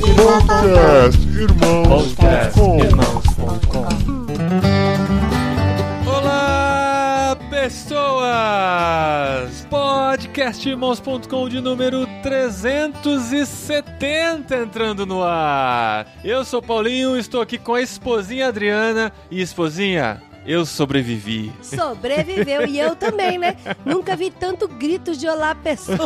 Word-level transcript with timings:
Podcast 0.00 1.20
Irmãos.com 1.28 2.78
Olá, 6.06 7.36
pessoas! 7.48 8.24
Podcastirmãos.com 9.70 11.48
de 11.48 11.60
número 11.60 12.08
370 12.22 14.56
entrando 14.56 15.06
no 15.06 15.22
ar. 15.22 16.08
Eu 16.24 16.44
sou 16.44 16.60
Paulinho, 16.60 17.16
estou 17.16 17.40
aqui 17.40 17.56
com 17.56 17.74
a 17.74 17.82
esposinha 17.82 18.48
Adriana. 18.48 19.12
E 19.30 19.40
esposinha, 19.40 20.20
eu 20.46 20.64
sobrevivi. 20.66 21.52
Sobreviveu 21.62 22.66
e 22.66 22.78
eu 22.78 22.94
também, 22.96 23.38
né? 23.38 23.56
Nunca 23.84 24.14
vi 24.16 24.30
tanto 24.30 24.66
grito 24.68 25.16
de 25.16 25.26
olá 25.28 25.54
pessoas 25.54 25.98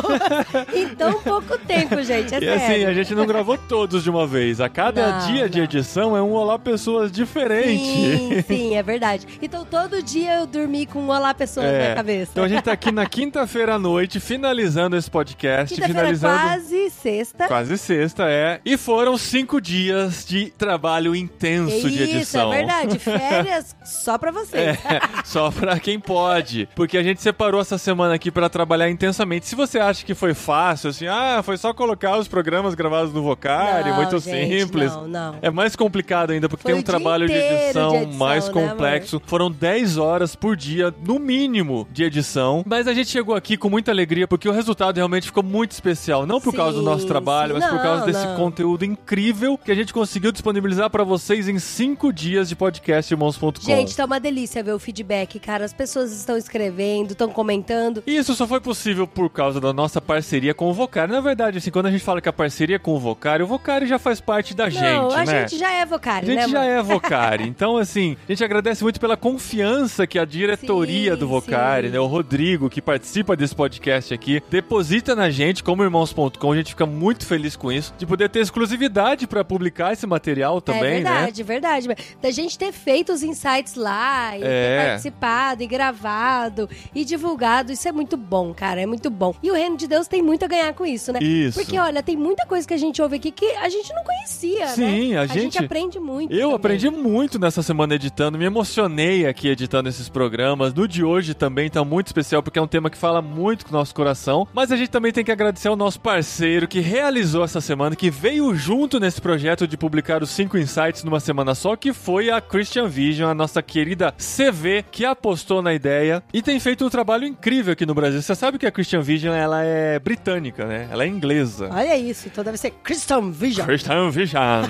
em 0.73 0.89
tão 0.89 1.21
pouco 1.21 1.57
tempo, 1.57 2.01
gente. 2.03 2.33
É 2.33 2.37
e 2.37 2.41
sério. 2.41 2.53
assim, 2.53 2.85
a 2.85 2.93
gente 2.93 3.13
não 3.15 3.25
gravou 3.25 3.57
todos 3.57 4.03
de 4.03 4.09
uma 4.09 4.25
vez. 4.27 4.59
A 4.61 4.69
cada 4.69 5.19
Não, 5.19 5.27
dia 5.31 5.49
de 5.49 5.57
não. 5.57 5.63
edição 5.65 6.15
é 6.17 6.21
um 6.21 6.31
Olá 6.33 6.57
Pessoas 6.59 7.11
diferente. 7.11 7.79
Sim, 7.83 8.43
sim, 8.47 8.75
é 8.75 8.83
verdade. 8.83 9.27
Então 9.41 9.65
todo 9.65 10.01
dia 10.03 10.35
eu 10.39 10.45
dormi 10.47 10.85
com 10.85 10.99
um 10.99 11.09
olá 11.09 11.33
pessoas 11.33 11.65
É. 11.67 11.89
na 11.89 11.95
cabeça. 11.95 12.31
Então 12.31 12.43
a 12.43 12.47
gente 12.47 12.63
tá 12.63 12.71
aqui 12.71 12.91
na 12.91 13.05
quinta-feira 13.05 13.75
à 13.75 13.79
noite, 13.79 14.19
finalizando 14.19 14.95
esse 14.95 15.09
podcast. 15.09 15.75
Finalizando. 15.79 16.39
quase 16.39 16.89
sexta. 16.89 17.47
Quase 17.47 17.77
sexta, 17.77 18.23
é. 18.29 18.59
E 18.65 18.77
foram 18.77 19.17
cinco 19.17 19.59
dias 19.61 20.25
de 20.27 20.51
trabalho 20.51 21.15
intenso 21.15 21.89
de 21.89 22.03
Isso, 22.03 22.15
edição. 22.15 22.53
é 22.53 22.57
verdade. 22.57 22.99
Férias 22.99 23.75
só 23.83 24.17
pra 24.17 24.28
vocês. 24.31 24.77
É, 24.85 25.01
só 25.25 25.51
pra 25.51 25.79
quem 25.79 25.99
pode. 25.99 26.67
Porque 26.75 26.97
a 26.97 27.03
gente 27.03 27.21
separou 27.21 27.61
essa 27.61 27.77
semana 27.77 28.13
aqui 28.13 28.31
pra 28.31 28.49
trabalhar 28.49 28.89
intensamente. 28.89 29.45
Se 29.45 29.55
você 29.55 29.79
acha 29.79 30.05
que 30.05 30.13
foi 30.13 30.33
fácil, 30.33 30.89
assim, 30.89 31.07
ah, 31.07 31.41
foi 31.43 31.57
só 31.57 31.73
colocar 31.73 32.17
os 32.17 32.27
programas 32.27 32.73
gravados 32.75 33.13
no 33.13 33.21
Vocari, 33.23 33.91
muito 33.93 34.19
gente, 34.19 34.59
simples. 34.59 34.91
Não, 34.93 35.07
não. 35.07 35.35
É 35.41 35.49
mais 35.49 35.75
complicado 35.75 36.31
ainda, 36.31 36.47
porque 36.49 36.63
Foi 36.63 36.71
tem 36.71 36.79
um 36.79 36.83
trabalho 36.83 37.27
de 37.27 37.33
inteiro 37.33 37.49
de 37.57 37.63
edição, 37.65 37.95
edição, 37.95 38.13
mais 38.17 38.47
né, 38.47 38.53
complexo. 38.53 39.21
Foram 39.25 39.51
10 39.51 39.97
horas 39.97 40.35
por 40.35 40.55
dia, 40.55 40.93
no 41.05 41.19
mínimo, 41.19 41.87
de 41.91 42.03
edição. 42.03 42.63
Mas 42.65 42.87
a 42.87 42.93
gente 42.93 43.09
chegou 43.09 43.35
aqui 43.35 43.57
com 43.57 43.69
muita 43.69 43.91
alegria, 43.91 44.27
porque 44.27 44.47
o 44.47 44.51
resultado 44.51 44.95
realmente 44.97 45.25
ficou 45.27 45.43
muito 45.43 45.71
especial. 45.71 46.25
Não 46.25 46.39
por 46.39 46.53
causa 46.53 46.77
do 46.77 46.83
nosso 46.83 47.01
Sim, 47.01 47.07
trabalho, 47.07 47.53
sim. 47.55 47.59
mas 47.59 47.69
por 47.69 47.75
Não, 47.75 47.83
causa 47.83 48.05
desse 48.05 48.27
conteúdo 48.35 48.85
incrível 48.85 49.57
que 49.57 49.71
a 49.71 49.75
gente 49.75 49.93
conseguiu 49.93 50.31
disponibilizar 50.31 50.89
pra 50.89 51.03
vocês 51.03 51.47
em 51.47 51.59
5 51.59 52.11
dias 52.13 52.49
de 52.49 52.55
podcast 52.55 53.13
irmãos.com. 53.13 53.51
Gente, 53.61 53.95
tá 53.95 54.05
uma 54.05 54.18
delícia 54.19 54.63
ver 54.63 54.73
o 54.73 54.79
feedback, 54.79 55.39
cara. 55.39 55.65
As 55.65 55.73
pessoas 55.73 56.11
estão 56.11 56.37
escrevendo, 56.37 57.11
estão 57.11 57.29
comentando. 57.29 58.03
E 58.05 58.15
Isso 58.15 58.33
só 58.35 58.47
foi 58.47 58.59
possível 58.59 59.07
por 59.07 59.29
causa 59.29 59.59
da 59.59 59.73
nossa 59.73 60.01
parceria 60.01 60.53
com 60.53 60.69
o 60.69 60.73
Vocari. 60.73 61.11
Na 61.11 61.21
verdade, 61.21 61.57
assim, 61.57 61.71
quando 61.71 61.87
a 61.87 61.91
gente 61.91 62.03
fala 62.03 62.21
que 62.21 62.29
a 62.29 62.33
parceria 62.33 62.75
é 62.75 62.79
com 62.79 62.93
o 62.93 62.99
Vocari, 62.99 63.43
o 63.43 63.47
Vocari 63.47 63.87
já 63.87 63.97
faz 63.97 64.19
parte 64.19 64.53
da 64.53 64.65
não, 64.65 64.71
gente, 64.71 65.19
a 65.19 65.25
né? 65.25 65.47
gente 65.47 65.59
já 65.59 65.71
é 65.71 65.81
A 65.81 65.85
vocário, 65.85 66.27
gente 66.27 66.35
né, 66.39 66.47
já 66.47 66.63
é 66.63 66.81
Vocari. 66.81 67.47
Então, 67.47 67.77
assim, 67.77 68.15
a 68.27 68.31
gente 68.31 68.43
agradece 68.43 68.83
muito 68.83 68.99
pela 68.99 69.17
confiança 69.17 70.05
que 70.05 70.19
a 70.19 70.25
diretoria 70.25 71.13
Sim, 71.13 71.19
do 71.19 71.27
Vocari, 71.27 71.89
né? 71.89 71.99
O 71.99 72.05
Rodrigo, 72.05 72.69
que 72.69 72.81
participa 72.81 73.35
desse 73.35 73.55
podcast 73.55 74.13
aqui, 74.13 74.41
deposita 74.49 75.15
na 75.15 75.29
gente, 75.29 75.63
como 75.63 75.83
irmãos.com. 75.83 76.51
A 76.51 76.55
gente 76.55 76.69
fica 76.71 76.85
muito 76.85 77.25
feliz 77.25 77.55
com 77.55 77.71
isso, 77.71 77.93
de 77.97 78.05
poder 78.05 78.29
ter 78.29 78.39
exclusividade 78.39 79.27
pra 79.27 79.43
publicar 79.43 79.93
esse 79.93 80.05
material 80.05 80.61
também, 80.61 80.81
é 80.81 80.83
né? 80.83 81.11
verdade, 81.11 81.43
verdade. 81.43 81.87
Da 82.21 82.31
gente 82.31 82.57
ter 82.57 82.71
feito 82.71 83.11
os 83.13 83.23
insights 83.23 83.75
lá, 83.75 84.08
e 84.37 84.43
É. 84.43 84.77
ter 84.77 84.85
participado, 84.87 85.63
e 85.63 85.67
gravado, 85.67 86.69
e 86.93 87.03
divulgado, 87.05 87.71
isso 87.71 87.87
é 87.87 87.91
muito 87.91 88.15
bom, 88.17 88.53
cara, 88.53 88.81
é 88.81 88.85
muito 88.85 89.09
bom. 89.09 89.33
E 89.41 89.51
o 89.51 89.53
reino 89.53 89.77
de 89.77 89.87
Deus 89.87 90.07
tem 90.07 90.21
muito 90.21 90.43
a 90.45 90.47
ganhar 90.47 90.73
com 90.73 90.85
isso, 90.85 91.11
né? 91.11 91.19
Isso. 91.21 91.59
Porque, 91.59 91.77
olha, 91.77 92.01
tem 92.03 92.15
muita 92.17 92.45
coisa 92.45 92.67
que 92.67 92.73
a 92.73 92.77
gente 92.77 93.01
ouve 93.01 93.15
aqui 93.17 93.31
que 93.31 93.45
a 93.45 93.69
gente 93.69 93.93
não 93.93 94.03
conhecia, 94.03 94.65
né? 94.65 94.67
Sim, 94.75 95.15
a 95.15 95.21
A 95.21 95.25
gente 95.27 95.41
gente- 95.43 95.63
aprende 95.65 95.99
muito 95.99 96.31
Eu 96.33 96.41
também. 96.41 96.55
aprendi 96.55 96.89
muito 96.89 97.39
nessa 97.39 97.61
semana 97.61 97.95
editando, 97.95 98.37
me 98.37 98.45
emocionei 98.45 99.25
aqui 99.25 99.47
editando 99.47 99.89
esses 99.89 100.09
programas. 100.09 100.73
No 100.73 100.87
de 100.87 101.03
hoje 101.03 101.33
também 101.33 101.69
tá 101.69 101.83
muito 101.83 102.07
especial 102.07 102.41
porque 102.43 102.59
é 102.59 102.61
um 102.61 102.67
tema 102.67 102.89
que 102.89 102.97
fala 102.97 103.21
muito 103.21 103.65
com 103.65 103.71
o 103.71 103.77
nosso 103.77 103.93
coração. 103.93 104.47
Mas 104.53 104.71
a 104.71 104.77
gente 104.77 104.89
também 104.89 105.11
tem 105.11 105.23
que 105.23 105.31
agradecer 105.31 105.67
ao 105.67 105.75
nosso 105.75 105.99
parceiro 105.99 106.67
que 106.67 106.79
realizou 106.79 107.43
essa 107.43 107.59
semana, 107.61 107.95
que 107.95 108.09
veio 108.09 108.53
junto 108.55 108.99
nesse 108.99 109.19
projeto 109.21 109.67
de 109.67 109.77
publicar 109.77 110.21
os 110.23 110.29
cinco 110.29 110.57
insights 110.57 111.03
numa 111.03 111.19
semana 111.19 111.53
só, 111.55 111.75
que 111.75 111.93
foi 111.93 112.29
a 112.29 112.39
Christian 112.39 112.87
Vision, 112.87 113.29
a 113.29 113.33
nossa 113.33 113.61
querida 113.61 113.98
CV, 114.11 114.83
que 114.89 115.05
apostou 115.05 115.61
na 115.61 115.73
ideia 115.73 116.23
e 116.33 116.41
tem 116.41 116.59
feito 116.59 116.85
um 116.85 116.89
trabalho 116.89 117.25
incrível 117.25 117.73
aqui 117.73 117.85
no 117.85 117.93
Brasil. 117.93 118.21
Você 118.21 118.35
sabe 118.35 118.57
que 118.57 118.65
a 118.65 118.71
Christian 118.71 119.01
Vision 119.01 119.33
ela 119.33 119.63
é 119.63 119.99
britânica, 119.99 120.65
né? 120.65 120.87
Ela 120.91 121.03
é 121.03 121.07
inglesa. 121.07 121.69
Olha 121.71 121.97
isso, 121.97 122.27
então 122.27 122.43
deve 122.43 122.57
ser 122.57 122.71
Christian 122.83 123.31
Vision. 123.31 123.65
Christian 123.65 124.09
Vision. 124.09 124.69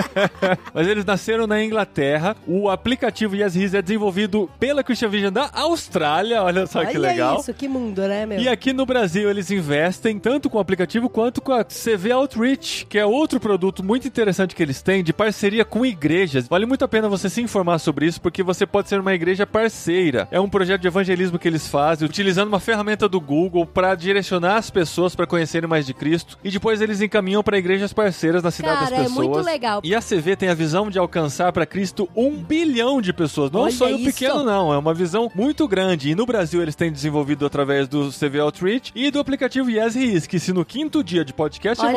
Mas 0.72 0.86
eles 0.86 1.04
nasceram 1.04 1.46
na 1.46 1.62
Inglaterra. 1.62 2.36
O 2.46 2.68
aplicativo 2.68 3.36
Yes 3.36 3.56
His 3.56 3.74
é 3.74 3.82
desenvolvido 3.82 4.48
pela 4.58 4.82
Christian 4.82 5.08
Vision 5.08 5.32
da 5.32 5.50
Austrália. 5.52 6.42
Olha 6.42 6.66
só 6.66 6.84
que 6.84 6.96
Olha 6.96 7.10
legal. 7.10 7.40
isso, 7.40 7.52
que 7.52 7.68
mundo, 7.68 8.02
né, 8.02 8.26
meu? 8.26 8.38
E 8.40 8.48
aqui 8.48 8.72
no 8.72 8.86
Brasil 8.86 9.28
eles 9.28 9.50
investem 9.50 10.18
tanto 10.18 10.48
com 10.48 10.58
o 10.58 10.60
aplicativo 10.60 11.08
quanto 11.08 11.40
com 11.40 11.52
a 11.52 11.64
CV 11.64 12.12
Outreach, 12.12 12.86
que 12.86 12.98
é 12.98 13.04
outro 13.04 13.40
produto 13.40 13.82
muito 13.82 14.06
interessante 14.06 14.54
que 14.54 14.62
eles 14.62 14.80
têm 14.80 15.02
de 15.02 15.12
parceria 15.12 15.64
com 15.64 15.84
igrejas. 15.84 16.46
Vale 16.48 16.66
muito 16.66 16.84
a 16.84 16.88
pena 16.88 17.08
você 17.08 17.28
se 17.28 17.40
informar 17.42 17.78
sobre 17.78 18.06
isso, 18.06 18.20
porque 18.20 18.42
você 18.42 18.53
pode 18.66 18.88
ser 18.88 19.00
uma 19.00 19.14
igreja 19.14 19.46
parceira. 19.46 20.28
É 20.30 20.38
um 20.38 20.48
projeto 20.48 20.82
de 20.82 20.86
evangelismo 20.86 21.38
que 21.38 21.48
eles 21.48 21.66
fazem, 21.66 22.06
utilizando 22.06 22.48
uma 22.48 22.60
ferramenta 22.60 23.08
do 23.08 23.20
Google 23.20 23.66
para 23.66 23.94
direcionar 23.94 24.56
as 24.56 24.70
pessoas 24.70 25.14
para 25.16 25.26
conhecerem 25.26 25.68
mais 25.68 25.86
de 25.86 25.94
Cristo. 25.94 26.38
E 26.44 26.50
depois 26.50 26.80
eles 26.80 27.00
encaminham 27.00 27.42
para 27.42 27.58
igrejas 27.58 27.92
parceiras 27.92 28.42
na 28.42 28.50
cidade 28.50 28.74
Cara, 28.78 28.90
das 28.90 29.00
é 29.00 29.02
pessoas. 29.04 29.26
muito 29.26 29.44
legal. 29.44 29.80
E 29.82 29.94
a 29.94 30.00
CV 30.00 30.36
tem 30.36 30.48
a 30.48 30.54
visão 30.54 30.90
de 30.90 30.98
alcançar 30.98 31.52
para 31.52 31.66
Cristo 31.66 32.08
um 32.14 32.30
bilhão 32.30 33.00
de 33.00 33.12
pessoas. 33.12 33.50
Não 33.50 33.60
é 33.60 33.64
Olha 33.64 33.72
sonho 33.72 33.96
isso. 33.96 34.04
pequeno, 34.04 34.44
não. 34.44 34.72
É 34.72 34.78
uma 34.78 34.94
visão 34.94 35.30
muito 35.34 35.66
grande. 35.66 36.10
E 36.10 36.14
no 36.14 36.26
Brasil 36.26 36.62
eles 36.62 36.74
têm 36.74 36.92
desenvolvido 36.92 37.46
através 37.46 37.88
do 37.88 38.10
CV 38.10 38.38
Outreach 38.40 38.92
e 38.94 39.10
do 39.10 39.18
aplicativo 39.18 39.70
Yes 39.70 39.96
Is, 39.96 40.26
que 40.26 40.38
se 40.38 40.52
no 40.52 40.64
quinto 40.64 41.02
dia 41.02 41.24
de 41.24 41.32
podcast 41.32 41.82
vou 41.82 41.94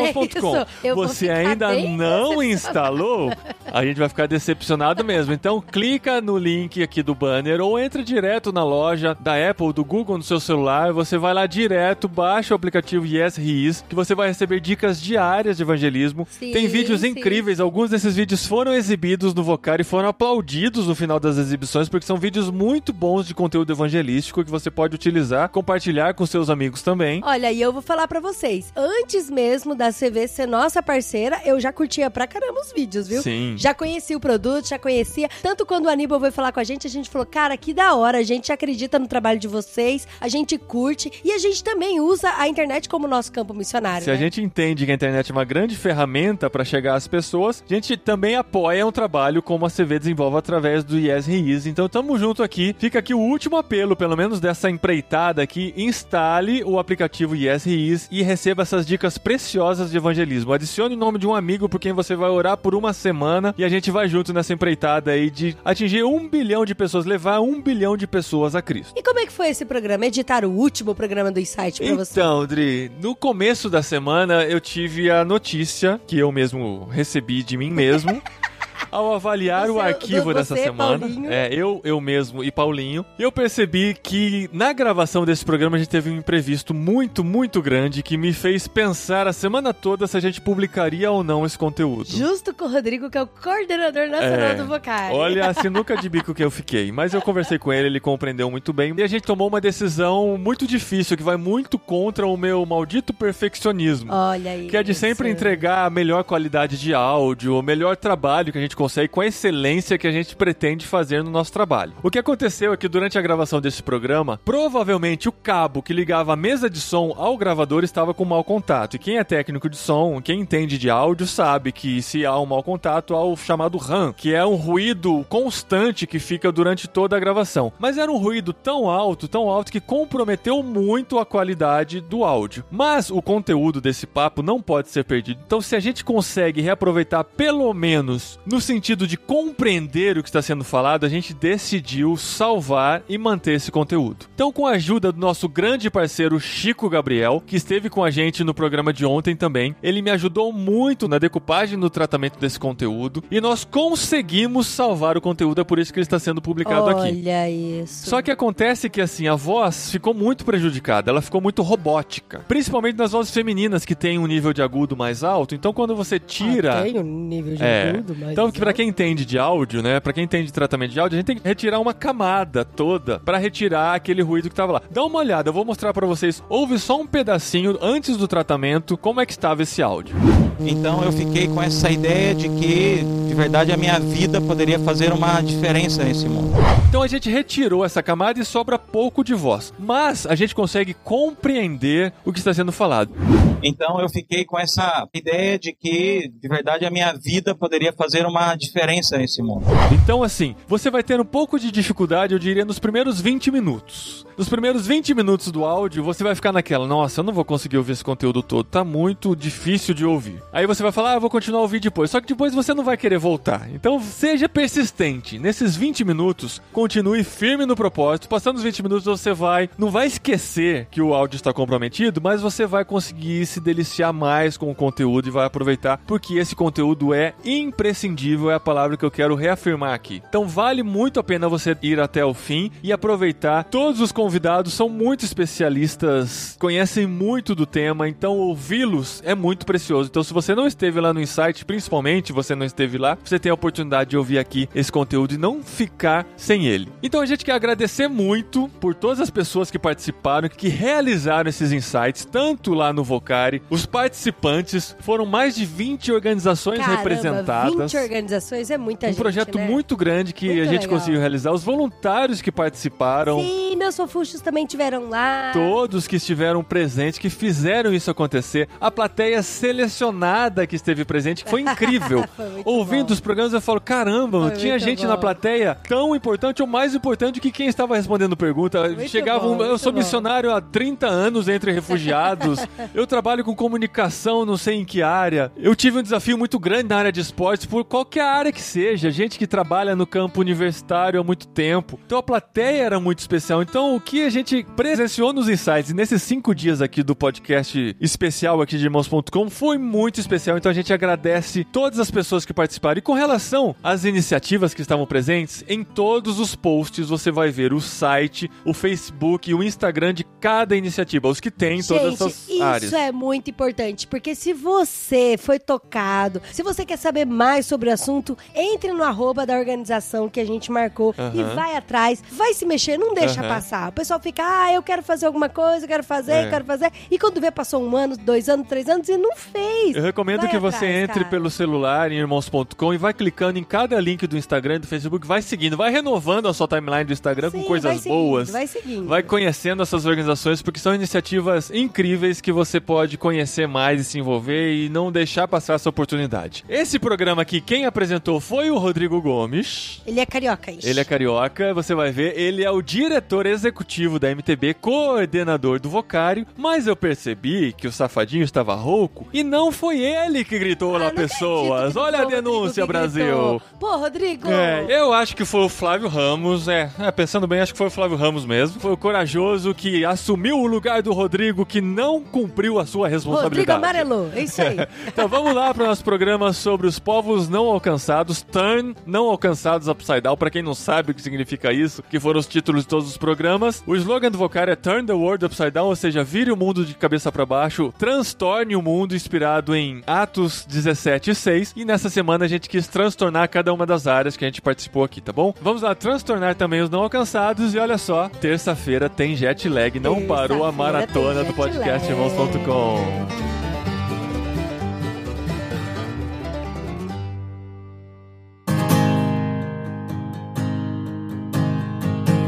você 0.95 1.29
ainda 1.29 1.74
não 1.74 2.41
instalou, 2.41 3.31
a 3.72 3.85
gente 3.85 3.97
vai 3.97 4.09
ficar 4.09 4.28
decepcionado 4.28 5.03
mesmo. 5.03 5.34
Então 5.34 5.62
clica 5.62 6.22
no 6.22 6.37
link 6.38 6.81
aqui 6.81 7.02
do 7.03 7.14
banner 7.16 7.62
ou 7.62 7.80
entra 7.80 8.03
direto 8.03 8.52
na 8.52 8.64
loja 8.64 9.16
da 9.20 9.34
Apple, 9.50 9.74
do 9.74 9.84
Google 9.84 10.18
no 10.18 10.24
seu 10.24 10.40
celular. 10.40 10.92
Você 10.94 11.18
vai 11.18 11.34
lá 11.34 11.46
direto, 11.46 12.08
baixa 12.08 12.53
o 12.53 12.56
aplicativo 12.58 13.06
Yes 13.06 13.38
He 13.38 13.66
Is, 13.68 13.84
que 13.88 13.96
você 13.96 14.14
vai 14.16 14.28
receber 14.28 14.59
dicas 14.59 15.02
diárias 15.02 15.58
de 15.58 15.64
evangelismo. 15.64 16.28
Sim, 16.30 16.52
Tem 16.52 16.68
vídeos 16.68 17.02
sim. 17.02 17.09
incríveis. 17.09 17.59
Alguns 17.59 17.90
desses 17.90 18.16
vídeos 18.16 18.46
foram 18.46 18.74
exibidos 18.74 19.34
no 19.34 19.44
Vocari 19.44 19.81
e 19.81 19.86
foram 19.86 20.09
aplaudidos 20.09 20.88
no 20.88 20.96
final 20.96 21.20
das 21.20 21.38
exibições, 21.38 21.90
porque 21.90 22.06
são 22.06 22.18
vídeos 22.18 22.50
muito 22.50 22.92
bons 22.94 23.28
de 23.28 23.34
conteúdo 23.34 23.72
evangelístico 23.72 24.44
que 24.44 24.52
você 24.52 24.69
pode 24.69 24.96
utilizar, 24.96 25.50
compartilhar 25.50 26.14
com 26.14 26.25
seus 26.25 26.50
amigos 26.50 26.81
também. 26.81 27.22
Olha, 27.24 27.52
e 27.52 27.62
eu 27.62 27.72
vou 27.74 27.81
falar 27.81 28.08
pra 28.08 28.19
vocês. 28.19 28.72
Antes 28.75 29.30
mesmo 29.30 29.75
da 29.75 29.92
CV 29.92 30.28
ser 30.28 30.48
nossa 30.48 30.81
parceira, 30.81 31.42
eu 31.46 31.59
já 31.59 31.72
curtia 31.72 32.09
pra 32.09 32.28
caramba 32.28 32.59
os 32.62 32.72
vídeos, 32.72 33.08
viu? 33.08 33.22
Sim. 33.22 33.56
Já 33.58 33.74
conhecia 33.74 34.16
o 34.18 34.19
produto, 34.19 34.68
já 34.69 34.80
conhecia. 34.80 35.30
Tanto 35.42 35.66
quando 35.66 35.86
o 35.86 35.90
Aníbal 35.90 36.19
veio 36.28 36.34
falar 36.34 36.52
com 36.52 36.60
a 36.60 36.64
gente, 36.64 36.86
a 36.86 36.90
gente 36.90 37.10
falou, 37.10 37.26
cara, 37.26 37.56
que 37.58 37.74
da 37.74 37.96
hora, 37.96 38.20
a 38.20 38.24
gente 38.24 38.52
acredita 38.52 39.00
no 39.00 39.08
trabalho 39.08 39.40
de 39.40 39.48
vocês, 39.48 40.08
a 40.20 40.28
gente 40.28 40.58
curte 40.58 41.12
e 41.24 41.32
a 41.32 41.38
gente 41.38 41.64
também 41.64 42.00
usa 42.00 42.34
a 42.38 42.48
internet 42.48 42.90
como 42.90 43.08
nosso 43.08 43.32
campo 43.32 43.54
missionário. 43.54 44.04
Se 44.04 44.12
a 44.12 44.14
né? 44.14 44.20
gente 44.20 44.42
entende 44.42 44.86
que 44.86 44.92
a 44.92 44.96
internet 44.96 45.32
é 45.32 45.34
uma 45.34 45.46
grande 45.46 45.76
ferramenta 45.76 46.50
para 46.50 46.66
chegar 46.66 46.96
às 46.96 47.08
pessoas, 47.08 47.64
a 47.70 47.74
gente 47.74 47.96
também 47.98 48.36
apoia 48.36 48.86
um 48.86 48.92
trabalho 48.92 49.42
como 49.42 49.66
a 49.66 49.70
CV 49.70 50.00
desenvolve 50.00 50.38
através 50.38 50.84
do 50.84 50.98
Yes 50.98 51.28
He 51.28 51.52
Is. 51.52 51.66
Então 51.66 51.88
tamo 51.88 52.18
junto 52.18 52.44
aqui. 52.44 52.76
Fica 52.78 53.00
aqui 53.00 53.14
o 53.14 53.20
último 53.20 53.58
apelo, 53.58 53.96
pelo 53.96 54.16
menos 54.18 54.40
dessa 54.40 54.70
empreitada 54.70 55.42
aqui. 55.42 55.74
Instale 55.78 56.64
o 56.64 56.80
aplicativo 56.80 57.36
Yes 57.36 57.66
He 57.66 57.72
Is 57.72 58.08
e 58.12 58.22
receba 58.22 58.64
essas 58.64 58.86
dicas 58.86 59.18
preciosas 59.18 59.92
de 59.92 59.98
evangelismo. 59.98 60.54
Adicione 60.54 60.96
o 60.96 60.98
nome 60.98 61.20
de 61.20 61.28
um 61.28 61.36
amigo 61.36 61.69
por 61.69 61.80
quem 61.80 61.94
você 61.94 62.16
vai 62.16 62.30
orar 62.30 62.57
por 62.57 62.75
uma 62.75 62.94
semana 62.94 63.56
e 63.57 63.63
a 63.63 63.69
gente 63.69 63.90
vai 63.92 64.07
junto 64.07 64.34
nessa 64.34 64.54
empreitada 64.54 65.12
aí 65.12 65.30
de 65.30 65.56
atingir 65.63 66.04
um 66.04 66.17
bilhão 66.25 66.64
de 66.64 66.74
pessoas, 66.74 67.06
levar 67.06 67.42
um 67.42 67.62
bilhão 67.62 67.98
de 67.98 68.08
pessoas 68.08 68.56
a 68.56 68.62
Cristo. 68.62 68.94
E 68.96 69.04
como 69.04 69.19
é 69.19 69.25
que 69.25 69.34
foi 69.34 69.50
esse 69.50 69.66
programa? 69.66 70.06
Editar 70.06 70.46
o 70.46 70.50
último 70.50 70.96
programa 70.96 71.30
do 71.30 71.40
Insight 71.42 71.81
pra 71.81 71.96
você? 71.96 72.12
Então, 72.14 72.46
Dri, 72.46 72.90
no 73.02 73.14
começo 73.14 73.69
da 73.69 73.84
semana 73.84 74.46
eu 74.46 74.62
tive 74.62 75.12
a 75.12 75.25
notícia 75.25 76.00
que 76.08 76.18
eu 76.18 76.31
mesmo 76.31 76.88
recebi 76.90 77.44
de 77.44 77.58
mim 77.58 77.69
mesmo 77.69 78.22
Ao 78.92 79.13
avaliar 79.13 79.63
o 79.69 79.74
seu- 79.74 79.81
arquivo 79.81 80.34
dessa 80.34 80.56
semana, 80.56 81.00
Paulinho. 81.00 81.31
é, 81.31 81.50
eu, 81.54 81.81
eu 81.84 82.00
mesmo 82.01 82.44
e 82.44 82.51
Paulinho, 82.51 83.06
eu 83.19 83.31
percebi 83.31 83.94
que 84.01 84.50
na 84.54 84.72
gravação 84.74 85.25
desse 85.25 85.44
programa 85.44 85.75
a 85.75 85.80
gente 85.80 85.89
teve 85.89 86.10
um 86.10 86.18
imprevisto 86.18 86.74
muito, 86.74 87.24
muito 87.24 87.62
grande 87.62 88.01
que 88.04 88.18
me 88.18 88.31
fez 88.34 88.68
pensar 88.68 89.28
a 89.28 89.34
semana 89.34 89.74
toda 89.74 90.07
se 90.07 90.16
a 90.18 90.19
gente 90.19 90.39
publicaria 90.42 91.12
ou 91.12 91.24
não 91.24 91.45
esse 91.45 91.57
conteúdo. 91.57 92.10
Justo 92.10 92.54
com 92.54 92.66
o 92.66 92.72
Rodrigo, 92.72 93.10
que 93.10 93.18
é 93.18 93.22
o 93.22 93.28
coordenador 93.28 94.07
nacional 94.07 94.39
É. 94.50 94.56
do 94.56 94.66
Vocari. 94.66 95.13
Olha 95.16 95.50
a 95.50 95.54
sinuca 95.60 95.98
de 95.98 96.07
bico 96.10 96.34
que 96.34 96.44
eu 96.44 96.50
fiquei. 96.51 96.92
Mas 96.92 97.13
eu 97.13 97.22
conversei 97.22 97.57
com 97.60 97.72
ele, 97.74 97.88
ele 97.88 98.00
compreendeu 98.00 98.50
muito 98.50 98.72
bem. 98.72 98.94
E 98.98 99.04
a 99.04 99.07
gente 99.07 99.24
tomou 99.24 99.48
uma 99.48 99.60
decisão 99.62 100.38
muito 100.38 100.66
difícil, 100.66 101.18
que 101.18 101.24
vai 101.24 101.36
muito 101.38 101.78
contra 101.78 102.25
o 102.25 102.38
meu 102.38 102.66
maldito 102.66 103.13
perfeccionismo. 103.13 104.12
Olha 104.13 104.51
aí. 104.51 104.68
Que 104.68 104.78
é 104.78 104.84
de 104.84 104.94
sempre 104.94 105.30
entregar 105.30 105.86
a 105.86 105.89
melhor 105.89 106.24
qualidade 106.24 106.80
de 106.80 106.94
áudio, 106.94 107.57
o 107.57 107.62
melhor 107.62 107.95
trabalho 107.98 108.51
que 108.51 108.57
a 108.57 108.62
gente 108.62 108.75
consegue 108.77 109.09
com 109.09 109.21
a 109.21 109.25
excelência 109.25 109.97
que 109.97 110.07
a 110.07 110.12
gente 110.12 110.35
pretende 110.35 110.85
fazer 110.85 111.24
no 111.24 111.31
nosso 111.31 111.51
trabalho. 111.51 111.94
O 112.03 112.12
que 112.12 112.19
aconteceu 112.19 112.71
é 112.71 112.77
que 112.77 112.88
durante 112.88 113.18
a 113.18 113.21
gravação 113.21 113.59
desse 113.59 113.81
programa, 113.81 114.39
provavelmente 114.45 115.27
o 115.27 115.31
cabo 115.31 115.81
que 115.81 115.94
ligava 115.94 116.33
a 116.33 116.35
mesa 116.35 116.69
de 116.69 116.79
som 116.79 117.13
ao 117.18 117.35
gravador 117.35 117.83
estava 117.83 118.13
com 118.13 118.24
mau 118.24 118.44
contato. 118.44 118.95
E 118.95 119.00
quem 119.00 119.18
é 119.18 119.24
técnico 119.24 119.68
de 119.69 119.75
som, 119.75 120.21
quem 120.21 120.41
entende 120.41 120.77
de 120.77 120.89
áudio, 120.89 121.25
sabe 121.25 121.71
que 121.71 122.01
se 122.01 122.25
há 122.25 122.38
um 122.39 122.45
mau 122.45 122.62
contato, 122.62 123.15
há 123.15 123.24
o 123.24 123.35
chamado 123.35 123.77
RAM, 123.79 124.13
que 124.13 124.33
é 124.33 124.45
um 124.45 124.56
ruído 124.56 125.25
constante 125.27 126.06
que 126.06 126.19
fica 126.19 126.51
durante 126.51 126.88
toda 126.88 127.18
a 127.18 127.19
gravação. 127.19 127.74
Mas 127.79 127.97
era 127.97 128.12
um 128.12 128.18
ruído 128.18 128.53
tão 128.53 128.89
alto, 128.89 129.27
tão 129.27 129.50
alto 129.50 129.71
que 129.71 129.81
comprometeu 129.81 130.62
muito 130.62 131.18
a 131.18 131.25
qualidade 131.25 132.00
do 132.00 132.24
áudio. 132.24 132.63
Mas 132.69 133.09
o 133.09 133.21
conteúdo 133.21 133.81
desse 133.81 134.06
papo 134.06 134.44
não 134.44 134.62
pode 134.62 134.89
ser 134.89 135.03
perdido. 135.03 135.39
Então, 135.45 135.62
se 135.62 135.75
a 135.75 135.79
gente 135.79 136.06
consegue 136.06 136.62
reaproveitar 136.62 137.24
pelo 137.24 137.74
menos 137.74 138.39
no 138.45 138.62
sentido 138.68 139.08
de 139.08 139.16
compreender 139.18 140.18
o 140.18 140.24
que 140.24 140.30
está 140.30 140.42
sendo 140.42 140.64
falado, 140.64 141.06
a 141.06 141.10
gente 141.10 141.34
decidiu 141.34 142.18
salvar 142.18 143.02
e 143.08 143.18
manter 143.18 143.54
esse 143.54 143.72
conteúdo. 143.72 144.25
Então, 144.36 144.52
com 144.52 144.68
a 144.68 144.72
ajuda 144.72 145.12
do 145.12 145.19
nosso 145.19 145.48
grande 145.48 145.90
parceiro 145.90 146.40
Chico 146.40 146.90
Gabriel, 146.90 147.42
que 147.46 147.56
esteve 147.56 147.90
com 147.90 148.04
a 148.04 148.12
gente 148.12 148.44
no 148.44 148.54
programa 148.54 148.92
de 148.92 149.06
ontem 149.06 149.36
também, 149.36 149.74
ele 149.81 150.02
me 150.02 150.12
ajudou 150.12 150.52
muito 150.52 151.08
na 151.08 151.18
decupagem 151.18 151.78
no 151.78 151.90
tratamento 151.90 152.38
desse 152.40 152.60
conteúdo 152.60 153.24
e 153.31 153.40
nós 153.40 153.64
conseguimos 153.64 154.68
salvar 154.68 155.18
o 155.18 155.22
conteúdo, 155.22 155.62
é 155.62 155.63
por 155.63 155.80
isso 155.80 155.94
que 155.94 156.00
ele 156.00 156.06
está 156.06 156.20
sendo 156.20 156.42
publicado 156.42 156.90
aqui. 156.90 157.00
Olha 157.08 157.50
isso. 157.50 158.10
Só 158.10 158.22
que 158.22 158.30
acontece 158.30 158.90
que 158.90 159.00
assim, 159.02 159.28
a 159.28 159.36
voz 159.36 159.90
ficou 159.92 160.13
muito 160.13 160.44
prejudicada, 160.44 161.10
ela 161.10 161.22
ficou 161.22 161.40
muito 161.40 161.62
robótica. 161.62 162.40
Principalmente 162.48 162.98
nas 162.98 163.13
vozes 163.13 163.34
femininas 163.34 163.86
que 163.86 163.96
tem 163.96 164.20
um 164.20 164.28
nível 164.28 164.52
de 164.52 164.62
agudo 164.62 164.96
mais 164.98 165.24
alto. 165.24 165.56
Então 165.56 165.72
quando 165.72 165.96
você 165.96 166.20
tira. 166.20 166.80
Ah, 166.80 166.84
tem 166.84 167.00
um 167.00 167.04
nível 167.04 167.56
de 167.56 167.63
É. 167.63 167.90
agudo, 167.90 168.16
mas... 168.20 168.31
Então, 168.31 168.52
que 168.57 168.62
pra 168.62 168.74
quem 168.74 168.89
entende 168.89 169.24
de 169.24 169.38
áudio, 169.38 169.83
né? 169.83 170.00
Pra 170.00 170.12
quem 170.12 170.24
entende 170.24 170.48
de 170.48 170.54
tratamento 170.54 170.92
de 170.92 171.00
áudio, 171.00 171.15
a 171.15 171.19
gente 171.19 171.27
tem 171.27 171.38
que 171.38 171.48
retirar 171.48 171.80
uma 171.80 171.94
camada 171.94 172.65
toda 172.65 173.19
pra 173.19 173.38
retirar 173.38 173.94
aquele 173.94 174.24
ruído 174.24 174.50
que 174.50 174.56
tava 174.56 174.74
lá. 174.74 174.81
Dá 174.89 175.04
uma 175.04 175.19
olhada, 175.19 175.50
eu 175.50 175.54
vou 175.54 175.63
mostrar 175.63 175.94
pra 175.94 176.07
vocês. 176.07 176.44
Houve 176.50 176.80
só 176.80 177.00
um 177.00 177.06
pedacinho 177.06 177.77
antes 177.80 178.18
do 178.18 178.27
tratamento, 178.27 178.98
como 178.98 179.21
é 179.21 179.25
que 179.27 179.31
estava 179.31 179.62
esse 179.62 179.81
áudio. 179.81 180.15
Então 180.59 181.04
eu 181.04 181.12
fiquei 181.12 181.48
com 181.48 181.62
essa 181.62 181.89
ideia 181.92 182.33
de 182.33 182.50
que, 182.50 183.04
de 183.27 183.33
verdade, 183.36 183.71
a 183.71 183.77
minha 183.77 184.00
vida 184.00 184.42
poderia 184.42 184.80
fazer 184.80 185.13
uma 185.13 185.39
diferença 185.42 186.03
nesse 186.03 186.27
mundo. 186.27 186.56
Então 186.89 187.03
a 187.03 187.07
gente 187.07 187.30
retirou 187.30 187.86
essa 187.86 188.01
camada 188.01 188.39
e 188.39 188.45
sobra 188.45 188.80
pouco 188.80 189.24
de 189.24 189.36
voz. 189.36 189.71
Mas 189.77 190.25
a 190.25 190.33
gente 190.33 190.56
consegue 190.56 190.95
compreender 190.95 192.12
o 192.25 192.33
que 192.33 192.39
está 192.39 192.53
sendo 192.53 192.71
falado. 192.71 193.13
Então 193.62 194.00
eu 194.01 194.10
fiquei 194.10 194.45
com 194.45 194.57
essa 194.57 195.07
ideia 195.13 195.60
de 195.60 195.74
que, 195.74 196.31
de 196.42 196.48
verdade, 196.48 196.86
a 196.86 196.89
minha 196.89 197.13
vida 197.13 197.53
poderia 197.53 197.94
fazer 197.94 198.25
uma 198.25 198.47
diferença 198.56 199.18
nesse 199.18 199.42
mundo. 199.42 199.66
Então, 199.92 200.24
assim, 200.24 200.56
você 200.68 200.90
vai 200.90 201.04
ter 201.04 201.20
um 201.20 201.26
pouco 201.26 201.60
de 201.60 201.72
dificuldade, 201.72 202.34
eu 202.34 202.40
diria, 202.40 202.66
nos 202.66 202.80
primeiros 202.80 203.20
20 203.20 203.52
minutos. 203.52 204.26
Nos 204.38 204.50
primeiros 204.50 204.86
20 204.86 205.14
minutos 205.16 205.52
do 205.52 205.66
áudio, 205.66 206.04
você 206.04 206.24
vai 206.24 206.36
ficar 206.36 206.52
naquela, 206.52 206.88
nossa, 206.88 207.22
eu 207.22 207.24
não 207.24 207.34
vou 207.34 207.44
conseguir 207.44 207.78
ouvir 207.78 207.94
esse 207.94 208.04
conteúdo 208.04 208.44
todo, 208.44 208.66
tá 208.66 208.84
muito 208.84 209.36
difícil 209.36 209.96
de 209.96 210.06
ouvir. 210.06 210.42
Aí 210.54 210.68
você 210.68 210.84
vai 210.84 210.92
falar, 210.92 211.14
ah, 211.14 211.16
eu 211.16 211.22
vou 211.22 211.30
continuar 211.30 211.60
a 211.60 211.64
ouvir 211.64 211.80
depois. 211.80 212.12
Só 212.12 212.22
que 212.22 212.28
depois 212.28 212.54
você 212.54 212.74
não 212.74 212.84
vai 212.84 212.96
querer 212.98 213.18
voltar. 213.18 213.68
Então, 213.74 214.00
seja 214.00 214.48
persistente. 214.48 215.40
Nesses 215.40 215.76
20 215.76 216.06
minutos, 216.06 216.62
continue 216.72 217.24
firme 217.24 217.66
no 217.66 217.76
propósito. 217.76 218.30
Passando 218.30 218.58
os 218.58 218.64
20 218.64 218.84
minutos, 218.84 219.06
você 219.06 219.34
vai, 219.34 219.70
não 219.78 219.90
vai 219.90 220.06
esquecer 220.06 220.88
que 220.92 221.02
o 221.02 221.14
áudio 221.16 221.38
está 221.38 221.52
comprometido, 221.52 222.22
mas 222.22 222.42
você 222.42 222.68
vai 222.68 222.86
conseguir 222.86 223.46
se 223.48 223.60
deliciar 223.60 224.14
mais 224.14 224.56
com 224.56 224.70
o 224.70 224.76
conteúdo 224.76 225.28
e 225.28 225.32
vai 225.32 225.46
aproveitar, 225.46 226.00
porque 226.06 226.36
esse 226.36 226.56
conteúdo 226.56 227.14
é 227.14 227.34
imprescindível, 227.44 228.37
é 228.50 228.54
a 228.54 228.60
palavra 228.60 228.95
que 228.95 229.04
eu 229.04 229.12
quero 229.12 229.36
reafirmar 229.36 229.94
aqui. 229.94 230.22
Então 230.28 230.48
vale 230.48 230.84
muito 230.84 231.19
a 231.19 231.24
pena 231.24 231.50
você 231.50 231.75
ir 231.81 232.00
até 232.00 232.24
o 232.24 232.34
fim 232.34 232.72
e 232.84 232.92
aproveitar. 232.94 233.63
Todos 233.66 234.00
os 234.01 234.12
convidados 234.12 234.74
são 234.74 234.88
muito 234.89 235.25
especialistas, 235.25 236.56
conhecem 236.60 237.07
muito 237.07 237.56
do 237.56 237.66
tema, 237.66 238.07
então 238.07 238.38
ouvi-los 238.38 239.22
é 239.25 239.34
muito 239.34 239.66
precioso. 239.66 240.10
Então 240.10 240.24
se 240.24 240.34
você 240.34 240.54
não 240.54 240.68
esteve 240.68 241.00
lá 241.00 241.13
no 241.13 241.22
Insight, 241.22 241.66
principalmente 241.66 242.31
você 242.31 242.56
não 242.56 242.66
esteve 242.66 242.98
lá, 242.98 243.18
você 243.24 243.39
tem 243.39 243.50
a 243.50 243.54
oportunidade 243.54 244.12
de 244.12 244.18
ouvir 244.18 244.39
aqui 244.39 244.69
esse 244.74 244.92
conteúdo 244.92 245.34
e 245.34 245.38
não 245.38 245.63
ficar 245.63 246.25
sem 246.36 246.68
ele. 246.68 246.88
Então 247.01 247.22
a 247.22 247.25
gente 247.25 247.44
quer 247.44 247.54
agradecer 247.54 248.07
muito 248.07 248.69
por 248.80 248.94
todas 248.94 249.19
as 249.19 249.30
pessoas 249.30 249.72
que 249.72 249.80
participaram, 249.80 250.50
que 250.50 250.68
realizaram 250.68 251.50
esses 251.50 251.72
insights, 251.72 252.25
tanto 252.25 252.74
lá 252.74 252.94
no 252.94 253.04
Vocari, 253.04 253.62
os 253.69 253.86
participantes, 253.86 254.95
foram 255.00 255.25
mais 255.25 255.56
de 255.56 255.66
20 255.66 256.12
organizações 256.12 256.80
Caramba, 256.80 256.98
representadas. 256.98 257.92
20 257.92 257.98
organizações 257.98 258.26
é 258.31 258.77
muita 258.77 259.07
Um 259.07 259.09
gente, 259.09 259.18
projeto 259.19 259.57
né? 259.57 259.65
muito 259.68 259.95
grande 259.95 260.33
que 260.33 260.47
Muito 260.47 260.62
a 260.62 260.65
gente 260.65 260.81
legal. 260.81 261.00
conseguiu 261.00 261.19
realizar. 261.19 261.51
Os 261.51 261.63
voluntários 261.63 262.41
que 262.41 262.51
participaram, 262.51 263.39
Sim, 263.39 263.75
meus 263.75 263.95
fofuchos 263.95 264.41
também 264.41 264.65
tiveram 264.65 265.09
lá. 265.09 265.51
todos 265.53 266.07
que 266.07 266.15
estiveram 266.18 266.63
presentes, 266.63 267.19
que 267.19 267.29
fizeram 267.29 267.94
isso 267.94 268.09
acontecer. 268.12 268.68
A 268.79 268.89
plateia 268.91 269.41
selecionada 269.41 270.65
que 270.68 270.75
esteve 270.75 271.06
presente, 271.06 271.44
que 271.44 271.50
foi 271.50 271.62
incrível. 271.62 272.25
Foi 272.38 272.62
Ouvindo 272.65 273.07
bom. 273.07 273.13
os 273.13 273.19
programas, 273.19 273.53
eu 273.53 273.62
falo: 273.62 273.79
caramba, 273.79 274.50
Foi 274.50 274.57
tinha 274.57 274.77
gente 274.79 275.03
bom. 275.03 275.07
na 275.07 275.18
plateia 275.18 275.75
tão 275.88 276.15
importante 276.15 276.62
ou 276.62 276.68
mais 276.68 276.94
importante 276.94 277.39
que 277.39 277.51
quem 277.51 277.68
estava 277.68 277.95
respondendo 277.95 278.35
pergunta. 278.35 278.88
Muito 278.89 279.07
Chegavam, 279.09 279.57
bom, 279.57 279.63
eu 279.63 279.77
sou 279.77 279.94
missionário 279.94 280.51
há 280.53 280.62
30 280.62 281.07
anos 281.07 281.47
entre 281.47 281.71
refugiados. 281.71 282.59
eu 282.94 283.07
trabalho 283.07 283.44
com 283.44 283.56
comunicação, 283.56 284.45
não 284.45 284.57
sei 284.57 284.75
em 284.75 284.85
que 284.85 285.01
área. 285.01 285.51
Eu 285.57 285.75
tive 285.75 286.00
um 286.00 286.03
desafio 286.03 286.38
muito 286.38 286.59
grande 286.59 286.89
na 286.89 286.97
área 286.97 287.12
de 287.12 287.19
esportes, 287.21 287.65
por 287.65 287.83
qualquer 287.83 288.17
área 288.25 288.52
que 288.52 288.62
seja. 288.62 289.12
Gente 289.12 289.38
que 289.38 289.46
trabalha 289.46 289.96
no 289.96 290.08
campo 290.08 290.42
universitário 290.42 291.19
há 291.19 291.24
muito 291.24 291.48
tempo. 291.48 292.00
Então 292.06 292.18
a 292.18 292.24
plateia 292.24 292.84
era 292.84 293.00
muito 293.00 293.19
especial. 293.19 293.62
Então 293.62 293.96
o 293.96 294.02
que 294.02 294.24
a 294.24 294.30
gente 294.30 294.66
presenciou 294.75 295.34
nos 295.34 295.50
insights 295.50 295.94
nesses 295.94 296.22
cinco 296.24 296.54
dias 296.56 296.81
aqui 296.81 297.04
do 297.04 297.16
podcast 297.16 297.96
especial 298.00 298.62
aqui 298.62 298.78
de 298.78 298.86
irmãos.com 298.86 299.50
foi 299.50 299.78
muito 299.78 300.19
especial. 300.19 300.58
Então 300.58 300.69
a 300.69 300.75
gente 300.75 300.94
agradece 300.94 301.64
todas 301.64 302.00
as 302.00 302.12
pessoas 302.12 302.46
que 302.46 302.54
participaram. 302.54 303.00
E 303.00 303.02
com 303.02 303.14
relação 303.14 303.75
às 303.84 304.06
iniciativas 304.06 304.74
que 304.74 304.81
estavam 304.81 305.06
presentes, 305.06 305.63
em 305.68 305.84
todos 305.84 306.40
os 306.40 306.56
posts 306.56 307.10
você 307.10 307.31
vai 307.31 307.50
ver 307.50 307.74
o 307.74 307.81
site, 307.81 308.50
o 308.66 308.74
Facebook 308.74 309.50
e 309.50 309.54
o 309.54 309.63
Instagram 309.63 310.13
de 310.13 310.24
cada 310.40 310.75
iniciativa, 310.75 311.28
os 311.28 311.40
que 311.40 311.52
tem 311.52 311.80
em 311.80 311.84
todas 311.84 312.13
essas 312.13 312.50
isso 312.50 312.63
áreas. 312.63 312.94
é 312.94 313.12
muito 313.12 313.50
importante, 313.50 314.08
porque 314.08 314.36
se 314.36 314.54
você 314.54 315.36
foi 315.38 315.60
tocado, 315.60 316.42
se 316.52 316.63
você 316.63 316.86
quer 316.86 316.98
saber 316.98 317.25
mais 317.25 317.65
sobre 317.65 317.89
o 317.89 317.94
assunto, 317.94 318.07
entre 318.56 318.92
no 318.94 319.04
arroba 319.04 319.46
da 319.46 319.58
organização 319.58 320.30
que 320.30 320.40
a 320.40 320.46
gente 320.46 320.72
marcou 320.72 321.14
e 321.34 321.42
Aham. 321.42 321.56
vai 321.56 321.76
atrás, 321.76 322.24
vai 322.32 322.54
se 322.54 322.66
mexer, 322.66 322.98
não 322.98 323.14
deixa 323.14 323.40
Aham. 323.42 323.50
passar. 323.50 323.90
O 323.90 323.92
pessoal 323.92 324.20
fica, 324.20 324.44
ah, 324.44 324.74
eu 324.74 324.82
quero 324.84 325.04
fazer 325.04 325.26
alguma 325.26 325.50
coisa, 325.50 325.86
eu 325.86 325.88
quero 325.88 326.04
fazer, 326.04 326.32
É. 326.34 326.46
eu 326.46 326.50
quero 326.50 326.66
fazer. 326.66 326.92
E 327.10 327.18
quando 327.20 327.40
vê, 327.42 327.52
passou 327.52 327.82
um 327.84 327.96
ano, 327.96 328.16
dois 328.18 328.50
anos, 328.50 328.68
três 328.68 328.88
anos 328.90 329.08
e 329.10 329.18
não 329.18 329.36
fez. 329.36 329.96
Eu 329.96 330.02
recomendo 330.04 330.42
Vai 330.42 330.50
que 330.50 330.58
você 330.58 330.76
atrás, 330.78 330.96
entre 331.04 331.20
cara. 331.20 331.30
pelo 331.30 331.50
celular 331.50 332.12
em 332.12 332.16
irmãos.com 332.18 332.94
e 332.94 332.98
vai 332.98 333.14
clicando 333.14 333.58
em 333.60 333.64
cada 333.64 334.00
link 334.00 334.26
do 334.28 334.38
Instagram 334.38 334.76
e 334.76 334.80
do 334.80 334.88
Facebook, 334.88 335.26
vai 335.26 335.42
seguindo, 335.42 335.76
vai 335.78 335.92
renovando 335.92 336.48
a 336.48 336.54
sua 336.54 336.68
timeline 336.68 337.06
do 337.06 337.14
Instagram 337.14 337.50
Sim, 337.50 337.60
com 337.62 337.66
coisas 337.66 337.92
vai 337.92 337.98
seguindo, 338.02 338.18
boas. 338.18 338.50
Vai 338.50 338.68
seguindo. 338.68 339.08
Vai 339.08 339.24
conhecendo 339.24 339.82
essas 339.84 340.06
organizações, 340.06 340.62
porque 340.62 340.80
são 340.80 340.94
iniciativas 340.94 341.72
incríveis 341.72 342.42
que 342.42 342.52
você 342.52 342.80
pode 342.80 343.18
conhecer 343.18 343.68
mais 343.68 344.02
e 344.02 344.04
se 344.04 344.20
envolver 344.20 344.74
e 344.74 344.90
não 344.90 345.12
deixar 345.12 345.48
passar 345.48 345.74
essa 345.76 345.90
oportunidade. 345.90 346.64
Esse 346.70 347.00
programa 347.00 347.42
aqui, 347.42 347.60
quem 347.62 347.86
apresentou 347.88 348.39
foi 348.39 348.70
o 348.70 348.77
Rodrigo 348.77 349.22
Gomes. 349.22 350.01
Ele 350.06 350.20
é 350.20 350.25
carioca, 350.25 350.72
isso. 350.72 350.88
Ele 350.88 351.00
é 351.00 351.06
carioca, 351.06 351.74
você 351.74 351.96
vai 351.96 352.12
ver, 352.12 352.38
ele 352.38 352.63
é 352.63 352.70
o 352.72 352.82
diretor 352.82 353.46
executivo 353.46 354.20
da 354.20 354.29
MTB, 354.29 354.75
coordenador 354.75 355.79
do 355.79 355.89
Vocário, 355.89 356.46
mas 356.56 356.88
eu 356.88 356.96
percebi 356.96 357.74
que 357.74 357.88
o 357.88 357.91
safadinho 357.91 358.44
estava 358.44 358.75
rouco 358.75 359.27
e 359.34 359.44
não 359.44 359.72
foi 359.72 360.00
ele 360.00 360.44
que 360.44 360.60
gritou 360.60 360.96
Ah, 360.96 361.00
lá 361.00 361.12
pessoas. 361.12 361.96
Olha 361.96 362.22
a 362.22 362.25
denúncia. 362.25 362.86
Brasil. 362.86 363.62
Pô, 363.79 363.98
Rodrigo! 363.98 364.50
É, 364.50 364.86
eu 364.89 365.13
acho 365.13 365.36
que 365.36 365.46
foi 365.46 365.62
o 365.62 365.70
Flávio 365.70 366.08
Ramos, 366.08 366.67
é, 366.67 366.89
é, 367.00 367.12
pensando 367.12 367.48
bem, 367.48 367.60
acho 367.60 367.72
que 367.74 367.77
foi 367.77 367.88
o 367.88 367.91
Flávio 367.91 368.17
Ramos 368.17 368.46
mesmo. 368.46 368.79
Foi 368.79 368.91
o 368.91 368.98
corajoso 368.98 369.74
que 369.74 370.06
assumiu 370.06 370.60
o 370.60 370.67
lugar 370.67 371.01
do 371.01 371.13
Rodrigo 371.13 371.65
que 371.65 371.82
não 371.82 372.22
cumpriu 372.22 372.79
a 372.79 372.86
sua 372.86 373.08
Rodrigo 373.08 373.15
responsabilidade. 373.32 373.77
amarelou, 373.84 374.29
é 374.36 374.41
isso 374.41 374.62
aí. 374.62 374.77
Então 375.08 375.27
vamos 375.27 375.53
lá 375.53 375.74
para 375.74 375.84
o 375.84 375.88
nosso 375.88 376.03
programa 376.03 376.53
sobre 376.53 376.86
os 376.88 377.00
povos 377.00 377.48
não 377.50 377.65
alcançados, 377.77 378.41
Turn 378.41 378.96
não 379.05 379.29
alcançados 379.29 379.88
Upside 379.88 380.22
Down. 380.22 380.36
Para 380.36 380.50
quem 380.50 380.62
não 380.62 380.75
sabe 380.75 381.12
o 381.12 381.13
que 381.13 381.22
significa 381.22 381.72
isso, 381.72 382.03
que 382.03 382.19
foram 382.19 382.39
os 382.39 382.48
títulos 382.48 382.84
de 382.84 382.88
todos 382.88 383.10
os 383.10 383.17
programas. 383.17 383.84
O 383.88 383.96
slogan 383.96 384.31
do 384.31 384.38
Vocar 384.38 384.67
é 384.67 384.75
Turn 384.75 385.05
the 385.05 385.13
World 385.13 385.46
Upside 385.46 385.72
Down, 385.72 385.88
ou 385.88 385.96
seja, 385.96 386.24
vire 386.24 386.51
o 386.51 386.57
mundo 386.57 386.86
de 386.86 386.93
cabeça 386.93 387.31
para 387.31 387.46
baixo, 387.46 387.93
transtorne 387.98 388.75
o 388.75 388.81
mundo, 388.81 389.15
inspirado 389.15 389.75
em 389.75 390.01
Atos 390.05 390.65
17 390.65 391.31
e 391.31 391.36
6. 391.36 391.74
E 391.75 391.86
nessa 391.86 392.10
semana 392.10 392.46
a 392.46 392.48
gente 392.48 392.69
quis 392.69 392.88
transtornar 392.88 393.50
cada 393.50 393.74
uma 393.74 393.86
das 393.86 394.07
áreas 394.07 394.36
que 394.36 394.43
a 394.43 394.48
gente 394.48 394.62
participou 394.62 395.03
aqui, 395.03 395.22
tá 395.22 395.31
bom? 395.31 395.53
Vamos 395.62 395.81
lá, 395.81 395.96
transtornar 395.96 396.55
também 396.55 396.81
os 396.81 396.89
não 396.89 397.03
alcançados. 397.03 397.74
E 397.74 397.79
olha 397.79 397.98
só, 397.98 398.29
terça-feira 398.29 399.10
tem 399.10 399.36
jet 399.36 399.67
lag, 399.69 400.00
não 400.00 400.25
parou 400.25 400.65
a 400.65 400.72
maratona 400.72 401.43
do 401.43 401.53
podcast 401.53 402.10
irmãos.com. 402.10 403.57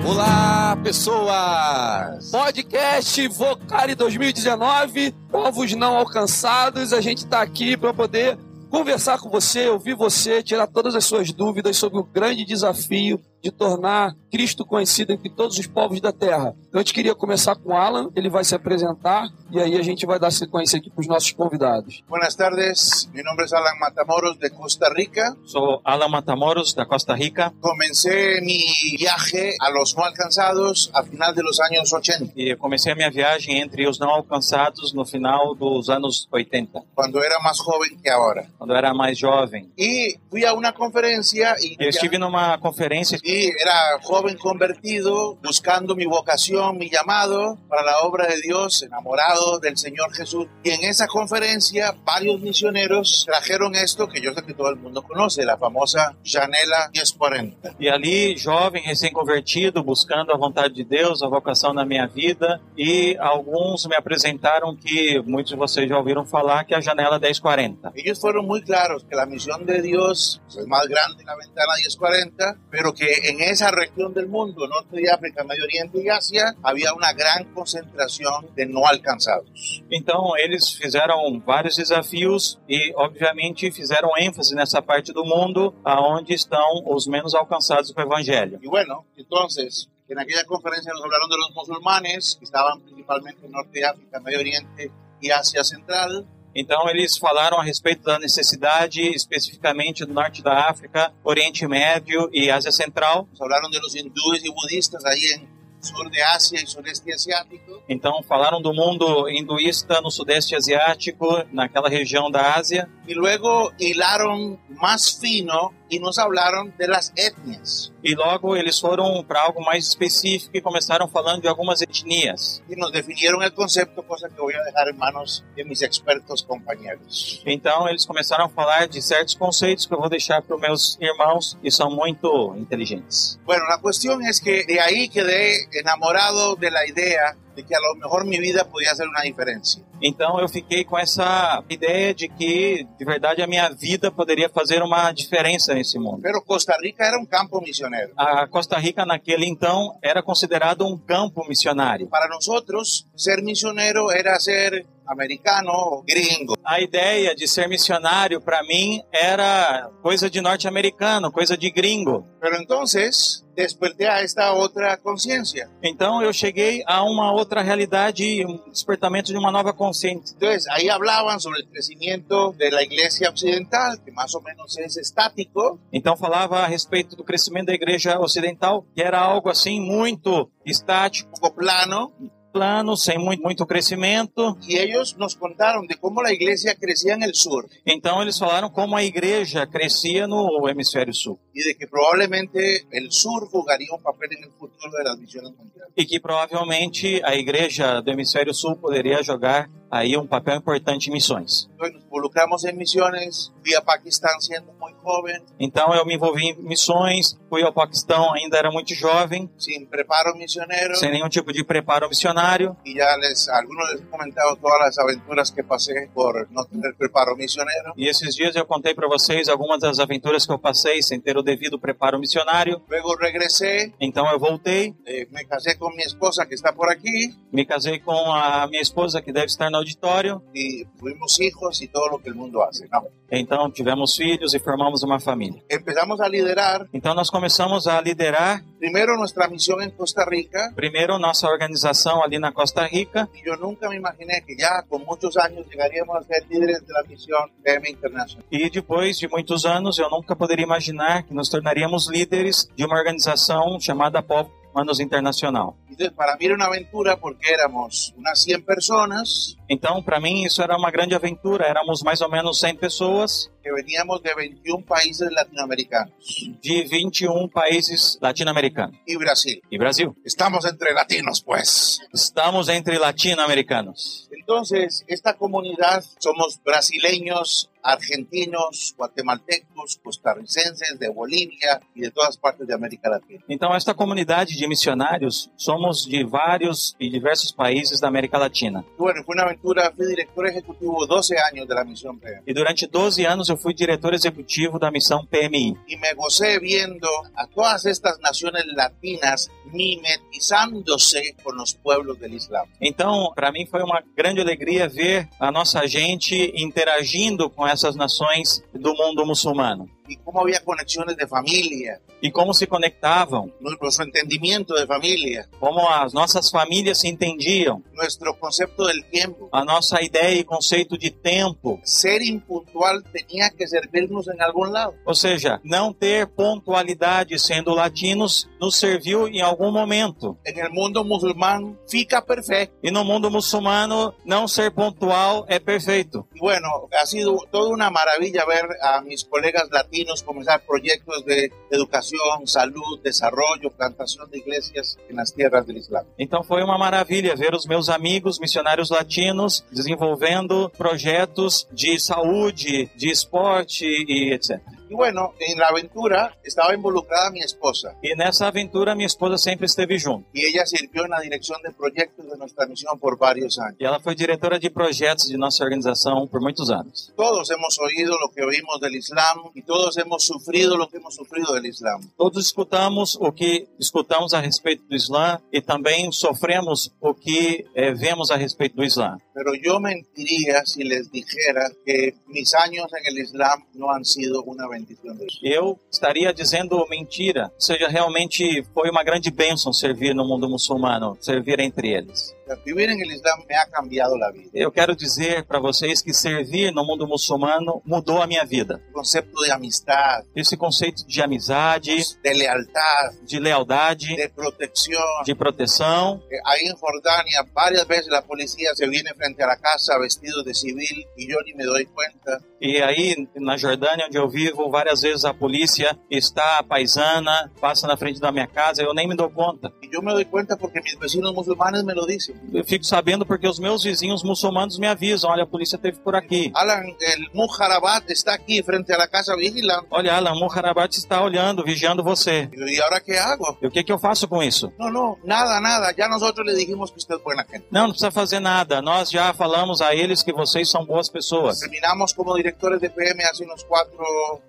Olá, 0.10 0.76
pessoas! 0.84 2.32
Podcast 2.32 3.28
Vocari 3.28 3.94
2019, 3.94 5.12
povos 5.30 5.76
não 5.76 5.96
alcançados. 5.96 6.94
A 6.94 7.00
gente 7.00 7.20
está 7.20 7.44
aqui 7.44 7.78
para 7.78 7.94
poder 7.94 8.36
conversar 8.72 9.20
com 9.20 9.30
você, 9.30 9.70
ouvir 9.70 9.94
você, 9.94 10.42
tirar 10.42 10.66
todas 10.66 10.96
as 10.96 11.06
suas 11.06 11.32
dúvidas 11.32 11.78
sobre 11.78 12.00
o 12.00 12.04
grande 12.04 12.44
desafio 12.44 13.22
de 13.42 13.52
tornar 13.52 14.16
Cristo 14.32 14.66
conhecido 14.66 15.12
entre 15.14 15.30
todos 15.30 15.58
os 15.58 15.66
povos 15.66 16.00
da 16.02 16.12
terra. 16.12 16.54
Então, 16.68 16.80
a 16.80 16.84
gente 16.84 16.94
queria 16.94 17.16
começar 17.16 17.56
com 17.56 17.76
Alan, 17.76 18.10
ele 18.16 18.30
vai 18.30 18.44
se 18.44 18.54
apresentar 18.54 19.28
e 19.52 19.60
aí 19.60 19.76
a 19.76 19.82
gente 19.82 20.06
vai 20.06 20.20
dar 20.20 20.32
sequência 20.32 20.78
aqui 20.78 20.90
para 20.90 21.02
os 21.02 21.08
nossos 21.08 21.32
convidados. 21.32 22.04
Buenas 22.08 22.36
tardes, 22.36 23.10
mi 23.14 23.24
nombre 23.24 23.46
es 23.46 23.54
Alan 23.54 23.76
Matamoros 23.80 24.38
de 24.38 24.50
Costa 24.50 24.90
Rica. 24.94 25.36
Sou 25.46 25.82
Alan 25.84 26.10
Matamoros, 26.10 26.74
da 26.74 26.86
Costa 26.86 27.16
Rica, 27.16 27.52
Comencé 27.62 28.42
mi 28.42 28.64
viaje 28.98 29.56
a 29.60 29.70
los 29.70 29.96
no 29.96 30.04
alcanzados 30.04 30.92
a 30.94 31.04
final 31.04 31.34
de 31.34 31.42
los 31.42 31.60
años 31.60 31.92
80, 31.92 32.34
e 32.36 32.56
comecei 32.56 32.92
a 32.92 32.96
minha 32.96 33.10
viagem 33.10 33.60
entre 33.60 33.88
os 33.88 33.98
não 33.98 34.10
alcançados 34.10 34.94
no 34.94 35.06
final 35.06 35.56
dos 35.56 35.90
anos 35.90 36.28
80, 36.32 36.82
cuando 36.94 37.24
era 37.24 37.40
más 37.40 37.58
joven 37.58 37.98
que 38.02 38.10
ahora. 38.10 38.48
quando 38.58 38.72
eu 38.72 38.78
era 38.78 38.94
mais 38.94 39.18
jovem. 39.18 39.72
Y 39.78 40.18
fui 40.30 40.46
a 40.46 40.54
una 40.54 40.72
conferencia 40.74 41.56
y, 41.60 41.76
Eu 41.80 41.90
estive 41.90 42.18
numa 42.18 42.58
conferência 42.60 43.18
y 43.30 43.46
era 43.62 44.00
joven 44.02 44.38
convertido, 44.38 45.36
buscando 45.44 45.96
mi 45.96 46.06
vocación, 46.06 46.78
mi 46.78 46.90
llamado 46.90 47.60
para 47.68 47.84
la 47.84 48.00
obra 48.00 48.26
de 48.26 48.42
Dios, 48.42 48.82
enamorado 48.82 49.60
del 49.60 49.78
Señor 49.78 50.12
Jesús. 50.14 50.48
Y 50.64 50.72
en 50.72 50.84
esa 50.84 51.06
conferencia 51.06 51.96
varios 52.04 52.42
misioneros 52.42 53.26
trajeron 53.28 53.76
esto 53.76 54.08
que 54.08 54.20
yo 54.20 54.34
sé 54.34 54.44
que 54.44 54.56
todo 54.56 54.70
el 54.70 54.78
mundo 54.78 55.04
conoce, 55.04 55.46
la 55.46 55.58
famosa 55.58 56.16
Janela 56.24 56.90
1040. 56.92 57.76
E 57.80 57.90
ali, 57.90 58.36
jovem, 58.38 58.82
recém-convertido, 58.84 59.84
buscando 59.84 60.34
a 60.34 60.38
vontade 60.38 60.74
de 60.74 60.84
Deus, 60.84 61.22
a 61.22 61.28
vocação 61.28 61.72
na 61.72 61.86
minha 61.86 62.08
vida, 62.08 62.60
e 62.76 63.16
alguns 63.20 63.86
me 63.86 63.96
apresentaram 63.96 64.76
que 64.76 65.22
muitos 65.22 65.52
de 65.52 65.58
vocês 65.58 65.88
já 65.88 65.98
ouviram 65.98 66.26
falar 66.26 66.64
que 66.64 66.74
é 66.74 66.78
a 66.78 66.82
janela 66.82 67.20
1040. 67.20 67.92
Ellos 67.96 68.20
fueron 68.20 68.48
muy 68.48 68.64
claros 68.64 69.06
que 69.08 69.16
la 69.16 69.28
misión 69.28 69.66
de 69.66 69.82
Dios 69.82 70.42
es 70.50 70.66
más 70.66 70.88
grande 70.88 71.18
que 71.18 71.26
la 71.26 71.36
ventana 71.36 71.74
1040, 71.78 72.58
pero 72.72 72.94
que 72.94 73.19
en 73.24 73.42
esa 73.42 73.72
región 73.72 74.14
del 74.14 74.28
mundo, 74.28 74.68
norte 74.68 74.98
de 74.98 75.10
África, 75.10 75.44
Medio 75.44 75.64
Oriente 75.64 76.02
y 76.02 76.10
Asia, 76.10 76.56
había 76.64 76.94
una 76.94 77.14
gran 77.14 77.54
concentración 77.54 78.48
de 78.56 78.66
no 78.66 78.86
alcanzados. 78.86 79.84
Então, 79.92 80.38
eles 80.38 80.72
fizeram 80.72 81.40
vários 81.46 81.76
desafios 81.76 82.60
e, 82.68 82.94
obviamente, 82.96 83.72
fizeram 83.72 84.10
ênfase 84.18 84.56
nessa 84.56 84.82
parte 84.82 85.12
do 85.12 85.26
mundo 85.26 85.74
aonde 85.84 86.34
estão 86.34 86.84
os 86.86 87.08
menos 87.08 87.34
alcançados 87.34 87.92
com 87.92 88.02
o 88.02 88.04
evangelho. 88.04 88.60
Y 88.62 88.68
bueno, 88.68 89.06
entonces, 89.18 89.90
en 90.08 90.20
aquella 90.20 90.44
conferencia 90.46 90.92
nos 90.94 91.04
hablaron 91.04 91.30
de 91.30 91.38
los 91.38 91.52
musulmanes, 91.54 92.36
que 92.38 92.46
estaban 92.46 92.82
principalmente 92.82 93.46
en 93.46 93.52
norte 93.52 93.80
de 93.80 93.86
África, 93.86 94.20
Medio 94.20 94.40
Oriente 94.40 94.92
y 95.22 95.30
Asia 95.32 95.64
Central, 95.64 96.26
Então, 96.56 96.90
eles 96.90 97.18
falaram 97.18 97.60
a 97.60 97.64
respeito 97.64 98.04
da 98.04 98.18
necessidade, 98.20 99.02
especificamente 99.02 100.06
do 100.06 100.14
norte 100.14 100.42
da 100.42 100.70
África, 100.70 101.14
Oriente 101.24 101.68
Médio 101.68 102.30
e 102.34 102.50
Ásia 102.50 102.72
Central. 102.72 103.28
de 103.72 103.80
los 103.80 103.96
hindúes 103.96 104.44
y 104.44 104.50
budistas 104.52 105.04
ahí 105.06 105.34
en 105.36 105.60
sur 105.82 106.10
de 106.10 106.22
Asia 106.22 106.60
y 106.62 106.68
sureste 106.68 107.14
asiático, 107.14 107.82
Então, 107.88 108.22
falaram 108.24 108.62
do 108.62 108.74
mundo 108.74 109.30
hinduísta 109.30 110.02
no 110.02 110.12
Sudeste 110.12 110.54
Asiático, 110.56 111.26
naquela 111.54 111.88
região 111.90 112.30
da 112.30 112.56
Ásia. 112.56 112.90
y 113.08 113.14
luego 113.14 113.72
hilaron 113.80 114.60
más 114.70 115.18
fino 115.20 115.74
y 115.90 116.00
nos 116.00 116.20
hablaron 116.20 116.74
de 116.78 116.88
las 116.88 117.12
etnias. 117.16 117.92
E 118.04 118.16
logo 118.16 118.56
eles 118.56 118.80
foram 118.80 119.24
para 119.24 119.42
algo 119.42 119.62
mais 119.62 119.88
específico 119.88 120.52
e 120.54 120.62
começaram 120.62 121.08
falando 121.08 121.42
de 121.42 121.48
algumas 121.48 121.82
etnias. 121.82 122.62
y 122.70 122.76
nos 122.76 122.92
definieron 122.92 123.42
el 123.44 123.54
concepto, 123.54 124.04
cosa 124.04 124.30
que 124.30 124.40
voy 124.40 124.54
a 124.54 124.64
dejar 124.64 124.88
en 124.90 124.98
manos 124.98 125.44
de 125.56 125.64
mis 125.64 125.82
expertos 125.82 126.44
compañeros. 126.44 127.42
Então, 127.46 127.88
eles 127.90 128.06
começaram 128.06 128.46
a 128.46 128.50
falar 128.50 128.88
de 128.88 129.02
certos 129.02 129.34
conceitos 129.34 129.86
que 129.86 129.94
eu 129.94 130.00
vou 130.00 130.10
deixar 130.10 130.42
para 130.42 130.56
os 130.56 130.62
meus 130.62 130.98
irmãos 131.02 131.58
que 131.62 131.72
são 131.72 131.90
muito 131.90 132.56
inteligentes. 132.58 133.40
Bueno, 133.46 133.66
la 133.68 133.80
cuestión 133.80 134.22
es 134.26 134.40
que 134.40 134.66
de 134.66 134.80
ahí 134.80 135.10
quedé 135.10 135.68
enamorado 135.74 136.56
de 136.56 136.70
la 136.70 136.86
idea 136.88 137.36
de 137.60 137.66
que 137.66 137.76
a 137.76 137.80
lo 137.80 137.96
mejor 137.96 138.26
mi 138.26 138.40
vida 138.40 138.64
podía 138.66 138.92
hacer 138.92 139.08
una 139.08 139.22
diferencia. 139.22 139.84
Então, 140.02 140.40
eu 140.40 140.48
fiquei 140.48 140.86
com 140.86 140.98
essa 140.98 141.62
ideia 141.70 142.14
de 142.14 142.30
que, 142.30 142.88
de 142.98 143.06
verdade, 143.06 143.42
a 143.42 143.48
minha 143.48 143.70
vida 143.70 144.10
poderia 144.10 144.50
fazer 144.50 144.82
uma 144.82 145.12
diferença 145.12 145.74
nesse 145.74 146.00
mundo. 146.00 146.22
Pero 146.22 146.42
Costa 146.42 146.74
Rica 146.82 147.04
era 147.06 147.20
un 147.20 147.26
campo 147.26 147.60
misionero. 147.60 148.14
A 148.16 148.48
Costa 148.48 148.78
Rica, 148.78 149.06
naquele 149.06 149.46
então, 149.46 149.98
era 150.02 150.24
considerado 150.24 150.86
um 150.88 150.98
campo 150.98 151.46
missionário. 151.48 152.08
Para 152.08 152.30
nosotros, 152.30 153.06
ser 153.16 153.42
misionero 153.42 154.10
era 154.10 154.40
ser 154.40 154.86
americano 155.10 155.72
o 155.72 156.04
gringo. 156.04 156.56
A 156.64 156.80
ideia 156.80 157.36
de 157.36 157.48
ser 157.48 157.68
missionário, 157.68 158.40
para 158.40 158.62
mim, 158.64 159.02
era 159.12 159.90
coisa 160.02 160.30
de 160.30 160.40
norte-americano, 160.40 161.32
coisa 161.32 161.58
de 161.58 161.72
gringo. 161.72 162.26
Pero 162.40 162.58
entonces 162.58 163.44
desperté 163.56 164.08
a 164.08 164.22
esta 164.22 164.54
otra 164.54 164.96
conciencia. 164.96 165.70
Então, 165.84 166.24
eu 166.24 166.32
cheguei 166.32 166.82
a 166.88 167.04
uma 167.04 167.34
outra 167.34 167.62
realidade, 167.62 168.46
um 168.46 168.70
despertamento 168.70 169.34
de 169.34 169.38
uma 169.38 169.52
nova 169.52 169.74
consciência. 169.74 170.34
Entonces 170.34 170.66
ahí 170.70 170.90
hablaban 170.90 171.42
sobre 171.42 171.60
el 171.60 171.68
crecimiento 171.68 172.54
de 172.54 172.72
la 172.72 172.84
iglesia 172.84 173.30
occidental, 173.30 174.00
que 174.02 174.12
más 174.12 174.34
o 174.34 174.42
menos 174.42 174.78
es 174.78 174.96
estático, 174.96 175.80
Então, 175.92 176.16
falava 176.16 176.60
a 176.60 176.68
respeito 176.68 177.16
do 177.16 177.24
crescimento 177.24 177.68
da 177.68 177.74
igreja 177.74 178.20
ocidental, 178.20 178.86
que 178.94 179.02
era 179.02 179.20
algo 179.20 179.50
assim 179.50 179.80
muito 179.80 180.50
estático, 180.66 181.30
plano, 181.52 182.14
plano, 182.52 182.96
sem 182.98 183.18
muito, 183.18 183.42
muito 183.44 183.66
crescimento. 183.66 184.58
y 184.68 184.78
ellos 184.78 185.16
nos 185.18 185.36
contaron 185.36 185.88
de 185.88 185.96
cómo 185.96 186.22
la 186.22 186.32
iglesia 186.34 186.76
crecía 186.76 187.14
en 187.14 187.24
el 187.24 187.34
sur 187.36 187.68
Então, 187.86 188.22
eles 188.22 188.38
falaram 188.38 188.70
como 188.70 188.96
a 188.96 189.04
igreja 189.04 189.66
crescia 189.68 190.28
no 190.28 190.68
hemisfério 190.70 191.14
sul. 191.14 191.38
y 191.54 191.62
de 191.64 191.76
que 191.76 191.88
probablemente 191.88 192.86
el 192.92 193.12
sur 193.12 193.48
jugaría 193.50 193.88
un 193.94 194.02
papel 194.02 194.30
el 194.32 194.52
futuro 194.52 194.92
de 194.98 195.04
las 195.04 195.18
misiones 195.18 195.52
mundiales. 195.56 195.94
E 195.96 196.06
que 196.06 196.20
provavelmente 196.20 197.22
a 197.24 197.36
igreja 197.36 198.02
do 198.02 198.12
hemisfério 198.12 198.54
sul 198.54 198.78
poderia 198.80 199.20
jogar 199.24 199.70
aí 199.92 200.16
um 200.18 200.28
papel 200.28 200.58
importante 200.58 201.10
em 201.10 201.14
missões. 201.14 201.70
Nos 201.80 201.90
involucramos 201.92 202.64
en 202.66 202.74
misiones, 202.78 203.52
fui 203.64 203.76
a 203.76 203.82
Pakistán 203.82 204.40
siendo 204.40 204.72
muy 204.80 204.94
joven, 205.04 205.42
Então, 205.60 205.94
eu 205.94 206.06
me 206.06 206.16
envolvi 206.16 206.50
em 206.50 206.56
missões, 206.62 207.38
fui 207.50 207.64
ao 207.64 207.74
Paquistão, 207.74 208.34
ainda 208.34 208.58
era 208.58 208.70
muito 208.72 208.94
jovem, 208.94 209.50
sin 209.58 209.86
preparo 209.86 210.36
misionero, 210.38 210.96
sem 210.96 211.12
nenhum 211.12 211.30
tipo 211.30 211.52
de 211.54 211.64
preparo 211.64 212.08
missionário. 212.10 212.76
y 212.84 212.96
ya 212.96 213.16
les, 213.18 213.48
a 213.50 213.60
algunos 213.60 213.90
les 213.92 214.02
he 214.02 214.06
comentado 214.06 214.56
todas 214.58 214.80
las 214.80 214.98
aventuras 215.00 215.52
que 215.52 215.64
pasé 215.64 216.10
por 216.14 216.48
no 216.52 216.66
tener 216.66 216.96
preparo 216.98 217.36
misionero. 217.36 217.94
E 217.98 218.08
esses 218.08 218.36
dias 218.36 218.56
eu 218.56 218.66
contei 218.66 218.94
para 218.94 219.08
vocês 219.08 219.48
algumas 219.50 219.80
das 219.80 220.00
aventuras 220.00 220.46
que 220.46 220.52
eu 220.52 220.60
passei 220.60 221.02
sem 221.02 221.20
ter 221.20 221.38
o 221.38 221.42
devido 221.42 221.80
preparo 221.80 222.20
missionário. 222.20 222.82
Luego 222.90 223.16
regresé, 223.16 223.94
Então 224.00 224.30
eu 224.32 224.40
voltei, 224.40 224.94
eh, 225.06 225.28
me 225.32 225.46
casé 225.46 225.76
con 225.76 225.96
mi 225.96 226.04
esposa 226.04 226.46
que 226.46 226.56
está 226.56 226.74
por 226.74 226.90
aquí, 226.92 227.36
me 227.52 227.66
casei 227.66 228.00
com 228.00 228.32
a 228.32 228.68
minha 228.68 228.82
esposa 228.82 229.22
que 229.22 229.32
deve 229.32 229.48
estar 229.48 229.70
no 229.70 229.79
auditório. 229.80 230.44
y 230.54 230.86
tuvimos 230.98 231.40
hijos 231.40 231.82
y 231.82 231.88
todo 231.88 232.08
lo 232.10 232.20
que 232.20 232.30
el 232.30 232.36
mundo 232.36 232.64
hace. 232.64 232.88
¿no? 232.92 233.08
Então 233.32 233.70
tivemos 233.72 234.16
filhos 234.16 234.54
e 234.54 234.60
formamos 234.60 235.04
uma 235.04 235.20
família. 235.20 235.62
Empezamos 235.70 236.20
a 236.20 236.28
liderar 236.28 236.88
Então 236.94 237.14
nós 237.14 237.30
começamos 237.30 237.86
a 237.88 238.02
liderar 238.02 238.64
primero 238.80 239.16
nuestra 239.18 239.48
misión 239.48 239.82
en 239.82 239.92
Costa 239.92 240.26
Rica 240.26 240.72
primeiro 240.76 241.18
nossa 241.20 241.48
organização 241.48 242.24
ali 242.24 242.40
na 242.40 242.52
Costa 242.52 242.88
Rica. 242.88 243.30
y 243.34 243.46
yo 243.48 243.56
nunca 243.56 243.88
me 243.90 243.96
imaginé 243.98 244.42
que 244.46 244.56
ya 244.58 244.84
con 244.90 245.04
muchos 245.06 245.38
años 245.38 245.68
llegaríamos 245.70 246.16
a 246.18 246.24
ser 246.24 246.46
líderes 246.50 246.86
de 246.86 246.94
la 246.94 247.04
misión 247.04 247.52
PM 247.64 247.90
Internacional. 247.90 248.46
E 248.52 248.70
depois 248.70 249.18
de 249.20 249.28
muitos 249.28 249.66
anos, 249.66 249.98
eu 250.00 250.10
nunca 250.10 250.36
poderia 250.36 250.64
imaginar 250.64 251.24
que 251.24 251.34
nos 251.34 251.50
tornaríamos 251.50 252.10
líderes 252.10 252.68
de 252.76 252.84
uma 252.86 252.98
organização 252.98 253.80
chamada 253.80 254.22
Pop 254.24 254.50
Manos 254.74 255.00
Internacional. 255.00 255.76
Entonces, 255.90 256.12
para 256.16 256.36
mí 256.38 256.46
era 256.46 256.56
una 256.56 256.66
aventura 256.66 257.18
porque 257.18 257.52
éramos 257.54 258.14
unas 258.18 258.42
100 258.42 258.64
personas 258.66 259.56
Então, 259.70 260.02
para 260.02 260.20
mim, 260.20 260.44
isso 260.44 260.62
era 260.62 260.76
uma 260.76 260.90
grande 260.90 261.14
aventura. 261.14 261.66
Éramos 261.66 262.02
mais 262.02 262.22
ou 262.22 262.30
menos 262.30 262.60
100 262.60 262.76
pessoas 262.76 263.52
que 263.62 263.72
veníamos 263.72 264.22
de 264.22 264.34
21 264.34 264.82
países 264.82 265.30
latinoamericanos 265.32 266.14
de 266.62 266.84
21 266.84 267.48
países 267.50 268.18
latino-americanos 268.22 268.96
y 269.06 269.16
Brasil. 269.18 269.62
e 269.70 269.78
Brasil. 269.78 270.16
Estamos 270.26 270.66
entre 270.66 270.94
latinos, 270.94 271.42
pues. 271.42 272.00
Estamos 272.14 272.70
entre 272.70 272.98
latino-americanos. 272.98 274.28
Entonces, 274.32 275.04
esta 275.08 275.34
comunidad 275.34 276.04
somos 276.18 276.60
brasileños, 276.64 277.70
argentinos, 277.84 278.94
guatemaltecos, 278.98 280.00
costarricenses, 280.04 280.98
de 281.00 281.10
Bolivia 281.10 281.80
y 281.96 282.02
de 282.02 282.12
todas 282.12 282.36
partes 282.38 282.66
de 282.68 282.74
América 282.74 283.10
Latina. 283.10 283.44
Então, 283.48 283.76
esta 283.76 283.94
comunidade 283.94 284.58
de 284.58 284.68
missionários 284.68 285.52
somos 285.56 286.06
de 286.06 286.24
vários 286.24 286.96
e 287.00 287.10
diversos 287.10 287.52
países 287.52 288.00
da 288.00 288.08
América 288.08 288.38
Latina. 288.38 288.84
Bueno, 288.98 289.24
fue 289.24 289.36
una 289.36 289.46
aventura, 289.60 289.92
fui 289.96 290.08
director 290.08 290.46
ejecutivo 290.48 291.06
12 291.06 291.36
años 291.38 291.68
de 291.68 291.76
la 291.76 291.84
misión 291.84 292.20
PM 292.20 292.42
E 292.46 292.54
durante 292.54 292.88
12 292.88 293.26
anos 293.26 293.50
eu 293.50 293.58
fui 293.58 293.74
diretor 293.74 294.14
executivo 294.14 294.80
da 294.80 294.90
missão 294.92 295.26
PMI. 295.26 295.76
y 295.88 295.98
me 295.98 296.14
gocé 296.14 296.60
viendo 296.60 297.08
a 297.36 297.46
todas 297.48 297.86
estas 297.86 298.20
naciones 298.20 298.64
latinas 298.76 299.50
mimetizándose 299.66 301.36
con 301.44 301.58
los 301.58 301.74
pueblos 301.74 302.20
del 302.20 302.34
Islam. 302.34 302.68
Então, 302.82 303.32
para 303.36 303.52
mim 303.52 303.66
foi 303.66 303.82
uma 303.84 304.02
grande 304.16 304.42
alegria 304.42 304.88
ver 304.88 305.28
a 305.40 305.52
nossa 305.52 305.86
gente 305.88 306.52
interagindo 306.56 307.50
com 307.50 307.68
essas 307.68 307.96
nações 307.96 308.64
do 308.74 308.94
mundo 308.96 309.26
muçulmano 309.26 309.90
Y 310.10 310.18
cómo 310.18 310.42
había 310.42 310.60
conexiones 310.64 311.16
de 311.16 311.28
familia, 311.28 312.02
e 312.22 312.32
como 312.32 312.52
se 312.54 312.66
conectavam, 312.68 313.52
nuestro 313.62 314.04
entendimiento 314.04 314.74
de 314.74 314.86
familia, 314.88 315.48
como 315.60 315.88
as 315.88 316.14
nossas 316.14 316.50
famílias 316.50 316.98
se 317.00 317.08
entendiam, 317.08 317.84
nuestro 317.94 318.34
concepto 318.40 318.88
del 318.88 319.06
tiempo. 319.06 319.48
a 319.52 319.64
nossa 319.64 320.02
ideia 320.02 320.40
e 320.40 320.44
conceito 320.44 320.98
de 320.98 321.12
tempo, 321.12 321.80
Ser 321.84 322.22
impuntual 322.24 323.04
tenía 323.14 323.50
que 323.52 323.68
servirnos 323.68 324.28
en 324.28 324.42
algún 324.42 324.74
lado. 324.74 324.96
ou 325.06 325.14
seja, 325.14 325.62
não 325.64 325.94
ter 325.94 326.26
pontualidade 326.28 327.38
sendo 327.40 327.74
latinos 327.76 328.50
nos 328.60 328.76
serviu 328.78 329.28
em 329.28 329.42
algum 329.42 329.72
momento. 329.72 330.38
En 330.46 330.58
el 330.60 330.72
mundo 330.72 331.04
musulmán 331.04 331.78
fica 331.88 332.22
perfecto. 332.22 332.76
E 332.82 332.90
no 332.92 333.04
mundo 333.06 333.30
muçulmano, 333.30 334.14
não 334.26 334.48
ser 334.48 334.72
pontual 334.72 335.46
é 335.48 335.60
perfeito. 335.60 336.28
Y 336.34 336.40
bueno, 336.40 336.68
ha 337.00 337.06
sido 337.06 337.38
toda 337.52 337.70
una 337.70 337.90
maravilla 337.92 338.46
ver 338.46 338.66
a 338.82 339.02
mis 339.02 339.24
colegas 339.24 339.70
latinos 339.72 339.99
comenzar 340.24 340.62
proyectos 340.66 341.24
de 341.26 341.52
educación, 341.72 342.46
salud, 342.46 343.00
desarrollo, 343.04 343.72
plantación 343.72 344.30
de 344.30 344.40
iglesias 344.40 344.98
en 345.10 345.16
las 345.16 345.34
tierras 345.34 345.66
del 345.66 345.78
Islam. 345.78 346.06
Então 346.18 346.44
foi 346.44 346.64
uma 346.64 346.78
maravilha 346.78 347.36
ver 347.36 347.54
os 347.54 347.66
meus 347.66 347.90
amigos 347.90 348.40
missionários 348.40 348.90
latinos 348.90 349.64
desenvolvendo 349.72 350.70
projetos 350.78 351.68
de 351.72 352.00
saúde, 352.00 352.90
de 352.96 353.10
esporte 353.10 353.86
e 353.86 354.34
etc. 354.34 354.62
Y 354.90 354.96
bueno, 354.96 355.34
en 355.40 355.60
la 355.60 355.68
aventura 355.68 356.36
estaba 356.44 356.74
involucrada 356.74 357.30
mi 357.32 357.40
esposa 357.42 357.96
E 358.02 358.16
nessa 358.16 358.48
aventura 358.48 358.96
minha 358.96 359.06
esposa 359.06 359.38
sempre 359.38 359.68
esteve 359.68 360.00
junto. 360.00 360.28
y 360.34 360.46
ella 360.46 360.66
sirvió 360.66 361.06
en 361.06 361.12
la 361.12 361.20
dirección 361.22 361.62
de 361.62 361.72
proyectos 361.72 362.26
de 362.30 362.36
nuestra 362.38 362.66
misión 362.66 362.98
por 363.00 363.18
varios 363.18 363.60
años. 363.60 363.78
E 363.80 363.86
ela 363.86 364.00
foi 364.00 364.16
diretora 364.16 364.58
de 364.58 364.70
projetos 364.70 365.28
de 365.28 365.38
nossa 365.38 365.64
organização 365.64 366.28
por 366.28 366.42
muitos 366.42 366.70
anos. 366.72 367.14
Todos 367.16 367.50
hemos 367.52 367.78
oído 367.80 368.18
lo 368.20 368.30
que 368.30 368.42
oímos 368.44 368.80
del 368.82 368.96
Islam 368.96 369.52
y 369.54 369.62
todos 369.62 369.96
hemos 369.98 370.24
sufrido 370.24 370.76
lo 370.76 370.88
que 370.90 370.98
hemos 370.98 371.14
sufrido 371.16 371.54
del 371.54 371.66
Islam. 371.68 372.02
Todos 372.18 372.44
escutamos 372.44 373.18
o 373.22 373.32
que 373.32 373.68
escutamos 373.80 374.34
a 374.34 374.42
respeito 374.42 374.84
do 374.90 374.96
Islã 374.96 375.40
e 375.52 375.62
também 375.62 376.12
sofremos 376.12 376.92
o 377.00 377.14
que 377.14 377.66
eh, 377.76 377.94
vemos 377.94 378.32
a 378.32 378.38
respeito 378.38 378.76
do 378.76 378.84
Islã. 378.84 379.18
Pero 379.40 379.56
yo 379.56 379.80
mentiría 379.80 380.66
si 380.66 380.84
les 380.84 381.10
dijera 381.10 381.72
que 381.86 382.14
mis 382.28 382.54
años 382.56 382.88
en 382.92 383.16
el 383.16 383.24
Islam 383.24 383.64
no 383.74 383.90
han 383.90 384.04
sido 384.04 384.44
una 384.44 384.68
bendición 384.68 385.18
de 385.18 385.28
Dios. 385.28 385.40
Eu 385.42 385.80
estaria 385.90 386.34
dizendo 386.34 386.86
mentira, 386.90 387.50
ou 387.56 387.62
seja, 387.62 387.88
realmente 387.88 388.66
foi 388.74 388.90
uma 388.90 389.02
grande 389.02 389.32
bênção 389.32 389.72
servir 389.72 390.14
no 390.14 390.28
mundo 390.28 390.50
muçulmano, 390.50 391.18
servir 391.22 391.62
entre 391.62 391.88
eles. 391.88 392.36
O. 392.56 394.50
Eu 394.54 394.72
quero 394.72 394.96
dizer 394.96 395.46
para 395.46 395.60
vocês 395.60 396.02
que 396.02 396.14
servir 396.14 396.72
no 396.74 396.84
mundo 396.86 397.08
muçulmano 397.08 397.82
mudou 397.86 398.22
a 398.22 398.28
minha 398.28 398.46
vida. 398.46 398.82
El 398.88 398.94
concepto 398.94 399.44
de 399.44 399.52
amistad, 399.52 400.24
Esse 400.36 400.58
conceito 400.58 401.06
de 401.06 401.22
amizade, 401.22 401.96
de 402.24 402.34
lealtad, 402.34 403.14
de 403.24 403.40
lealdade, 403.40 404.16
de 404.16 404.30
protección. 404.30 405.24
de 405.26 405.36
proteção. 405.36 406.22
Ahí 406.46 406.68
en 406.68 406.76
Jordania 406.76 407.46
varias 407.54 407.88
veces 407.88 408.08
la 408.08 408.22
policía 408.22 408.72
se 408.76 408.88
viene 408.88 409.14
frente 409.16 409.44
a 409.44 409.48
la 409.48 409.58
casa 409.58 409.98
vestido 410.00 410.44
de 410.44 410.54
civil 410.54 411.06
y 411.18 411.30
yo 411.30 411.38
ni 411.46 411.54
me 411.54 411.66
doy 411.66 411.86
cuenta. 411.86 412.40
E 412.62 412.82
aí, 412.82 413.28
na 413.36 413.56
Jordânia, 413.58 414.06
onde 414.08 414.18
eu 414.18 414.28
vivo, 414.28 414.70
várias 414.70 415.02
vezes 415.02 415.24
a 415.24 415.34
polícia 415.34 415.98
está 416.10 416.62
paisana, 416.64 417.50
passa 417.60 417.88
na 417.88 417.96
frente 417.96 418.20
da 418.20 418.32
minha 418.32 418.48
casa, 418.48 418.82
eu 418.82 418.94
nem 418.94 419.08
me 419.08 419.16
dou 419.16 419.30
conta. 419.30 419.72
Y 419.82 419.90
yo 419.94 420.02
me 420.02 420.12
doy 420.12 420.26
cuenta 420.26 420.58
porque 420.58 420.82
mis 420.82 420.98
vecinos 421.00 421.34
musulmanes 421.34 421.84
me 421.84 421.94
lo 421.94 422.06
dicen. 422.06 422.36
Eu 422.54 422.64
fico 422.64 422.86
sabendo 422.86 423.26
porque 423.26 423.48
os 423.48 423.60
meus 423.60 423.84
vizinhos 423.84 424.24
muçulmanos 424.24 424.78
me 424.78 424.88
avisam: 424.88 425.32
olha, 425.32 425.44
a 425.44 425.48
polícia 425.48 425.76
esteve 425.78 425.98
por 426.00 426.16
aqui. 426.16 426.52
Alan, 426.54 426.84
el 427.00 427.30
Mujarabat 427.34 428.12
está 428.12 428.34
aquí 428.34 428.62
frente 428.64 428.96
la 428.98 429.08
casa 429.08 429.36
vigilando. 429.36 429.88
Olha, 429.92 430.16
Alan, 430.16 430.36
Muharabat 430.36 430.96
está 430.98 431.22
olhando, 431.22 431.64
vigiando 431.64 432.04
você. 432.04 432.50
¿Y 432.54 432.80
ahora 432.82 433.00
qué 433.00 433.18
hago? 433.18 433.58
E 433.62 433.68
o 433.68 433.72
que, 433.72 433.84
que 433.84 433.92
eu 433.92 434.00
faço 434.00 434.28
com 434.28 434.44
isso? 434.44 434.72
No, 434.78 434.90
no, 434.92 435.18
nada, 435.24 435.60
nada. 435.62 435.94
Ya 435.98 436.08
nosotros 436.08 436.46
le 436.46 436.56
dijimos 436.56 436.92
que 436.92 436.98
usted 436.98 437.16
es 437.16 437.24
buena 437.24 437.46
gente. 437.50 437.66
Não, 437.72 437.84
não 437.84 437.90
precisa 437.90 438.12
fazer 438.12 438.40
nada. 438.40 438.82
Nós 438.82 439.10
já 439.10 439.34
falamos 439.34 439.82
a 439.82 439.96
eles 439.96 440.22
que 440.24 440.34
vocês 440.34 440.70
são 440.70 440.86
boas 440.86 441.10
pessoas. 441.10 441.60
Terminamos 441.60 442.14
como 442.14 442.34
directores 442.50 442.82
de 442.82 442.90
PM 442.90 443.24
hace 443.24 443.44
unos 443.44 443.64
cuatro 443.64 444.04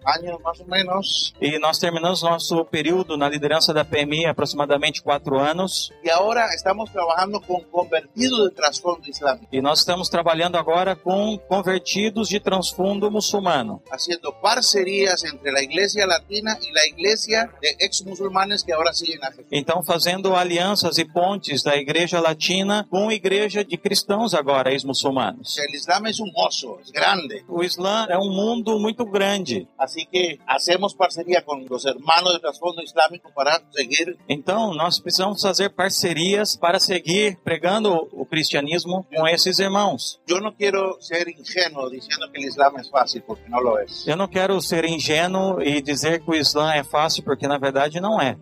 años 0.05 0.41
más 0.43 0.59
o 0.61 0.65
menos. 0.65 1.35
E 1.41 1.59
nós 1.59 1.79
terminamos 1.79 2.23
nosso 2.23 2.65
período 2.65 3.17
na 3.17 3.29
liderança 3.29 3.73
da 3.75 3.85
PMI 3.85 4.27
há 4.27 4.31
aproximadamente 4.31 5.03
quatro 5.03 5.39
anos. 5.39 5.93
Y 6.03 6.11
ahora 6.11 6.47
estamos 6.55 6.91
trabajando 6.91 7.41
con 7.41 7.61
convertidos 7.71 8.49
de 8.49 8.55
trasfondo 8.55 9.03
islámico, 9.09 9.47
E 9.53 9.61
nós 9.61 9.81
estamos 9.81 10.09
trabalhando 10.09 10.57
agora 10.57 10.97
com 10.97 11.39
convertidos 11.49 12.29
de 12.29 12.41
transfundo 12.41 13.11
muçulmano. 13.11 13.83
haciendo 13.91 14.33
parcerías 14.41 15.23
entre 15.25 15.51
la 15.53 15.63
iglesia 15.63 16.07
latina 16.07 16.59
y 16.63 16.73
la 16.73 16.87
iglesia 16.87 17.51
de 17.61 17.77
ex 17.81 18.03
musulmanes 18.05 18.63
que 18.63 18.73
ahora 18.73 18.93
siguen 18.93 19.23
a 19.25 19.31
Jesús. 19.31 19.47
Então, 19.53 19.83
fazendo 19.83 20.35
alianças 20.35 20.99
e 20.99 21.05
pontes 21.05 21.63
da 21.63 21.77
igreja 21.77 22.21
latina 22.21 22.87
com 22.91 23.09
a 23.09 23.15
igreja 23.15 23.65
de 23.65 23.77
cristãos 23.77 24.35
agora, 24.35 24.71
O 24.71 24.73
ex-muçulmanos. 24.73 25.59
el 25.59 25.75
Islam 25.75 26.07
es 26.07 26.21
un 26.21 26.31
oso, 26.35 26.79
es 26.83 26.91
grande. 26.91 27.45
O 27.49 27.63
Islã 27.63 27.90
é 28.09 28.19
um 28.19 28.31
mundo 28.31 28.79
muito 28.79 29.05
grande. 29.05 29.69
Así 29.79 30.07
que 30.07 30.39
hacemos 30.47 30.95
parcería 30.95 31.43
con 31.43 31.67
los 31.69 31.85
hermanos 31.85 32.33
de 32.35 32.41
trasfondo 32.41 32.83
islámico 32.83 33.31
para 33.35 33.61
seguir 33.71 34.17
Então, 34.29 34.75
nós 34.75 34.99
precisamos 34.99 35.43
fazer 35.43 35.71
parcerias 35.71 36.57
para 36.57 36.79
seguir 36.79 37.39
pregando 37.43 38.09
o 38.13 38.25
cristianismo 38.25 39.07
com 39.15 39.27
esses 39.27 39.59
irmãos. 39.59 40.21
Yo 40.29 40.41
no 40.41 40.53
quiero 40.55 40.97
ser 41.01 41.29
ingenuo 41.29 41.91
diciendo 41.91 42.31
que 42.31 42.39
el 42.41 42.49
Islam 42.49 42.79
es 42.79 42.91
fácil, 42.91 43.23
porque 43.27 43.49
no 43.49 43.61
lo 43.61 43.79
es. 43.79 44.07
Eu 44.07 44.17
não 44.17 44.29
quero 44.29 44.61
ser 44.61 44.85
ingênuo 44.85 45.63
e 45.63 45.83
dizer 45.83 46.21
que 46.21 46.31
o 46.31 46.35
Islã 46.35 46.73
é 46.75 46.85
fácil, 46.85 47.23
porque 47.23 47.47
na 47.47 47.59
verdade 47.59 48.01
não 48.01 48.21
é. 48.21 48.37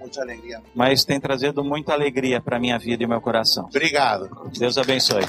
Mucha 0.00 0.22
alegría. 0.22 0.62
Mas 0.74 1.04
tem 1.04 1.20
trazido 1.20 1.64
muita 1.64 1.92
alegria 1.92 2.40
para 2.40 2.58
minha 2.58 2.78
vida 2.78 3.02
e 3.02 3.06
meu 3.06 3.20
coração. 3.20 3.66
Obrigado. 3.66 4.28
Deus 4.58 4.78
abençoe. 4.78 5.24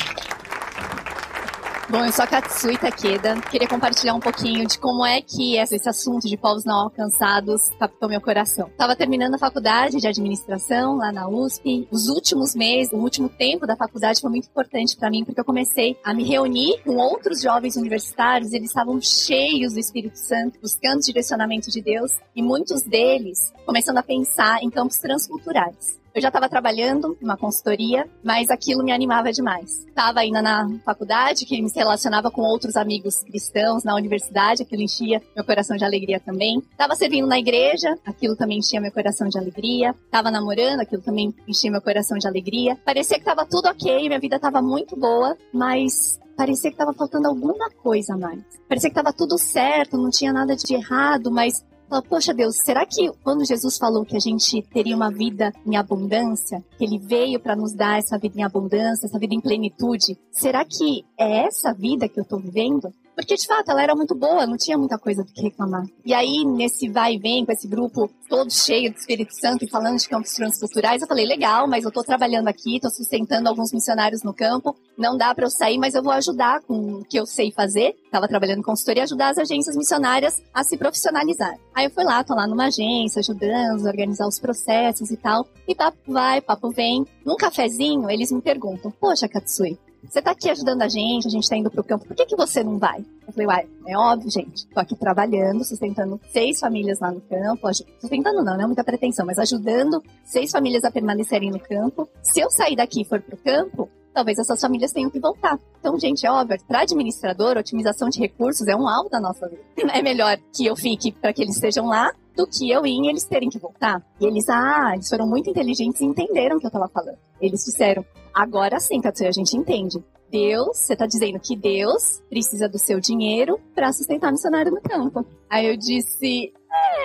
Bom, 1.91 2.05
eu 2.05 2.11
sou 2.11 2.23
a 2.23 2.27
Katsui 2.27 2.77
Takeda. 2.77 3.41
Queria 3.49 3.67
compartilhar 3.67 4.13
um 4.13 4.19
pouquinho 4.19 4.67
de 4.67 4.77
como 4.77 5.03
é 5.03 5.23
que 5.23 5.57
esse 5.57 5.89
assunto 5.89 6.27
de 6.27 6.37
povos 6.37 6.63
não 6.63 6.81
alcançados 6.81 7.69
captou 7.79 8.07
meu 8.07 8.21
coração. 8.21 8.67
Estava 8.67 8.95
terminando 8.95 9.33
a 9.33 9.39
faculdade 9.39 9.97
de 9.97 10.07
administração 10.07 10.97
lá 10.97 11.11
na 11.11 11.27
USP. 11.27 11.87
Os 11.89 12.07
últimos 12.07 12.53
meses, 12.53 12.93
o 12.93 12.97
último 12.97 13.27
tempo 13.27 13.65
da 13.65 13.75
faculdade 13.75 14.21
foi 14.21 14.29
muito 14.29 14.47
importante 14.47 14.95
para 14.95 15.09
mim, 15.09 15.25
porque 15.25 15.41
eu 15.41 15.45
comecei 15.45 15.97
a 16.03 16.13
me 16.13 16.23
reunir 16.23 16.79
com 16.83 16.95
outros 16.97 17.41
jovens 17.41 17.75
universitários. 17.75 18.53
Eles 18.53 18.67
estavam 18.67 19.01
cheios 19.01 19.73
do 19.73 19.79
Espírito 19.79 20.19
Santo, 20.19 20.59
buscando 20.61 21.01
direcionamento 21.01 21.71
de 21.71 21.81
Deus, 21.81 22.11
e 22.35 22.43
muitos 22.43 22.83
deles 22.83 23.51
começando 23.69 23.99
a 23.99 24.03
pensar 24.03 24.63
em 24.63 24.69
campos 24.71 24.97
transculturais. 24.97 25.99
Eu 26.15 26.19
já 26.19 26.29
estava 26.29 26.49
trabalhando 26.49 27.15
numa 27.21 27.37
consultoria, 27.37 28.09
mas 28.23 28.49
aquilo 28.49 28.83
me 28.83 28.91
animava 28.91 29.31
demais. 29.31 29.85
Estava 29.85 30.21
ainda 30.21 30.41
na 30.41 30.67
faculdade, 30.83 31.45
que 31.45 31.61
me 31.61 31.69
relacionava 31.69 32.31
com 32.31 32.41
outros 32.41 32.75
amigos 32.75 33.21
cristãos 33.21 33.83
na 33.83 33.93
universidade, 33.93 34.63
aquilo 34.63 34.81
enchia 34.81 35.21
meu 35.35 35.45
coração 35.45 35.77
de 35.77 35.85
alegria 35.85 36.19
também. 36.19 36.63
Estava 36.71 36.95
servindo 36.95 37.27
na 37.27 37.37
igreja, 37.37 37.95
aquilo 38.03 38.35
também 38.35 38.57
enchia 38.57 38.81
meu 38.81 38.91
coração 38.91 39.29
de 39.29 39.37
alegria. 39.37 39.93
Estava 40.03 40.31
namorando, 40.31 40.79
aquilo 40.79 41.03
também 41.03 41.31
enchia 41.47 41.69
meu 41.69 41.79
coração 41.81 42.17
de 42.17 42.27
alegria. 42.27 42.75
Parecia 42.83 43.17
que 43.17 43.21
estava 43.21 43.45
tudo 43.45 43.67
ok, 43.67 44.07
minha 44.07 44.19
vida 44.19 44.37
estava 44.37 44.63
muito 44.63 44.95
boa, 44.95 45.37
mas 45.53 46.19
parecia 46.35 46.71
que 46.71 46.73
estava 46.73 46.93
faltando 46.93 47.27
alguma 47.27 47.69
coisa 47.69 48.15
a 48.15 48.17
mais. 48.17 48.41
Parecia 48.67 48.89
que 48.89 48.97
estava 48.97 49.13
tudo 49.13 49.37
certo, 49.37 49.95
não 49.95 50.09
tinha 50.09 50.33
nada 50.33 50.55
de 50.55 50.73
errado, 50.73 51.29
mas 51.29 51.63
Fala, 51.89 52.03
Poxa 52.03 52.33
Deus, 52.33 52.55
será 52.57 52.85
que 52.85 53.11
quando 53.23 53.43
Jesus 53.43 53.77
falou 53.77 54.05
que 54.05 54.15
a 54.15 54.19
gente 54.19 54.61
teria 54.61 54.95
uma 54.95 55.09
vida 55.09 55.51
em 55.65 55.75
abundância, 55.75 56.63
que 56.77 56.83
ele 56.85 56.99
veio 56.99 57.39
para 57.39 57.55
nos 57.55 57.73
dar 57.73 57.97
essa 57.97 58.17
vida 58.17 58.39
em 58.39 58.43
abundância, 58.43 59.07
essa 59.07 59.17
vida 59.17 59.33
em 59.33 59.41
plenitude, 59.41 60.15
será 60.31 60.63
que 60.63 61.03
é 61.17 61.45
essa 61.45 61.73
vida 61.73 62.07
que 62.07 62.19
eu 62.19 62.25
tô 62.25 62.37
vivendo? 62.37 62.93
Porque, 63.19 63.35
de 63.35 63.47
fato, 63.47 63.69
ela 63.69 63.83
era 63.83 63.93
muito 63.93 64.15
boa, 64.15 64.47
não 64.47 64.55
tinha 64.55 64.77
muita 64.77 64.97
coisa 64.97 65.25
do 65.25 65.33
que 65.33 65.41
reclamar. 65.41 65.83
E 66.05 66.13
aí, 66.13 66.45
nesse 66.45 66.87
vai 66.87 67.15
e 67.15 67.19
vem, 67.19 67.45
com 67.45 67.51
esse 67.51 67.67
grupo 67.67 68.09
todo 68.29 68.49
cheio 68.49 68.93
do 68.93 68.97
Espírito 68.97 69.33
Santo 69.37 69.65
e 69.65 69.69
falando 69.69 69.97
de 69.97 70.07
campos 70.07 70.31
transculturais, 70.31 71.01
eu 71.01 71.07
falei, 71.07 71.25
legal, 71.25 71.67
mas 71.67 71.83
eu 71.83 71.91
tô 71.91 72.01
trabalhando 72.01 72.47
aqui, 72.47 72.79
tô 72.79 72.89
sustentando 72.89 73.49
alguns 73.49 73.73
missionários 73.73 74.23
no 74.23 74.33
campo, 74.33 74.73
não 74.97 75.17
dá 75.17 75.35
para 75.35 75.43
eu 75.43 75.49
sair, 75.49 75.77
mas 75.77 75.95
eu 75.95 76.01
vou 76.01 76.13
ajudar 76.13 76.61
com 76.61 76.99
o 76.99 77.03
que 77.03 77.19
eu 77.19 77.25
sei 77.25 77.51
fazer. 77.51 77.93
Tava 78.09 78.25
trabalhando 78.25 78.59
em 78.59 78.63
consultoria, 78.63 79.03
ajudar 79.03 79.31
as 79.31 79.37
agências 79.37 79.75
missionárias 79.75 80.41
a 80.53 80.63
se 80.63 80.77
profissionalizar. 80.77 81.59
Aí 81.75 81.87
eu 81.87 81.91
fui 81.91 82.05
lá, 82.05 82.23
tô 82.23 82.33
lá 82.33 82.47
numa 82.47 82.67
agência, 82.67 83.19
ajudando, 83.19 83.85
a 83.85 83.89
organizar 83.89 84.29
os 84.29 84.39
processos 84.39 85.11
e 85.11 85.17
tal. 85.17 85.45
E 85.67 85.75
papo 85.75 85.97
vai, 86.07 86.39
papo 86.39 86.69
vem. 86.71 87.05
Num 87.25 87.35
cafezinho, 87.35 88.09
eles 88.09 88.31
me 88.31 88.41
perguntam, 88.41 88.89
poxa, 88.91 89.27
Katsui, 89.27 89.77
você 90.07 90.21
tá 90.21 90.31
aqui 90.31 90.49
ajudando 90.49 90.81
a 90.81 90.87
gente, 90.87 91.27
a 91.27 91.29
gente 91.29 91.49
tá 91.49 91.57
indo 91.57 91.69
pro 91.69 91.83
campo, 91.83 92.05
por 92.05 92.15
que, 92.15 92.25
que 92.25 92.35
você 92.35 92.63
não 92.63 92.77
vai? 92.77 93.03
Eu 93.27 93.33
falei, 93.33 93.47
uai, 93.47 93.67
é 93.87 93.97
óbvio, 93.97 94.31
gente. 94.31 94.67
Tô 94.67 94.79
aqui 94.79 94.95
trabalhando, 94.95 95.63
sustentando 95.63 96.19
seis 96.31 96.59
famílias 96.59 96.99
lá 96.99 97.11
no 97.11 97.21
campo. 97.21 97.67
Sustentando 97.99 98.43
não, 98.43 98.55
não 98.55 98.63
é 98.63 98.65
muita 98.65 98.83
pretensão, 98.83 99.25
mas 99.25 99.37
ajudando 99.37 100.01
seis 100.23 100.51
famílias 100.51 100.83
a 100.83 100.91
permanecerem 100.91 101.51
no 101.51 101.59
campo. 101.59 102.09
Se 102.23 102.39
eu 102.39 102.49
sair 102.49 102.75
daqui 102.75 103.01
e 103.01 103.05
for 103.05 103.21
pro 103.21 103.37
campo, 103.37 103.89
talvez 104.13 104.37
essas 104.39 104.59
famílias 104.59 104.91
tenham 104.91 105.09
que 105.09 105.19
voltar. 105.19 105.59
Então, 105.79 105.97
gente, 105.99 106.25
é 106.25 106.31
óbvio, 106.31 106.57
para 106.67 106.81
administrador, 106.81 107.57
otimização 107.57 108.09
de 108.09 108.19
recursos 108.19 108.67
é 108.67 108.75
um 108.75 108.87
alvo 108.87 109.09
da 109.09 109.19
nossa 109.19 109.47
vida. 109.47 109.61
É 109.93 110.01
melhor 110.01 110.37
que 110.55 110.65
eu 110.65 110.75
fique 110.75 111.11
para 111.11 111.33
que 111.33 111.41
eles 111.41 111.55
estejam 111.55 111.85
lá 111.87 112.11
do 112.39 112.47
que 112.47 112.71
eu 112.71 112.85
ir 112.85 113.03
e 113.03 113.09
eles 113.09 113.25
terem 113.25 113.49
que 113.49 113.59
voltar. 113.59 114.01
E 114.17 114.25
eles, 114.25 114.47
ah, 114.47 114.91
eles 114.93 115.09
foram 115.09 115.27
muito 115.27 115.49
inteligentes 115.49 115.99
e 115.99 116.05
entenderam 116.05 116.55
o 116.55 116.59
que 116.59 116.65
eu 116.65 116.71
tava 116.71 116.87
falando. 116.87 117.17
Eles 117.41 117.65
disseram, 117.65 118.05
agora 118.33 118.79
sim, 118.79 119.01
Katsuya, 119.01 119.27
a 119.27 119.33
gente 119.33 119.57
entende. 119.57 120.01
Deus, 120.31 120.77
você 120.77 120.95
tá 120.95 121.05
dizendo 121.05 121.37
que 121.37 121.57
Deus 121.57 122.21
precisa 122.29 122.69
do 122.69 122.79
seu 122.79 123.01
dinheiro 123.01 123.59
para 123.75 123.91
sustentar 123.91 124.31
missionário 124.31 124.71
no 124.71 124.79
campo. 124.79 125.25
Aí 125.49 125.67
eu 125.67 125.75
disse, 125.75 126.53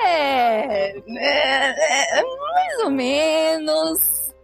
é, 0.05 0.91
é, 0.91 2.19
é, 2.19 2.23
mais 2.23 2.85
ou 2.85 2.91
menos. 2.91 3.99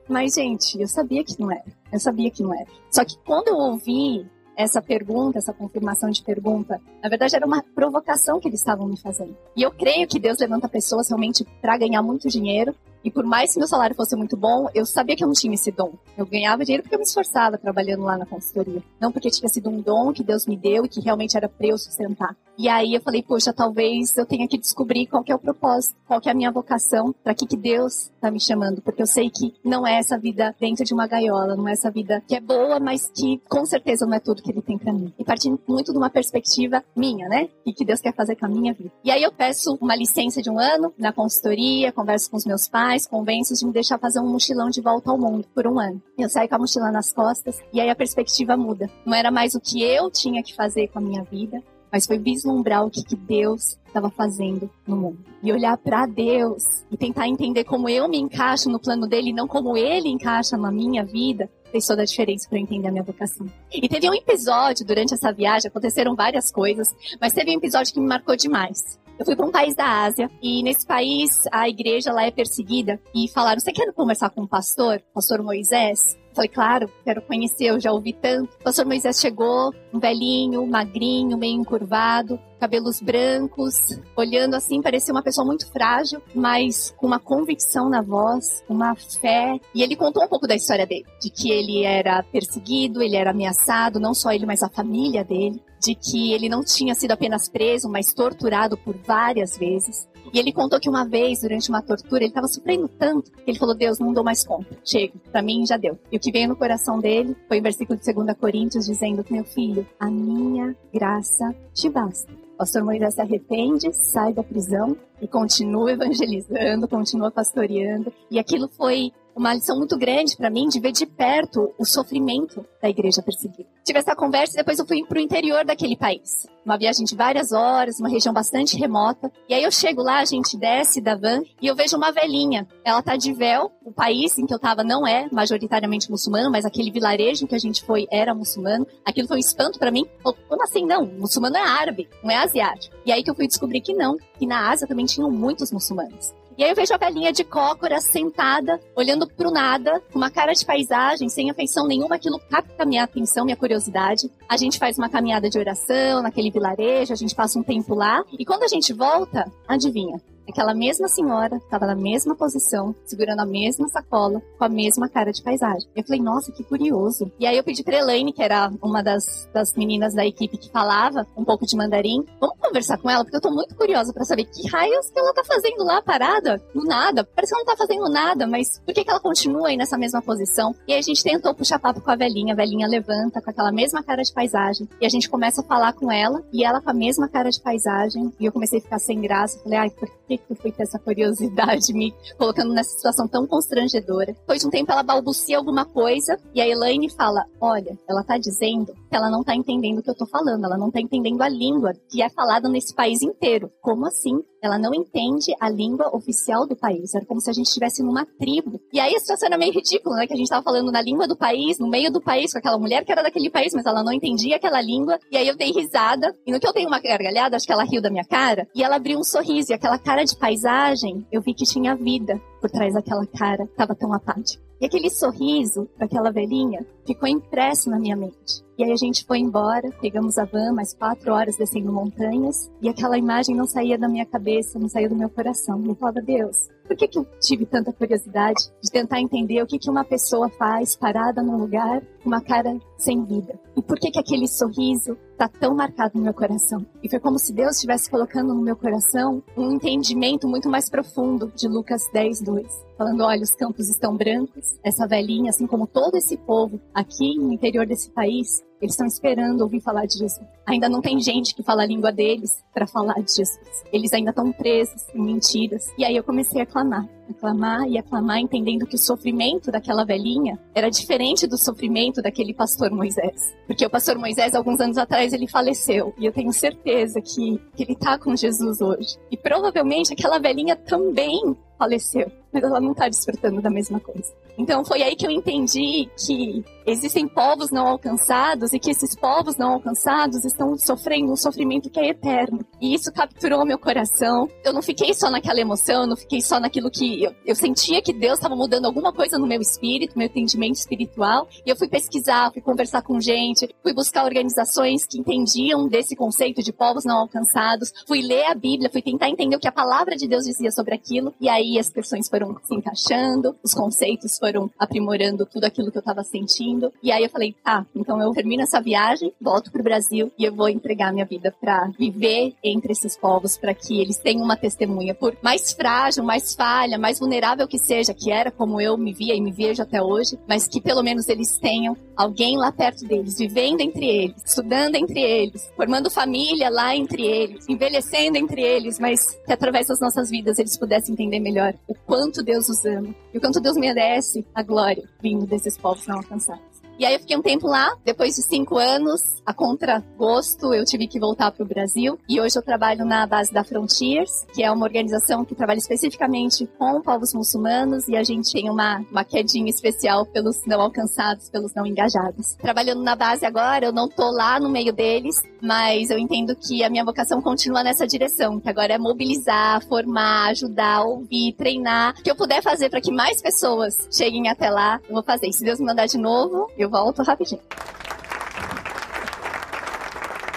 Mas, 0.09 0.35
gente, 0.35 0.81
eu 0.81 0.89
sabia 0.89 1.23
que 1.23 1.39
não 1.39 1.53
era. 1.53 1.67
Eu 1.93 2.01
sabia 2.01 2.33
que 2.33 2.43
não 2.43 2.53
era. 2.53 2.67
Só 2.91 3.05
que 3.05 3.17
quando 3.25 3.49
eu 3.49 3.57
ouvi 3.57 4.27
essa 4.57 4.83
pergunta, 4.83 5.39
essa 5.39 5.53
confirmação 5.53 6.11
de 6.11 6.23
pergunta, 6.23 6.81
na 7.03 7.09
verdade 7.09 7.37
era 7.37 7.47
uma 7.47 7.63
provocação 7.75 8.39
que 8.39 8.49
eles 8.49 8.61
estavam 8.61 8.87
me 8.87 8.99
fazendo. 8.99 9.37
E 9.57 9.63
eu 9.63 9.71
creio 9.71 10.07
que 10.07 10.19
Deus 10.19 10.39
levanta 10.39 10.69
pessoas 10.69 11.09
realmente 11.09 11.45
para 11.61 11.79
ganhar 11.79 12.03
muito 12.03 12.29
dinheiro. 12.29 12.75
E 13.03 13.11
por 13.11 13.25
mais 13.25 13.53
que 13.53 13.59
meu 13.59 13.67
salário 13.67 13.97
fosse 13.97 14.15
muito 14.15 14.37
bom, 14.37 14.69
eu 14.75 14.85
sabia 14.85 15.17
que 15.17 15.25
eu 15.25 15.27
não 15.27 15.35
tinha 15.35 15.55
esse 15.55 15.73
dom. 15.73 15.95
Eu 16.19 16.27
ganhava 16.27 16.65
dinheiro 16.65 16.83
porque 16.83 16.95
eu 16.95 16.99
me 16.99 17.05
esforçava 17.05 17.57
trabalhando 17.57 18.03
lá 18.03 18.19
na 18.19 18.27
consultoria. 18.27 18.83
Não 19.01 19.11
porque 19.11 19.31
tinha 19.31 19.49
sido 19.49 19.71
um 19.71 19.81
dom 19.81 20.13
que 20.13 20.23
Deus 20.23 20.47
me 20.47 20.57
deu 20.57 20.85
e 20.85 20.89
que 20.89 21.01
realmente 21.01 21.35
era 21.35 21.49
para 21.49 21.67
eu 21.67 21.79
sustentar. 21.79 22.37
E 22.61 22.69
aí 22.69 22.93
eu 22.93 23.01
falei, 23.01 23.23
poxa, 23.23 23.55
talvez 23.55 24.15
eu 24.19 24.27
tenha 24.27 24.47
que 24.47 24.59
descobrir 24.59 25.07
qual 25.07 25.25
que 25.25 25.33
é 25.33 25.35
o 25.35 25.39
propósito, 25.39 25.97
qual 26.07 26.21
que 26.21 26.29
é 26.29 26.33
a 26.33 26.35
minha 26.35 26.53
vocação, 26.53 27.11
para 27.25 27.35
que 27.35 27.47
que 27.47 27.57
Deus 27.57 28.11
tá 28.21 28.31
me 28.31 28.39
chamando, 28.39 28.83
porque 28.83 29.01
eu 29.01 29.07
sei 29.07 29.31
que 29.31 29.55
não 29.65 29.87
é 29.87 29.97
essa 29.97 30.19
vida 30.19 30.55
dentro 30.61 30.85
de 30.85 30.93
uma 30.93 31.07
gaiola, 31.07 31.57
não 31.57 31.67
é 31.67 31.73
essa 31.73 31.91
vida 31.91 32.23
que 32.29 32.37
é 32.37 32.41
boa, 32.41 32.79
mas 32.79 33.11
que 33.15 33.41
com 33.49 33.65
certeza 33.65 34.05
não 34.05 34.13
é 34.13 34.21
tudo 34.21 34.43
que 34.43 34.51
ele 34.51 34.61
tem 34.61 34.77
para 34.77 34.93
mim. 34.93 35.11
E 35.19 35.25
partindo 35.25 35.59
muito 35.67 35.91
de 35.91 35.97
uma 35.97 36.11
perspectiva 36.11 36.85
minha, 36.95 37.31
né? 37.31 37.49
E 37.65 37.73
que 37.73 37.83
Deus 37.83 37.99
quer 38.03 38.15
fazer 38.15 38.37
com 38.37 38.45
a 38.45 38.49
minha 38.51 38.75
vida. 38.75 38.93
E 39.03 39.11
aí 39.11 39.23
eu 39.23 39.33
peço 39.33 39.79
uma 39.81 39.97
licença 39.97 40.43
de 40.43 40.51
um 40.51 40.59
ano 40.59 40.93
na 40.99 41.15
consultoria, 41.15 41.91
converso 41.93 42.31
com 42.31 42.37
os 42.37 42.45
meus 42.45 42.69
pais, 42.69 43.07
convenço 43.07 43.55
de 43.55 43.65
me 43.65 43.73
deixar 43.73 43.99
fazer 43.99 44.21
um 44.21 44.31
mochilão 44.31 44.69
de 44.69 44.83
volta 44.83 45.11
ao 45.11 45.17
mundo 45.17 45.47
por 45.55 45.67
um 45.67 45.81
ano. 45.81 46.03
Eu 46.19 46.29
saio 46.29 46.47
com 46.47 46.57
a 46.57 46.59
mochila 46.59 46.93
nas 46.93 47.11
costas 47.11 47.57
e 47.73 47.81
aí 47.81 47.89
a 47.89 47.97
perspectiva 47.97 48.55
muda. 48.55 48.91
Não 49.07 49.15
era 49.15 49.31
mais 49.31 49.55
o 49.55 49.61
que 49.61 49.83
eu 49.83 50.11
tinha 50.11 50.43
que 50.43 50.55
fazer 50.55 50.89
com 50.89 50.99
a 50.99 51.03
minha 51.03 51.25
vida, 51.25 51.63
mas 51.93 52.07
foi 52.07 52.19
vislumbrar 52.19 52.85
o 52.85 52.91
que, 52.91 53.03
que 53.03 53.17
Deus 53.17 53.79
estava 53.87 54.11
fazendo 54.11 54.71
no 54.87 54.97
mundo. 54.97 55.19
E 55.43 55.53
olhar 55.53 55.77
para 55.77 56.07
Deus 56.07 56.63
e 56.91 56.97
tentar 56.97 57.29
entender 57.29 57.65
como 57.65 57.89
eu 57.89 58.09
me 58.09 58.19
encaixo 58.19 58.69
no 58.69 58.79
plano 58.79 59.07
dele 59.07 59.33
não 59.33 59.49
como 59.49 59.77
ele 59.77 60.09
encaixa 60.09 60.57
na 60.57 60.71
minha 60.71 61.05
vida, 61.05 61.51
fez 61.71 61.87
toda 61.87 62.03
a 62.03 62.05
diferença 62.05 62.49
para 62.49 62.59
entender 62.59 62.89
a 62.89 62.93
minha 62.93 63.05
vocação. 63.05 63.47
E 63.73 63.89
teve 63.89 64.09
um 64.09 64.15
episódio 64.15 64.87
durante 64.87 65.15
essa 65.15 65.33
viagem, 65.33 65.69
aconteceram 65.69 66.15
várias 66.15 66.51
coisas, 66.51 66.95
mas 67.21 67.33
teve 67.33 67.51
um 67.51 67.59
episódio 67.59 67.93
que 67.93 68.01
me 68.01 68.07
marcou 68.07 68.37
demais. 68.37 68.99
Eu 69.21 69.27
fui 69.27 69.37
para 69.37 69.45
um 69.45 69.53
país 69.53 69.77
da 69.77 70.05
Ásia 70.05 70.31
e 70.43 70.63
nesse 70.63 70.87
país 70.87 71.43
a 71.53 71.69
igreja 71.69 72.11
lá 72.11 72.25
é 72.25 72.31
perseguida 72.31 72.99
e 73.15 73.29
falaram: 73.29 73.61
"Você 73.61 73.71
quer 73.71 73.93
conversar 73.93 74.31
com 74.31 74.45
o 74.45 74.49
pastor, 74.49 75.03
pastor 75.13 75.43
Moisés?" 75.43 76.19
Falei, 76.33 76.49
claro, 76.49 76.91
quero 77.05 77.21
conhecer, 77.23 77.67
eu 77.67 77.81
já 77.81 77.93
ouvi 77.93 78.13
tanto. 78.13 78.55
O 78.61 78.65
pastor 78.65 78.87
Moisés 78.87 79.21
chegou, 79.21 79.75
um 79.93 79.99
velhinho, 79.99 80.65
magrinho, 80.67 81.37
meio 81.37 81.61
encurvado, 81.61 82.39
cabelos 82.59 83.01
brancos, 83.01 83.75
olhando 84.17 84.55
assim, 84.55 84.81
parecia 84.81 85.13
uma 85.13 85.25
pessoa 85.25 85.45
muito 85.45 85.71
frágil, 85.73 86.23
mas 86.33 86.95
com 86.97 87.09
uma 87.09 87.19
convicção 87.19 87.91
na 87.91 88.01
voz, 88.01 88.63
uma 88.69 88.95
fé. 88.95 89.59
E 89.75 89.83
ele 89.83 89.97
contou 89.97 90.23
um 90.23 90.29
pouco 90.29 90.47
da 90.47 90.55
história 90.55 90.87
dele, 90.87 91.05
de 91.21 91.31
que 91.31 91.51
ele 91.51 91.85
era 91.85 92.23
perseguido, 92.23 93.03
ele 93.03 93.17
era 93.17 93.33
ameaçado, 93.33 93.99
não 93.99 94.15
só 94.15 94.31
ele, 94.31 94.47
mas 94.47 94.63
a 94.63 94.69
família 94.69 95.25
dele, 95.25 95.61
de 95.81 95.95
que 95.95 96.33
ele 96.33 96.49
não 96.49 96.63
tinha 96.63 96.95
sido 96.95 97.13
apenas 97.13 97.49
preso, 97.49 97.89
mas 97.89 98.13
torturado 98.13 98.77
por 98.77 98.95
várias 98.97 99.57
vezes. 99.57 100.09
E 100.33 100.39
ele 100.39 100.53
contou 100.53 100.79
que 100.79 100.89
uma 100.89 101.05
vez, 101.05 101.41
durante 101.41 101.71
uma 101.71 101.83
tortura, 101.83 102.23
ele 102.23 102.31
estava 102.31 102.47
sofrendo 102.47 102.87
tanto 102.87 103.33
que 103.33 103.51
ele 103.51 103.59
falou: 103.59 103.75
Deus, 103.75 103.99
não 103.99 104.13
dou 104.13 104.23
mais 104.23 104.45
conta. 104.45 104.77
Chega, 104.85 105.15
para 105.33 105.43
mim 105.43 105.67
já 105.67 105.77
deu. 105.77 105.99
E 106.13 106.17
o 106.17 106.21
que 106.21 106.31
veio 106.31 106.49
no 106.49 106.57
coração 106.57 106.99
dele 106.99 107.35
foi 107.49 107.59
o 107.59 107.63
versículo 107.63 107.99
de 107.99 108.13
2 108.13 108.37
Coríntios 108.39 108.87
dizendo: 108.87 109.25
Meu 109.31 109.45
filho, 109.45 109.87
a 109.99 110.11
minha 110.11 110.77
graça 110.93 111.55
te 111.73 111.89
basta. 111.89 112.31
Pastor 112.57 112.85
Moisés 112.85 113.15
se 113.15 113.23
arrepende, 113.23 113.91
sai 113.95 114.35
da 114.35 114.43
prisão 114.43 114.95
e 115.21 115.27
continua 115.27 115.93
evangelizando, 115.93 116.87
continua 116.87 117.31
pastoreando. 117.31 118.13
E 118.31 118.39
aquilo 118.39 118.69
foi 118.69 119.13
uma 119.35 119.55
lição 119.55 119.77
muito 119.77 119.97
grande 119.97 120.37
para 120.37 120.51
mim 120.51 120.69
de 120.69 120.81
ver 120.81 120.93
de 120.93 121.07
perto 121.07 121.73
o 121.79 121.85
sofrimento 121.85 122.65
da 122.83 122.89
igreja 122.89 123.23
perseguida. 123.23 123.69
Tive 123.85 123.99
essa 123.99 124.15
conversa 124.15 124.55
e 124.55 124.57
depois 124.57 124.79
eu 124.79 124.87
fui 124.87 125.05
para 125.05 125.19
o 125.19 125.21
interior 125.21 125.65
daquele 125.65 125.97
país. 125.97 126.47
Uma 126.65 126.77
viagem 126.77 127.05
de 127.05 127.17
várias 127.17 127.53
horas, 127.53 127.99
uma 127.99 128.09
região 128.09 128.33
bastante 128.33 128.77
remota. 128.77 129.33
E 129.49 129.55
aí 129.55 129.63
eu 129.63 129.71
chego 129.71 130.03
lá, 130.03 130.21
a 130.21 130.25
gente 130.25 130.57
desce 130.57 131.01
da 131.01 131.15
van 131.15 131.43
e 131.61 131.67
eu 131.67 131.75
vejo 131.75 131.97
uma 131.97 132.13
velhinha. 132.13 132.69
Ela 132.85 133.03
tá 133.03 133.17
de 133.17 133.33
véu. 133.33 133.73
O 133.85 133.91
país 133.91 134.39
em 134.39 134.47
que 134.47 134.55
eu 134.55 134.59
tava 134.59 134.85
não 134.85 135.07
é 135.07 135.29
majoritariamente 135.33 136.11
muçulmano, 136.11 136.51
mas 136.51 136.65
aquele 136.65 136.91
vilarejo 136.91 137.45
em 137.45 137.47
que 137.47 137.55
a 137.55 137.59
gente 137.59 137.83
foi 137.83 138.07
era 138.11 138.35
muçulmano. 138.35 138.87
Aquilo 139.05 139.27
foi 139.27 139.39
um 139.39 139.41
espanto 139.41 139.79
para 139.79 139.91
mim. 139.91 140.07
Como 140.23 140.63
assim 140.63 140.85
não? 140.85 141.07
Muçulmano 141.07 141.57
é 141.57 141.63
árabe, 141.63 142.09
não 142.23 142.31
é 142.31 142.37
asiático. 142.37 142.95
E 143.05 143.11
aí 143.11 143.25
que 143.25 143.31
eu 143.31 143.35
fui 143.35 143.47
descobrir 143.47 143.81
que 143.81 143.95
não, 143.95 144.17
que 144.39 144.47
na 144.47 144.71
Ásia 144.71 144.87
também 144.87 145.07
tinham 145.07 145.31
muitos 145.31 145.73
muçulmanos. 145.73 146.33
E 146.61 146.63
aí 146.63 146.69
eu 146.69 146.77
vejo 146.77 146.93
a 146.93 146.99
velhinha 146.99 147.33
de 147.33 147.43
cócora 147.43 148.03
sentada, 148.03 148.79
olhando 148.95 149.27
pro 149.27 149.51
nada, 149.51 149.99
com 150.13 150.19
uma 150.19 150.31
cara 150.31 150.53
de 150.53 150.63
paisagem, 150.63 151.27
sem 151.31 151.51
afeição 151.51 151.87
nenhuma, 151.87 152.17
aquilo 152.17 152.39
capta 152.51 152.85
minha 152.85 153.03
atenção, 153.03 153.47
minha 153.47 153.57
curiosidade. 153.57 154.31
A 154.47 154.59
gente 154.59 154.79
faz 154.79 154.99
uma 154.99 155.09
caminhada 155.09 155.49
de 155.49 155.59
oração 155.59 156.21
naquele 156.21 156.51
vilarejo, 156.51 157.15
a 157.15 157.17
gente 157.17 157.35
passa 157.35 157.59
um 157.59 157.63
tempo 157.63 157.95
lá, 157.95 158.23
e 158.39 158.45
quando 158.45 158.63
a 158.65 158.69
gente 158.69 158.93
volta, 158.93 159.51
adivinha? 159.67 160.21
Aquela 160.51 160.75
mesma 160.75 161.07
senhora 161.07 161.57
estava 161.57 161.87
na 161.87 161.95
mesma 161.95 162.35
posição, 162.35 162.95
segurando 163.05 163.41
a 163.41 163.47
mesma 163.47 163.87
sacola, 163.89 164.43
com 164.59 164.65
a 164.65 164.69
mesma 164.69 165.09
cara 165.09 165.33
de 165.33 165.43
paisagem. 165.43 165.89
Eu 165.95 166.03
falei, 166.03 166.21
nossa, 166.21 166.51
que 166.51 166.65
curioso. 166.65 167.31
E 167.39 167.47
aí 167.47 167.57
eu 167.57 167.63
pedi 167.63 167.85
pra 167.85 167.99
Elaine, 167.99 168.33
que 168.33 168.43
era 168.43 168.71
uma 168.83 169.01
das, 169.01 169.49
das 169.55 169.75
meninas 169.75 170.13
da 170.13 170.27
equipe 170.27 170.59
que 170.59 170.69
falava 170.71 171.25
um 171.37 171.45
pouco 171.45 171.65
de 171.65 171.77
mandarim, 171.77 172.25
vamos 172.41 172.57
conversar 172.59 172.99
com 172.99 173.09
ela, 173.09 173.25
porque 173.25 173.37
eu 173.37 173.41
tô 173.41 173.51
muito 173.51 173.75
curiosa 173.77 174.13
para 174.13 174.25
saber 174.25 174.45
que 174.45 174.69
raios 174.69 175.09
que 175.09 175.19
ela 175.19 175.33
tá 175.33 175.45
fazendo 175.45 175.85
lá 175.85 176.03
parada, 176.03 176.61
do 176.75 176.83
nada. 176.85 177.25
Parece 177.25 177.53
que 177.53 177.59
ela 177.59 177.65
não 177.65 177.77
tá 177.77 177.77
fazendo 177.77 178.09
nada, 178.09 178.47
mas 178.47 178.81
por 178.85 178.93
que, 178.93 179.05
que 179.05 179.11
ela 179.11 179.21
continua 179.21 179.69
aí 179.69 179.77
nessa 179.77 179.97
mesma 179.97 180.21
posição? 180.21 180.75
E 180.87 180.93
aí 180.93 180.99
a 180.99 181.03
gente 181.03 181.23
tentou 181.23 181.55
puxar 181.55 181.79
papo 181.79 182.01
com 182.01 182.11
a 182.11 182.17
velhinha, 182.17 182.55
a 182.55 182.57
velhinha 182.57 182.89
levanta 182.89 183.41
com 183.41 183.51
aquela 183.51 183.71
mesma 183.71 184.03
cara 184.03 184.23
de 184.23 184.33
paisagem, 184.33 184.89
e 185.01 185.07
a 185.07 185.09
gente 185.09 185.31
começa 185.31 185.61
a 185.61 185.65
falar 185.65 185.93
com 185.93 186.11
ela, 186.11 186.43
e 186.53 186.65
ela 186.65 186.81
com 186.81 186.91
a 186.91 186.95
mesma 186.95 187.29
cara 187.29 187.51
de 187.51 187.61
paisagem, 187.61 188.33
e 188.39 188.45
eu 188.45 188.53
comecei 188.53 188.81
a 188.81 188.83
ficar 188.83 188.99
sem 188.99 189.21
graça. 189.21 189.59
Falei, 189.63 189.79
ai, 189.79 189.91
por 189.91 190.09
que 190.27 190.40
que 190.41 190.53
eu 190.53 190.57
fui 190.57 190.73
ter 190.73 190.83
essa 190.83 190.99
curiosidade, 190.99 191.93
me 191.93 192.15
colocando 192.39 192.73
nessa 192.73 192.91
situação 192.91 193.29
tão 193.29 193.47
constrangedora. 193.47 194.33
Depois 194.33 194.61
de 194.61 194.67
um 194.67 194.71
tempo, 194.71 194.93
ela 194.93 195.03
balbucia 195.03 195.57
alguma 195.57 195.85
coisa 195.85 196.37
e 196.55 196.61
a 196.61 196.69
Elaine 196.69 197.11
fala: 197.11 197.45
Olha, 197.61 197.99
ela 198.09 198.25
tá 198.25 198.39
dizendo 198.39 198.93
que 198.93 199.17
ela 199.17 199.31
não 199.31 199.43
tá 199.43 199.55
entendendo 199.55 199.99
o 199.99 200.03
que 200.03 200.11
eu 200.11 200.17
tô 200.17 200.27
falando, 200.27 200.65
ela 200.65 200.79
não 200.79 200.91
tá 200.91 201.01
entendendo 201.01 201.43
a 201.43 201.49
língua 201.49 201.93
que 202.09 202.23
é 202.23 202.29
falada 202.29 202.69
nesse 202.69 202.95
país 202.95 203.23
inteiro. 203.23 203.71
Como 203.81 204.07
assim? 204.07 204.43
Ela 204.63 204.79
não 204.79 204.95
entende 204.95 205.55
a 205.61 205.69
língua 205.69 206.15
oficial 206.15 206.67
do 206.67 206.77
país. 206.77 207.15
Era 207.15 207.25
como 207.25 207.41
se 207.41 207.51
a 207.51 207.53
gente 207.53 207.67
estivesse 207.67 208.03
numa 208.03 208.27
tribo. 208.39 208.81
E 208.93 209.01
aí 209.01 209.15
a 209.15 209.19
situação 209.19 209.47
era 209.47 209.59
meio 209.59 209.73
ridícula, 209.73 210.17
né? 210.17 210.27
Que 210.27 210.35
a 210.35 210.37
gente 210.37 210.49
tava 210.49 210.63
falando 210.63 210.93
na 210.93 211.01
língua 211.01 211.27
do 211.27 211.37
país, 211.37 211.79
no 211.79 211.89
meio 211.89 212.11
do 212.11 212.21
país, 212.21 212.53
com 212.53 212.59
aquela 212.59 212.79
mulher 212.79 213.05
que 213.05 213.13
era 213.13 213.23
daquele 213.23 213.51
país, 213.51 213.73
mas 213.75 213.87
ela 213.87 214.03
não 214.03 214.13
entendia 214.13 214.57
aquela 214.57 214.81
língua. 214.81 215.19
E 215.31 215.37
aí 215.37 215.49
eu 215.49 215.57
dei 215.57 215.73
risada. 215.73 216.37
E 216.47 216.53
no 216.53 216.61
que 216.61 216.67
eu 216.67 216.73
dei 216.73 216.87
uma 216.87 217.01
gargalhada, 217.01 217.57
acho 217.57 217.67
que 217.67 217.73
ela 217.73 217.85
riu 217.85 218.03
da 218.03 218.11
minha 218.11 218.25
cara. 218.25 218.69
E 218.75 218.83
ela 218.83 218.97
abriu 218.97 219.19
um 219.19 219.25
sorriso. 219.25 219.73
E 219.73 219.75
aquela 219.75 219.99
cara 219.99 220.25
de 220.25 220.37
paisagem, 220.37 221.27
eu 221.33 221.41
vi 221.41 221.55
que 221.55 221.65
tinha 221.65 221.95
vida 221.95 222.41
por 222.61 222.71
trás 222.71 222.95
daquela 222.95 223.27
cara. 223.27 223.67
Tava 223.77 223.95
tão 223.95 224.13
apática. 224.13 224.63
E 224.81 224.87
aquele 224.87 225.11
sorriso 225.11 225.89
daquela 225.99 226.31
velhinha 226.31 226.87
ficou 227.07 227.29
impresso 227.29 227.91
na 227.91 227.99
minha 227.99 228.17
mente. 228.17 228.65
E 228.81 228.83
aí 228.83 228.93
a 228.93 228.97
gente 228.97 229.27
foi 229.27 229.41
embora, 229.41 229.93
pegamos 230.01 230.39
a 230.39 230.47
van, 230.47 230.73
mais 230.73 230.95
quatro 230.95 231.35
horas 231.35 231.55
descendo 231.59 231.93
montanhas, 231.93 232.71
e 232.81 232.89
aquela 232.89 233.19
imagem 233.19 233.55
não 233.55 233.67
saía 233.67 233.99
da 233.99 234.09
minha 234.09 234.25
cabeça, 234.25 234.79
não 234.79 234.89
saía 234.89 235.07
do 235.07 235.15
meu 235.15 235.29
coração. 235.29 235.85
Eu 235.85 235.95
falava, 235.95 236.23
Deus, 236.23 236.71
por 236.87 236.97
que, 236.97 237.07
que 237.07 237.19
eu 237.19 237.27
tive 237.39 237.67
tanta 237.67 237.93
curiosidade 237.93 238.73
de 238.83 238.91
tentar 238.91 239.21
entender 239.21 239.63
o 239.63 239.67
que, 239.67 239.79
que 239.79 239.91
uma 239.91 240.03
pessoa 240.03 240.49
faz 240.49 240.97
parada 240.97 241.43
num 241.43 241.59
lugar 241.59 242.03
uma 242.25 242.41
cara 242.41 242.81
sem 242.97 243.23
vida? 243.23 243.61
E 243.77 243.83
por 243.83 243.99
que, 243.99 244.11
que 244.11 244.19
aquele 244.19 244.49
sorriso 244.49 245.15
está 245.33 245.47
tão 245.47 245.75
marcado 245.75 246.13
no 246.15 246.25
meu 246.25 246.33
coração? 246.33 246.87
E 247.03 247.11
foi 247.11 247.21
como 247.21 247.39
se 247.39 247.53
Deus 247.53 247.75
estivesse 247.75 248.11
colocando 248.11 248.55
no 248.55 248.63
meu 248.63 248.77
coração 248.77 249.43
um 249.59 249.73
entendimento 249.73 250.49
muito 250.49 250.71
mais 250.71 250.89
profundo 250.89 251.53
de 251.55 251.69
Lucas 251.69 252.09
10, 252.15 252.41
2 252.41 252.91
falando: 253.01 253.25
olha, 253.25 253.43
os 253.43 253.55
campos 253.55 253.89
estão 253.89 254.15
brancos, 254.15 254.79
essa 254.85 255.07
velhinha, 255.07 255.49
assim 255.49 255.67
como 255.67 255.87
todo 255.87 256.17
esse 256.17 256.37
povo 256.37 256.79
aqui 256.93 257.39
no 257.39 257.51
interior 257.51 257.87
desse 257.87 258.11
país, 258.11 258.63
eles 258.81 258.95
estão 258.95 259.07
esperando 259.07 259.61
ouvir 259.61 259.81
falar 259.81 260.07
de 260.07 260.19
Jesus. 260.19 260.41
Ainda 260.67 260.89
não 260.89 261.01
tem 261.01 261.21
gente 261.21 261.55
que 261.55 261.63
fala 261.63 261.83
a 261.83 261.87
língua 261.87 262.11
deles 262.11 262.65
para 262.73 262.87
falar 262.87 263.15
de 263.15 263.35
Jesus. 263.35 263.85
Eles 263.93 264.13
ainda 264.13 264.31
estão 264.31 264.51
presos 264.53 265.07
em 265.15 265.23
mentiras. 265.23 265.87
E 265.99 266.05
aí 266.05 266.17
eu 266.17 266.25
comecei 266.25 266.63
a 266.63 266.67
clamar, 266.67 267.07
a 267.31 267.35
clamar 267.35 267.89
e 267.89 267.99
a 267.99 268.03
clamar, 268.03 268.39
entendendo 268.39 268.87
que 268.87 268.97
o 268.97 268.99
sofrimento 268.99 269.71
daquela 269.71 270.05
velhinha 270.05 270.59
era 270.75 270.91
diferente 270.91 271.47
do 271.47 271.57
sofrimento 271.57 272.23
daquele 272.23 272.55
pastor 272.55 272.91
Moisés. 272.91 273.55
Porque 273.67 273.85
o 273.85 273.91
pastor 273.91 274.19
Moisés, 274.19 274.55
alguns 274.55 274.81
anos 274.81 274.99
atrás, 274.99 275.33
ele 275.33 275.49
faleceu. 275.49 276.15
E 276.19 276.27
eu 276.27 276.33
tenho 276.33 276.53
certeza 276.53 277.21
que, 277.21 277.61
que 277.77 277.83
ele 277.83 277.93
está 277.93 278.19
com 278.19 278.35
Jesus 278.37 278.81
hoje. 278.81 279.17
E 279.31 279.37
provavelmente 279.37 280.13
aquela 280.13 280.39
velhinha 280.39 280.77
também 280.77 281.57
faleceu, 281.81 282.31
mas 282.53 282.63
ela 282.63 282.79
não 282.79 282.93
está 282.93 283.09
despertando 283.09 283.63
da 283.63 283.71
mesma 283.71 283.99
coisa. 283.99 284.31
Então 284.59 284.85
foi 284.85 285.03
aí 285.03 285.17
que 285.17 285.27
eu 285.27 285.31
entendi 285.31 286.11
que 286.15 286.63
existem 286.87 287.27
povos 287.27 287.71
não 287.71 287.87
alcançados 287.87 288.75
e 288.75 288.79
que 288.79 288.91
esses 288.91 289.17
povos 289.17 289.57
não 289.57 289.73
alcançados 289.73 290.45
estão 290.45 290.77
sofrendo 290.77 291.33
um 291.33 291.37
sofrimento 291.37 291.89
que 291.89 291.99
é 291.99 292.11
eterno. 292.11 292.61
E 292.79 292.93
isso 292.93 293.11
capturou 293.11 293.65
meu 293.65 293.79
coração. 293.79 294.47
Eu 294.63 294.75
não 294.75 294.83
fiquei 294.83 295.15
só 295.15 295.31
naquela 295.31 295.61
emoção, 295.61 296.07
não 296.07 296.17
fiquei 296.17 296.43
só 296.43 296.61
naquilo 296.61 296.91
que 296.91 297.20
eu, 297.25 297.35
eu 297.45 297.55
sentia 297.55 298.03
que 298.03 298.13
Deus 298.13 298.35
estava 298.35 298.57
mudando 298.57 298.87
alguma 298.87 299.13
coisa 299.13 299.39
no 299.39 299.47
meu 299.47 299.61
espírito, 299.61 300.19
meu 300.19 300.27
entendimento 300.27 300.77
espiritual. 300.77 301.49
E 301.65 301.71
eu 301.71 301.77
fui 301.77 301.89
pesquisar, 301.89 302.53
fui 302.53 302.63
conversar 302.63 303.03
com 303.03 303.21
gente, 303.21 303.69
fui 303.83 303.93
buscar 303.93 304.25
organizações 304.25 305.07
que 305.07 305.19
entendiam 305.19 305.89
desse 305.89 306.15
conceito 306.15 306.63
de 306.63 306.73
povos 306.73 307.05
não 307.05 307.19
alcançados, 307.19 307.93
fui 308.07 308.21
ler 308.21 308.45
a 308.47 308.55
Bíblia, 308.55 308.91
fui 308.91 309.03
tentar 309.03 309.29
entender 309.29 309.57
o 309.57 309.61
que 309.61 309.69
a 309.69 309.73
palavra 309.73 310.17
de 310.17 310.29
Deus 310.29 310.45
dizia 310.45 310.71
sobre 310.71 310.95
aquilo. 310.95 311.35
E 311.41 311.49
aí 311.49 311.79
as 311.79 311.89
questões 311.89 312.29
foram 312.29 312.57
se 312.63 312.75
encaixando, 312.75 313.57
os 313.63 313.75
conceitos 313.75 314.39
foram 314.39 314.71
aprimorando 314.79 315.47
tudo 315.47 315.65
aquilo 315.65 315.91
que 315.91 315.99
eu 315.99 316.01
estava 316.01 316.23
sentindo. 316.23 316.93
E 317.03 317.11
aí 317.11 317.25
eu 317.25 317.31
falei, 317.31 317.55
tá, 317.65 317.87
então 317.95 318.21
eu 318.21 318.33
termino 318.33 318.63
essa 318.63 318.81
viagem, 318.81 319.33
volto 319.41 319.71
pro 319.71 319.83
Brasil 319.83 320.31
e 320.39 320.45
eu 320.45 320.55
vou 320.55 320.69
entregar 320.69 321.13
minha 321.13 321.27
vida 321.27 321.55
para 321.61 321.91
viver 321.99 322.55
entre 322.63 322.93
esses 322.93 323.17
povos, 323.17 323.57
para 323.57 323.75
que 323.75 324.01
eles 324.01 324.19
tenham 324.19 324.45
uma 324.45 324.57
testemunha. 324.57 325.15
Por 325.15 325.37
mais 325.43 325.73
frágil, 325.73 326.23
mais 326.23 326.55
falha, 326.55 326.99
mais 326.99 327.10
vulnerável 327.19 327.67
que 327.67 327.79
seja, 327.79 328.15
que 328.15 328.31
era 328.31 328.51
como 328.51 328.81
eu 328.81 328.97
me 328.97 329.13
via 329.13 329.35
e 329.35 329.41
me 329.41 329.53
vejo 329.53 329.83
até 329.83 330.03
hoje, 330.03 330.39
mas 330.47 330.69
que 330.69 330.81
pelo 330.81 331.03
menos 331.03 331.29
eles 331.29 331.59
tenham 331.59 331.97
alguém 332.17 332.57
lá 332.57 332.71
perto 332.71 333.07
deles, 333.07 333.39
vivendo 333.39 333.81
entre 333.81 334.07
eles, 334.07 334.43
estudando 334.45 334.95
entre 334.95 335.21
eles, 335.21 335.71
formando 335.77 336.11
família 336.11 336.69
lá 336.71 336.95
entre 336.95 337.27
eles, 337.27 337.69
envelhecendo 337.69 338.37
entre 338.37 338.63
eles, 338.63 338.99
mas 338.99 339.35
que 339.47 339.53
através 339.53 339.89
das 339.89 340.01
nossas 340.01 340.31
vidas 340.31 340.59
eles 340.59 340.77
pudessem 340.79 341.13
entender 341.13 341.41
melhor 341.41 341.75
o 341.89 341.95
quanto 341.95 342.43
Deus 342.43 342.69
os 342.69 342.85
ama 342.85 343.15
e 343.33 343.39
o 343.39 343.41
quanto 343.41 343.61
Deus 343.61 343.77
merece 343.77 344.45
a 344.55 344.63
glória 344.63 345.09
vindo 345.23 345.47
desses 345.47 345.77
povos 345.77 346.07
não 346.07 346.19
alcançados. 346.19 346.70
E 347.01 347.07
aí 347.07 347.15
eu 347.15 347.21
fiquei 347.21 347.35
um 347.35 347.41
tempo 347.41 347.67
lá, 347.67 347.97
depois 348.05 348.35
de 348.35 348.43
cinco 348.43 348.77
anos, 348.77 349.23
a 349.47 349.55
contragosto, 349.55 350.75
eu 350.75 350.85
tive 350.85 351.07
que 351.07 351.19
voltar 351.19 351.51
para 351.51 351.65
o 351.65 351.67
Brasil. 351.67 352.19
E 352.29 352.39
hoje 352.39 352.59
eu 352.59 352.63
trabalho 352.63 353.07
na 353.07 353.27
base 353.27 353.51
da 353.51 353.65
Frontiers, 353.65 354.45
que 354.53 354.63
é 354.63 354.71
uma 354.71 354.85
organização 354.85 355.43
que 355.43 355.55
trabalha 355.55 355.79
especificamente 355.79 356.67
com 356.79 357.01
povos 357.01 357.33
muçulmanos 357.33 358.07
e 358.07 358.15
a 358.19 358.23
gente 358.23 358.53
tem 358.53 358.69
uma, 358.69 359.03
uma 359.11 359.25
quedinha 359.25 359.71
especial 359.71 360.27
pelos 360.27 360.63
não 360.67 360.79
alcançados, 360.79 361.49
pelos 361.49 361.73
não 361.75 361.87
engajados. 361.87 362.55
Trabalhando 362.57 363.03
na 363.03 363.17
base 363.17 363.47
agora, 363.47 363.87
eu 363.87 363.93
não 363.93 364.07
tô 364.07 364.31
lá 364.31 364.61
no 364.61 364.69
meio 364.69 364.93
deles, 364.93 365.37
mas 365.63 366.11
eu 366.11 366.19
entendo 366.19 366.55
que 366.55 366.85
a 366.85 366.91
minha 366.91 367.05
vocação 367.05 367.41
continua 367.41 367.83
nessa 367.83 368.07
direção, 368.07 368.61
que 368.61 368.69
agora 368.69 368.93
é 368.93 368.99
mobilizar, 368.99 369.83
formar, 369.87 370.51
ajudar, 370.51 371.05
ouvir, 371.05 371.55
treinar, 371.55 372.15
que 372.23 372.31
eu 372.31 372.37
puder 372.37 372.63
fazer 372.63 372.91
para 372.91 373.01
que 373.01 373.11
mais 373.11 373.41
pessoas 373.41 374.07
cheguem 374.13 374.51
até 374.51 374.69
lá, 374.69 375.01
eu 375.09 375.15
vou 375.15 375.23
fazer. 375.23 375.47
E 375.47 375.53
se 375.55 375.65
Deus 375.65 375.81
me 375.81 375.87
mandar 375.87 376.05
de 376.05 376.19
novo, 376.19 376.71
eu 376.77 376.90
volto 376.91 377.23
rapidinho. 377.23 377.63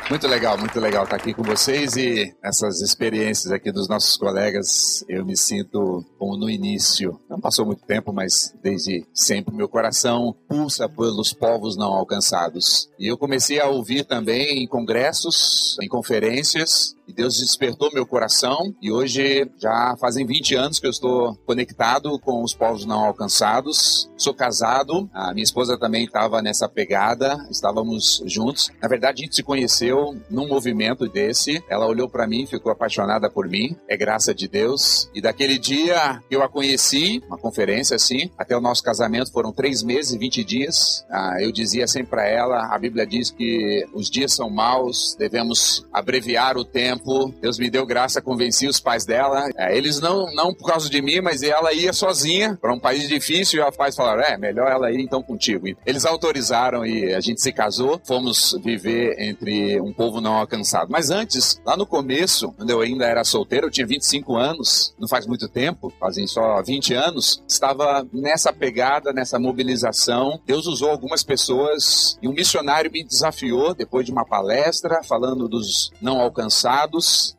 Muito 0.10 0.28
legal, 0.28 0.58
muito 0.58 0.80
legal 0.80 1.06
estar 1.06 1.16
aqui 1.16 1.34
com 1.34 1.42
vocês 1.42 1.96
e 1.96 2.36
essas 2.44 2.82
experiências 2.82 3.52
aqui 3.52 3.72
dos 3.72 3.88
nossos 3.88 4.18
colegas, 4.18 5.04
eu 5.08 5.26
me 5.26 5.36
sinto 5.36 6.06
como 6.20 6.36
no 6.38 6.50
início. 6.50 7.20
Não 7.30 7.40
passou 7.40 7.66
muito 7.66 7.86
tempo, 7.86 8.12
mas 8.12 8.54
desde 8.62 9.06
sempre 9.14 9.56
meu 9.56 9.70
coração 9.70 10.36
pulsa 10.48 10.90
pelos 10.90 11.32
povos 11.32 11.78
não 11.78 11.94
alcançados. 11.94 12.90
E 13.00 13.08
eu 13.08 13.18
comecei 13.18 13.62
a 13.62 13.68
ouvir 13.68 14.04
também 14.04 14.62
em 14.62 14.68
congressos, 14.68 15.78
em 15.82 15.88
conferências, 15.88 16.96
e 17.08 17.14
Deus 17.14 17.38
despertou 17.38 17.92
meu 17.94 18.06
coração 18.06 18.74
e 18.82 18.92
hoje 18.92 19.50
já 19.60 19.96
fazem 20.00 20.26
20 20.26 20.56
anos 20.56 20.80
que 20.80 20.88
eu 20.88 20.92
estou 20.92 21.36
conectado 21.46 22.18
com 22.20 22.44
os 22.44 22.54
povos 22.54 22.86
não 22.86 23.06
alcançados. 23.06 24.10
Sou 24.18 24.34
casado, 24.34 25.10
a 25.14 25.34
minha 25.34 25.44
esposa 25.44 25.78
também 25.78 26.06
estava 26.06 26.42
nessa 26.42 26.68
pegada, 26.70 27.38
estávamos 27.50 28.24
juntos. 28.26 28.72
Na 28.82 28.88
verdade, 28.88 29.22
a 29.22 29.26
gente 29.26 29.36
se 29.36 29.44
conheceu 29.44 30.18
num 30.30 30.48
movimento 30.48 31.08
desse. 31.08 31.64
Ela 31.70 31.88
olhou 31.88 32.10
para 32.10 32.28
mim, 32.28 32.46
ficou 32.46 32.72
apaixonada 32.72 33.30
por 33.30 33.48
mim. 33.48 33.76
É 33.88 33.98
graça 33.98 34.34
de 34.34 34.48
Deus. 34.48 35.10
E 35.14 35.22
daquele 35.22 35.58
dia 35.58 36.22
eu 36.30 36.42
a 36.42 36.50
conheci, 36.50 37.22
uma 37.28 37.38
conferência 37.38 37.96
assim, 37.96 38.30
até 38.38 38.56
o 38.56 38.62
nosso 38.62 38.84
casamento 38.84 39.32
foram 39.32 39.52
três 39.52 39.84
meses 39.84 40.14
e 40.14 40.18
20 40.18 40.44
dias. 40.44 41.06
Ah, 41.10 41.38
eu 41.40 41.52
dizia 41.52 41.88
sempre 41.88 42.12
para 42.12 42.28
ela, 42.28 42.74
a 42.74 42.78
Bíblia 42.78 43.06
diz 43.06 43.30
que 43.30 43.86
os 43.94 44.10
dias 44.10 44.34
são 44.34 44.50
maus, 44.50 45.16
devemos 45.18 45.86
abreviar 45.92 46.58
o 46.58 46.64
tempo 46.64 46.93
tempo, 46.94 47.34
Deus 47.42 47.58
me 47.58 47.70
deu 47.70 47.86
graça, 47.86 48.22
convenci 48.22 48.68
os 48.68 48.80
pais 48.80 49.06
dela. 49.06 49.48
É, 49.58 49.76
eles 49.76 50.00
não, 50.00 50.26
não 50.34 50.54
por 50.54 50.68
causa 50.68 50.90
de 50.90 51.02
mim, 51.02 51.22
mas 51.22 51.44
ela 51.44 51.74
ia 51.74 51.94
sozinha 51.94 52.58
para 52.62 52.74
um 52.74 52.80
país 52.80 53.08
difícil 53.08 53.62
e 53.62 53.68
os 53.68 53.76
pais 53.76 53.96
falaram: 53.96 54.24
é, 54.24 54.38
melhor 54.38 54.72
ela 54.72 54.92
ir 54.92 55.00
então 55.00 55.22
contigo. 55.22 55.68
Eles 55.86 56.06
autorizaram 56.06 56.86
e 56.86 57.14
a 57.14 57.20
gente 57.20 57.42
se 57.42 57.52
casou, 57.52 58.00
fomos 58.06 58.58
viver 58.64 59.16
entre 59.20 59.80
um 59.80 59.94
povo 59.94 60.20
não 60.20 60.34
alcançado. 60.34 60.90
Mas 60.92 61.10
antes, 61.10 61.62
lá 61.66 61.78
no 61.78 61.86
começo, 61.86 62.52
quando 62.54 62.70
eu 62.70 62.82
ainda 62.82 63.06
era 63.06 63.24
solteiro, 63.24 63.68
eu 63.68 63.72
tinha 63.72 63.88
25 63.88 64.36
anos, 64.36 64.94
não 65.00 65.08
faz 65.08 65.26
muito 65.26 65.48
tempo, 65.48 65.94
fazem 66.00 66.28
só 66.28 66.62
20 66.62 66.94
anos, 66.94 67.42
estava 67.48 68.06
nessa 68.12 68.52
pegada, 68.52 69.14
nessa 69.14 69.40
mobilização. 69.40 70.40
Deus 70.46 70.68
usou 70.68 70.90
algumas 70.90 71.24
pessoas 71.24 72.18
e 72.22 72.28
um 72.28 72.34
missionário 72.34 72.92
me 72.92 73.04
desafiou 73.04 73.74
depois 73.74 74.06
de 74.06 74.12
uma 74.12 74.26
palestra 74.26 75.02
falando 75.04 75.48
dos 75.48 75.92
não 76.02 76.20
alcançados 76.20 76.83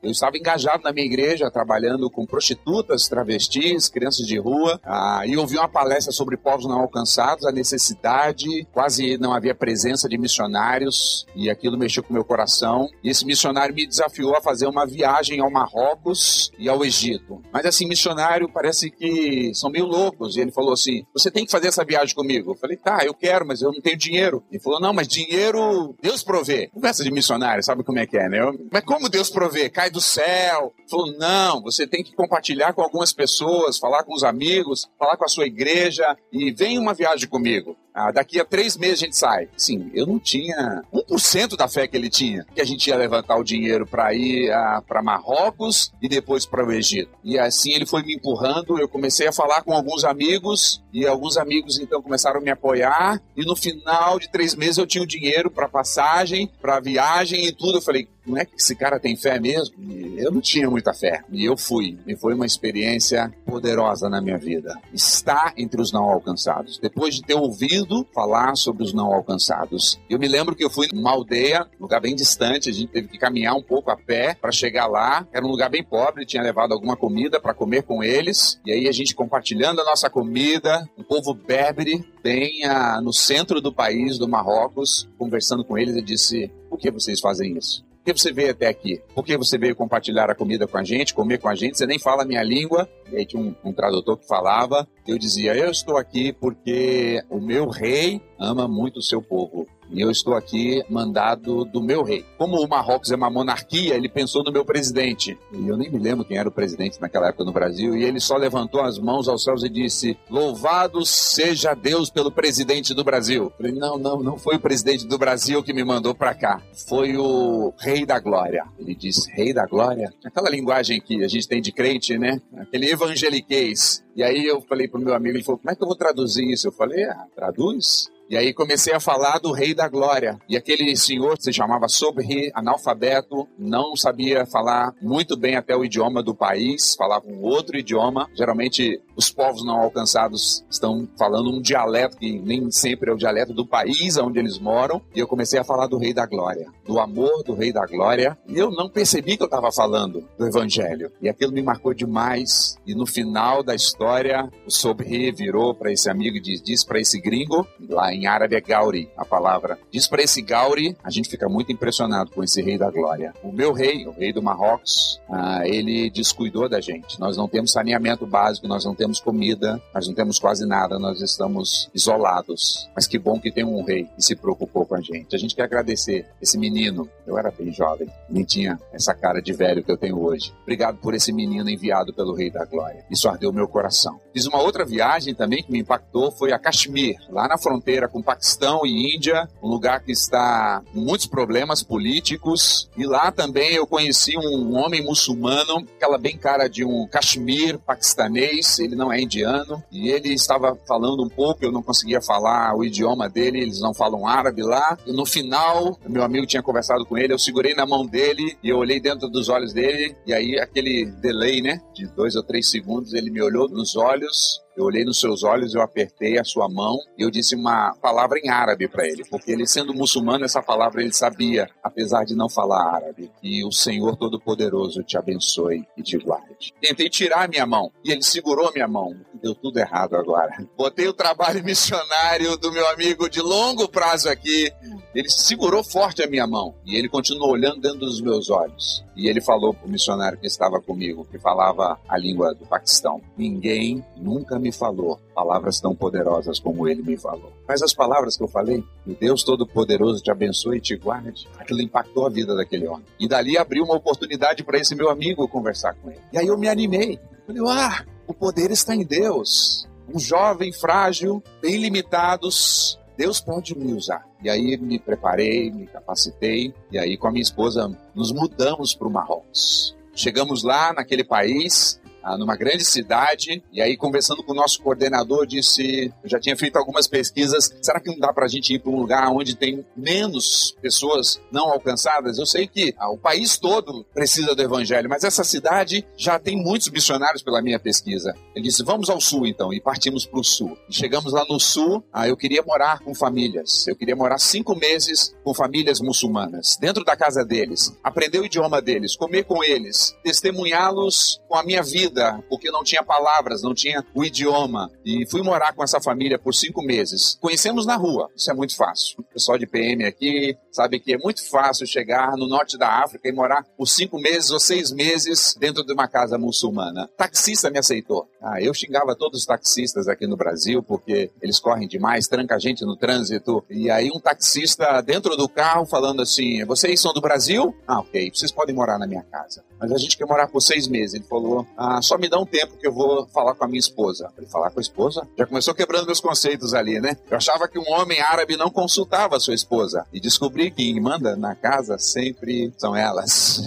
eu 0.03 0.11
estava 0.11 0.37
engajado 0.37 0.83
na 0.83 0.93
minha 0.93 1.07
igreja, 1.07 1.51
trabalhando 1.51 2.11
com 2.11 2.27
prostitutas, 2.27 3.09
travestis, 3.09 3.89
crianças 3.89 4.27
de 4.27 4.39
rua, 4.39 4.81
ah, 4.85 5.23
e 5.27 5.37
ouvi 5.37 5.57
uma 5.57 5.69
palestra 5.69 6.13
sobre 6.13 6.37
povos 6.37 6.67
não 6.67 6.81
alcançados, 6.81 7.47
a 7.47 7.53
necessidade, 7.53 8.67
quase 8.73 9.19
não 9.19 9.33
havia 9.33 9.55
presença 9.55 10.09
de 10.09 10.19
missionários, 10.19 11.27
e 11.35 11.51
aquilo 11.51 11.79
mexeu 11.79 12.03
com 12.03 12.11
o 12.11 12.15
meu 12.15 12.25
coração. 12.25 12.89
E 13.03 13.11
esse 13.11 13.25
missionário 13.25 13.75
me 13.75 13.87
desafiou 13.87 14.37
a 14.37 14.43
fazer 14.43 14.67
uma 14.67 14.87
viagem 14.87 15.41
ao 15.41 15.51
Marrocos 15.51 16.51
e 16.59 16.69
ao 16.69 16.85
Egito. 16.85 17.43
Mas 17.53 17.67
assim, 17.67 17.87
missionário 17.87 18.49
parece 18.53 18.91
que 18.91 19.53
são 19.55 19.71
meio 19.71 19.87
loucos. 19.87 20.37
E 20.37 20.41
ele 20.41 20.51
falou 20.51 20.73
assim: 20.73 21.05
Você 21.13 21.31
tem 21.31 21.45
que 21.45 21.51
fazer 21.51 21.69
essa 21.69 21.85
viagem 21.85 22.15
comigo. 22.15 22.53
Eu 22.53 22.57
falei: 22.57 22.77
Tá, 22.77 23.05
eu 23.05 23.15
quero, 23.15 23.47
mas 23.47 23.63
eu 23.63 23.73
não 23.73 23.81
tenho 23.81 23.97
dinheiro. 23.97 24.43
Ele 24.51 24.63
falou: 24.63 24.81
Não, 24.81 24.93
mas 24.93 25.09
dinheiro 25.09 25.95
Deus 26.01 26.23
provê. 26.23 26.69
Conversa 26.69 27.03
de 27.05 27.11
missionário, 27.11 27.63
sabe 27.63 27.83
como 27.83 27.99
é 27.99 28.07
que 28.07 28.17
é, 28.17 28.29
né? 28.29 28.41
Eu, 28.41 28.69
mas 28.71 28.85
como 28.85 29.09
Deus 29.09 29.31
prover? 29.35 29.71
Cai 29.71 29.91
do 29.91 30.01
céu. 30.01 30.73
Falou, 30.89 31.13
não, 31.19 31.61
você 31.63 31.87
tem 31.87 32.03
que 32.03 32.15
compartilhar 32.15 32.73
com 32.73 32.83
algumas 32.83 33.13
pessoas, 33.13 33.79
falar 33.79 34.05
com 34.05 34.15
os 34.15 34.25
amigos, 34.25 34.89
falar 34.99 35.17
com 35.17 35.25
a 35.25 35.29
sua 35.29 35.47
igreja 35.47 36.17
e 36.33 36.53
vem 36.53 36.79
uma 36.79 36.95
viagem 36.95 37.29
comigo. 37.29 37.77
Ah, 37.97 38.11
daqui 38.11 38.41
a 38.41 38.45
três 38.45 38.77
meses 38.77 39.03
a 39.03 39.05
gente 39.05 39.17
sai. 39.17 39.49
Sim, 39.57 39.89
eu 39.95 40.05
não 40.05 40.19
tinha 40.19 40.83
1% 40.93 41.57
da 41.57 41.69
fé 41.69 41.87
que 41.87 41.97
ele 41.97 42.11
tinha, 42.11 42.45
que 42.53 42.61
a 42.61 42.65
gente 42.65 42.89
ia 42.89 42.97
levantar 42.97 43.37
o 43.37 43.45
dinheiro 43.45 43.87
para 43.87 44.13
ir 44.13 44.51
ah, 44.51 44.83
para 44.85 45.01
Marrocos 45.01 45.93
e 46.03 46.09
depois 46.09 46.45
para 46.45 46.67
o 46.67 46.73
Egito. 46.73 47.13
E 47.23 47.39
assim 47.39 47.73
ele 47.73 47.87
foi 47.87 48.03
me 48.03 48.17
empurrando, 48.17 48.81
eu 48.81 48.89
comecei 48.89 49.29
a 49.29 49.33
falar 49.33 49.63
com 49.63 49.73
alguns 49.73 50.03
amigos 50.03 50.83
e 50.93 51.07
alguns 51.07 51.37
amigos 51.37 51.79
então 51.79 52.03
começaram 52.03 52.41
a 52.41 52.43
me 52.43 52.51
apoiar 52.51 53.23
e 53.37 53.45
no 53.45 53.55
final 53.55 54.19
de 54.19 54.29
três 54.29 54.57
meses 54.57 54.79
eu 54.79 54.87
tinha 54.87 55.05
o 55.05 55.07
dinheiro 55.07 55.49
para 55.49 55.69
passagem, 55.69 56.51
para 56.61 56.81
viagem 56.81 57.47
e 57.47 57.53
tudo. 57.53 57.79
Eu 57.79 57.83
falei, 57.83 58.09
não 58.27 58.39
é 58.39 58.45
que 58.45 58.57
esse 58.57 58.75
cara 58.75 58.99
tem 58.99 59.17
fé 59.17 59.39
mesmo? 59.39 59.75
E 59.81 60.17
eu 60.19 60.31
não 60.31 60.41
tinha 60.41 60.71
muita 60.71 60.93
fé. 60.95 61.23
E 61.31 61.45
eu 61.45 61.57
fui. 61.57 61.99
E 62.07 62.17
foi 62.17 62.35
uma 62.35 62.47
experiência 62.47 63.33
poderosa 63.45 64.09
na 64.09 64.21
minha 64.21 64.39
vida. 64.39 64.75
Estar 64.93 65.53
entre 65.57 65.81
os 65.81 65.93
não 65.93 66.05
alcançados. 66.05 66.79
Depois 66.79 67.15
de 67.15 67.23
ter 67.23 67.35
ouvido 67.35 68.07
falar 68.15 68.57
sobre 68.57 68.83
os 68.83 68.93
não 68.93 69.13
alcançados. 69.13 70.01
Eu 70.09 70.19
me 70.19 70.29
lembro 70.29 70.55
que 70.55 70.65
eu 70.65 70.71
fui 70.71 70.89
numa 70.93 71.11
aldeia, 71.11 71.67
lugar 71.79 72.01
bem 72.01 72.15
distante, 72.15 72.71
a 72.71 72.73
gente 72.73 72.91
teve 72.91 73.09
que 73.09 73.19
caminhar 73.19 73.55
um 73.55 73.63
pouco 73.63 73.91
a 73.91 73.97
pé 73.97 74.35
para 74.35 74.53
chegar 74.53 74.87
lá. 74.87 75.27
Era 75.33 75.45
um 75.45 75.51
lugar 75.51 75.69
bem 75.69 75.85
pobre, 75.85 76.27
tinha 76.27 76.43
levado 76.43 76.73
alguma 76.73 76.97
comida 76.97 77.41
para 77.41 77.55
comer 77.55 77.83
com 77.83 78.03
eles. 78.03 78.61
E 78.65 78.73
aí 78.73 78.89
a 78.89 78.93
gente 78.93 79.15
compartilhando 79.15 79.81
a 79.81 79.85
nossa 79.85 80.09
comida, 80.09 80.89
um 80.97 81.03
povo 81.03 81.35
berbere, 81.35 82.05
bem 82.23 82.65
ah, 82.65 83.01
no 83.03 83.13
centro 83.13 83.61
do 83.61 83.73
país, 83.73 84.19
do 84.19 84.29
Marrocos, 84.29 85.09
conversando 85.19 85.65
com 85.65 85.77
eles, 85.77 85.95
eu 85.95 86.03
disse: 86.03 86.51
por 86.71 86.79
que 86.79 86.91
vocês 86.91 87.21
fazem 87.21 87.57
isso? 87.57 87.85
Que 88.05 88.13
você 88.13 88.33
veio 88.33 88.51
até 88.51 88.69
aqui? 88.69 89.01
Por 89.15 89.25
que 89.25 89.37
você 89.37 89.57
veio 89.57 89.75
compartilhar 89.75 90.31
a 90.31 90.35
comida 90.35 90.67
com 90.67 90.77
a 90.77 90.85
gente, 90.85 91.15
comer 91.15 91.39
com 91.39 91.49
a 91.49 91.55
gente? 91.55 91.79
Você 91.79 91.87
nem 91.87 91.99
fala 91.99 92.23
a 92.23 92.27
minha 92.27 92.43
língua. 92.43 92.87
E 93.11 93.17
aí 93.17 93.25
tinha 93.25 93.43
um, 93.43 93.55
um 93.65 93.73
tradutor 93.73 94.19
que 94.19 94.27
falava. 94.27 94.87
Eu 95.09 95.19
dizia: 95.19 95.57
Eu 95.57 95.71
estou 95.71 95.97
aqui 95.97 96.33
porque 96.33 97.23
o 97.31 97.41
meu 97.41 97.69
rei 97.69 98.21
ama 98.39 98.69
muito 98.69 98.99
o 98.99 99.03
seu 99.03 99.23
povo. 99.23 99.67
E 99.95 100.01
eu 100.01 100.11
estou 100.11 100.35
aqui 100.35 100.83
mandado 100.91 101.65
do 101.65 101.81
meu 101.81 102.03
rei. 102.03 102.25
Como 102.37 102.57
o 102.57 102.69
Marrocos 102.69 103.13
é 103.13 103.17
uma 103.17 103.31
monarquia, 103.31 103.95
ele 103.95 104.09
pensou 104.09 104.43
no 104.43 104.51
meu 104.51 104.65
presidente. 104.65 105.39
E 105.53 105.69
eu 105.69 105.77
nem 105.77 105.89
me 105.89 106.01
lembro 106.01 106.25
quem 106.25 106.37
era 106.37 106.49
o 106.49 106.53
presidente 106.53 107.01
naquela 107.01 107.29
época 107.29 107.45
no 107.45 107.53
Brasil. 107.53 107.97
E 107.97 108.03
ele 108.03 108.19
só 108.19 108.37
levantou 108.37 108.81
as 108.81 108.99
mãos 108.99 109.29
aos 109.29 109.45
céus 109.45 109.63
e 109.63 109.69
disse: 109.69 110.19
Louvado 110.29 111.07
seja 111.07 111.75
Deus 111.75 112.11
pelo 112.11 112.33
presidente 112.33 112.93
do 112.93 113.05
Brasil. 113.05 113.45
Eu 113.45 113.51
falei: 113.51 113.73
Não, 113.73 113.97
não, 113.97 114.21
não 114.21 114.37
foi 114.37 114.57
o 114.57 114.61
presidente 114.61 115.07
do 115.07 115.17
Brasil 115.17 115.63
que 115.63 115.73
me 115.73 115.85
mandou 115.85 116.13
para 116.13 116.35
cá. 116.35 116.61
Foi 116.89 117.17
o 117.17 117.73
rei 117.79 118.05
da 118.05 118.19
glória. 118.19 118.65
Ele 118.77 118.97
disse: 118.97 119.31
Rei 119.31 119.55
da 119.55 119.65
glória? 119.65 120.13
Aquela 120.25 120.51
linguagem 120.51 121.01
que 121.01 121.23
a 121.23 121.29
gente 121.29 121.47
tem 121.47 121.63
de 121.63 121.71
crente, 121.71 122.19
né? 122.19 122.41
Aquele 122.57 122.91
evangeliquez. 122.91 124.05
E 124.17 124.23
aí 124.23 124.45
eu 124.47 124.61
falei 124.61 124.87
pro 124.87 125.01
meu 125.01 125.13
amigo, 125.13 125.37
ele 125.37 125.45
falou, 125.45 125.59
como 125.59 125.71
é 125.71 125.75
que 125.75 125.83
eu 125.83 125.89
vou 125.89 125.97
traduzir 125.97 126.49
isso? 126.49 126.69
Eu 126.69 126.73
falei, 126.73 127.05
ah, 127.05 127.27
traduz. 127.35 128.09
E 128.29 128.37
aí 128.37 128.55
comecei 128.55 128.95
a 128.95 129.01
falar 129.01 129.39
do 129.39 129.53
Rei 129.53 129.75
da 129.75 129.87
Glória. 129.87 130.39
E 130.49 130.57
aquele 130.57 130.97
senhor 130.97 131.37
se 131.39 131.53
chamava 131.53 131.89
Sobri, 131.89 132.51
analfabeto, 132.55 133.47
não 133.59 133.95
sabia 133.97 134.47
falar 134.47 134.95
muito 135.03 135.37
bem 135.37 135.57
até 135.57 135.77
o 135.77 135.85
idioma 135.85 136.23
do 136.23 136.35
país, 136.35 136.95
falava 136.95 137.27
um 137.27 137.43
outro 137.43 137.77
idioma. 137.77 138.29
Geralmente 138.35 139.01
os 139.17 139.31
povos 139.31 139.65
não 139.65 139.81
alcançados 139.81 140.65
estão 140.71 141.09
falando 141.19 141.51
um 141.51 141.61
dialeto 141.61 142.17
que 142.17 142.39
nem 142.39 142.71
sempre 142.71 143.11
é 143.11 143.13
o 143.13 143.17
dialeto 143.17 143.53
do 143.53 143.67
país 143.67 144.17
onde 144.17 144.39
eles 144.39 144.59
moram. 144.59 145.01
E 145.15 145.19
eu 145.19 145.27
comecei 145.27 145.59
a 145.59 145.65
falar 145.65 145.87
do 145.87 145.99
Rei 145.99 146.13
da 146.13 146.27
Glória, 146.27 146.69
do 146.87 146.99
amor 146.99 147.43
do 147.45 147.55
Rei 147.55 147.73
da 147.73 147.87
Glória. 147.87 148.37
E 148.47 148.59
eu 148.59 148.71
não 148.71 148.89
percebi 148.89 149.37
que 149.37 149.43
eu 149.43 149.47
estava 149.47 149.71
falando 149.73 150.29
do 150.39 150.47
Evangelho. 150.47 151.11
E 151.21 151.29
aquilo 151.29 151.53
me 151.53 151.63
marcou 151.63 151.95
demais. 151.95 152.77
E 152.87 152.95
no 152.95 153.07
final 153.07 153.63
da 153.63 153.75
história, 153.75 154.51
o 154.67 154.71
Sobri 154.71 155.31
virou 155.33 155.75
para 155.75 155.93
esse 155.93 156.11
amigo 156.11 156.37
e 156.37 156.41
disse, 156.41 156.63
disse 156.63 156.87
para 156.87 157.01
esse 157.01 157.21
gringo, 157.21 157.67
lá 157.89 158.13
em 158.13 158.27
árabe 158.27 158.57
é 158.57 158.61
Gauri, 158.61 159.11
a 159.17 159.25
palavra. 159.25 159.79
Diz 159.91 160.07
para 160.07 160.23
esse 160.23 160.43
Gauri, 160.43 160.97
a 161.03 161.11
gente 161.11 161.29
fica 161.29 161.49
muito 161.49 161.73
impressionado 161.73 162.31
com 162.31 162.43
esse 162.43 162.61
rei 162.63 162.79
da 162.79 162.91
glória. 162.91 163.33
O 163.43 163.53
meu 163.53 163.73
rei, 163.73 164.07
o 164.07 164.13
rei 164.13 164.33
do 164.33 164.43
Marrocos, 164.43 165.21
ah, 165.31 165.63
ele 165.65 166.11
descuidou 166.11 166.69
da 166.69 166.81
gente. 166.81 167.19
Nós 167.21 167.37
não 167.37 167.49
temos 167.49 167.73
saneamento 167.73 168.27
básico, 168.27 168.67
nós 168.67 168.85
não 168.85 168.95
temos 168.95 169.04
comida, 169.21 169.81
nós 169.95 170.07
não 170.07 170.15
temos 170.15 170.39
quase 170.39 170.67
nada, 170.67 170.99
nós 170.99 171.21
estamos 171.21 171.91
isolados. 171.95 172.89
Mas 172.95 173.07
que 173.07 173.19
bom 173.19 173.39
que 173.39 173.53
tem 173.53 173.65
um 173.65 173.83
rei 173.85 174.05
que 174.17 174.23
se 174.23 174.37
preocupou 174.37 174.87
com 174.87 174.95
a 174.95 175.01
gente. 175.01 175.35
A 175.35 175.39
gente 175.39 175.55
quer 175.55 175.65
agradecer 175.65 176.27
esse 176.41 176.59
menino. 176.59 177.09
Eu 177.27 177.39
era 177.39 177.51
bem 177.51 177.73
jovem, 177.73 178.09
nem 178.29 178.45
tinha 178.45 178.79
essa 178.93 179.15
cara 179.15 179.41
de 179.41 179.53
velho 179.53 179.83
que 179.83 179.91
eu 179.91 179.97
tenho 179.97 180.19
hoje. 180.19 180.53
Obrigado 180.63 180.99
por 180.99 181.15
esse 181.15 181.33
menino 181.33 181.69
enviado 181.69 182.13
pelo 182.13 182.35
rei 182.35 182.51
da 182.51 182.65
glória. 182.65 183.05
Isso 183.11 183.29
ardeu 183.29 183.53
meu 183.53 183.69
coração. 183.69 184.21
Fiz 184.33 184.47
uma 184.47 184.61
outra 184.61 184.85
viagem 184.85 185.35
também 185.35 185.63
que 185.63 185.73
me 185.73 185.81
impactou, 185.81 186.31
foi 186.31 186.53
a 186.53 186.59
Kashmir, 186.59 187.17
lá 187.31 187.47
na 187.47 187.57
fronteira 187.57 188.09
com 188.09 188.23
Paquistão 188.23 188.85
e 188.85 189.15
Índia, 189.15 189.49
um 189.63 189.69
lugar 189.69 190.03
que 190.03 190.13
está 190.13 190.83
com 190.93 191.01
muitos 191.01 191.27
problemas 191.27 191.83
políticos. 191.83 192.91
E 192.97 193.07
lá 193.07 193.31
também 193.31 193.75
eu 193.75 193.87
conheci 193.87 194.37
um 194.37 194.77
homem 194.77 195.03
muçulmano, 195.03 195.87
aquela 195.97 196.19
bem 196.19 196.37
cara 196.37 196.69
de 196.69 196.85
um 196.85 197.07
Kashmir 197.07 197.79
paquistanês, 197.79 198.79
ele 198.79 198.94
não 198.95 199.13
é 199.13 199.21
indiano, 199.21 199.83
e 199.91 200.09
ele 200.09 200.33
estava 200.33 200.77
falando 200.87 201.23
um 201.23 201.29
pouco, 201.29 201.65
eu 201.65 201.73
não 201.73 201.83
conseguia 201.83 202.21
falar 202.21 202.75
o 202.77 202.85
idioma 202.85 203.29
dele, 203.29 203.61
eles 203.61 203.81
não 203.81 203.95
falam 203.95 204.27
árabe 204.27 204.63
lá. 204.63 204.99
E 205.07 205.13
no 205.13 205.27
final, 205.27 205.99
meu 206.09 206.23
amigo 206.23 206.47
tinha 206.47 206.63
conversado 206.63 207.05
com 207.05 207.17
ele, 207.17 207.33
eu 207.33 207.39
segurei 207.39 207.75
na 207.75 207.87
mão 207.87 208.07
dele 208.07 208.57
e 208.63 208.69
eu 208.69 208.79
olhei 208.79 209.01
dentro 209.01 209.29
dos 209.29 209.49
olhos 209.49 209.73
dele, 209.73 210.17
e 210.27 210.33
aí 210.33 210.59
aquele 210.59 211.07
delay, 211.21 211.61
né, 211.61 211.81
de 211.95 212.07
dois 212.07 212.35
ou 212.37 212.43
três 212.43 212.71
segundos, 212.71 213.13
ele 213.15 213.31
me 213.31 213.43
olhou 213.43 213.69
nos 213.69 213.97
olhos 213.97 214.64
eu 214.77 214.85
olhei 214.85 215.05
nos 215.05 215.21
seus 215.21 215.43
olhos, 215.43 215.75
eu 215.75 215.81
apertei 215.81 216.39
a 216.39 216.45
sua 216.45 216.69
mão 216.69 216.99
e 217.17 217.23
eu 217.23 217.31
disse 217.31 217.55
uma 217.55 217.95
palavra 217.97 218.39
em 218.39 218.49
árabe 218.49 218.89
para 218.89 219.07
ele, 219.07 219.25
porque 219.29 219.53
ele 219.53 219.67
sendo 219.67 219.95
muçulmano, 219.95 220.45
essa 220.45 220.63
palavra 220.63 221.03
ele 221.03 221.13
sabia, 221.13 221.69
apesar 221.83 222.25
de 222.25 222.35
não 222.35 222.49
falar 222.49 222.95
árabe. 222.95 223.31
E 223.43 223.65
o 223.65 223.71
Senhor 223.71 224.17
Todo-Poderoso 224.17 225.03
te 225.03 225.17
abençoe 225.17 225.85
e 225.97 226.03
te 226.03 226.19
guarde. 226.19 226.73
Tentei 226.81 227.09
tirar 227.09 227.49
minha 227.49 227.67
mão 227.67 227.91
e 228.05 228.11
ele 228.11 228.23
segurou 228.23 228.73
minha 228.73 228.89
mão. 228.89 229.15
Deu 229.45 229.55
tudo 229.55 229.79
errado 229.79 230.17
agora. 230.17 230.57
Botei 230.75 231.07
o 231.07 231.13
trabalho 231.13 231.63
missionário 231.63 232.57
do 232.57 232.73
meu 232.73 232.89
amigo 232.89 233.29
de 233.29 233.43
longo 233.43 233.87
prazo 233.87 234.31
aqui. 234.31 234.73
Ele 235.15 235.29
segurou 235.29 235.85
forte 235.85 236.23
a 236.23 236.27
minha 236.27 236.47
mão 236.47 236.75
e 236.83 236.97
ele 236.97 237.11
continuou 237.11 237.51
olhando 237.51 237.79
dentro 237.79 237.99
dos 237.99 238.23
meus 238.23 238.49
olhos. 238.49 239.05
E 239.15 239.29
ele 239.29 239.43
falou 239.43 239.75
para 239.75 239.87
o 239.87 239.91
missionário 239.91 240.39
que 240.39 240.47
estava 240.47 240.81
comigo, 240.81 241.27
que 241.31 241.39
falava 241.39 242.01
a 242.09 242.17
língua 242.17 242.55
do 242.55 242.65
Paquistão: 242.65 243.21
Ninguém 243.37 244.03
nunca 244.17 244.59
me 244.59 244.73
falou 244.73 245.21
palavras 245.35 245.79
tão 245.79 245.95
poderosas 245.95 246.59
como 246.59 246.89
ele 246.89 247.03
me 247.03 247.19
falou. 247.19 247.53
Mas 247.69 247.83
as 247.83 247.93
palavras 247.93 248.39
que 248.39 248.43
eu 248.43 248.49
falei, 248.49 248.83
o 249.07 249.13
Deus 249.13 249.45
Todo-Poderoso 249.45 250.23
te 250.23 250.31
abençoe 250.31 250.79
e 250.79 250.81
te 250.81 250.97
guarde, 250.97 251.47
aquilo 251.59 251.83
impactou 251.83 252.27
a 252.27 252.31
vida 252.31 252.57
daquele 252.57 252.87
homem. 252.87 253.05
E 253.21 253.29
dali 253.29 253.59
abriu 253.59 253.85
uma 253.85 253.97
oportunidade 253.97 254.65
para 254.65 254.79
esse 254.79 254.95
meu 254.95 255.11
amigo 255.11 255.47
conversar 255.47 255.93
com 255.97 256.11
ele. 256.11 256.21
E 256.33 256.39
aí 256.39 256.47
eu 256.47 256.57
me 256.57 256.67
animei. 256.67 257.21
Falei, 257.47 257.63
ah, 257.69 258.07
o 258.27 258.35
poder 258.35 258.71
está 258.71 258.95
em 258.95 259.05
Deus. 259.05 259.89
Um 260.13 260.19
jovem 260.19 260.73
frágil, 260.73 261.43
bem 261.63 261.77
limitados, 261.77 262.99
Deus 263.17 263.41
pode 263.41 263.77
me 263.77 263.93
usar. 263.93 264.27
E 264.43 264.51
aí 264.51 264.77
me 264.77 264.99
preparei, 264.99 265.71
me 265.71 265.87
capacitei, 265.87 266.75
e 266.91 266.99
aí 266.99 267.17
com 267.17 267.29
a 267.29 267.31
minha 267.31 267.43
esposa 267.43 267.91
nos 268.15 268.33
mudamos 268.33 268.95
para 268.95 269.09
o 269.09 269.11
Marrocos. 269.11 269.97
Chegamos 270.15 270.63
lá 270.63 270.93
naquele 270.93 271.25
país, 271.25 272.01
ah, 272.25 272.39
numa 272.39 272.57
grande 272.57 272.85
cidade, 272.85 273.63
e 273.73 273.81
aí 273.83 273.97
conversando 273.97 274.43
com 274.43 274.53
o 274.53 274.55
nosso 274.55 274.81
coordenador, 274.83 275.47
disse, 275.47 276.13
eu 276.23 276.31
já 276.31 276.41
tinha 276.41 276.57
feito 276.57 276.77
algumas 276.77 277.07
pesquisas, 277.07 277.75
será 277.83 278.01
que 278.01 278.11
não 278.11 278.19
dá 278.19 278.33
para 278.33 278.47
a 278.47 278.49
gente 278.49 278.75
ir 278.75 278.79
para 278.79 278.91
um 278.91 278.97
lugar 278.97 279.29
onde 279.31 279.55
tem 279.55 279.85
menos 279.97 280.75
pessoas 280.81 281.41
não 281.53 281.71
alcançadas? 281.71 282.39
Eu 282.39 282.47
sei 282.47 282.67
que 282.67 282.95
ah, 282.99 283.11
o 283.11 283.19
país 283.19 283.59
todo 283.59 284.05
precisa 284.15 284.55
do 284.55 284.63
evangelho, 284.63 285.09
mas 285.09 285.25
essa 285.25 285.45
cidade 285.45 286.07
já 286.17 286.39
tem 286.39 286.57
muitos 286.57 286.89
missionários 286.91 287.43
pela 287.43 287.61
minha 287.61 287.79
pesquisa. 287.79 288.35
Ele 288.55 288.65
disse, 288.65 288.83
vamos 288.83 289.11
ao 289.11 289.21
sul 289.21 289.47
então, 289.47 289.73
e 289.73 289.81
partimos 289.81 290.25
para 290.25 290.41
o 290.41 290.45
sul. 290.45 290.79
E 290.89 290.95
chegamos 290.95 291.33
lá 291.33 291.45
no 291.49 291.61
sul, 291.61 292.03
ah, 292.13 292.27
eu 292.27 292.37
queria 292.37 292.63
morar 292.63 293.01
com 293.01 293.15
famílias, 293.15 293.87
eu 293.87 293.97
queria 293.97 294.17
morar 294.17 294.39
cinco 294.39 294.75
meses 294.75 295.35
com 295.45 295.53
famílias 295.53 296.01
muçulmanas, 296.01 296.77
dentro 296.81 297.05
da 297.05 297.17
casa 297.17 297.45
deles, 297.45 297.95
aprender 298.03 298.39
o 298.39 298.47
idioma 298.47 298.81
deles, 298.81 299.17
comer 299.17 299.45
com 299.45 299.63
eles, 299.63 300.17
testemunhá-los 300.23 301.41
com 301.49 301.57
a 301.57 301.63
minha 301.63 301.83
vida, 301.83 302.14
porque 302.49 302.71
não 302.71 302.85
tinha 302.85 303.03
palavras, 303.03 303.63
não 303.63 303.75
tinha 303.75 304.05
o 304.15 304.25
idioma. 304.25 304.91
E 305.05 305.27
fui 305.31 305.43
morar 305.43 305.73
com 305.73 305.83
essa 305.83 306.01
família 306.01 306.39
por 306.39 306.55
cinco 306.55 306.83
meses. 306.83 307.39
Conhecemos 307.41 307.87
na 307.87 307.97
rua, 307.97 308.31
isso 308.37 308.51
é 308.51 308.55
muito 308.55 308.77
fácil. 308.77 309.17
O 309.19 309.23
pessoal 309.23 309.59
de 309.59 309.67
PM 309.67 310.05
aqui 310.05 310.57
sabe 310.71 311.01
que 311.01 311.15
é 311.15 311.19
muito 311.19 311.49
fácil 311.49 311.87
chegar 311.87 312.37
no 312.37 312.47
norte 312.47 312.77
da 312.77 313.03
África 313.03 313.29
e 313.29 313.33
morar 313.33 313.65
por 313.77 313.87
cinco 313.87 314.19
meses 314.19 314.51
ou 314.51 314.61
seis 314.61 314.91
meses 314.91 315.57
dentro 315.59 315.85
de 315.85 315.93
uma 315.93 316.09
casa 316.09 316.39
muçulmana. 316.39 317.09
Taxista 317.17 317.71
me 317.71 317.79
aceitou. 317.79 318.29
Ah, 318.43 318.61
eu 318.61 318.75
xingava 318.75 319.17
todos 319.17 319.41
os 319.41 319.47
taxistas 319.47 320.09
aqui 320.09 320.27
no 320.27 320.37
Brasil 320.37 320.83
porque 320.83 321.31
eles 321.41 321.59
correm 321.59 321.89
demais, 321.89 322.29
tranca 322.29 322.57
a 322.57 322.59
gente 322.59 322.85
no 322.85 322.97
trânsito. 322.97 323.65
E 323.71 323.91
aí 323.91 324.11
um 324.15 324.21
taxista 324.21 325.01
dentro 325.01 325.37
do 325.37 325.49
carro 325.49 325.87
falando 325.87 326.23
assim: 326.23 326.65
vocês 326.65 327.01
são 327.01 327.13
do 327.13 327.21
Brasil? 327.21 327.75
Ah, 327.87 328.01
ok, 328.01 328.31
vocês 328.35 328.53
podem 328.53 328.75
morar 328.75 328.99
na 328.99 329.07
minha 329.07 329.23
casa. 329.23 329.65
Mas 329.81 329.91
a 329.91 329.99
gente 329.99 330.17
quer 330.17 330.27
morar 330.27 330.47
por 330.47 330.61
seis 330.61 330.87
meses. 330.87 331.15
Ele 331.15 331.25
falou: 331.25 331.67
ah, 331.77 332.01
só 332.01 332.17
me 332.17 332.29
dá 332.29 332.39
um 332.39 332.47
tempo 332.47 332.77
que 332.77 332.87
eu 332.87 332.93
vou 332.93 333.27
falar 333.27 333.55
com 333.55 333.65
a 333.65 333.69
minha 333.69 333.81
esposa. 333.81 334.31
Ele 334.39 334.47
falar 334.47 334.71
com 334.71 334.79
a 334.79 334.83
esposa? 334.83 335.27
Já 335.37 335.47
começou 335.47 335.75
quebrando 335.75 336.07
meus 336.07 336.21
conceitos 336.21 336.75
ali, 336.75 337.01
né? 337.01 337.17
Eu 337.31 337.37
achava 337.37 337.67
que 337.67 337.79
um 337.79 337.91
homem 337.93 338.21
árabe 338.21 338.57
não 338.57 338.71
consultava 338.71 339.37
a 339.37 339.41
sua 339.41 339.55
esposa. 339.55 340.07
E 340.13 340.21
descobri 340.21 340.71
que 340.71 340.85
quem 340.85 341.01
manda 341.01 341.35
na 341.35 341.55
casa 341.55 341.99
sempre 341.99 342.73
são 342.77 342.95
elas. 342.95 343.67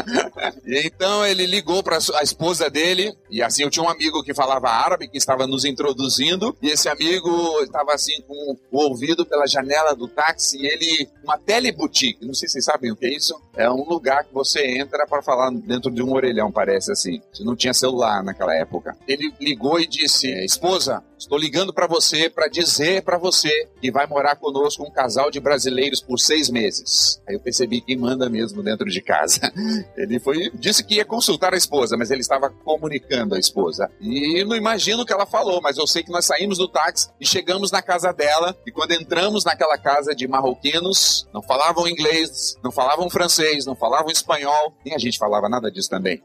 então 0.66 1.26
ele 1.26 1.44
ligou 1.46 1.82
para 1.82 1.98
a 2.14 2.22
esposa 2.22 2.70
dele, 2.70 3.14
e 3.30 3.42
assim 3.42 3.62
eu 3.62 3.70
tinha 3.70 3.84
um 3.84 3.88
amigo 3.88 4.22
que 4.22 4.32
falava 4.32 4.68
árabe, 4.70 5.08
que 5.08 5.18
estava 5.18 5.46
nos 5.46 5.64
introduzindo, 5.64 6.56
e 6.62 6.70
esse 6.70 6.88
amigo 6.88 7.60
estava 7.62 7.92
assim 7.92 8.22
com 8.22 8.56
o 8.70 8.78
ouvido 8.78 9.26
pela 9.26 9.46
janela 9.46 9.94
do 9.94 10.08
táxi, 10.08 10.58
e 10.58 10.66
ele, 10.66 11.08
uma 11.22 11.36
teleboutique, 11.36 12.24
não 12.24 12.34
sei 12.34 12.48
se 12.48 12.54
vocês 12.54 12.64
sabem 12.64 12.90
o 12.90 12.96
que 12.96 13.06
é 13.06 13.14
isso, 13.14 13.38
é 13.56 13.70
um 13.70 13.86
lugar 13.86 14.24
que 14.24 14.32
você 14.32 14.66
entra 14.78 15.06
para 15.06 15.22
falar 15.22 15.37
dentro 15.64 15.90
de 15.90 16.02
um 16.02 16.12
orelhão, 16.12 16.50
parece 16.50 16.92
assim. 16.92 17.20
Não 17.40 17.56
tinha 17.56 17.74
celular 17.74 18.22
naquela 18.22 18.54
época. 18.54 18.96
Ele 19.06 19.32
ligou 19.40 19.80
e 19.80 19.86
disse: 19.86 20.28
Esposa, 20.44 21.02
estou 21.18 21.38
ligando 21.38 21.72
para 21.72 21.86
você 21.86 22.30
para 22.30 22.48
dizer 22.48 23.02
para 23.02 23.18
você 23.18 23.68
que 23.80 23.90
vai 23.90 24.06
morar 24.06 24.36
conosco 24.36 24.84
um 24.84 24.90
casal 24.90 25.30
de 25.30 25.40
brasileiros 25.40 26.00
por 26.00 26.18
seis 26.18 26.48
meses. 26.48 27.20
Aí 27.28 27.34
eu 27.34 27.40
percebi 27.40 27.80
quem 27.80 27.96
manda 27.96 28.28
mesmo 28.28 28.62
dentro 28.62 28.88
de 28.88 29.00
casa. 29.00 29.52
Ele 29.96 30.18
foi, 30.20 30.50
disse 30.54 30.84
que 30.84 30.96
ia 30.96 31.04
consultar 31.04 31.54
a 31.54 31.56
esposa, 31.56 31.96
mas 31.96 32.10
ele 32.10 32.20
estava 32.20 32.50
comunicando 32.50 33.34
a 33.34 33.38
esposa. 33.38 33.90
E 34.00 34.44
não 34.44 34.56
imagino 34.56 35.02
o 35.02 35.06
que 35.06 35.12
ela 35.12 35.26
falou, 35.26 35.60
mas 35.60 35.76
eu 35.76 35.86
sei 35.86 36.02
que 36.02 36.12
nós 36.12 36.24
saímos 36.24 36.58
do 36.58 36.68
táxi 36.68 37.08
e 37.20 37.26
chegamos 37.26 37.70
na 37.70 37.82
casa 37.82 38.12
dela. 38.12 38.56
E 38.66 38.70
quando 38.70 38.92
entramos 38.92 39.44
naquela 39.44 39.76
casa 39.76 40.14
de 40.14 40.26
marroquinos, 40.28 41.26
não 41.32 41.42
falavam 41.42 41.88
inglês, 41.88 42.56
não 42.62 42.70
falavam 42.70 43.10
francês, 43.10 43.66
não 43.66 43.74
falavam 43.74 44.10
espanhol, 44.10 44.72
nem 44.84 44.94
a 44.94 44.98
gente 44.98 45.17
falava 45.18 45.48
nada 45.48 45.70
disso 45.70 45.90
também 45.90 46.22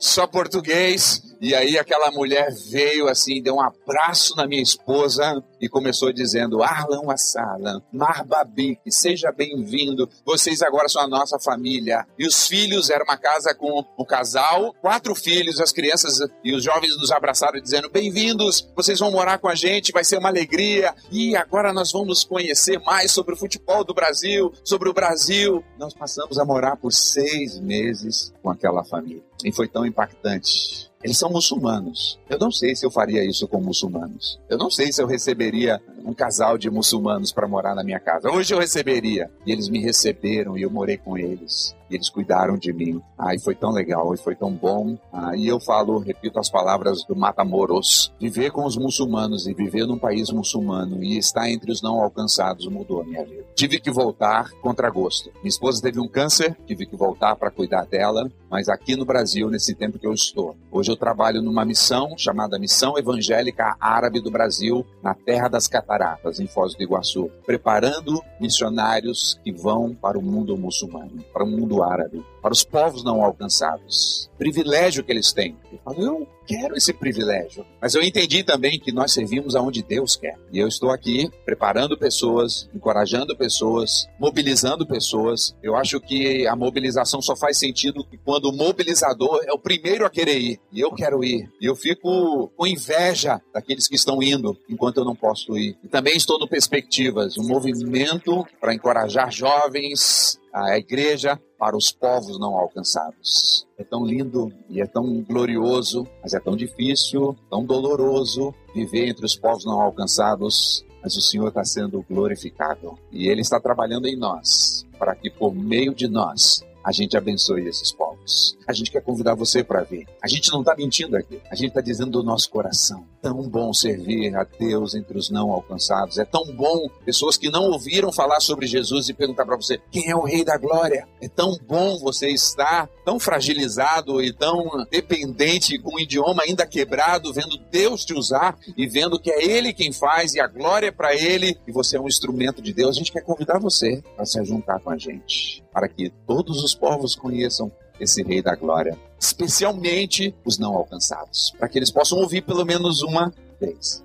só 0.00 0.26
português. 0.26 1.22
E 1.40 1.54
aí 1.54 1.78
aquela 1.78 2.10
mulher 2.10 2.50
veio 2.70 3.06
assim, 3.06 3.42
deu 3.42 3.56
um 3.56 3.60
abraço 3.60 4.34
na 4.34 4.46
minha 4.46 4.62
esposa 4.62 5.44
e 5.60 5.68
começou 5.68 6.12
dizendo: 6.12 6.62
Arlan 6.62 7.02
Wassalam, 7.02 7.82
Marbabik, 7.92 8.80
seja 8.88 9.30
bem-vindo. 9.30 10.08
Vocês 10.24 10.62
agora 10.62 10.88
são 10.88 11.02
a 11.02 11.08
nossa 11.08 11.38
família. 11.38 12.06
E 12.18 12.26
os 12.26 12.46
filhos, 12.46 12.90
era 12.90 13.04
uma 13.04 13.16
casa 13.16 13.54
com 13.54 13.84
um 13.98 14.04
casal, 14.04 14.74
quatro 14.80 15.14
filhos, 15.14 15.60
as 15.60 15.72
crianças 15.72 16.18
e 16.42 16.54
os 16.54 16.64
jovens 16.64 16.96
nos 16.96 17.10
abraçaram 17.10 17.60
dizendo: 17.60 17.90
Bem-vindos, 17.90 18.68
vocês 18.74 18.98
vão 18.98 19.10
morar 19.10 19.38
com 19.38 19.48
a 19.48 19.54
gente, 19.54 19.92
vai 19.92 20.04
ser 20.04 20.18
uma 20.18 20.28
alegria. 20.28 20.94
E 21.10 21.36
agora 21.36 21.72
nós 21.72 21.92
vamos 21.92 22.24
conhecer 22.24 22.78
mais 22.80 23.10
sobre 23.12 23.34
o 23.34 23.36
futebol 23.36 23.84
do 23.84 23.92
Brasil, 23.92 24.52
sobre 24.64 24.88
o 24.88 24.94
Brasil. 24.94 25.62
Nós 25.78 25.92
passamos 25.92 26.38
a 26.38 26.44
morar 26.44 26.76
por 26.76 26.92
seis 26.92 27.58
meses 27.60 28.32
com 28.42 28.50
aquela 28.50 28.84
família. 28.84 29.22
E 29.44 29.52
foi 29.52 29.68
tão 29.68 29.84
impactante. 29.86 30.89
Eles 31.02 31.18
são 31.18 31.30
muçulmanos. 31.30 32.18
Eu 32.28 32.38
não 32.38 32.52
sei 32.52 32.76
se 32.76 32.84
eu 32.84 32.90
faria 32.90 33.24
isso 33.24 33.48
com 33.48 33.60
muçulmanos. 33.60 34.38
Eu 34.48 34.58
não 34.58 34.70
sei 34.70 34.92
se 34.92 35.02
eu 35.02 35.06
receberia 35.06 35.80
um 36.04 36.12
casal 36.12 36.56
de 36.58 36.70
muçulmanos 36.70 37.32
para 37.32 37.48
morar 37.48 37.74
na 37.74 37.84
minha 37.84 38.00
casa. 38.00 38.30
Hoje 38.30 38.54
eu 38.54 38.58
receberia. 38.58 39.30
E 39.46 39.52
eles 39.52 39.68
me 39.68 39.80
receberam 39.80 40.56
e 40.56 40.62
eu 40.62 40.70
morei 40.70 40.96
com 40.96 41.16
eles. 41.16 41.74
E 41.90 41.96
eles 41.96 42.08
cuidaram 42.08 42.56
de 42.56 42.72
mim. 42.72 43.02
Ah, 43.18 43.34
e 43.34 43.40
foi 43.40 43.54
tão 43.54 43.70
legal, 43.70 44.14
e 44.14 44.16
foi 44.16 44.36
tão 44.36 44.52
bom. 44.52 44.96
Ah, 45.12 45.36
e 45.36 45.48
eu 45.48 45.58
falo, 45.58 45.98
repito 45.98 46.38
as 46.38 46.48
palavras 46.48 47.04
do 47.04 47.16
Matamoros: 47.16 48.12
viver 48.20 48.52
com 48.52 48.64
os 48.64 48.76
muçulmanos 48.76 49.46
e 49.48 49.54
viver 49.54 49.86
num 49.86 49.98
país 49.98 50.30
muçulmano 50.30 51.02
e 51.02 51.18
estar 51.18 51.50
entre 51.50 51.72
os 51.72 51.82
não 51.82 52.00
alcançados 52.00 52.68
mudou 52.68 53.00
a 53.00 53.04
minha 53.04 53.24
vida. 53.24 53.44
Tive 53.56 53.80
que 53.80 53.90
voltar 53.90 54.50
contra 54.62 54.88
gosto. 54.88 55.30
Minha 55.36 55.48
esposa 55.48 55.82
teve 55.82 55.98
um 55.98 56.06
câncer, 56.06 56.56
tive 56.64 56.86
que 56.86 56.96
voltar 56.96 57.34
para 57.34 57.50
cuidar 57.50 57.84
dela. 57.86 58.30
Mas 58.48 58.68
aqui 58.68 58.96
no 58.96 59.04
Brasil, 59.04 59.48
nesse 59.50 59.74
tempo 59.74 59.98
que 59.98 60.06
eu 60.06 60.12
estou, 60.12 60.56
hoje 60.70 60.90
eu 60.90 60.96
trabalho 60.96 61.42
numa 61.42 61.64
missão 61.64 62.16
chamada 62.16 62.58
Missão 62.58 62.96
Evangélica 62.98 63.76
Árabe 63.80 64.20
do 64.20 64.30
Brasil, 64.30 64.84
na 65.02 65.14
Terra 65.14 65.48
das 65.48 65.66
Cataratas, 65.66 65.89
em 66.38 66.46
Foz 66.46 66.74
do 66.74 66.82
Iguaçu, 66.82 67.30
preparando 67.44 68.22
missionários 68.40 69.38
que 69.42 69.50
vão 69.50 69.92
para 69.94 70.16
o 70.16 70.22
mundo 70.22 70.56
muçulmano, 70.56 71.24
para 71.32 71.42
o 71.42 71.46
mundo 71.46 71.82
árabe, 71.82 72.24
para 72.40 72.52
os 72.52 72.62
povos 72.62 73.02
não 73.02 73.24
alcançados. 73.24 74.29
Privilégio 74.40 75.04
que 75.04 75.12
eles 75.12 75.34
têm. 75.34 75.54
Eu 75.70 75.78
falo, 75.84 76.02
eu 76.02 76.28
quero 76.46 76.74
esse 76.74 76.94
privilégio. 76.94 77.62
Mas 77.78 77.94
eu 77.94 78.02
entendi 78.02 78.42
também 78.42 78.80
que 78.80 78.90
nós 78.90 79.12
servimos 79.12 79.54
aonde 79.54 79.82
Deus 79.82 80.16
quer. 80.16 80.38
E 80.50 80.58
eu 80.58 80.66
estou 80.66 80.90
aqui 80.90 81.30
preparando 81.44 81.98
pessoas, 81.98 82.66
encorajando 82.74 83.36
pessoas, 83.36 84.08
mobilizando 84.18 84.86
pessoas. 84.86 85.54
Eu 85.62 85.76
acho 85.76 86.00
que 86.00 86.46
a 86.46 86.56
mobilização 86.56 87.20
só 87.20 87.36
faz 87.36 87.58
sentido 87.58 88.02
quando 88.24 88.46
o 88.46 88.56
mobilizador 88.56 89.42
é 89.46 89.52
o 89.52 89.58
primeiro 89.58 90.06
a 90.06 90.10
querer 90.10 90.38
ir. 90.38 90.58
E 90.72 90.80
eu 90.80 90.90
quero 90.92 91.22
ir. 91.22 91.46
E 91.60 91.66
eu 91.66 91.76
fico 91.76 92.50
com 92.56 92.66
inveja 92.66 93.42
daqueles 93.52 93.86
que 93.86 93.96
estão 93.96 94.22
indo 94.22 94.56
enquanto 94.70 94.96
eu 94.96 95.04
não 95.04 95.14
posso 95.14 95.58
ir. 95.58 95.76
E 95.84 95.88
também 95.88 96.16
estou 96.16 96.38
no 96.38 96.48
Perspectivas, 96.48 97.36
um 97.36 97.46
movimento 97.46 98.46
para 98.58 98.74
encorajar 98.74 99.30
jovens, 99.30 100.39
a 100.52 100.76
igreja 100.78 101.40
para 101.58 101.76
os 101.76 101.92
povos 101.92 102.38
não 102.38 102.56
alcançados. 102.56 103.66
É 103.78 103.84
tão 103.84 104.04
lindo 104.04 104.52
e 104.68 104.80
é 104.80 104.86
tão 104.86 105.22
glorioso, 105.22 106.06
mas 106.22 106.34
é 106.34 106.40
tão 106.40 106.56
difícil, 106.56 107.36
tão 107.48 107.64
doloroso 107.64 108.54
viver 108.74 109.08
entre 109.08 109.24
os 109.24 109.36
povos 109.36 109.64
não 109.64 109.80
alcançados. 109.80 110.84
Mas 111.02 111.16
o 111.16 111.20
Senhor 111.20 111.48
está 111.48 111.64
sendo 111.64 112.04
glorificado 112.08 112.98
e 113.10 113.28
Ele 113.28 113.40
está 113.40 113.58
trabalhando 113.58 114.06
em 114.06 114.16
nós 114.16 114.86
para 114.98 115.14
que 115.14 115.30
por 115.30 115.54
meio 115.54 115.94
de 115.94 116.06
nós 116.06 116.62
a 116.84 116.92
gente 116.92 117.16
abençoe 117.16 117.66
esses 117.66 117.92
povos. 117.92 118.56
A 118.66 118.72
gente 118.72 118.90
quer 118.90 119.02
convidar 119.02 119.34
você 119.34 119.62
para 119.62 119.82
vir. 119.82 120.06
A 120.22 120.28
gente 120.28 120.50
não 120.50 120.60
está 120.60 120.74
mentindo 120.74 121.16
aqui. 121.16 121.40
A 121.50 121.54
gente 121.54 121.68
está 121.68 121.80
dizendo 121.80 122.10
do 122.10 122.22
nosso 122.22 122.50
coração. 122.50 123.06
Tão 123.22 123.48
bom 123.48 123.72
servir 123.72 124.34
a 124.34 124.44
Deus 124.44 124.94
entre 124.94 125.18
os 125.18 125.28
não 125.30 125.50
alcançados. 125.52 126.18
É 126.18 126.24
tão 126.24 126.44
bom 126.54 126.88
pessoas 127.04 127.36
que 127.36 127.50
não 127.50 127.70
ouviram 127.70 128.10
falar 128.10 128.40
sobre 128.40 128.66
Jesus 128.66 129.08
e 129.08 129.14
perguntar 129.14 129.44
para 129.44 129.56
você 129.56 129.78
quem 129.90 130.08
é 130.10 130.16
o 130.16 130.22
Rei 130.22 130.44
da 130.44 130.56
Glória. 130.56 131.06
É 131.20 131.28
tão 131.28 131.58
bom 131.66 131.98
você 131.98 132.30
estar 132.30 132.88
tão 133.04 133.20
fragilizado 133.20 134.22
e 134.22 134.32
tão 134.32 134.86
dependente 134.90 135.78
com 135.78 135.96
o 135.96 136.00
idioma 136.00 136.44
ainda 136.44 136.66
quebrado, 136.66 137.32
vendo 137.32 137.58
Deus 137.70 138.04
te 138.04 138.14
usar 138.14 138.56
e 138.76 138.86
vendo 138.86 139.20
que 139.20 139.30
é 139.30 139.44
Ele 139.44 139.74
quem 139.74 139.92
faz 139.92 140.34
e 140.34 140.40
a 140.40 140.46
glória 140.46 140.88
é 140.88 140.92
para 140.92 141.14
Ele 141.14 141.58
e 141.66 141.72
você 141.72 141.96
é 141.96 142.00
um 142.00 142.08
instrumento 142.08 142.62
de 142.62 142.72
Deus. 142.72 142.96
A 142.96 142.98
gente 142.98 143.12
quer 143.12 143.22
convidar 143.22 143.58
você 143.58 144.02
para 144.16 144.24
se 144.24 144.42
juntar 144.44 144.80
com 144.80 144.90
a 144.90 144.96
gente, 144.96 145.62
para 145.72 145.88
que 145.88 146.10
todos 146.26 146.64
os 146.64 146.74
povos 146.74 147.14
conheçam 147.14 147.70
esse 148.00 148.22
Rei 148.22 148.40
da 148.40 148.54
Glória, 148.54 148.98
especialmente 149.20 150.34
os 150.44 150.58
não 150.58 150.74
alcançados, 150.74 151.52
para 151.58 151.68
que 151.68 151.78
eles 151.78 151.90
possam 151.90 152.18
ouvir 152.18 152.40
pelo 152.40 152.64
menos 152.64 153.02
uma 153.02 153.32
vez. 153.60 154.02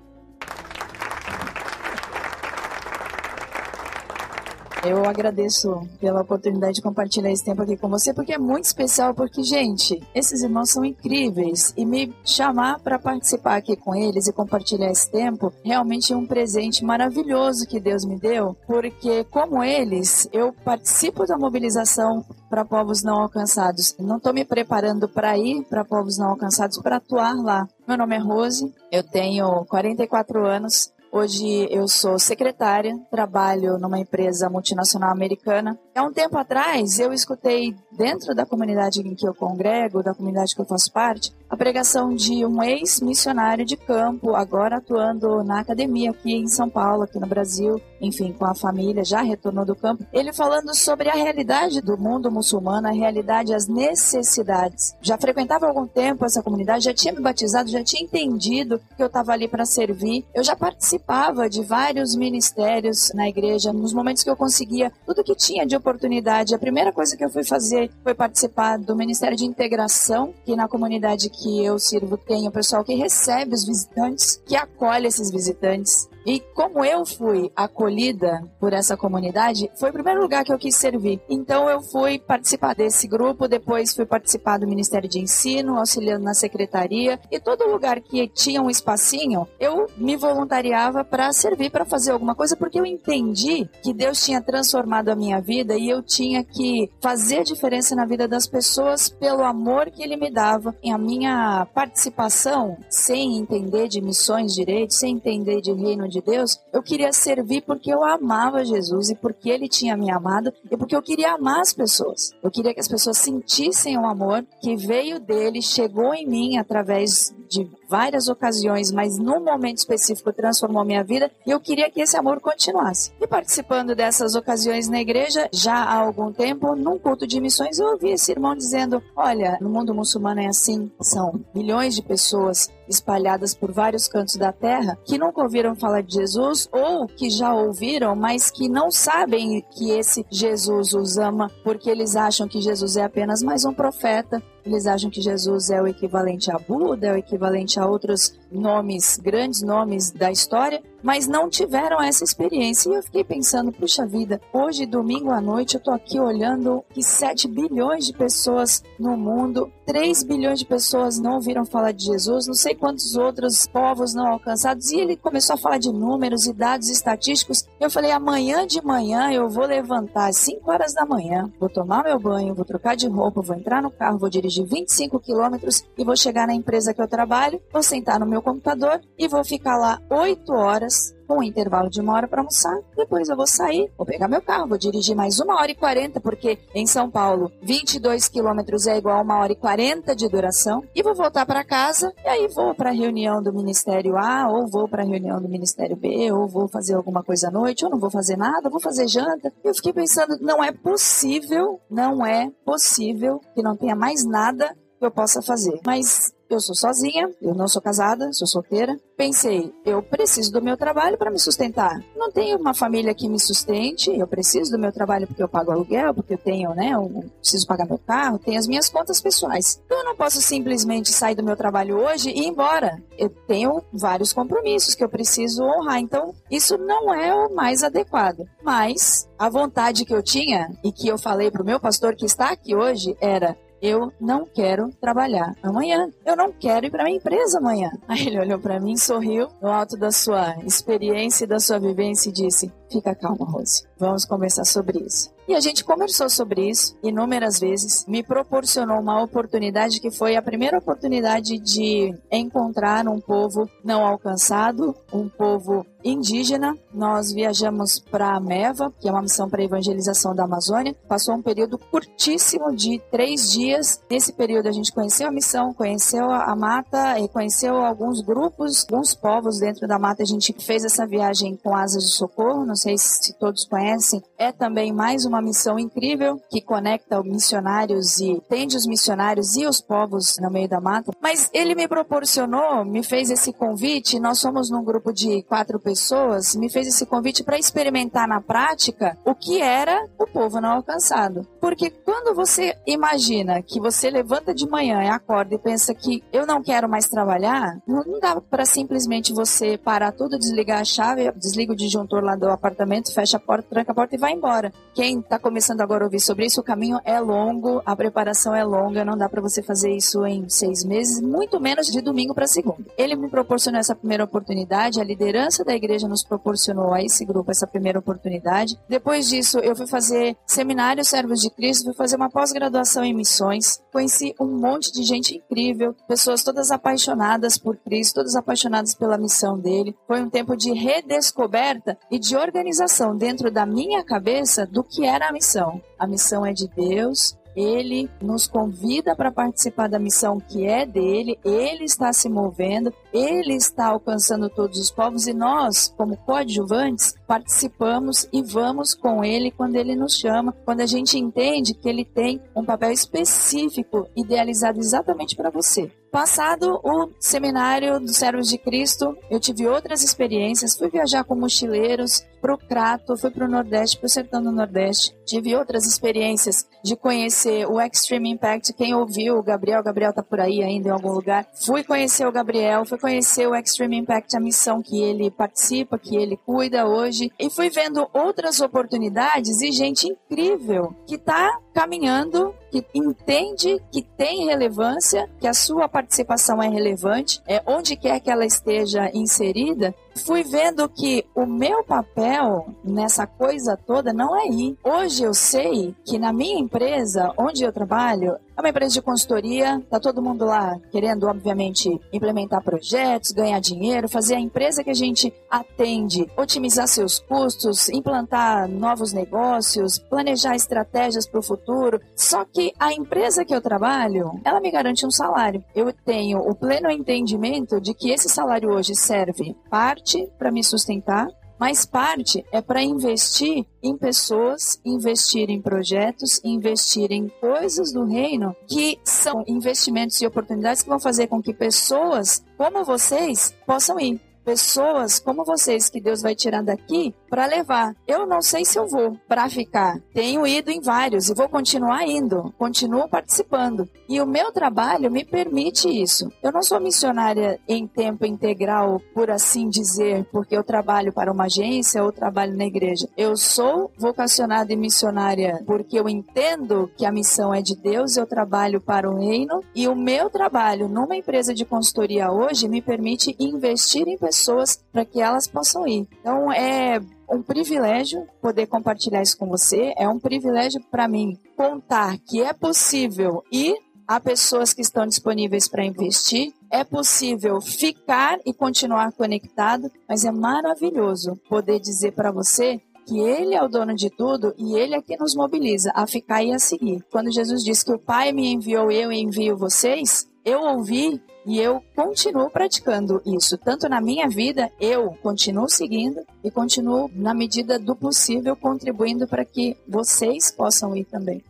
Eu 4.88 5.04
agradeço 5.04 5.80
pela 6.00 6.20
oportunidade 6.20 6.74
de 6.74 6.82
compartilhar 6.82 7.32
esse 7.32 7.44
tempo 7.44 7.60
aqui 7.60 7.76
com 7.76 7.88
você, 7.88 8.14
porque 8.14 8.32
é 8.32 8.38
muito 8.38 8.66
especial, 8.66 9.12
porque, 9.12 9.42
gente, 9.42 10.00
esses 10.14 10.42
irmãos 10.42 10.70
são 10.70 10.84
incríveis 10.84 11.74
e 11.76 11.84
me 11.84 12.14
chamar 12.24 12.78
para 12.78 12.96
participar 12.96 13.56
aqui 13.56 13.74
com 13.74 13.96
eles 13.96 14.28
e 14.28 14.32
compartilhar 14.32 14.88
esse 14.88 15.10
tempo 15.10 15.52
realmente 15.64 16.12
é 16.12 16.16
um 16.16 16.24
presente 16.24 16.84
maravilhoso 16.84 17.66
que 17.66 17.80
Deus 17.80 18.04
me 18.04 18.16
deu, 18.16 18.56
porque, 18.64 19.24
como 19.24 19.60
eles, 19.60 20.28
eu 20.32 20.52
participo 20.52 21.26
da 21.26 21.36
mobilização 21.36 22.24
para 22.48 22.64
povos 22.64 23.02
não 23.02 23.22
alcançados. 23.22 23.96
Não 23.98 24.18
estou 24.18 24.32
me 24.32 24.44
preparando 24.44 25.08
para 25.08 25.36
ir 25.36 25.64
para 25.64 25.84
povos 25.84 26.16
não 26.16 26.28
alcançados 26.28 26.78
para 26.78 26.98
atuar 26.98 27.34
lá. 27.34 27.66
Meu 27.88 27.98
nome 27.98 28.14
é 28.14 28.20
Rose, 28.20 28.72
eu 28.92 29.02
tenho 29.02 29.64
44 29.64 30.46
anos, 30.46 30.92
Hoje 31.16 31.66
eu 31.70 31.88
sou 31.88 32.18
secretária, 32.18 32.94
trabalho 33.10 33.78
numa 33.78 33.98
empresa 33.98 34.50
multinacional 34.50 35.10
americana 35.10 35.74
Há 35.96 36.02
um 36.02 36.12
tempo 36.12 36.36
atrás, 36.36 36.98
eu 36.98 37.10
escutei 37.10 37.74
dentro 37.90 38.34
da 38.34 38.44
comunidade 38.44 39.00
em 39.00 39.14
que 39.14 39.26
eu 39.26 39.34
congrego, 39.34 40.02
da 40.02 40.12
comunidade 40.12 40.54
que 40.54 40.60
eu 40.60 40.66
faço 40.66 40.92
parte, 40.92 41.32
a 41.48 41.56
pregação 41.56 42.14
de 42.14 42.44
um 42.44 42.62
ex-missionário 42.62 43.64
de 43.64 43.78
campo, 43.78 44.34
agora 44.34 44.76
atuando 44.76 45.42
na 45.42 45.60
academia 45.60 46.10
aqui 46.10 46.34
em 46.34 46.48
São 46.48 46.68
Paulo, 46.68 47.04
aqui 47.04 47.18
no 47.18 47.26
Brasil, 47.26 47.80
enfim, 47.98 48.30
com 48.32 48.44
a 48.44 48.54
família, 48.54 49.04
já 49.04 49.22
retornou 49.22 49.64
do 49.64 49.74
campo. 49.74 50.04
Ele 50.12 50.34
falando 50.34 50.76
sobre 50.76 51.08
a 51.08 51.14
realidade 51.14 51.80
do 51.80 51.96
mundo 51.96 52.30
muçulmano, 52.30 52.88
a 52.88 52.92
realidade, 52.92 53.54
as 53.54 53.66
necessidades. 53.66 54.94
Já 55.00 55.16
frequentava 55.16 55.64
há 55.64 55.68
algum 55.70 55.86
tempo 55.86 56.26
essa 56.26 56.42
comunidade, 56.42 56.84
já 56.84 56.92
tinha 56.92 57.14
me 57.14 57.22
batizado, 57.22 57.70
já 57.70 57.82
tinha 57.82 58.02
entendido 58.02 58.78
que 58.96 59.02
eu 59.02 59.06
estava 59.06 59.32
ali 59.32 59.48
para 59.48 59.64
servir. 59.64 60.26
Eu 60.34 60.44
já 60.44 60.54
participava 60.54 61.48
de 61.48 61.62
vários 61.62 62.14
ministérios 62.14 63.12
na 63.14 63.28
igreja, 63.28 63.72
nos 63.72 63.94
momentos 63.94 64.22
que 64.22 64.28
eu 64.28 64.36
conseguia, 64.36 64.92
tudo 65.06 65.24
que 65.24 65.34
tinha 65.34 65.64
de 65.64 65.74
oportunidade. 65.86 66.54
A 66.54 66.58
primeira 66.58 66.92
coisa 66.92 67.16
que 67.16 67.24
eu 67.24 67.30
fui 67.30 67.44
fazer 67.44 67.90
foi 68.02 68.14
participar 68.14 68.76
do 68.76 68.96
Ministério 68.96 69.36
de 69.36 69.44
Integração, 69.44 70.34
que 70.44 70.56
na 70.56 70.66
comunidade 70.66 71.30
que 71.30 71.64
eu 71.64 71.78
sirvo 71.78 72.16
tem 72.16 72.48
o 72.48 72.50
pessoal 72.50 72.82
que 72.82 72.94
recebe 72.94 73.54
os 73.54 73.64
visitantes, 73.64 74.42
que 74.44 74.56
acolhe 74.56 75.06
esses 75.06 75.30
visitantes. 75.30 76.08
E 76.26 76.40
como 76.40 76.84
eu 76.84 77.06
fui 77.06 77.52
acolhida 77.54 78.42
por 78.58 78.72
essa 78.72 78.96
comunidade, 78.96 79.70
foi 79.78 79.90
o 79.90 79.92
primeiro 79.92 80.20
lugar 80.20 80.44
que 80.44 80.52
eu 80.52 80.58
quis 80.58 80.74
servir. 80.76 81.20
Então 81.28 81.70
eu 81.70 81.80
fui 81.80 82.18
participar 82.18 82.74
desse 82.74 83.06
grupo, 83.06 83.46
depois 83.46 83.94
fui 83.94 84.04
participar 84.04 84.58
do 84.58 84.66
Ministério 84.66 85.08
de 85.08 85.20
Ensino, 85.20 85.78
auxiliando 85.78 86.24
na 86.24 86.34
secretaria 86.34 87.20
e 87.30 87.38
todo 87.38 87.70
lugar 87.70 88.00
que 88.00 88.26
tinha 88.28 88.60
um 88.60 88.68
espacinho, 88.68 89.46
eu 89.60 89.86
me 89.96 90.16
voluntariava 90.16 91.04
para 91.04 91.32
servir, 91.32 91.70
para 91.70 91.84
fazer 91.84 92.10
alguma 92.10 92.34
coisa, 92.34 92.56
porque 92.56 92.80
eu 92.80 92.84
entendi 92.86 93.68
que 93.82 93.92
Deus 93.92 94.24
tinha 94.24 94.42
transformado 94.42 95.10
a 95.10 95.16
minha 95.16 95.40
vida 95.40 95.76
e 95.76 95.88
eu 95.88 96.02
tinha 96.02 96.42
que 96.42 96.90
fazer 97.00 97.44
diferença 97.44 97.94
na 97.94 98.04
vida 98.04 98.26
das 98.26 98.46
pessoas 98.46 99.08
pelo 99.08 99.44
amor 99.44 99.90
que 99.90 100.02
Ele 100.02 100.16
me 100.16 100.30
dava. 100.30 100.74
E 100.82 100.90
a 100.90 100.98
minha 100.98 101.66
participação, 101.74 102.76
sem 102.88 103.38
entender 103.38 103.88
de 103.88 104.00
missões 104.00 104.52
direito, 104.52 104.94
sem 104.94 105.14
entender 105.14 105.60
de 105.60 105.72
reino 105.72 106.08
de 106.08 106.15
de 106.16 106.22
Deus, 106.22 106.58
eu 106.72 106.82
queria 106.82 107.12
servir 107.12 107.62
porque 107.62 107.92
eu 107.92 108.04
amava 108.04 108.64
Jesus 108.64 109.10
e 109.10 109.14
porque 109.14 109.50
ele 109.50 109.68
tinha 109.68 109.96
me 109.96 110.10
amado 110.10 110.52
e 110.70 110.76
porque 110.76 110.96
eu 110.96 111.02
queria 111.02 111.32
amar 111.32 111.60
as 111.60 111.72
pessoas. 111.72 112.32
Eu 112.42 112.50
queria 112.50 112.72
que 112.72 112.80
as 112.80 112.88
pessoas 112.88 113.18
sentissem 113.18 113.98
o 113.98 114.06
amor 114.06 114.44
que 114.60 114.76
veio 114.76 115.20
dele, 115.20 115.60
chegou 115.60 116.14
em 116.14 116.26
mim 116.26 116.58
através 116.58 117.34
de 117.48 117.68
várias 117.88 118.28
ocasiões, 118.28 118.90
mas 118.90 119.18
num 119.18 119.42
momento 119.42 119.78
específico 119.78 120.32
transformou 120.32 120.84
minha 120.84 121.04
vida 121.04 121.30
e 121.46 121.50
eu 121.50 121.60
queria 121.60 121.90
que 121.90 122.00
esse 122.00 122.16
amor 122.16 122.40
continuasse. 122.40 123.12
E 123.20 123.26
participando 123.26 123.94
dessas 123.94 124.34
ocasiões 124.34 124.88
na 124.88 125.00
igreja, 125.00 125.48
já 125.52 125.74
há 125.74 125.94
algum 125.94 126.32
tempo, 126.32 126.74
num 126.74 126.98
culto 126.98 127.26
de 127.26 127.40
missões, 127.40 127.78
eu 127.78 127.88
ouvi 127.88 128.10
esse 128.10 128.30
irmão 128.30 128.54
dizendo: 128.54 129.02
Olha, 129.14 129.58
no 129.60 129.68
mundo 129.68 129.94
muçulmano 129.94 130.40
é 130.40 130.46
assim, 130.46 130.90
são 131.00 131.40
milhões 131.54 131.94
de 131.94 132.02
pessoas 132.02 132.70
espalhadas 132.88 133.54
por 133.54 133.72
vários 133.72 134.06
cantos 134.08 134.36
da 134.36 134.52
terra 134.52 134.96
que 135.04 135.18
nunca 135.18 135.42
ouviram 135.42 135.74
falar 135.74 136.02
de 136.02 136.14
Jesus 136.14 136.68
ou 136.72 137.06
que 137.06 137.28
já 137.30 137.54
ouviram, 137.54 138.14
mas 138.14 138.50
que 138.50 138.68
não 138.68 138.90
sabem 138.90 139.64
que 139.72 139.90
esse 139.90 140.24
Jesus 140.30 140.92
os 140.94 141.18
ama 141.18 141.50
porque 141.64 141.90
eles 141.90 142.16
acham 142.16 142.48
que 142.48 142.60
Jesus 142.60 142.96
é 142.96 143.04
apenas 143.04 143.42
mais 143.42 143.64
um 143.64 143.74
profeta 143.74 144.42
eles 144.66 144.86
acham 144.86 145.08
que 145.08 145.22
Jesus 145.22 145.70
é 145.70 145.80
o 145.80 145.86
equivalente 145.86 146.50
a 146.50 146.58
Buda, 146.58 147.06
é 147.06 147.12
o 147.12 147.16
equivalente 147.16 147.78
a 147.78 147.86
outros 147.86 148.34
nomes, 148.50 149.18
grandes 149.18 149.62
nomes 149.62 150.10
da 150.10 150.30
história, 150.30 150.82
mas 151.02 151.28
não 151.28 151.48
tiveram 151.48 152.02
essa 152.02 152.24
experiência. 152.24 152.90
E 152.90 152.94
eu 152.94 153.02
fiquei 153.02 153.22
pensando, 153.22 153.70
puxa 153.72 154.04
vida, 154.04 154.40
hoje, 154.52 154.86
domingo 154.86 155.30
à 155.30 155.40
noite, 155.40 155.76
eu 155.76 155.80
tô 155.80 155.92
aqui 155.92 156.18
olhando 156.18 156.84
que 156.90 157.02
7 157.02 157.46
bilhões 157.46 158.06
de 158.06 158.12
pessoas 158.12 158.82
no 158.98 159.16
mundo, 159.16 159.70
3 159.86 160.24
bilhões 160.24 160.58
de 160.58 160.64
pessoas 160.64 161.18
não 161.18 161.34
ouviram 161.34 161.64
falar 161.64 161.92
de 161.92 162.04
Jesus, 162.04 162.48
não 162.48 162.54
sei 162.54 162.74
quantos 162.74 163.14
outros 163.14 163.66
povos 163.66 164.14
não 164.14 164.26
alcançados, 164.26 164.90
e 164.90 164.98
ele 164.98 165.16
começou 165.16 165.54
a 165.54 165.58
falar 165.58 165.78
de 165.78 165.92
números 165.92 166.46
e 166.46 166.52
dados 166.52 166.88
estatísticos. 166.88 167.64
Eu 167.78 167.88
falei, 167.88 168.10
amanhã 168.10 168.66
de 168.66 168.84
manhã 168.84 169.30
eu 169.30 169.48
vou 169.48 169.64
levantar 169.64 170.28
às 170.28 170.38
5 170.38 170.68
horas 170.68 170.92
da 170.92 171.06
manhã, 171.06 171.50
vou 171.60 171.68
tomar 171.68 172.02
meu 172.02 172.18
banho, 172.18 172.54
vou 172.54 172.64
trocar 172.64 172.96
de 172.96 173.06
roupa, 173.06 173.40
vou 173.40 173.54
entrar 173.54 173.80
no 173.80 173.92
carro, 173.92 174.18
vou 174.18 174.28
dirigir 174.28 174.66
25 174.66 175.20
quilômetros 175.20 175.84
e 175.96 176.04
vou 176.04 176.16
chegar 176.16 176.48
na 176.48 176.54
empresa 176.54 176.92
que 176.92 177.00
eu 177.00 177.06
trabalho, 177.06 177.60
vou 177.72 177.82
sentar 177.82 178.18
no 178.18 178.26
meu 178.26 178.42
computador 178.46 179.00
e 179.18 179.26
vou 179.26 179.44
ficar 179.44 179.76
lá 179.76 180.00
8 180.08 180.52
horas 180.52 181.16
com 181.26 181.38
um 181.38 181.42
intervalo 181.42 181.90
de 181.90 182.00
uma 182.00 182.14
hora 182.14 182.28
para 182.28 182.40
almoçar. 182.40 182.78
Depois 182.96 183.28
eu 183.28 183.34
vou 183.34 183.48
sair, 183.48 183.90
vou 183.98 184.06
pegar 184.06 184.28
meu 184.28 184.40
carro, 184.40 184.68
vou 184.68 184.78
dirigir 184.78 185.16
mais 185.16 185.40
uma 185.40 185.56
hora 185.56 185.72
e 185.72 185.74
quarenta, 185.74 186.20
porque 186.20 186.56
em 186.72 186.86
São 186.86 187.10
Paulo 187.10 187.50
22 187.62 188.28
quilômetros 188.28 188.86
é 188.86 188.96
igual 188.96 189.18
a 189.18 189.22
uma 189.22 189.38
hora 189.40 189.52
e 189.52 189.56
quarenta 189.56 190.14
de 190.14 190.28
duração. 190.28 190.84
E 190.94 191.02
vou 191.02 191.16
voltar 191.16 191.44
para 191.44 191.64
casa 191.64 192.12
e 192.24 192.28
aí 192.28 192.46
vou 192.46 192.72
para 192.76 192.90
a 192.90 192.92
reunião 192.92 193.42
do 193.42 193.52
Ministério 193.52 194.16
A, 194.16 194.48
ou 194.48 194.68
vou 194.68 194.88
para 194.88 195.02
a 195.02 195.06
reunião 195.06 195.42
do 195.42 195.48
Ministério 195.48 195.96
B, 195.96 196.30
ou 196.30 196.46
vou 196.46 196.68
fazer 196.68 196.94
alguma 196.94 197.24
coisa 197.24 197.48
à 197.48 197.50
noite, 197.50 197.84
ou 197.84 197.90
não 197.90 197.98
vou 197.98 198.10
fazer 198.10 198.36
nada, 198.36 198.70
vou 198.70 198.80
fazer 198.80 199.08
janta. 199.08 199.52
E 199.64 199.68
eu 199.68 199.74
fiquei 199.74 199.92
pensando, 199.92 200.38
não 200.40 200.62
é 200.62 200.70
possível, 200.70 201.80
não 201.90 202.24
é 202.24 202.52
possível 202.64 203.40
que 203.52 203.62
não 203.62 203.76
tenha 203.76 203.96
mais 203.96 204.24
nada 204.24 204.76
que 204.98 205.04
eu 205.04 205.10
possa 205.10 205.42
fazer. 205.42 205.80
Mas 205.84 206.32
eu 206.48 206.60
sou 206.60 206.74
sozinha, 206.74 207.30
eu 207.40 207.54
não 207.54 207.68
sou 207.68 207.82
casada, 207.82 208.32
sou 208.32 208.46
solteira. 208.46 208.98
Pensei, 209.16 209.72
eu 209.84 210.02
preciso 210.02 210.52
do 210.52 210.62
meu 210.62 210.76
trabalho 210.76 211.16
para 211.16 211.30
me 211.30 211.38
sustentar. 211.38 212.02
Não 212.14 212.30
tenho 212.30 212.58
uma 212.58 212.74
família 212.74 213.14
que 213.14 213.28
me 213.28 213.40
sustente, 213.40 214.10
eu 214.10 214.26
preciso 214.26 214.72
do 214.72 214.78
meu 214.78 214.92
trabalho 214.92 215.26
porque 215.26 215.42
eu 215.42 215.48
pago 215.48 215.70
aluguel, 215.70 216.14
porque 216.14 216.34
eu 216.34 216.38
tenho, 216.38 216.74
né, 216.74 216.90
eu 216.92 217.24
preciso 217.40 217.66
pagar 217.66 217.86
meu 217.86 217.98
carro, 217.98 218.38
tenho 218.38 218.58
as 218.58 218.66
minhas 218.66 218.88
contas 218.88 219.20
pessoais. 219.20 219.80
Então 219.84 219.98
eu 219.98 220.04
não 220.04 220.16
posso 220.16 220.40
simplesmente 220.40 221.10
sair 221.10 221.34
do 221.34 221.42
meu 221.42 221.56
trabalho 221.56 221.98
hoje 221.98 222.30
e 222.30 222.42
ir 222.42 222.46
embora. 222.46 223.02
Eu 223.18 223.28
tenho 223.28 223.82
vários 223.92 224.32
compromissos 224.32 224.94
que 224.94 225.02
eu 225.02 225.08
preciso 225.08 225.64
honrar. 225.64 225.98
Então, 225.98 226.34
isso 226.50 226.76
não 226.76 227.12
é 227.12 227.34
o 227.34 227.54
mais 227.54 227.82
adequado. 227.82 228.46
Mas 228.62 229.28
a 229.38 229.48
vontade 229.48 230.04
que 230.04 230.14
eu 230.14 230.22
tinha 230.22 230.70
e 230.84 230.92
que 230.92 231.08
eu 231.08 231.18
falei 231.18 231.50
pro 231.50 231.64
meu 231.64 231.80
pastor 231.80 232.14
que 232.14 232.26
está 232.26 232.50
aqui 232.50 232.74
hoje 232.74 233.16
era 233.20 233.56
eu 233.80 234.12
não 234.20 234.46
quero 234.46 234.90
trabalhar 235.00 235.54
amanhã. 235.62 236.10
Eu 236.24 236.36
não 236.36 236.52
quero 236.52 236.86
ir 236.86 236.90
para 236.90 237.04
minha 237.04 237.16
empresa 237.16 237.58
amanhã. 237.58 237.90
Aí 238.08 238.26
ele 238.26 238.40
olhou 238.40 238.58
para 238.58 238.80
mim, 238.80 238.96
sorriu, 238.96 239.48
no 239.60 239.68
alto 239.68 239.96
da 239.96 240.10
sua 240.10 240.56
experiência 240.64 241.44
e 241.44 241.48
da 241.48 241.60
sua 241.60 241.78
vivência 241.78 242.28
e 242.28 242.32
disse: 242.32 242.72
Fica 242.90 243.14
calma, 243.14 243.44
Rose. 243.44 243.84
Vamos 243.98 244.24
conversar 244.24 244.64
sobre 244.64 244.98
isso. 245.00 245.34
E 245.48 245.54
a 245.54 245.60
gente 245.60 245.84
conversou 245.84 246.28
sobre 246.28 246.68
isso 246.68 246.96
inúmeras 247.02 247.60
vezes. 247.60 248.04
Me 248.06 248.22
proporcionou 248.22 249.00
uma 249.00 249.22
oportunidade 249.22 250.00
que 250.00 250.10
foi 250.10 250.34
a 250.36 250.42
primeira 250.42 250.78
oportunidade 250.78 251.58
de 251.58 252.14
encontrar 252.30 253.06
um 253.06 253.20
povo 253.20 253.68
não 253.84 254.04
alcançado, 254.04 254.94
um 255.12 255.28
povo 255.28 255.86
indígena. 256.10 256.76
Nós 256.92 257.32
viajamos 257.32 257.98
para 257.98 258.34
a 258.34 258.40
Meva, 258.40 258.92
que 259.00 259.08
é 259.08 259.12
uma 259.12 259.22
missão 259.22 259.48
para 259.48 259.62
evangelização 259.62 260.34
da 260.34 260.44
Amazônia. 260.44 260.96
Passou 261.08 261.34
um 261.34 261.42
período 261.42 261.78
curtíssimo 261.78 262.74
de 262.74 263.00
três 263.10 263.50
dias. 263.52 264.00
Nesse 264.10 264.32
período 264.32 264.68
a 264.68 264.72
gente 264.72 264.92
conheceu 264.92 265.28
a 265.28 265.32
missão, 265.32 265.72
conheceu 265.72 266.30
a 266.30 266.56
mata 266.56 267.16
conheceu 267.36 267.76
alguns 267.76 268.22
grupos, 268.22 268.86
alguns 268.88 269.14
povos 269.14 269.58
dentro 269.58 269.86
da 269.86 269.98
mata. 269.98 270.22
A 270.22 270.26
gente 270.26 270.54
fez 270.58 270.84
essa 270.84 271.06
viagem 271.06 271.56
com 271.62 271.74
asas 271.74 272.04
de 272.04 272.12
socorro. 272.12 272.64
Não 272.64 272.74
sei 272.74 272.96
se 272.96 273.34
todos 273.34 273.64
conhecem. 273.64 274.22
É 274.38 274.50
também 274.52 274.92
mais 274.92 275.24
uma 275.24 275.42
missão 275.42 275.78
incrível 275.78 276.40
que 276.50 276.60
conecta 276.60 277.20
os 277.20 277.26
missionários 277.26 278.18
e 278.20 278.40
tende 278.48 278.76
os 278.76 278.86
missionários 278.86 279.56
e 279.56 279.66
os 279.66 279.80
povos 279.80 280.36
no 280.40 280.50
meio 280.50 280.68
da 280.68 280.80
mata. 280.80 281.12
Mas 281.20 281.50
ele 281.52 281.74
me 281.74 281.86
proporcionou, 281.86 282.84
me 282.84 283.02
fez 283.02 283.30
esse 283.30 283.52
convite. 283.52 284.18
Nós 284.18 284.38
somos 284.38 284.70
num 284.70 284.84
grupo 284.84 285.12
de 285.12 285.42
quatro 285.42 285.78
pessoas. 285.96 286.54
Me 286.54 286.68
fez 286.68 286.86
esse 286.86 287.06
convite 287.06 287.42
para 287.42 287.58
experimentar 287.58 288.28
na 288.28 288.40
prática 288.40 289.16
o 289.24 289.34
que 289.34 289.62
era 289.62 290.06
o 290.18 290.26
povo 290.26 290.60
não 290.60 290.72
alcançado. 290.72 291.46
Porque 291.58 291.88
quando 291.88 292.34
você 292.34 292.76
imagina 292.86 293.62
que 293.62 293.80
você 293.80 294.10
levanta 294.10 294.54
de 294.54 294.68
manhã 294.68 295.02
e 295.02 295.08
acorda 295.08 295.54
e 295.54 295.58
pensa 295.58 295.94
que 295.94 296.22
eu 296.30 296.46
não 296.46 296.62
quero 296.62 296.88
mais 296.88 297.08
trabalhar, 297.08 297.78
não 297.86 298.20
dá 298.20 298.38
para 298.40 298.66
simplesmente 298.66 299.32
você 299.32 299.78
parar 299.78 300.12
tudo, 300.12 300.38
desligar 300.38 300.80
a 300.80 300.84
chave, 300.84 301.32
desliga 301.32 301.72
o 301.72 301.76
disjuntor 301.76 302.22
lá 302.22 302.36
do 302.36 302.50
apartamento, 302.50 303.12
fecha 303.12 303.38
a 303.38 303.40
porta, 303.40 303.66
tranca 303.70 303.92
a 303.92 303.94
porta 303.94 304.14
e 304.14 304.18
vai 304.18 304.32
embora. 304.32 304.72
Quem 304.94 305.20
está 305.20 305.38
começando 305.38 305.80
agora 305.80 306.04
a 306.04 306.06
ouvir 306.06 306.20
sobre 306.20 306.44
isso, 306.44 306.60
o 306.60 306.64
caminho 306.64 307.00
é 307.04 307.18
longo, 307.18 307.80
a 307.86 307.96
preparação 307.96 308.54
é 308.54 308.62
longa, 308.62 309.04
não 309.04 309.16
dá 309.16 309.28
para 309.28 309.40
você 309.40 309.62
fazer 309.62 309.90
isso 309.90 310.26
em 310.26 310.46
seis 310.48 310.84
meses, 310.84 311.22
muito 311.22 311.58
menos 311.58 311.86
de 311.86 312.02
domingo 312.02 312.34
para 312.34 312.46
segunda. 312.46 312.84
Ele 312.98 313.16
me 313.16 313.30
proporcionou 313.30 313.80
essa 313.80 313.94
primeira 313.94 314.24
oportunidade, 314.24 315.00
a 315.00 315.04
liderança 315.04 315.64
da 315.64 315.74
igreja 315.74 315.85
igreja 315.86 316.08
nos 316.08 316.24
proporcionou 316.24 316.92
a 316.92 317.02
esse 317.02 317.24
grupo 317.24 317.50
essa 317.50 317.66
primeira 317.66 317.98
oportunidade. 317.98 318.78
Depois 318.88 319.28
disso, 319.28 319.58
eu 319.60 319.74
fui 319.74 319.86
fazer 319.86 320.36
seminário 320.44 321.04
Servos 321.04 321.40
de 321.40 321.50
Cristo, 321.50 321.84
fui 321.84 321.94
fazer 321.94 322.16
uma 322.16 322.28
pós-graduação 322.28 323.04
em 323.04 323.14
missões. 323.14 323.80
Conheci 323.92 324.34
um 324.40 324.46
monte 324.46 324.92
de 324.92 325.02
gente 325.02 325.36
incrível, 325.36 325.94
pessoas 326.08 326.42
todas 326.42 326.70
apaixonadas 326.70 327.56
por 327.56 327.76
Cristo, 327.76 328.16
todas 328.16 328.36
apaixonadas 328.36 328.94
pela 328.94 329.16
missão 329.16 329.58
dele. 329.58 329.96
Foi 330.06 330.20
um 330.20 330.28
tempo 330.28 330.56
de 330.56 330.72
redescoberta 330.72 331.96
e 332.10 332.18
de 332.18 332.36
organização 332.36 333.16
dentro 333.16 333.50
da 333.50 333.64
minha 333.64 334.04
cabeça 334.04 334.66
do 334.66 334.82
que 334.82 335.04
era 335.04 335.28
a 335.28 335.32
missão. 335.32 335.80
A 335.98 336.06
missão 336.06 336.44
é 336.44 336.52
de 336.52 336.68
Deus, 336.68 337.36
ele 337.56 338.08
nos 338.20 338.46
convida 338.46 339.16
para 339.16 339.32
participar 339.32 339.88
da 339.88 339.98
missão 339.98 340.38
que 340.38 340.66
é 340.66 340.84
dele, 340.84 341.38
ele 341.44 341.84
está 341.84 342.12
se 342.12 342.28
movendo, 342.28 342.92
ele 343.12 343.54
está 343.54 343.86
alcançando 343.86 344.50
todos 344.50 344.78
os 344.78 344.90
povos 344.90 345.26
e 345.26 345.32
nós, 345.32 345.92
como 345.96 346.16
coadjuvantes, 346.18 347.14
participamos 347.26 348.28
e 348.32 348.42
vamos 348.42 348.94
com 348.94 349.24
ele 349.24 349.50
quando 349.50 349.76
ele 349.76 349.96
nos 349.96 350.18
chama, 350.18 350.54
quando 350.64 350.82
a 350.82 350.86
gente 350.86 351.18
entende 351.18 351.74
que 351.74 351.88
ele 351.88 352.04
tem 352.04 352.40
um 352.54 352.64
papel 352.64 352.92
específico 352.92 354.06
idealizado 354.14 354.78
exatamente 354.78 355.34
para 355.34 355.50
você. 355.50 355.90
Passado 356.16 356.80
o 356.82 357.10
seminário 357.20 358.00
dos 358.00 358.16
Servos 358.16 358.48
de 358.48 358.56
Cristo, 358.56 359.14
eu 359.30 359.38
tive 359.38 359.66
outras 359.66 360.02
experiências. 360.02 360.74
Fui 360.74 360.88
viajar 360.88 361.24
com 361.24 361.34
mochileiros 361.36 362.24
para 362.40 362.54
o 362.54 362.58
Crato, 362.58 363.18
fui 363.18 363.30
para 363.30 363.44
o 363.44 363.50
Nordeste, 363.50 363.98
para 363.98 364.06
o 364.06 364.08
Sertão 364.08 364.42
do 364.42 364.50
Nordeste. 364.50 365.14
Tive 365.26 365.54
outras 365.54 365.84
experiências 365.84 366.66
de 366.82 366.96
conhecer 366.96 367.66
o 367.66 367.78
Extreme 367.78 368.30
Impact. 368.30 368.72
Quem 368.72 368.94
ouviu 368.94 369.36
o 369.36 369.42
Gabriel, 369.42 369.80
o 369.80 369.84
Gabriel 369.84 370.12
tá 370.12 370.22
por 370.22 370.40
aí 370.40 370.62
ainda 370.62 370.88
em 370.88 370.92
algum 370.92 371.12
lugar. 371.12 371.46
Fui 371.52 371.84
conhecer 371.84 372.26
o 372.26 372.32
Gabriel, 372.32 372.86
fui 372.86 372.98
conhecer 372.98 373.46
o 373.46 373.54
Extreme 373.54 373.98
Impact, 373.98 374.36
a 374.36 374.40
missão 374.40 374.80
que 374.80 375.02
ele 375.02 375.30
participa, 375.30 375.98
que 375.98 376.16
ele 376.16 376.38
cuida 376.46 376.86
hoje. 376.86 377.30
E 377.38 377.50
fui 377.50 377.68
vendo 377.68 378.08
outras 378.14 378.60
oportunidades 378.60 379.60
e 379.60 379.70
gente 379.70 380.06
incrível 380.06 380.94
que 381.06 381.16
está 381.16 381.58
caminhando, 381.74 382.54
que 382.82 382.98
entende 382.98 383.80
que 383.90 384.02
tem 384.02 384.46
relevância, 384.46 385.28
que 385.40 385.46
a 385.46 385.54
sua 385.54 385.88
participação 385.88 386.62
é 386.62 386.68
relevante, 386.68 387.42
é 387.46 387.62
onde 387.66 387.96
quer 387.96 388.20
que 388.20 388.30
ela 388.30 388.44
esteja 388.44 389.10
inserida, 389.12 389.94
fui 390.16 390.42
vendo 390.42 390.88
que 390.88 391.24
o 391.34 391.46
meu 391.46 391.84
papel 391.84 392.74
nessa 392.82 393.26
coisa 393.26 393.76
toda 393.76 394.12
não 394.12 394.36
é 394.36 394.48
ir. 394.48 394.76
Hoje 394.82 395.22
eu 395.22 395.34
sei 395.34 395.94
que 396.04 396.18
na 396.18 396.32
minha 396.32 396.58
empresa, 396.58 397.32
onde 397.36 397.62
eu 397.62 397.72
trabalho, 397.72 398.36
é 398.56 398.60
uma 398.60 398.70
empresa 398.70 398.94
de 398.94 399.02
consultoria, 399.02 399.82
tá 399.90 400.00
todo 400.00 400.22
mundo 400.22 400.46
lá 400.46 400.78
querendo, 400.90 401.26
obviamente, 401.26 402.00
implementar 402.10 402.62
projetos, 402.62 403.32
ganhar 403.32 403.60
dinheiro, 403.60 404.08
fazer 404.08 404.36
a 404.36 404.40
empresa 404.40 404.82
que 404.82 404.88
a 404.88 404.94
gente 404.94 405.32
atende 405.50 406.26
otimizar 406.36 406.88
seus 406.88 407.18
custos, 407.18 407.90
implantar 407.90 408.66
novos 408.66 409.12
negócios, 409.12 409.98
planejar 409.98 410.56
estratégias 410.56 411.26
para 411.26 411.40
o 411.40 411.42
futuro. 411.42 412.00
Só 412.14 412.46
que 412.46 412.72
a 412.78 412.94
empresa 412.94 413.44
que 413.44 413.54
eu 413.54 413.60
trabalho, 413.60 414.40
ela 414.42 414.60
me 414.60 414.70
garante 414.70 415.04
um 415.04 415.10
salário. 415.10 415.62
Eu 415.74 415.92
tenho 415.92 416.38
o 416.38 416.54
pleno 416.54 416.90
entendimento 416.90 417.78
de 417.78 417.92
que 417.92 418.10
esse 418.10 418.28
salário 418.28 418.70
hoje 418.70 418.94
serve 418.94 419.54
parte 419.68 420.05
para 420.38 420.50
me 420.50 420.62
sustentar, 420.62 421.28
mas 421.58 421.86
parte 421.86 422.44
é 422.52 422.60
para 422.60 422.82
investir 422.82 423.64
em 423.82 423.96
pessoas, 423.96 424.78
investir 424.84 425.48
em 425.48 425.60
projetos, 425.60 426.40
investir 426.44 427.10
em 427.10 427.28
coisas 427.40 427.92
do 427.92 428.04
reino 428.04 428.54
que 428.66 428.98
são 429.02 429.42
investimentos 429.46 430.20
e 430.20 430.26
oportunidades 430.26 430.82
que 430.82 430.88
vão 430.88 431.00
fazer 431.00 431.26
com 431.28 431.42
que 431.42 431.54
pessoas 431.54 432.44
como 432.58 432.84
vocês 432.84 433.54
possam 433.66 433.98
ir. 433.98 434.20
Pessoas 434.44 435.18
como 435.18 435.44
vocês 435.44 435.88
que 435.88 436.00
Deus 436.00 436.22
vai 436.22 436.34
tirar 436.34 436.62
daqui 436.62 437.14
para 437.36 437.44
levar. 437.44 437.94
Eu 438.06 438.24
não 438.24 438.40
sei 438.40 438.64
se 438.64 438.78
eu 438.78 438.86
vou 438.86 439.14
para 439.28 439.50
ficar. 439.50 440.00
Tenho 440.14 440.46
ido 440.46 440.70
em 440.70 440.80
vários 440.80 441.28
e 441.28 441.34
vou 441.34 441.50
continuar 441.50 442.08
indo. 442.08 442.50
Continuo 442.56 443.06
participando. 443.10 443.86
E 444.08 444.18
o 444.22 444.26
meu 444.26 444.50
trabalho 444.50 445.10
me 445.10 445.22
permite 445.22 445.86
isso. 445.86 446.32
Eu 446.42 446.50
não 446.50 446.62
sou 446.62 446.80
missionária 446.80 447.60
em 447.68 447.86
tempo 447.86 448.24
integral, 448.24 449.02
por 449.12 449.30
assim 449.30 449.68
dizer, 449.68 450.24
porque 450.32 450.56
eu 450.56 450.64
trabalho 450.64 451.12
para 451.12 451.30
uma 451.30 451.44
agência 451.44 452.02
ou 452.02 452.10
trabalho 452.10 452.56
na 452.56 452.64
igreja. 452.64 453.06
Eu 453.14 453.36
sou 453.36 453.90
vocacionada 453.98 454.72
e 454.72 454.76
missionária 454.76 455.62
porque 455.66 455.98
eu 455.98 456.08
entendo 456.08 456.90
que 456.96 457.04
a 457.04 457.12
missão 457.12 457.52
é 457.52 457.60
de 457.60 457.76
Deus, 457.76 458.16
eu 458.16 458.26
trabalho 458.26 458.80
para 458.80 459.10
o 459.10 459.18
reino 459.18 459.60
e 459.74 459.86
o 459.86 459.94
meu 459.94 460.30
trabalho 460.30 460.88
numa 460.88 461.16
empresa 461.16 461.52
de 461.52 461.66
consultoria 461.66 462.32
hoje 462.32 462.66
me 462.66 462.80
permite 462.80 463.36
investir 463.38 464.08
em 464.08 464.16
pessoas 464.16 464.82
para 464.90 465.04
que 465.04 465.20
elas 465.20 465.46
possam 465.46 465.86
ir. 465.86 466.08
Então 466.22 466.50
é 466.50 466.98
um 467.28 467.42
privilégio 467.42 468.26
poder 468.40 468.66
compartilhar 468.66 469.22
isso 469.22 469.36
com 469.36 469.46
você, 469.46 469.92
é 469.96 470.08
um 470.08 470.18
privilégio 470.18 470.80
para 470.90 471.08
mim 471.08 471.38
contar 471.56 472.18
que 472.18 472.42
é 472.42 472.52
possível 472.52 473.42
ir 473.50 473.74
a 474.06 474.20
pessoas 474.20 474.72
que 474.72 474.80
estão 474.82 475.06
disponíveis 475.06 475.68
para 475.68 475.84
investir. 475.84 476.52
É 476.70 476.84
possível 476.84 477.60
ficar 477.60 478.38
e 478.44 478.52
continuar 478.52 479.12
conectado, 479.12 479.90
mas 480.08 480.24
é 480.24 480.30
maravilhoso 480.30 481.36
poder 481.48 481.80
dizer 481.80 482.12
para 482.12 482.30
você 482.30 482.80
que 483.06 483.18
Ele 483.20 483.54
é 483.54 483.62
o 483.62 483.68
dono 483.68 483.94
de 483.94 484.10
tudo 484.10 484.52
e 484.58 484.76
Ele 484.76 484.94
é 484.94 485.02
que 485.02 485.16
nos 485.16 485.34
mobiliza 485.34 485.92
a 485.94 486.06
ficar 486.06 486.42
e 486.42 486.52
a 486.52 486.58
seguir. 486.58 487.04
Quando 487.10 487.32
Jesus 487.32 487.62
disse 487.62 487.84
que 487.84 487.92
o 487.92 487.98
Pai 487.98 488.32
me 488.32 488.52
enviou, 488.52 488.90
eu 488.90 489.12
envio 489.12 489.56
vocês, 489.56 490.28
eu 490.44 490.60
ouvi 490.62 491.20
e 491.46 491.60
eu 491.60 491.80
continuo 491.94 492.50
praticando 492.50 493.22
isso. 493.24 493.56
Tanto 493.56 493.88
na 493.88 494.00
minha 494.00 494.28
vida, 494.28 494.70
eu 494.80 495.16
continuo 495.22 495.68
seguindo 495.68 496.20
e 496.42 496.50
continuo, 496.50 497.08
na 497.14 497.32
medida 497.32 497.78
do 497.78 497.94
possível, 497.94 498.56
contribuindo 498.56 499.28
para 499.28 499.44
que 499.44 499.76
vocês 499.86 500.50
possam 500.50 500.96
ir 500.96 501.04
também. 501.04 501.42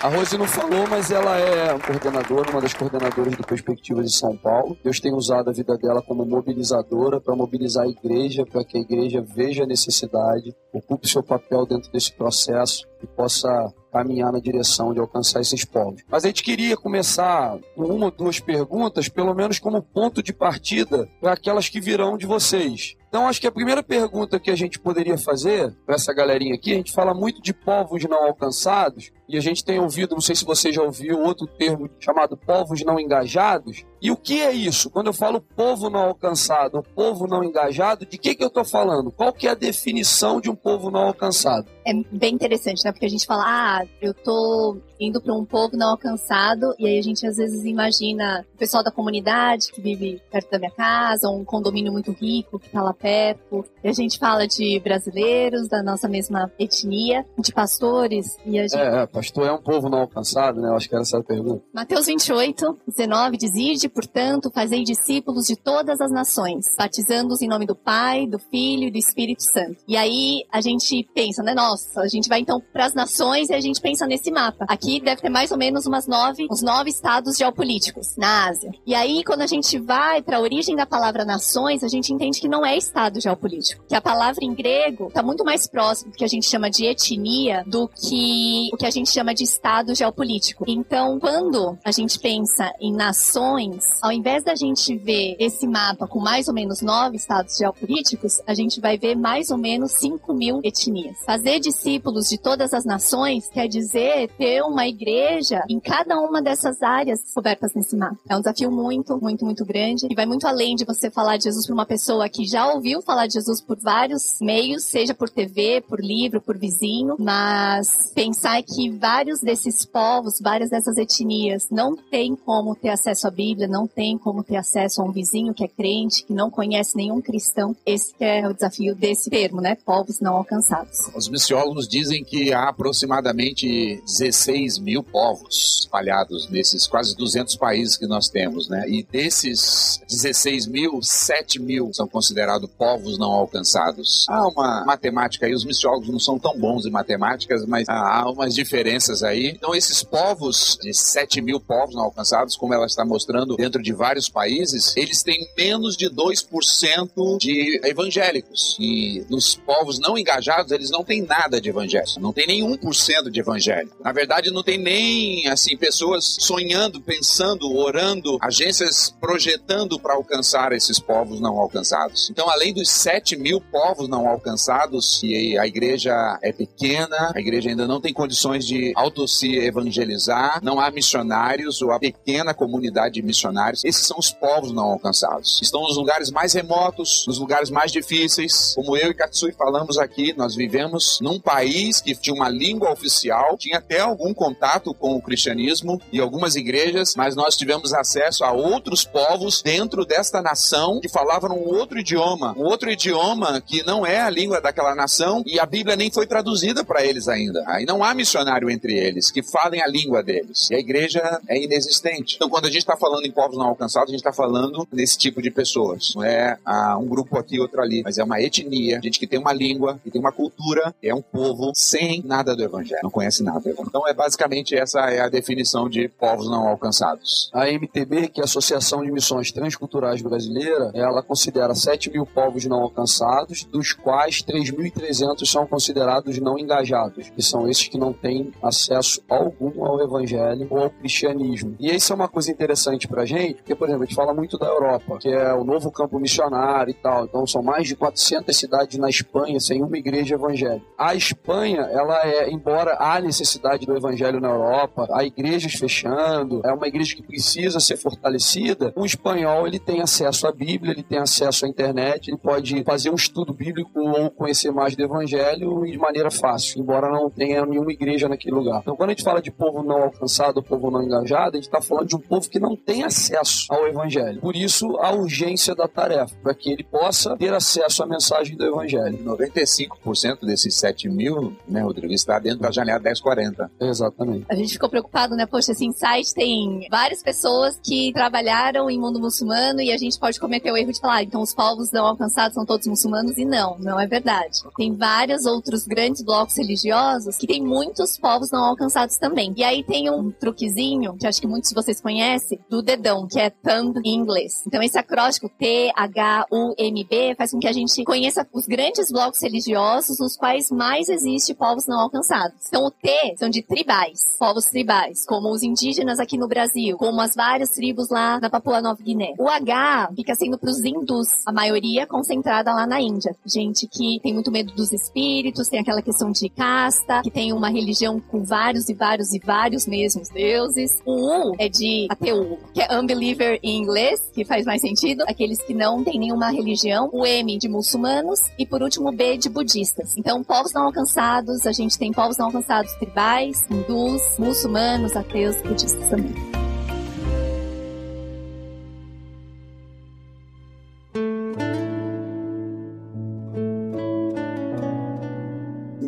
A 0.00 0.06
Rose 0.06 0.38
não 0.38 0.46
falou, 0.46 0.86
mas 0.88 1.10
ela 1.10 1.36
é 1.36 1.76
coordenadora, 1.80 2.50
uma 2.52 2.60
das 2.60 2.72
coordenadoras 2.72 3.34
do 3.34 3.42
Perspectivas 3.42 4.06
de 4.06 4.16
São 4.16 4.36
Paulo. 4.36 4.78
Deus 4.82 5.00
tem 5.00 5.12
usado 5.12 5.50
a 5.50 5.52
vida 5.52 5.76
dela 5.76 6.00
como 6.00 6.24
mobilizadora 6.24 7.20
para 7.20 7.34
mobilizar 7.34 7.84
a 7.84 7.88
igreja, 7.88 8.46
para 8.46 8.64
que 8.64 8.78
a 8.78 8.80
igreja 8.80 9.20
veja 9.20 9.64
a 9.64 9.66
necessidade, 9.66 10.54
ocupe 10.72 11.08
seu 11.08 11.20
papel 11.20 11.66
dentro 11.66 11.90
desse 11.90 12.12
processo 12.12 12.86
e 13.02 13.06
possa 13.06 13.72
caminhar 13.92 14.32
na 14.32 14.38
direção 14.38 14.92
de 14.92 15.00
alcançar 15.00 15.40
esses 15.40 15.64
povos. 15.64 16.02
Mas 16.08 16.24
a 16.24 16.28
gente 16.28 16.42
queria 16.42 16.76
começar 16.76 17.58
com 17.74 17.84
uma 17.84 18.06
ou 18.06 18.10
duas 18.10 18.38
perguntas, 18.38 19.08
pelo 19.08 19.34
menos 19.34 19.58
como 19.58 19.82
ponto 19.82 20.22
de 20.22 20.32
partida 20.32 21.08
para 21.20 21.32
aquelas 21.32 21.68
que 21.68 21.80
virão 21.80 22.16
de 22.16 22.26
vocês. 22.26 22.96
Então, 23.08 23.26
acho 23.26 23.40
que 23.40 23.46
a 23.46 23.52
primeira 23.52 23.82
pergunta 23.82 24.38
que 24.38 24.50
a 24.50 24.56
gente 24.56 24.78
poderia 24.78 25.16
fazer 25.16 25.74
para 25.86 25.94
essa 25.94 26.12
galerinha 26.12 26.54
aqui, 26.54 26.72
a 26.72 26.76
gente 26.76 26.92
fala 26.92 27.14
muito 27.14 27.40
de 27.40 27.54
povos 27.54 28.04
não 28.04 28.26
alcançados, 28.26 29.10
e 29.26 29.36
a 29.38 29.40
gente 29.40 29.64
tem 29.64 29.78
ouvido, 29.78 30.14
não 30.14 30.20
sei 30.20 30.34
se 30.34 30.44
você 30.44 30.70
já 30.70 30.82
ouviu, 30.82 31.18
outro 31.20 31.46
termo 31.46 31.88
chamado 31.98 32.36
povos 32.36 32.84
não 32.84 33.00
engajados. 33.00 33.84
E 34.00 34.10
o 34.10 34.16
que 34.16 34.40
é 34.40 34.52
isso? 34.52 34.90
Quando 34.90 35.08
eu 35.08 35.12
falo 35.12 35.40
povo 35.40 35.90
não 35.90 36.00
alcançado, 36.00 36.82
povo 36.94 37.26
não 37.26 37.42
engajado, 37.42 38.06
de 38.06 38.16
que, 38.16 38.34
que 38.34 38.42
eu 38.42 38.48
estou 38.48 38.64
falando? 38.64 39.10
Qual 39.10 39.32
que 39.32 39.46
é 39.46 39.50
a 39.50 39.54
definição 39.54 40.40
de 40.40 40.48
um 40.48 40.54
povo 40.54 40.90
não 40.90 41.00
alcançado? 41.00 41.66
É 41.86 41.92
bem 42.12 42.34
interessante, 42.34 42.84
né? 42.84 42.92
Porque 42.92 43.06
a 43.06 43.10
gente 43.10 43.26
fala, 43.26 43.44
ah, 43.44 43.86
eu 44.00 44.14
tô 44.14 44.78
indo 45.00 45.20
para 45.20 45.34
um 45.34 45.44
povo 45.44 45.76
não 45.76 45.90
alcançado, 45.90 46.74
e 46.78 46.86
aí 46.86 46.98
a 46.98 47.02
gente 47.02 47.26
às 47.26 47.36
vezes 47.36 47.64
imagina 47.64 48.44
o 48.54 48.58
pessoal 48.58 48.82
da 48.82 48.90
comunidade 48.90 49.72
que 49.72 49.80
vive 49.80 50.20
perto 50.30 50.50
da 50.50 50.58
minha 50.58 50.70
casa, 50.70 51.28
um 51.28 51.44
condomínio 51.44 51.92
muito 51.92 52.12
rico 52.12 52.58
que 52.58 52.66
está 52.66 52.82
lá 52.82 52.92
perto, 52.92 53.64
e 53.82 53.88
a 53.88 53.92
gente 53.92 54.18
fala 54.18 54.46
de 54.46 54.80
brasileiros 54.80 55.68
da 55.68 55.82
nossa 55.82 56.08
mesma 56.08 56.50
etnia, 56.58 57.24
de 57.38 57.52
pastores, 57.52 58.36
e 58.44 58.58
a 58.58 58.62
gente... 58.62 58.76
É, 58.76 59.02
é 59.02 59.06
pastor 59.06 59.46
é 59.46 59.52
um 59.52 59.62
povo 59.62 59.88
não 59.88 60.00
alcançado, 60.00 60.60
né? 60.60 60.68
Eu 60.68 60.74
acho 60.74 60.88
que 60.88 60.94
era 60.94 61.02
essa 61.02 61.18
a 61.18 61.22
pergunta. 61.22 61.62
Mateus 61.72 62.06
28, 62.06 62.78
19 62.86 63.36
diz, 63.36 63.54
Ide, 63.54 63.88
portanto, 63.88 64.50
fazei 64.52 64.82
discípulos 64.82 65.46
de 65.46 65.56
todas 65.56 66.00
as 66.00 66.10
nações, 66.10 66.74
batizando-os 66.76 67.42
em 67.42 67.48
nome 67.48 67.66
do 67.66 67.74
Pai, 67.74 68.26
do 68.26 68.38
Filho 68.38 68.84
e 68.84 68.90
do 68.90 68.98
Espírito 68.98 69.42
Santo. 69.42 69.76
E 69.86 69.96
aí 69.96 70.44
a 70.50 70.60
gente 70.60 71.08
pensa, 71.14 71.42
né? 71.42 71.54
Nossa, 71.54 72.00
a 72.00 72.08
gente 72.08 72.28
vai 72.28 72.40
então 72.40 72.60
para 72.72 72.86
as 72.86 72.94
nações 72.94 73.48
e 73.48 73.54
a 73.54 73.60
gente 73.60 73.80
pensa 73.80 74.06
nesse 74.06 74.30
mapa. 74.30 74.64
Aqui 74.68 74.87
aqui 74.88 75.00
deve 75.00 75.20
ter 75.20 75.28
mais 75.28 75.50
ou 75.50 75.58
menos 75.58 75.86
umas 75.86 76.06
nove, 76.06 76.46
uns 76.50 76.62
nove 76.62 76.88
estados 76.88 77.36
geopolíticos 77.36 78.16
na 78.16 78.48
Ásia. 78.48 78.72
E 78.86 78.94
aí, 78.94 79.22
quando 79.22 79.42
a 79.42 79.46
gente 79.46 79.78
vai 79.78 80.22
para 80.22 80.38
a 80.38 80.40
origem 80.40 80.74
da 80.74 80.86
palavra 80.86 81.24
nações, 81.24 81.84
a 81.84 81.88
gente 81.88 82.12
entende 82.12 82.40
que 82.40 82.48
não 82.48 82.64
é 82.64 82.76
estado 82.76 83.20
geopolítico. 83.20 83.84
Que 83.86 83.94
a 83.94 84.00
palavra 84.00 84.42
em 84.42 84.54
grego 84.54 85.08
está 85.08 85.22
muito 85.22 85.44
mais 85.44 85.68
próximo 85.68 86.10
do 86.10 86.16
que 86.16 86.24
a 86.24 86.28
gente 86.28 86.46
chama 86.46 86.70
de 86.70 86.86
etnia 86.86 87.62
do 87.66 87.88
que 87.88 88.70
o 88.72 88.76
que 88.76 88.86
a 88.86 88.90
gente 88.90 89.10
chama 89.10 89.34
de 89.34 89.44
estado 89.44 89.94
geopolítico. 89.94 90.64
Então, 90.66 91.18
quando 91.20 91.78
a 91.84 91.92
gente 91.92 92.18
pensa 92.18 92.72
em 92.80 92.92
nações, 92.92 93.84
ao 94.02 94.12
invés 94.12 94.42
da 94.42 94.54
gente 94.54 94.96
ver 94.96 95.36
esse 95.38 95.66
mapa 95.66 96.06
com 96.06 96.20
mais 96.20 96.48
ou 96.48 96.54
menos 96.54 96.80
nove 96.80 97.16
estados 97.16 97.56
geopolíticos, 97.56 98.40
a 98.46 98.54
gente 98.54 98.80
vai 98.80 98.96
ver 98.96 99.14
mais 99.14 99.50
ou 99.50 99.58
menos 99.58 99.92
5 99.92 100.32
mil 100.32 100.60
etnias. 100.64 101.18
Fazer 101.26 101.60
discípulos 101.60 102.28
de 102.28 102.38
todas 102.38 102.72
as 102.72 102.84
nações 102.84 103.48
quer 103.48 103.68
dizer 103.68 104.28
ter 104.38 104.62
um 104.62 104.77
uma 104.78 104.86
igreja 104.86 105.64
em 105.68 105.80
cada 105.80 106.20
uma 106.20 106.40
dessas 106.40 106.80
áreas 106.80 107.20
cobertas 107.34 107.74
nesse 107.74 107.96
mar. 107.96 108.16
É 108.28 108.36
um 108.36 108.40
desafio 108.40 108.70
muito, 108.70 109.18
muito, 109.20 109.44
muito 109.44 109.64
grande 109.64 110.06
e 110.08 110.14
vai 110.14 110.24
muito 110.24 110.46
além 110.46 110.76
de 110.76 110.84
você 110.84 111.10
falar 111.10 111.36
de 111.36 111.44
Jesus 111.44 111.66
para 111.66 111.74
uma 111.74 111.86
pessoa 111.86 112.28
que 112.28 112.46
já 112.46 112.72
ouviu 112.72 113.02
falar 113.02 113.26
de 113.26 113.32
Jesus 113.34 113.60
por 113.60 113.76
vários 113.76 114.38
meios, 114.40 114.84
seja 114.84 115.14
por 115.14 115.28
TV, 115.28 115.80
por 115.80 116.00
livro, 116.00 116.40
por 116.40 116.56
vizinho, 116.56 117.16
mas 117.18 118.12
pensar 118.14 118.62
que 118.62 118.88
vários 118.90 119.40
desses 119.40 119.84
povos, 119.84 120.40
várias 120.40 120.70
dessas 120.70 120.96
etnias 120.96 121.66
não 121.72 121.96
têm 121.96 122.36
como 122.36 122.76
ter 122.76 122.90
acesso 122.90 123.26
à 123.26 123.30
Bíblia, 123.32 123.66
não 123.66 123.88
têm 123.88 124.16
como 124.16 124.44
ter 124.44 124.56
acesso 124.56 125.02
a 125.02 125.04
um 125.04 125.10
vizinho 125.10 125.52
que 125.52 125.64
é 125.64 125.68
crente, 125.68 126.24
que 126.24 126.32
não 126.32 126.50
conhece 126.50 126.96
nenhum 126.96 127.20
cristão. 127.20 127.74
Esse 127.84 128.14
é 128.20 128.46
o 128.46 128.54
desafio 128.54 128.94
desse 128.94 129.28
termo, 129.28 129.60
né? 129.60 129.76
Povos 129.84 130.20
não 130.20 130.36
alcançados. 130.36 130.98
Os 131.16 131.28
missiólogos 131.28 131.88
dizem 131.88 132.22
que 132.22 132.52
há 132.52 132.68
aproximadamente 132.68 134.00
16 134.06 134.67
mil 134.76 135.04
povos 135.04 135.78
espalhados 135.80 136.50
nesses 136.50 136.86
quase 136.86 137.16
200 137.16 137.54
países 137.56 137.96
que 137.96 138.06
nós 138.06 138.28
temos, 138.28 138.68
né? 138.68 138.84
E 138.88 139.04
desses 139.04 140.00
16 140.08 140.66
mil, 140.66 141.00
7 141.00 141.60
mil 141.60 141.90
são 141.94 142.08
considerados 142.08 142.68
povos 142.76 143.16
não 143.18 143.30
alcançados. 143.30 144.26
Há 144.28 144.48
uma 144.48 144.84
matemática 144.84 145.46
aí, 145.46 145.54
os 145.54 145.64
missiólogos 145.64 146.08
não 146.08 146.18
são 146.18 146.38
tão 146.38 146.58
bons 146.58 146.84
em 146.84 146.90
matemáticas, 146.90 147.64
mas 147.64 147.88
há 147.88 148.28
umas 148.28 148.54
diferenças 148.54 149.22
aí. 149.22 149.48
Então, 149.56 149.74
esses 149.74 150.02
povos, 150.02 150.76
de 150.82 150.92
7 150.92 151.40
mil 151.40 151.60
povos 151.60 151.94
não 151.94 152.02
alcançados, 152.02 152.56
como 152.56 152.74
ela 152.74 152.86
está 152.86 153.04
mostrando 153.04 153.56
dentro 153.56 153.82
de 153.82 153.92
vários 153.92 154.28
países, 154.28 154.96
eles 154.96 155.22
têm 155.22 155.48
menos 155.56 155.96
de 155.96 156.10
2% 156.10 157.38
de 157.38 157.80
evangélicos. 157.84 158.76
E 158.80 159.24
nos 159.30 159.54
povos 159.54 159.98
não 159.98 160.18
engajados, 160.18 160.72
eles 160.72 160.90
não 160.90 161.04
têm 161.04 161.22
nada 161.22 161.60
de 161.60 161.68
evangelho. 161.68 162.08
Não 162.18 162.32
tem 162.32 162.46
nem 162.46 162.62
1% 162.62 163.30
de 163.30 163.40
evangelho. 163.40 163.90
Na 164.02 164.12
verdade, 164.12 164.50
não 164.58 164.62
tem 164.64 164.76
nem, 164.76 165.46
assim, 165.46 165.76
pessoas 165.76 166.36
sonhando, 166.40 167.00
pensando, 167.00 167.76
orando, 167.76 168.38
agências 168.42 169.14
projetando 169.20 170.00
para 170.00 170.14
alcançar 170.14 170.72
esses 170.72 170.98
povos 170.98 171.40
não 171.40 171.58
alcançados. 171.60 172.28
Então, 172.28 172.50
além 172.50 172.74
dos 172.74 172.90
7 172.90 173.36
mil 173.36 173.60
povos 173.60 174.08
não 174.08 174.28
alcançados, 174.28 175.22
e 175.22 175.56
a 175.56 175.64
igreja 175.64 176.12
é 176.42 176.52
pequena, 176.52 177.32
a 177.34 177.40
igreja 177.40 177.70
ainda 177.70 177.86
não 177.86 178.00
tem 178.00 178.12
condições 178.12 178.66
de 178.66 178.92
auto 178.96 179.28
se 179.28 179.56
evangelizar, 179.58 180.58
não 180.60 180.80
há 180.80 180.90
missionários 180.90 181.80
ou 181.80 181.92
a 181.92 182.00
pequena 182.00 182.52
comunidade 182.52 183.14
de 183.14 183.22
missionários. 183.22 183.84
Esses 183.84 184.06
são 184.06 184.18
os 184.18 184.32
povos 184.32 184.72
não 184.72 184.84
alcançados. 184.84 185.60
Estão 185.62 185.82
nos 185.82 185.96
lugares 185.96 186.32
mais 186.32 186.52
remotos, 186.52 187.24
nos 187.28 187.38
lugares 187.38 187.70
mais 187.70 187.92
difíceis. 187.92 188.72
Como 188.74 188.96
eu 188.96 189.12
e 189.12 189.14
Katsui 189.14 189.52
falamos 189.52 189.98
aqui, 189.98 190.34
nós 190.36 190.56
vivemos 190.56 191.20
num 191.20 191.38
país 191.38 192.00
que 192.00 192.16
tinha 192.16 192.34
uma 192.34 192.48
língua 192.48 192.90
oficial, 192.90 193.56
tinha 193.56 193.78
até 193.78 194.00
algum 194.00 194.34
contato 194.48 194.94
com 194.94 195.14
o 195.14 195.20
cristianismo 195.20 196.00
e 196.10 196.20
algumas 196.20 196.56
igrejas, 196.56 197.14
mas 197.14 197.36
nós 197.36 197.54
tivemos 197.54 197.92
acesso 197.92 198.44
a 198.44 198.52
outros 198.52 199.04
povos 199.04 199.60
dentro 199.60 200.06
desta 200.06 200.40
nação 200.40 201.00
que 201.00 201.08
falavam 201.08 201.50
um 201.50 201.68
outro 201.76 201.98
idioma, 201.98 202.54
um 202.56 202.64
outro 202.64 202.90
idioma 202.90 203.60
que 203.60 203.82
não 203.82 204.06
é 204.06 204.20
a 204.20 204.30
língua 204.30 204.60
daquela 204.60 204.94
nação 204.94 205.42
e 205.44 205.60
a 205.60 205.66
Bíblia 205.66 205.96
nem 205.96 206.10
foi 206.10 206.26
traduzida 206.26 206.82
para 206.82 207.04
eles 207.04 207.28
ainda. 207.28 207.62
Aí 207.66 207.84
não 207.84 208.02
há 208.02 208.14
missionário 208.14 208.70
entre 208.70 208.96
eles 208.96 209.30
que 209.30 209.42
falem 209.42 209.82
a 209.82 209.86
língua 209.86 210.22
deles. 210.22 210.70
E 210.70 210.74
a 210.74 210.78
igreja 210.78 211.40
é 211.46 211.62
inexistente. 211.62 212.36
Então, 212.36 212.48
quando 212.48 212.64
a 212.64 212.70
gente 212.70 212.78
está 212.78 212.96
falando 212.96 213.26
em 213.26 213.30
povos 213.30 213.58
não 213.58 213.66
alcançados, 213.66 214.08
a 214.08 214.12
gente 214.12 214.20
está 214.20 214.32
falando 214.32 214.88
desse 214.90 215.18
tipo 215.18 215.42
de 215.42 215.50
pessoas. 215.50 216.14
Não 216.14 216.24
é 216.24 216.56
ah, 216.64 216.96
um 216.98 217.06
grupo 217.06 217.36
aqui, 217.38 217.60
outro 217.60 217.82
ali, 217.82 218.02
mas 218.02 218.16
é 218.16 218.24
uma 218.24 218.40
etnia, 218.40 219.00
gente 219.02 219.18
que 219.18 219.26
tem 219.26 219.38
uma 219.38 219.52
língua, 219.52 220.00
que 220.02 220.10
tem 220.10 220.20
uma 220.20 220.32
cultura, 220.32 220.94
é 221.02 221.14
um 221.14 221.22
povo 221.22 221.72
sem 221.74 222.22
nada 222.24 222.56
do 222.56 222.62
evangelho, 222.62 223.00
não 223.02 223.10
conhece 223.10 223.42
nada 223.42 223.60
do 223.60 223.68
evangelho. 223.68 223.88
Então, 223.88 224.08
é 224.08 224.14
basicamente 224.14 224.27
essa 224.74 225.00
é 225.10 225.20
a 225.20 225.28
definição 225.28 225.88
de 225.88 226.08
povos 226.08 226.48
não 226.48 226.68
alcançados. 226.68 227.50
A 227.52 227.68
MTB, 227.68 228.28
que 228.28 228.40
é 228.40 228.42
a 228.42 228.44
Associação 228.44 229.04
de 229.04 229.10
Missões 229.10 229.52
Transculturais 229.52 230.22
Brasileira, 230.22 230.90
ela 230.94 231.22
considera 231.22 231.74
7 231.74 232.10
mil 232.10 232.26
povos 232.26 232.64
não 232.66 232.80
alcançados, 232.80 233.64
dos 233.64 233.92
quais 233.92 234.42
3.300 234.42 235.46
são 235.46 235.66
considerados 235.66 236.38
não 236.38 236.58
engajados, 236.58 237.30
que 237.30 237.42
são 237.42 237.68
esses 237.68 237.88
que 237.88 237.98
não 237.98 238.12
têm 238.12 238.52
acesso 238.62 239.22
algum 239.28 239.84
ao 239.84 240.00
evangelho 240.02 240.66
ou 240.70 240.84
ao 240.84 240.90
cristianismo. 240.90 241.76
E 241.78 241.94
isso 241.94 242.12
é 242.12 242.16
uma 242.16 242.28
coisa 242.28 242.50
interessante 242.50 243.08
pra 243.08 243.24
gente, 243.24 243.56
porque, 243.56 243.74
por 243.74 243.88
exemplo, 243.88 244.04
a 244.04 244.06
gente 244.06 244.16
fala 244.16 244.34
muito 244.34 244.58
da 244.58 244.66
Europa, 244.66 245.18
que 245.18 245.28
é 245.28 245.52
o 245.54 245.64
novo 245.64 245.90
campo 245.90 246.18
missionário 246.18 246.90
e 246.90 246.94
tal. 246.94 247.24
Então, 247.24 247.46
são 247.46 247.62
mais 247.62 247.86
de 247.86 247.96
400 247.96 248.56
cidades 248.56 248.98
na 248.98 249.08
Espanha 249.08 249.60
sem 249.60 249.82
uma 249.82 249.96
igreja 249.96 250.34
evangélica. 250.34 250.84
A 250.96 251.14
Espanha, 251.14 251.82
ela 251.92 252.26
é, 252.26 252.50
embora 252.50 252.96
há 252.98 253.20
necessidade 253.20 253.86
do 253.86 253.96
evangelho 253.96 254.17
na 254.40 254.48
Europa, 254.48 255.06
há 255.12 255.24
igrejas 255.24 255.74
fechando, 255.74 256.60
é 256.64 256.72
uma 256.72 256.86
igreja 256.86 257.14
que 257.14 257.22
precisa 257.22 257.80
ser 257.80 257.96
fortalecida, 257.96 258.92
o 258.96 259.04
espanhol, 259.04 259.66
ele 259.66 259.78
tem 259.78 260.00
acesso 260.00 260.46
à 260.46 260.52
Bíblia, 260.52 260.92
ele 260.92 261.02
tem 261.02 261.18
acesso 261.18 261.64
à 261.64 261.68
internet, 261.68 262.28
ele 262.28 262.36
pode 262.36 262.82
fazer 262.84 263.10
um 263.10 263.14
estudo 263.14 263.52
bíblico 263.52 263.98
ou 264.00 264.30
conhecer 264.30 264.70
mais 264.70 264.94
do 264.94 265.02
evangelho 265.02 265.84
de 265.84 265.98
maneira 265.98 266.30
fácil, 266.30 266.80
embora 266.80 267.10
não 267.10 267.30
tenha 267.30 267.64
nenhuma 267.64 267.92
igreja 267.92 268.28
naquele 268.28 268.54
lugar. 268.54 268.80
Então, 268.80 268.96
quando 268.96 269.10
a 269.10 269.12
gente 269.12 269.24
fala 269.24 269.40
de 269.40 269.50
povo 269.50 269.82
não 269.82 270.02
alcançado, 270.02 270.62
povo 270.62 270.90
não 270.90 271.02
engajado, 271.02 271.56
a 271.56 271.60
gente 271.60 271.66
está 271.66 271.80
falando 271.80 272.08
de 272.08 272.16
um 272.16 272.20
povo 272.20 272.48
que 272.48 272.58
não 272.58 272.76
tem 272.76 273.02
acesso 273.04 273.66
ao 273.70 273.86
evangelho. 273.86 274.40
Por 274.40 274.54
isso, 274.54 274.96
a 274.98 275.12
urgência 275.12 275.74
da 275.74 275.88
tarefa, 275.88 276.34
para 276.42 276.54
que 276.54 276.70
ele 276.70 276.84
possa 276.84 277.36
ter 277.36 277.52
acesso 277.52 278.02
à 278.02 278.06
mensagem 278.06 278.56
do 278.56 278.64
evangelho. 278.64 279.18
95% 279.24 280.44
desses 280.44 280.74
7 280.74 281.08
mil, 281.08 281.56
né, 281.66 281.82
Rodrigo, 281.82 282.12
está 282.12 282.38
dentro 282.38 282.60
da 282.60 282.70
janela 282.70 282.98
1040. 282.98 283.70
Exatamente. 284.08 284.46
A 284.48 284.54
gente 284.54 284.72
ficou 284.72 284.88
preocupado, 284.88 285.36
né? 285.36 285.46
Poxa, 285.46 285.72
esse 285.72 285.84
insight 285.84 286.34
tem 286.34 286.86
várias 286.90 287.22
pessoas 287.22 287.78
que 287.82 288.12
trabalharam 288.12 288.90
em 288.90 288.98
mundo 288.98 289.20
muçulmano 289.20 289.80
e 289.80 289.92
a 289.92 289.96
gente 289.96 290.18
pode 290.18 290.40
cometer 290.40 290.72
o 290.72 290.76
erro 290.76 290.92
de 290.92 291.00
falar, 291.00 291.22
então 291.22 291.40
os 291.40 291.54
povos 291.54 291.90
não 291.92 292.06
alcançados 292.06 292.54
são 292.54 292.64
todos 292.64 292.86
muçulmanos 292.86 293.36
e 293.38 293.44
não, 293.44 293.78
não 293.78 293.98
é 294.00 294.06
verdade. 294.06 294.60
Tem 294.76 294.94
vários 294.94 295.44
outros 295.44 295.86
grandes 295.86 296.22
blocos 296.22 296.56
religiosos 296.56 297.36
que 297.36 297.46
tem 297.46 297.62
muitos 297.62 298.18
povos 298.18 298.50
não 298.50 298.64
alcançados 298.64 299.16
também. 299.18 299.52
E 299.56 299.64
aí 299.64 299.84
tem 299.84 300.10
um 300.10 300.30
truquezinho, 300.30 301.16
que 301.18 301.26
acho 301.26 301.40
que 301.40 301.46
muitos 301.46 301.70
de 301.70 301.74
vocês 301.74 302.00
conhecem, 302.00 302.58
do 302.68 302.82
dedão, 302.82 303.26
que 303.26 303.38
é 303.38 303.50
thumb 303.50 304.00
em 304.04 304.14
inglês. 304.14 304.62
Então 304.66 304.82
esse 304.82 304.98
acróstico 304.98 305.48
T-H-U-M-B 305.58 307.34
faz 307.36 307.50
com 307.50 307.58
que 307.58 307.68
a 307.68 307.72
gente 307.72 308.04
conheça 308.04 308.46
os 308.52 308.66
grandes 308.66 309.10
blocos 309.10 309.42
religiosos 309.42 310.18
nos 310.18 310.36
quais 310.36 310.70
mais 310.70 311.08
existe 311.08 311.54
povos 311.54 311.86
não 311.86 312.00
alcançados. 312.00 312.66
Então 312.68 312.86
o 312.86 312.90
T 312.90 313.08
são 313.36 313.48
de 313.48 313.62
tribais, 313.62 313.97
povos 314.38 314.64
tribais, 314.66 315.24
como 315.26 315.50
os 315.50 315.62
indígenas 315.62 316.18
aqui 316.18 316.38
no 316.38 316.48
Brasil, 316.48 316.96
como 316.96 317.20
as 317.20 317.34
várias 317.34 317.70
tribos 317.70 318.08
lá 318.08 318.38
na 318.40 318.50
Papua 318.50 318.80
Nova 318.80 319.02
Guiné. 319.02 319.34
O 319.38 319.48
H 319.48 320.10
fica 320.14 320.34
sendo 320.34 320.58
para 320.58 320.70
os 320.70 320.84
hindus, 320.84 321.28
a 321.46 321.52
maioria 321.52 322.06
concentrada 322.06 322.72
lá 322.72 322.86
na 322.86 323.00
Índia. 323.00 323.34
Gente 323.44 323.86
que 323.86 324.20
tem 324.22 324.32
muito 324.32 324.50
medo 324.50 324.72
dos 324.74 324.92
espíritos, 324.92 325.68
tem 325.68 325.80
aquela 325.80 326.02
questão 326.02 326.30
de 326.30 326.48
casta, 326.48 327.22
que 327.22 327.30
tem 327.30 327.52
uma 327.52 327.68
religião 327.68 328.20
com 328.20 328.42
vários 328.42 328.88
e 328.88 328.94
vários 328.94 329.32
e 329.32 329.38
vários 329.38 329.86
mesmos 329.86 330.28
deuses. 330.28 331.00
O 331.04 331.50
U 331.50 331.54
é 331.58 331.68
de 331.68 332.06
ateu, 332.10 332.58
que 332.72 332.80
é 332.80 332.98
unbeliever 332.98 333.58
em 333.62 333.82
inglês, 333.82 334.20
que 334.32 334.44
faz 334.44 334.64
mais 334.64 334.80
sentido, 334.80 335.24
aqueles 335.26 335.62
que 335.62 335.74
não 335.74 336.04
têm 336.04 336.18
nenhuma 336.18 336.50
religião. 336.50 337.10
O 337.12 337.26
M 337.26 337.58
de 337.58 337.68
muçulmanos 337.68 338.40
e 338.58 338.66
por 338.66 338.82
último 338.82 339.08
o 339.08 339.12
B 339.12 339.36
de 339.36 339.48
budistas. 339.48 340.16
Então, 340.16 340.42
povos 340.44 340.72
não 340.72 340.84
alcançados, 340.84 341.66
a 341.66 341.72
gente 341.72 341.98
tem 341.98 342.12
povos 342.12 342.36
não 342.36 342.46
alcançados 342.46 342.92
tribais, 342.94 343.66
hindus, 343.88 344.22
muçulmanos, 344.38 345.16
ateus, 345.16 345.56
budistas 345.62 346.08
também. 346.08 346.67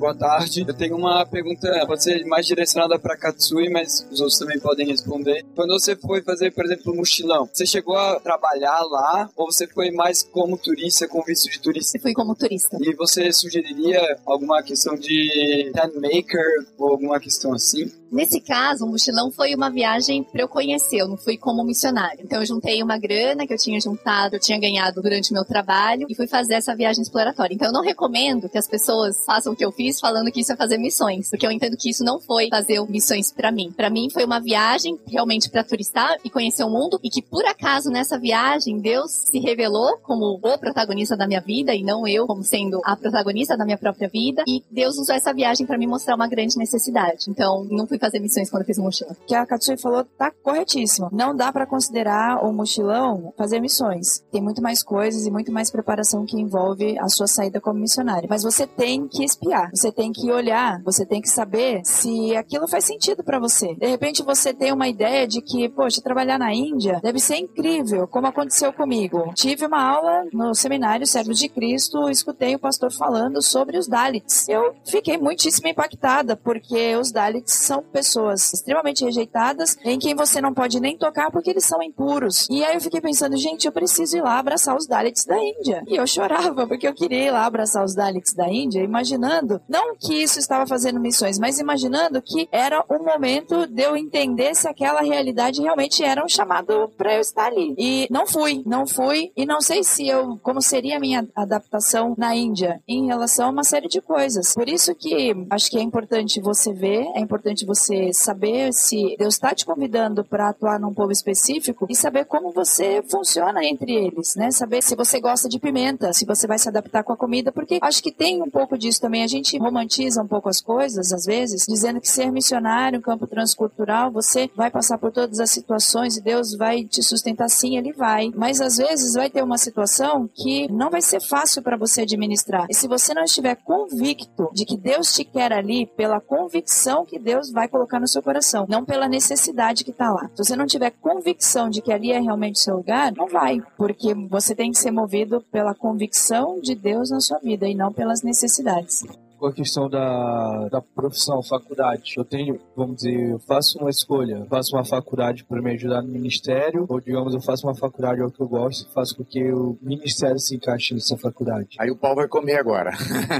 Boa 0.00 0.14
tarde. 0.14 0.64
Eu 0.66 0.74
tenho 0.74 0.96
uma 0.96 1.26
pergunta, 1.26 1.68
pode 1.86 2.02
ser 2.02 2.24
mais 2.24 2.46
direcionada 2.46 2.98
para 2.98 3.16
Katsui, 3.16 3.68
mas 3.68 4.06
os 4.10 4.20
outros 4.20 4.38
também 4.38 4.58
podem 4.58 4.86
responder. 4.86 5.44
Quando 5.54 5.72
você 5.78 5.94
foi 5.94 6.22
fazer, 6.22 6.52
por 6.52 6.64
exemplo, 6.64 6.92
um 6.92 6.96
mochilão, 6.96 7.48
você 7.52 7.66
chegou 7.66 7.96
a 7.96 8.18
trabalhar 8.18 8.80
lá 8.84 9.28
ou 9.36 9.52
você 9.52 9.66
foi 9.66 9.90
mais 9.90 10.22
como 10.22 10.56
turista, 10.56 11.06
com 11.06 11.22
visto 11.22 11.50
de 11.50 11.60
turista? 11.60 11.98
Eu 11.98 12.02
fui 12.02 12.14
como 12.14 12.34
turista. 12.34 12.78
E 12.80 12.94
você 12.94 13.30
sugeriria 13.30 14.18
alguma 14.24 14.62
questão 14.62 14.96
de 14.96 15.70
maker 15.94 16.66
ou 16.78 16.88
alguma 16.88 17.20
questão 17.20 17.52
assim? 17.52 17.92
Nesse 18.10 18.40
caso, 18.40 18.84
o 18.84 18.88
mochilão 18.88 19.30
foi 19.30 19.54
uma 19.54 19.70
viagem 19.70 20.24
para 20.24 20.42
eu 20.42 20.48
conhecer, 20.48 20.96
eu 20.96 21.06
não 21.06 21.16
fui 21.16 21.36
como 21.36 21.62
missionário. 21.62 22.20
Então 22.24 22.40
eu 22.40 22.46
juntei 22.46 22.82
uma 22.82 22.98
grana 22.98 23.46
que 23.46 23.54
eu 23.54 23.58
tinha 23.58 23.80
juntado, 23.80 24.34
eu 24.34 24.40
tinha 24.40 24.58
ganhado 24.58 25.00
durante 25.00 25.30
o 25.30 25.34
meu 25.34 25.44
trabalho 25.44 26.06
e 26.08 26.14
fui 26.16 26.26
fazer 26.26 26.54
essa 26.54 26.74
viagem 26.74 27.02
exploratória. 27.02 27.54
Então 27.54 27.68
eu 27.68 27.72
não 27.72 27.82
recomendo 27.82 28.48
que 28.48 28.58
as 28.58 28.66
pessoas 28.66 29.24
façam 29.24 29.52
o 29.52 29.56
que 29.56 29.64
eu 29.64 29.70
fiz, 29.70 29.89
falando 29.98 30.30
que 30.30 30.40
isso 30.40 30.52
é 30.52 30.56
fazer 30.56 30.78
missões, 30.78 31.28
porque 31.30 31.46
eu 31.46 31.50
entendo 31.50 31.76
que 31.76 31.90
isso 31.90 32.04
não 32.04 32.20
foi 32.20 32.48
fazer 32.48 32.80
missões 32.88 33.32
para 33.32 33.50
mim. 33.50 33.72
Para 33.72 33.90
mim 33.90 34.08
foi 34.10 34.24
uma 34.24 34.40
viagem 34.40 34.98
realmente 35.06 35.50
para 35.50 35.64
turistar 35.64 36.16
e 36.24 36.30
conhecer 36.30 36.62
o 36.64 36.70
mundo 36.70 37.00
e 37.02 37.08
que 37.08 37.22
por 37.22 37.44
acaso 37.46 37.90
nessa 37.90 38.18
viagem 38.18 38.78
Deus 38.78 39.10
se 39.30 39.38
revelou 39.38 39.98
como 40.02 40.38
o 40.42 40.58
protagonista 40.58 41.16
da 41.16 41.26
minha 41.26 41.40
vida 41.40 41.74
e 41.74 41.82
não 41.82 42.06
eu 42.06 42.26
como 42.26 42.42
sendo 42.42 42.80
a 42.84 42.96
protagonista 42.96 43.56
da 43.56 43.64
minha 43.64 43.78
própria 43.78 44.08
vida 44.08 44.44
e 44.46 44.62
Deus 44.70 44.98
usou 44.98 45.14
essa 45.14 45.32
viagem 45.32 45.66
para 45.66 45.78
me 45.78 45.86
mostrar 45.86 46.14
uma 46.14 46.28
grande 46.28 46.56
necessidade. 46.56 47.30
Então, 47.30 47.64
não 47.70 47.86
fui 47.86 47.98
fazer 47.98 48.20
missões 48.20 48.50
quando 48.50 48.64
fiz 48.64 48.78
o 48.78 48.82
mochilão. 48.82 49.16
Que 49.26 49.34
a 49.34 49.46
Katsui 49.46 49.76
falou 49.78 50.04
tá 50.04 50.30
corretíssimo. 50.42 51.08
Não 51.12 51.34
dá 51.34 51.52
para 51.52 51.66
considerar 51.66 52.44
o 52.44 52.52
mochilão 52.52 53.32
fazer 53.36 53.60
missões. 53.60 54.20
Tem 54.30 54.42
muito 54.42 54.60
mais 54.60 54.82
coisas 54.82 55.26
e 55.26 55.30
muito 55.30 55.52
mais 55.52 55.70
preparação 55.70 56.26
que 56.26 56.36
envolve 56.36 56.98
a 56.98 57.08
sua 57.08 57.26
saída 57.26 57.60
como 57.60 57.80
missionário. 57.80 58.28
Mas 58.28 58.42
você 58.42 58.66
tem 58.66 59.06
que 59.06 59.24
espiar, 59.24 59.70
você 59.80 59.90
tem 59.90 60.12
que 60.12 60.30
olhar, 60.30 60.82
você 60.82 61.06
tem 61.06 61.22
que 61.22 61.28
saber 61.28 61.80
se 61.84 62.36
aquilo 62.36 62.68
faz 62.68 62.84
sentido 62.84 63.24
para 63.24 63.38
você. 63.38 63.74
De 63.74 63.86
repente 63.86 64.22
você 64.22 64.52
tem 64.52 64.72
uma 64.72 64.88
ideia 64.88 65.26
de 65.26 65.40
que, 65.40 65.68
poxa, 65.70 66.02
trabalhar 66.02 66.38
na 66.38 66.52
Índia 66.52 67.00
deve 67.02 67.18
ser 67.18 67.36
incrível, 67.36 68.06
como 68.06 68.26
aconteceu 68.26 68.72
comigo. 68.72 69.32
Tive 69.34 69.64
uma 69.64 69.82
aula 69.82 70.24
no 70.32 70.54
seminário 70.54 71.06
Servos 71.06 71.38
de 71.38 71.48
Cristo, 71.48 72.10
escutei 72.10 72.54
o 72.54 72.58
pastor 72.58 72.92
falando 72.92 73.40
sobre 73.40 73.78
os 73.78 73.88
Dalits. 73.88 74.48
Eu 74.48 74.74
fiquei 74.84 75.16
muitíssimo 75.16 75.68
impactada, 75.68 76.36
porque 76.36 76.94
os 76.96 77.10
Dalits 77.10 77.54
são 77.54 77.82
pessoas 77.82 78.52
extremamente 78.52 79.04
rejeitadas, 79.04 79.78
em 79.82 79.98
quem 79.98 80.14
você 80.14 80.40
não 80.40 80.52
pode 80.52 80.78
nem 80.78 80.98
tocar 80.98 81.30
porque 81.30 81.50
eles 81.50 81.64
são 81.64 81.82
impuros. 81.82 82.46
E 82.50 82.62
aí 82.64 82.74
eu 82.74 82.80
fiquei 82.80 83.00
pensando, 83.00 83.36
gente, 83.36 83.64
eu 83.64 83.72
preciso 83.72 84.18
ir 84.18 84.22
lá 84.22 84.38
abraçar 84.38 84.76
os 84.76 84.86
Dalits 84.86 85.24
da 85.24 85.38
Índia. 85.42 85.82
E 85.86 85.96
eu 85.96 86.06
chorava, 86.06 86.66
porque 86.66 86.86
eu 86.86 86.94
queria 86.94 87.28
ir 87.28 87.30
lá 87.30 87.46
abraçar 87.46 87.82
os 87.82 87.94
Dalits 87.94 88.34
da 88.34 88.48
Índia, 88.48 88.82
imaginando, 88.82 89.60
não 89.70 89.94
que 89.96 90.20
isso 90.20 90.38
estava 90.38 90.66
fazendo 90.66 90.98
missões, 90.98 91.38
mas 91.38 91.60
imaginando 91.60 92.20
que 92.20 92.48
era 92.50 92.84
um 92.90 93.04
momento 93.04 93.66
de 93.68 93.82
eu 93.82 93.96
entender 93.96 94.54
se 94.56 94.66
aquela 94.66 95.00
realidade 95.00 95.62
realmente 95.62 96.02
era 96.02 96.24
um 96.24 96.28
chamado 96.28 96.90
para 96.98 97.14
eu 97.14 97.20
estar 97.20 97.46
ali. 97.46 97.74
E 97.78 98.08
não 98.10 98.26
fui, 98.26 98.62
não 98.66 98.84
fui, 98.84 99.30
e 99.36 99.46
não 99.46 99.60
sei 99.60 99.84
se 99.84 100.08
eu, 100.08 100.38
como 100.42 100.60
seria 100.60 100.96
a 100.96 101.00
minha 101.00 101.26
adaptação 101.36 102.14
na 102.18 102.34
Índia 102.34 102.82
em 102.88 103.06
relação 103.06 103.46
a 103.46 103.50
uma 103.50 103.64
série 103.64 103.86
de 103.86 104.00
coisas. 104.00 104.54
Por 104.54 104.68
isso 104.68 104.92
que 104.94 105.32
acho 105.48 105.70
que 105.70 105.78
é 105.78 105.82
importante 105.82 106.40
você 106.40 106.72
ver, 106.72 107.06
é 107.14 107.20
importante 107.20 107.64
você 107.64 108.12
saber 108.12 108.72
se 108.72 109.14
Deus 109.18 109.34
está 109.34 109.54
te 109.54 109.64
convidando 109.64 110.24
para 110.24 110.48
atuar 110.48 110.80
num 110.80 110.92
povo 110.92 111.12
específico 111.12 111.86
e 111.88 111.94
saber 111.94 112.24
como 112.24 112.50
você 112.50 113.04
funciona 113.08 113.64
entre 113.64 113.92
eles, 113.92 114.34
né? 114.34 114.50
Saber 114.50 114.82
se 114.82 114.96
você 114.96 115.20
gosta 115.20 115.48
de 115.48 115.60
pimenta, 115.60 116.12
se 116.12 116.26
você 116.26 116.48
vai 116.48 116.58
se 116.58 116.68
adaptar 116.68 117.04
com 117.04 117.12
a 117.12 117.16
comida, 117.16 117.52
porque 117.52 117.78
acho 117.80 118.02
que 118.02 118.10
tem 118.10 118.42
um 118.42 118.50
pouco 118.50 118.76
disso 118.76 119.00
também. 119.00 119.22
A 119.22 119.28
gente 119.28 119.59
romantiza 119.60 120.22
um 120.22 120.26
pouco 120.26 120.48
as 120.48 120.60
coisas, 120.60 121.12
às 121.12 121.24
vezes, 121.24 121.66
dizendo 121.68 122.00
que 122.00 122.08
ser 122.08 122.32
missionário, 122.32 122.98
um 122.98 123.02
campo 123.02 123.26
transcultural, 123.26 124.10
você 124.10 124.50
vai 124.56 124.70
passar 124.70 124.96
por 124.98 125.12
todas 125.12 125.38
as 125.38 125.50
situações 125.50 126.16
e 126.16 126.22
Deus 126.22 126.54
vai 126.54 126.84
te 126.84 127.02
sustentar 127.02 127.48
sim, 127.50 127.76
ele 127.76 127.92
vai. 127.92 128.30
Mas 128.34 128.60
às 128.60 128.78
vezes 128.78 129.14
vai 129.14 129.28
ter 129.28 129.42
uma 129.42 129.58
situação 129.58 130.28
que 130.32 130.70
não 130.72 130.90
vai 130.90 131.02
ser 131.02 131.20
fácil 131.20 131.62
para 131.62 131.76
você 131.76 132.02
administrar. 132.02 132.66
E 132.70 132.74
se 132.74 132.88
você 132.88 133.12
não 133.12 133.24
estiver 133.24 133.56
convicto 133.56 134.50
de 134.52 134.64
que 134.64 134.76
Deus 134.76 135.12
te 135.12 135.24
quer 135.24 135.52
ali 135.52 135.86
pela 135.86 136.20
convicção 136.20 137.04
que 137.04 137.18
Deus 137.18 137.50
vai 137.50 137.68
colocar 137.68 138.00
no 138.00 138.08
seu 138.08 138.22
coração, 138.22 138.66
não 138.68 138.84
pela 138.84 139.08
necessidade 139.08 139.84
que 139.84 139.90
está 139.90 140.10
lá. 140.10 140.30
Se 140.34 140.44
você 140.44 140.56
não 140.56 140.66
tiver 140.66 140.90
convicção 140.90 141.68
de 141.68 141.82
que 141.82 141.92
ali 141.92 142.12
é 142.12 142.18
realmente 142.18 142.56
o 142.56 142.62
seu 142.62 142.76
lugar, 142.76 143.12
não 143.12 143.28
vai, 143.28 143.60
porque 143.76 144.14
você 144.14 144.54
tem 144.54 144.70
que 144.70 144.78
ser 144.78 144.90
movido 144.90 145.44
pela 145.52 145.74
convicção 145.74 146.58
de 146.60 146.74
Deus 146.74 147.10
na 147.10 147.20
sua 147.20 147.38
vida 147.38 147.68
e 147.68 147.74
não 147.74 147.92
pelas 147.92 148.22
necessidades 148.22 149.04
com 149.40 149.46
a 149.46 149.52
questão 149.52 149.88
da, 149.88 150.68
da 150.68 150.80
profissão, 150.80 151.42
faculdade. 151.42 152.14
Eu 152.16 152.24
tenho, 152.24 152.60
vamos 152.76 152.96
dizer, 152.96 153.30
eu 153.30 153.38
faço 153.40 153.78
uma 153.78 153.88
escolha, 153.88 154.46
faço 154.48 154.76
uma 154.76 154.84
faculdade 154.84 155.44
para 155.44 155.62
me 155.62 155.72
ajudar 155.72 156.02
no 156.02 156.08
ministério, 156.08 156.84
ou 156.88 157.00
digamos, 157.00 157.34
eu 157.34 157.40
faço 157.40 157.66
uma 157.66 157.74
faculdade 157.74 158.20
ao 158.20 158.30
que 158.30 158.40
eu 158.40 158.46
gosto, 158.46 158.92
faço 158.92 159.16
com 159.16 159.24
que 159.24 159.50
o 159.50 159.78
ministério 159.80 160.38
se 160.38 160.54
encaixe 160.54 160.92
nessa 160.92 161.16
faculdade. 161.16 161.76
Aí 161.78 161.90
o 161.90 161.96
pau 161.96 162.14
vai 162.14 162.28
comer 162.28 162.58
agora. 162.58 162.92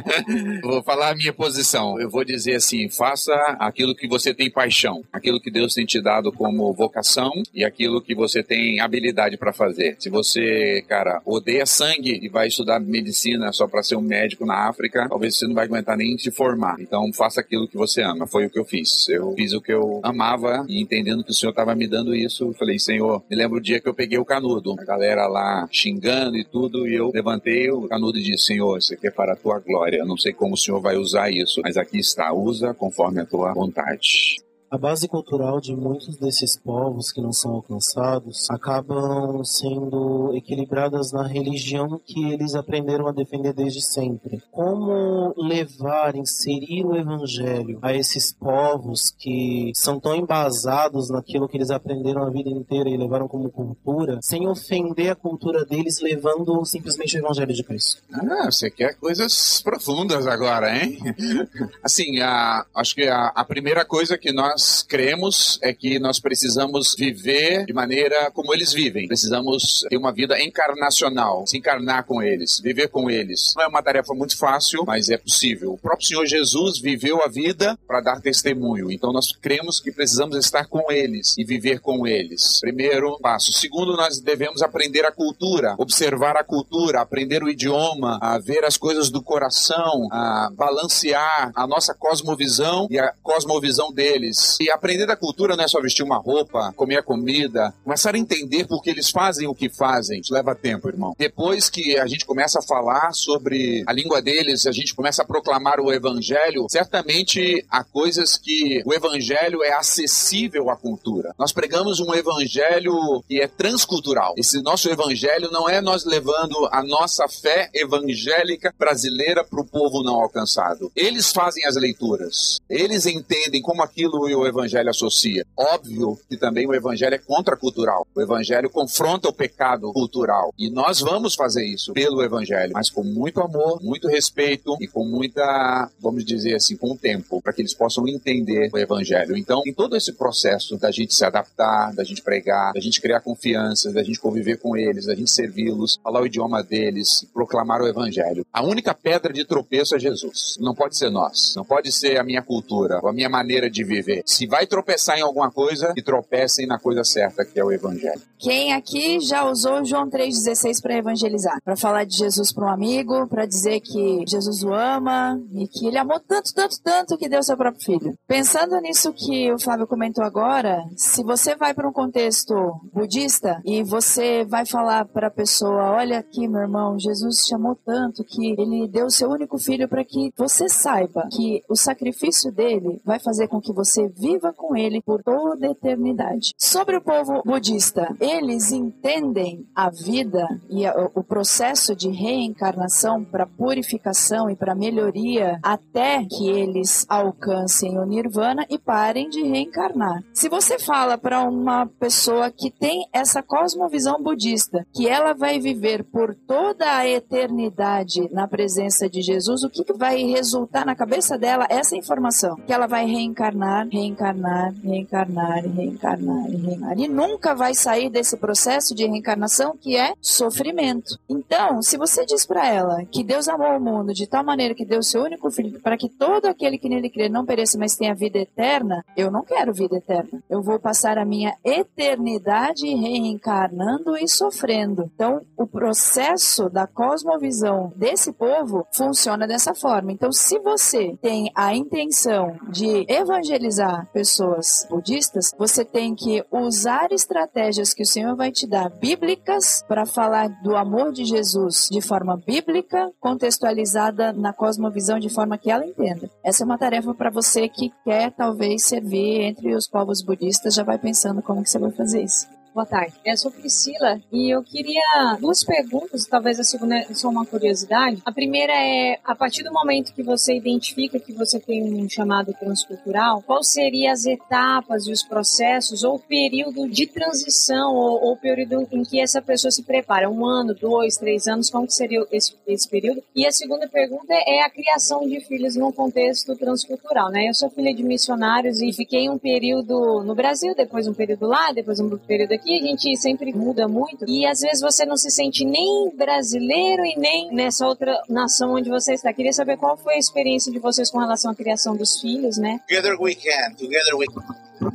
vou 0.65 0.83
falar 0.83 1.11
a 1.11 1.15
minha 1.15 1.33
posição. 1.33 2.01
Eu 2.01 2.09
vou 2.09 2.25
dizer 2.25 2.55
assim: 2.55 2.89
faça 2.89 3.35
aquilo 3.59 3.95
que 3.95 4.09
você 4.09 4.33
tem 4.33 4.51
paixão, 4.51 5.05
aquilo 5.13 5.41
que 5.41 5.51
Deus 5.51 5.75
tem 5.75 5.85
te 5.85 6.01
dado 6.01 6.33
como 6.33 6.73
vocação 6.73 7.31
e 7.55 7.63
aquilo 7.63 8.01
que 8.01 8.15
você 8.15 8.43
tem 8.43 8.81
habilidade 8.81 9.37
para 9.37 9.53
fazer. 9.53 9.97
Se 9.99 10.09
você, 10.09 10.83
cara, 10.89 11.21
odeia 11.27 11.67
sangue 11.67 12.19
e 12.23 12.29
vai 12.29 12.49
estudar 12.49 12.81
medicina 12.81 13.53
só 13.53 13.69
para 13.69 13.83
ser 13.83 13.97
um 13.97 14.01
médico 14.01 14.47
na 14.47 14.69
África, 14.69 15.07
talvez 15.09 15.37
você 15.37 15.47
não 15.47 15.55
vai 15.55 15.67
aguentar 15.67 15.90
nem 15.97 16.17
se 16.19 16.31
formar. 16.31 16.77
Então 16.81 17.13
faça 17.13 17.41
aquilo 17.41 17.69
que 17.69 17.77
você 17.77 18.03
ama. 18.03 18.27
Foi 18.27 18.47
o 18.47 18.51
que 18.51 18.59
eu 18.59 18.65
fiz. 18.65 19.09
Eu 19.09 19.33
fiz 19.35 19.53
o 19.53 19.61
que 19.61 19.73
eu 19.73 20.01
amava 20.03 20.65
e 20.69 20.81
entendendo 20.81 21.25
que 21.25 21.31
o 21.31 21.35
Senhor 21.35 21.51
estava 21.51 21.75
me 21.75 21.87
dando 21.87 22.15
isso, 22.15 22.45
eu 22.45 22.53
falei, 22.55 22.79
Senhor, 22.79 23.23
me 23.29 23.37
lembro 23.37 23.59
o 23.59 23.61
dia 23.61 23.81
que 23.81 23.89
eu 23.89 23.95
peguei 23.95 24.19
o 24.19 24.25
canudo. 24.25 24.75
A 24.79 24.85
galera 24.85 25.27
lá 25.27 25.69
xingando 25.71 26.37
e 26.37 26.45
tudo, 26.45 26.89
e 26.89 26.95
eu 26.95 27.11
levantei 27.13 27.71
o 27.71 27.89
canudo 27.89 28.19
e 28.19 28.23
disse, 28.23 28.47
Senhor, 28.47 28.79
isso 28.79 28.95
aqui 28.95 29.09
é 29.09 29.11
para 29.11 29.33
a 29.33 29.37
tua 29.37 29.59
glória. 29.59 29.99
Eu 29.99 30.07
não 30.07 30.17
sei 30.17 30.33
como 30.33 30.55
o 30.55 30.59
Senhor 30.59 30.81
vai 30.81 30.97
usar 30.97 31.31
isso, 31.31 31.61
mas 31.63 31.77
aqui 31.77 31.99
está, 31.99 32.33
usa 32.33 32.75
conforme 32.75 33.21
a 33.21 33.27
tua 33.27 33.53
vontade. 33.53 34.37
A 34.71 34.79
base 34.79 35.09
cultural 35.09 35.61
de 35.61 35.75
muitos 35.75 36.17
desses 36.17 36.57
povos 36.57 37.11
que 37.11 37.21
não 37.21 37.33
são 37.33 37.55
alcançados 37.55 38.49
acabam 38.49 39.45
sendo 39.45 40.33
equilibradas 40.37 41.11
na 41.11 41.27
religião 41.27 42.01
que 42.07 42.31
eles 42.33 42.55
aprenderam 42.55 43.09
a 43.09 43.13
defender 43.13 43.53
desde 43.53 43.83
sempre. 43.83 44.41
Como 44.53 45.35
levar, 45.37 46.15
inserir 46.15 46.87
o 46.87 46.95
evangelho 46.95 47.81
a 47.83 47.93
esses 47.93 48.33
povos 48.33 49.13
que 49.19 49.73
são 49.75 49.99
tão 49.99 50.15
embasados 50.15 51.11
naquilo 51.11 51.49
que 51.49 51.57
eles 51.57 51.73
aprenderam 51.73 52.23
a 52.23 52.31
vida 52.31 52.49
inteira 52.49 52.89
e 52.89 52.97
levaram 52.97 53.27
como 53.27 53.51
cultura, 53.51 54.21
sem 54.23 54.47
ofender 54.47 55.11
a 55.11 55.17
cultura 55.17 55.65
deles, 55.65 56.01
levando 56.01 56.65
simplesmente 56.65 57.17
o 57.17 57.19
evangelho 57.19 57.53
de 57.53 57.65
Cristo? 57.65 58.03
Ah, 58.13 58.49
você 58.49 58.71
quer 58.71 58.95
coisas 58.95 59.61
profundas 59.65 60.29
agora, 60.29 60.73
hein? 60.73 60.97
Assim, 61.83 62.21
a, 62.21 62.65
acho 62.73 62.95
que 62.95 63.09
a, 63.09 63.33
a 63.35 63.45
primeira 63.45 63.85
coisa 63.85 64.17
que 64.17 64.31
nós 64.31 64.60
nós 64.61 64.83
cremos 64.83 65.59
é 65.63 65.73
que 65.73 65.99
nós 65.99 66.21
precisamos 66.21 66.95
viver 66.95 67.65
de 67.65 67.73
maneira 67.73 68.31
como 68.31 68.53
eles 68.53 68.75
vivem. 68.75 69.09
Precisamos 69.09 69.87
ter 69.89 69.97
uma 69.97 70.13
vida 70.13 70.39
encarnacional, 70.39 71.47
se 71.47 71.57
encarnar 71.57 72.05
com 72.05 72.23
eles, 72.23 72.61
viver 72.61 72.89
com 72.89 73.09
eles. 73.11 73.55
Não 73.57 73.65
é 73.65 73.69
uma 73.69 73.83
tarefa 73.83 74.13
muito 74.13 74.37
fácil, 74.37 74.85
mas 74.87 75.09
é 75.09 75.17
possível. 75.17 75.73
O 75.73 75.79
próprio 75.79 76.09
Senhor 76.09 76.27
Jesus 76.27 76.79
viveu 76.79 77.23
a 77.23 77.29
vida 77.29 77.79
para 77.89 78.03
dar 78.03 78.21
testemunho. 78.21 78.93
Então 78.93 79.15
nós 79.15 79.33
cremos 79.33 79.81
que 79.81 79.91
precisamos 79.91 80.37
estar 80.37 80.67
com 80.67 80.93
eles 80.93 81.35
e 81.39 81.45
viver 81.45 81.81
com 81.81 82.07
eles. 82.07 82.61
Primeiro 82.61 83.19
passo. 83.19 83.55
Segundo, 83.55 83.97
nós 83.97 84.21
devemos 84.21 84.61
aprender 84.61 85.07
a 85.07 85.13
cultura, 85.13 85.75
observar 85.79 86.37
a 86.37 86.45
cultura, 86.45 87.01
aprender 87.01 87.43
o 87.43 87.49
idioma, 87.49 88.19
a 88.21 88.39
ver 88.39 88.63
as 88.67 88.77
coisas 88.77 89.09
do 89.09 89.23
coração, 89.23 90.07
a 90.13 90.51
balancear 90.53 91.51
a 91.55 91.67
nossa 91.67 91.95
cosmovisão 91.95 92.87
e 92.91 92.99
a 92.99 93.15
cosmovisão 93.23 93.91
deles 93.91 94.50
e 94.61 94.71
aprender 94.71 95.07
da 95.07 95.17
cultura 95.17 95.57
não 95.57 95.65
é 95.65 95.69
só 95.69 95.81
vestir 95.81 96.03
uma 96.03 96.19
roupa, 96.19 96.73
comer 96.77 96.99
a 96.99 97.03
comida, 97.03 97.75
começar 97.85 98.15
a 98.15 98.19
entender 98.19 98.67
por 98.67 98.83
que 98.83 98.91
eles 98.91 99.11
fazem 99.11 99.47
o 99.47 99.55
que 99.55 99.69
fazem. 99.69 100.21
Isso 100.21 100.33
leva 100.33 100.55
tempo, 100.55 100.89
irmão. 100.89 101.15
Depois 101.19 101.69
que 101.69 101.99
a 101.99 102.07
gente 102.07 102.25
começa 102.25 102.59
a 102.59 102.63
falar 102.63 103.13
sobre 103.13 103.85
a 103.87 103.93
língua 103.93 104.23
deles, 104.23 104.67
a 104.67 104.73
gente 104.73 104.95
começa 104.95 105.23
a 105.23 105.27
proclamar 105.27 105.81
o 105.81 105.93
evangelho, 105.93 106.67
certamente 106.71 107.65
há 107.71 107.85
coisas 107.85 108.37
que 108.37 108.83
o 108.85 108.95
evangelho 108.95 109.63
é 109.63 109.73
acessível 109.73 110.71
à 110.71 110.77
cultura. 110.77 111.35
Nós 111.39 111.53
pregamos 111.53 112.01
um 112.01 112.15
evangelho 112.15 113.23
que 113.29 113.41
é 113.41 113.47
transcultural. 113.47 114.35
Esse 114.37 114.61
nosso 114.63 114.89
evangelho 114.89 115.51
não 115.51 115.69
é 115.69 115.81
nós 115.81 116.05
levando 116.05 116.69
a 116.73 116.83
nossa 116.83 117.29
fé 117.29 117.71
evangélica 117.75 118.75
brasileira 118.79 119.45
para 119.45 119.61
o 119.61 119.67
povo 119.67 120.03
não 120.03 120.15
alcançado. 120.21 120.91
Eles 120.95 121.31
fazem 121.31 121.67
as 121.67 121.77
leituras. 121.77 122.59
Eles 122.69 123.07
entendem 123.07 123.63
como 123.63 123.83
aquilo 123.83 124.29
o 124.41 124.47
evangelho 124.47 124.91
associa. 124.91 125.45
Óbvio 125.57 126.19
que 126.29 126.37
também 126.37 126.67
o 126.67 126.75
evangelho 126.75 127.15
é 127.15 127.19
contracultural. 127.19 128.07
O 128.15 128.21
evangelho 128.21 128.71
confronta 128.71 129.29
o 129.29 129.33
pecado 129.33 129.93
cultural. 129.93 130.53
E 130.59 130.71
nós 130.71 131.01
vamos 131.01 131.35
fazer 131.35 131.65
isso 131.65 131.93
pelo 131.93 132.23
evangelho, 132.23 132.73
mas 132.75 132.91
com 132.91 133.03
muito 133.03 133.41
amor, 133.41 133.83
muito 133.83 134.09
respeito 134.09 134.77
e 134.81 134.87
com 134.87 135.05
muita, 135.05 135.91
vamos 136.01 136.25
dizer 136.25 136.55
assim, 136.55 136.77
com 136.77 136.97
tempo, 136.97 137.41
para 137.43 137.53
que 137.53 137.63
eles 137.63 137.75
possam 137.75 138.07
entender 138.09 138.71
o 138.73 138.79
evangelho. 138.79 139.37
Então, 139.37 139.63
em 139.67 139.73
todo 139.73 139.97
esse 139.97 140.13
processo 140.13 140.77
da 140.77 140.91
gente 140.91 141.15
se 141.15 141.25
adaptar, 141.25 141.95
da 141.95 142.05
gente 142.05 142.23
pregar, 142.23 142.73
da 142.73 142.81
gente 142.81 143.01
criar 143.01 143.21
confiança, 143.21 143.93
da 143.93 144.03
gente 144.03 144.21
conviver 144.21 144.59
com 144.59 144.77
eles, 144.77 145.07
da 145.07 145.15
gente 145.15 145.31
servi-los, 145.31 145.99
falar 146.03 146.23
o 146.23 146.27
idioma 146.27 146.63
deles, 146.63 147.27
proclamar 147.33 147.81
o 147.83 147.89
evangelho. 147.89 148.47
A 148.53 148.63
única 148.63 148.95
pedra 148.95 149.33
de 149.33 149.45
tropeço 149.45 149.95
é 149.95 149.99
Jesus. 149.99 150.57
Não 150.59 150.75
pode 150.75 150.97
ser 150.97 151.11
nós. 151.11 151.55
Não 151.57 151.65
pode 151.65 151.93
ser 151.93 152.19
a 152.19 152.25
minha 152.25 152.43
cultura, 152.43 153.01
a 153.03 153.13
minha 153.13 153.29
maneira 153.29 153.71
de 153.71 153.85
viver. 153.85 154.23
Se 154.31 154.47
vai 154.47 154.67
tropeçar 154.67 155.19
em 155.19 155.23
alguma 155.23 155.51
coisa, 155.51 155.93
que 155.93 156.03
tropecem 156.03 156.67
na 156.67 156.79
coisa 156.79 157.03
certa, 157.05 157.45
que 157.45 157.59
é 157.59 157.65
o 157.65 157.73
evangelho. 157.73 158.21
Quem 158.39 158.73
aqui 158.73 159.21
já 159.21 159.45
usou 159.45 159.85
João 159.85 160.09
3,16 160.09 160.81
para 160.81 160.97
evangelizar? 160.97 161.59
Para 161.63 161.77
falar 161.77 162.05
de 162.05 162.17
Jesus 162.17 162.53
para 162.53 162.65
um 162.65 162.69
amigo, 162.69 163.27
para 163.27 163.45
dizer 163.45 163.81
que 163.81 164.25
Jesus 164.27 164.63
o 164.63 164.73
ama 164.73 165.39
e 165.53 165.67
que 165.69 165.87
ele 165.87 165.99
amou 165.99 166.19
tanto, 166.21 166.55
tanto, 166.55 166.81
tanto 166.83 167.19
que 167.19 167.29
deu 167.29 167.43
seu 167.43 167.57
próprio 167.57 167.85
filho. 167.85 168.15
Pensando 168.27 168.81
nisso 168.81 169.13
que 169.13 169.53
o 169.53 169.59
Fábio 169.59 169.87
comentou 169.87 170.25
agora, 170.25 170.83
se 170.97 171.23
você 171.23 171.55
vai 171.55 171.75
para 171.75 171.89
um 171.89 171.93
contexto 171.93 172.55
budista 172.93 173.61
e 173.65 173.83
você 173.83 174.45
vai 174.45 174.65
falar 174.65 175.05
para 175.07 175.27
a 175.27 175.31
pessoa: 175.31 175.93
Olha 175.93 176.19
aqui, 176.19 176.49
meu 176.49 176.63
irmão, 176.63 176.99
Jesus 176.99 177.45
te 177.45 177.55
amou 177.55 177.77
tanto 177.85 178.25
que 178.25 178.55
ele 178.59 178.89
deu 178.89 179.11
seu 179.11 179.29
único 179.29 179.59
filho 179.59 179.89
para 179.89 180.05
que 180.05 180.33
você 180.37 180.69
saiba 180.69 181.29
que 181.31 181.63
o 181.69 181.77
sacrifício 181.77 182.51
dele 182.51 183.01
vai 183.05 183.19
fazer 183.19 183.49
com 183.49 183.61
que 183.61 183.73
você 183.73 184.09
viva 184.17 184.53
com 184.53 184.77
ele 184.77 185.03
por 185.03 185.23
toda 185.23 185.67
a 185.67 185.71
eternidade. 185.71 186.53
Sobre 186.59 186.97
o 186.97 187.03
povo 187.03 187.43
budista, 187.45 188.15
eles 188.21 188.73
entendem 188.73 189.67
a 189.75 189.91
vida 189.91 190.47
e 190.69 190.87
o 191.15 191.23
processo 191.23 191.95
de 191.95 192.09
reencarnação 192.09 193.25
para 193.25 193.47
purificação 193.47 194.51
e 194.51 194.57
para 194.57 194.75
melhoria 194.75 195.59
até 195.63 196.25
que 196.25 196.49
eles 196.49 197.07
alcancem 197.09 197.99
o 197.99 198.05
nirvana 198.05 198.67
e 198.69 198.79
parem 198.79 199.29
de 199.29 199.43
reencarnar. 199.43 200.23
Se 200.33 200.49
você 200.49 200.79
fala 200.79 201.17
para 201.17 201.43
uma 201.43 201.87
pessoa 201.87 202.51
que 202.51 202.71
tem 202.71 203.07
essa 203.13 203.43
cosmovisão 203.43 204.23
budista, 204.23 204.87
que 204.95 205.09
ela 205.09 205.33
vai 205.33 205.59
viver 205.59 206.05
por 206.05 206.35
toda 206.35 206.97
a 206.97 207.09
eternidade 207.09 208.29
na 208.33 208.47
presença 208.47 209.09
de 209.09 209.23
Jesus, 209.23 209.63
o 209.63 209.71
que 209.71 209.85
que 209.85 209.93
vai 209.93 210.23
resultar 210.23 210.85
na 210.85 210.95
cabeça 210.95 211.39
dela 211.39 211.67
essa 211.69 211.97
informação? 211.97 212.57
Que 212.67 212.73
ela 212.73 212.87
vai 212.87 213.07
reencarnar, 213.07 213.87
reencarnar, 214.01 214.73
reencarnar, 214.83 215.63
reencarnar, 215.65 216.51
reencarnar. 216.51 216.99
E 216.99 217.09
nunca 217.09 217.55
vai 217.55 217.75
sair 217.75 218.09
desse 218.09 218.37
processo 218.37 218.95
de 218.95 219.07
reencarnação 219.07 219.77
que 219.77 219.97
é 219.97 220.15
sofrimento. 220.21 221.19
Então, 221.29 221.83
se 221.83 221.97
você 221.97 222.25
diz 222.25 222.47
para 222.47 222.67
ela 222.67 223.05
que 223.05 223.23
Deus 223.23 223.49
amou 223.49 223.77
o 223.77 223.81
mundo 223.81 224.15
de 224.15 224.27
tal 224.27 224.45
maneira 224.45 224.75
que 224.75 224.85
deu 224.85 225.03
seu 225.03 225.23
único 225.23 225.51
filho 225.51 225.81
para 225.81 225.97
que 225.97 226.09
todo 226.09 226.47
aquele 226.47 226.79
que 226.79 226.89
nele 226.89 227.11
crê 227.11 227.29
não 227.29 227.45
pereça, 227.45 227.79
mas 227.79 227.97
tenha 227.97 228.15
vida 228.15 228.39
eterna, 228.39 229.05
eu 229.17 229.31
não 229.31 229.43
quero 229.43 229.73
vida 229.73 229.97
eterna. 229.97 230.43
Eu 230.49 230.63
vou 230.63 230.79
passar 230.79 231.19
a 231.19 231.25
minha 231.25 231.55
eternidade 231.65 232.87
reencarnando 232.95 234.17
e 234.17 234.27
sofrendo. 234.29 235.11
Então, 235.15 235.43
o 235.57 235.67
processo 235.67 236.69
da 236.71 236.87
cosmovisão 236.87 237.93
desse 237.95 238.33
povo 238.33 238.87
funciona 238.93 239.47
dessa 239.47 239.75
forma. 239.75 240.13
Então, 240.13 240.33
se 240.33 240.59
você 240.59 241.17
tem 241.21 241.51
a 241.55 241.75
intenção 241.75 242.57
de 242.71 243.05
evangelizar 243.09 243.90
pessoas 244.13 244.87
budistas, 244.89 245.53
você 245.59 245.85
tem 245.85 246.15
que 246.15 246.45
usar 246.51 247.13
estratégias 247.13 247.93
que 247.93 248.03
o 248.03 248.07
Senhor 248.07 248.37
vai 248.37 248.51
te 248.51 248.67
dar 248.67 248.89
bíblicas 248.89 249.85
para 249.87 250.07
falar 250.07 250.49
do 250.63 250.77
amor 250.77 251.13
de 251.13 251.25
Jesus 251.25 251.89
de 251.91 252.01
forma 252.01 252.37
bíblica, 252.37 253.11
contextualizada 253.21 254.33
na 254.33 254.53
cosmovisão 254.53 255.19
de 255.19 255.29
forma 255.29 255.59
que 255.59 255.71
ela 255.71 255.87
entenda. 255.87 256.31
Essa 256.45 256.63
é 256.63 256.67
uma 256.67 256.79
tarefa 256.79 257.15
para 257.15 257.31
você 257.31 257.69
que 257.69 257.93
quer 258.05 258.31
talvez 258.33 258.85
servir 258.85 259.43
entre 259.43 259.75
os 259.75 259.87
povos 259.87 260.23
budistas, 260.23 260.75
já 260.75 260.83
vai 260.83 260.99
pensando 260.99 261.43
como 261.43 261.63
que 261.63 261.71
você 261.71 261.79
vai 261.79 261.91
fazer 261.91 262.23
isso. 262.23 262.60
Boa 262.81 262.89
tarde. 262.89 263.13
Eu 263.27 263.37
sou 263.37 263.51
Priscila 263.51 264.19
e 264.33 264.49
eu 264.49 264.63
queria 264.63 265.37
duas 265.39 265.63
perguntas, 265.63 266.25
talvez 266.25 266.59
a 266.59 266.65
segunda 266.65 266.97
é 266.97 267.13
só 267.13 267.29
uma 267.29 267.45
curiosidade. 267.45 268.23
A 268.25 268.33
primeira 268.33 268.73
é, 268.73 269.19
a 269.23 269.35
partir 269.35 269.63
do 269.63 269.71
momento 269.71 270.15
que 270.15 270.23
você 270.23 270.57
identifica 270.57 271.21
que 271.21 271.31
você 271.31 271.61
tem 271.61 271.83
um 271.83 272.09
chamado 272.09 272.55
transcultural, 272.55 273.43
qual 273.43 273.63
seriam 273.63 274.11
as 274.11 274.25
etapas 274.25 275.07
e 275.07 275.13
os 275.13 275.23
processos 275.23 276.05
ou 276.05 276.19
período 276.19 276.89
de 276.89 277.07
transição 277.07 277.95
ou, 277.95 278.29
ou 278.29 278.37
período 278.39 278.89
em 278.91 279.03
que 279.03 279.21
essa 279.21 279.43
pessoa 279.43 279.71
se 279.71 279.83
prepara? 279.83 280.31
Um 280.31 280.47
ano, 280.47 280.73
dois, 280.73 281.19
três 281.19 281.47
anos, 281.47 281.69
como 281.69 281.87
que 281.87 281.93
seria 281.93 282.25
esse, 282.33 282.57
esse 282.67 282.89
período? 282.89 283.23
E 283.37 283.47
a 283.47 283.53
segunda 283.53 283.87
pergunta 283.89 284.33
é 284.33 284.63
a 284.63 284.71
criação 284.71 285.29
de 285.29 285.39
filhos 285.41 285.77
num 285.77 285.93
contexto 285.93 286.57
transcultural, 286.57 287.29
né? 287.29 287.47
Eu 287.47 287.53
sou 287.53 287.69
filha 287.69 287.93
de 287.93 288.03
missionários 288.03 288.81
e 288.81 288.91
fiquei 288.91 289.29
um 289.29 289.37
período 289.37 290.25
no 290.25 290.35
Brasil, 290.35 290.75
depois 290.75 291.07
um 291.07 291.13
período 291.13 291.47
lá, 291.47 291.73
depois 291.73 292.01
um 292.01 292.17
período 292.17 292.53
aqui, 292.53 292.70
a 292.79 292.87
gente 292.87 293.17
sempre 293.17 293.53
muda 293.53 293.89
muito 293.89 294.25
e 294.29 294.47
às 294.47 294.61
vezes 294.61 294.81
você 294.81 295.05
não 295.05 295.17
se 295.17 295.31
sente 295.31 295.65
nem 295.65 296.11
brasileiro 296.15 297.05
e 297.05 297.17
nem 297.17 297.53
nessa 297.53 297.87
outra 297.87 298.23
nação 298.29 298.75
onde 298.75 298.91
você 298.91 299.15
está. 299.15 299.33
Queria 299.33 299.53
saber 299.53 299.77
qual 299.77 299.97
foi 299.97 300.15
a 300.15 300.19
experiência 300.19 300.73
de 300.73 300.79
vocês 300.79 301.11
com 301.11 301.19
relação 301.19 301.51
à 301.51 301.55
criação 301.55 301.97
dos 301.97 302.21
filhos, 302.21 302.59
né? 302.59 302.81
Together 302.89 303.17
we 303.21 303.35
can, 303.35 303.75
together 303.75 304.15
we 304.17 304.27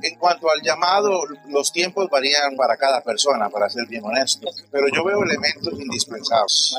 En 0.02 0.16
cuanto 0.18 0.50
al 0.50 0.62
llamado, 0.62 1.12
los 1.48 1.72
tiempos 1.72 2.10
varían 2.10 2.56
para 2.58 2.76
cada 2.76 3.02
persona, 3.02 3.50
para 3.50 3.70
ser 3.70 3.86
bien 3.88 4.04
honesto, 4.04 4.50
pero 4.72 4.88
yo 4.92 5.04
veo 5.06 5.24
elementos 5.24 5.80
indispensables. 5.80 6.76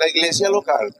La 0.00 0.08
iglesia 0.08 0.48
local, 0.48 0.94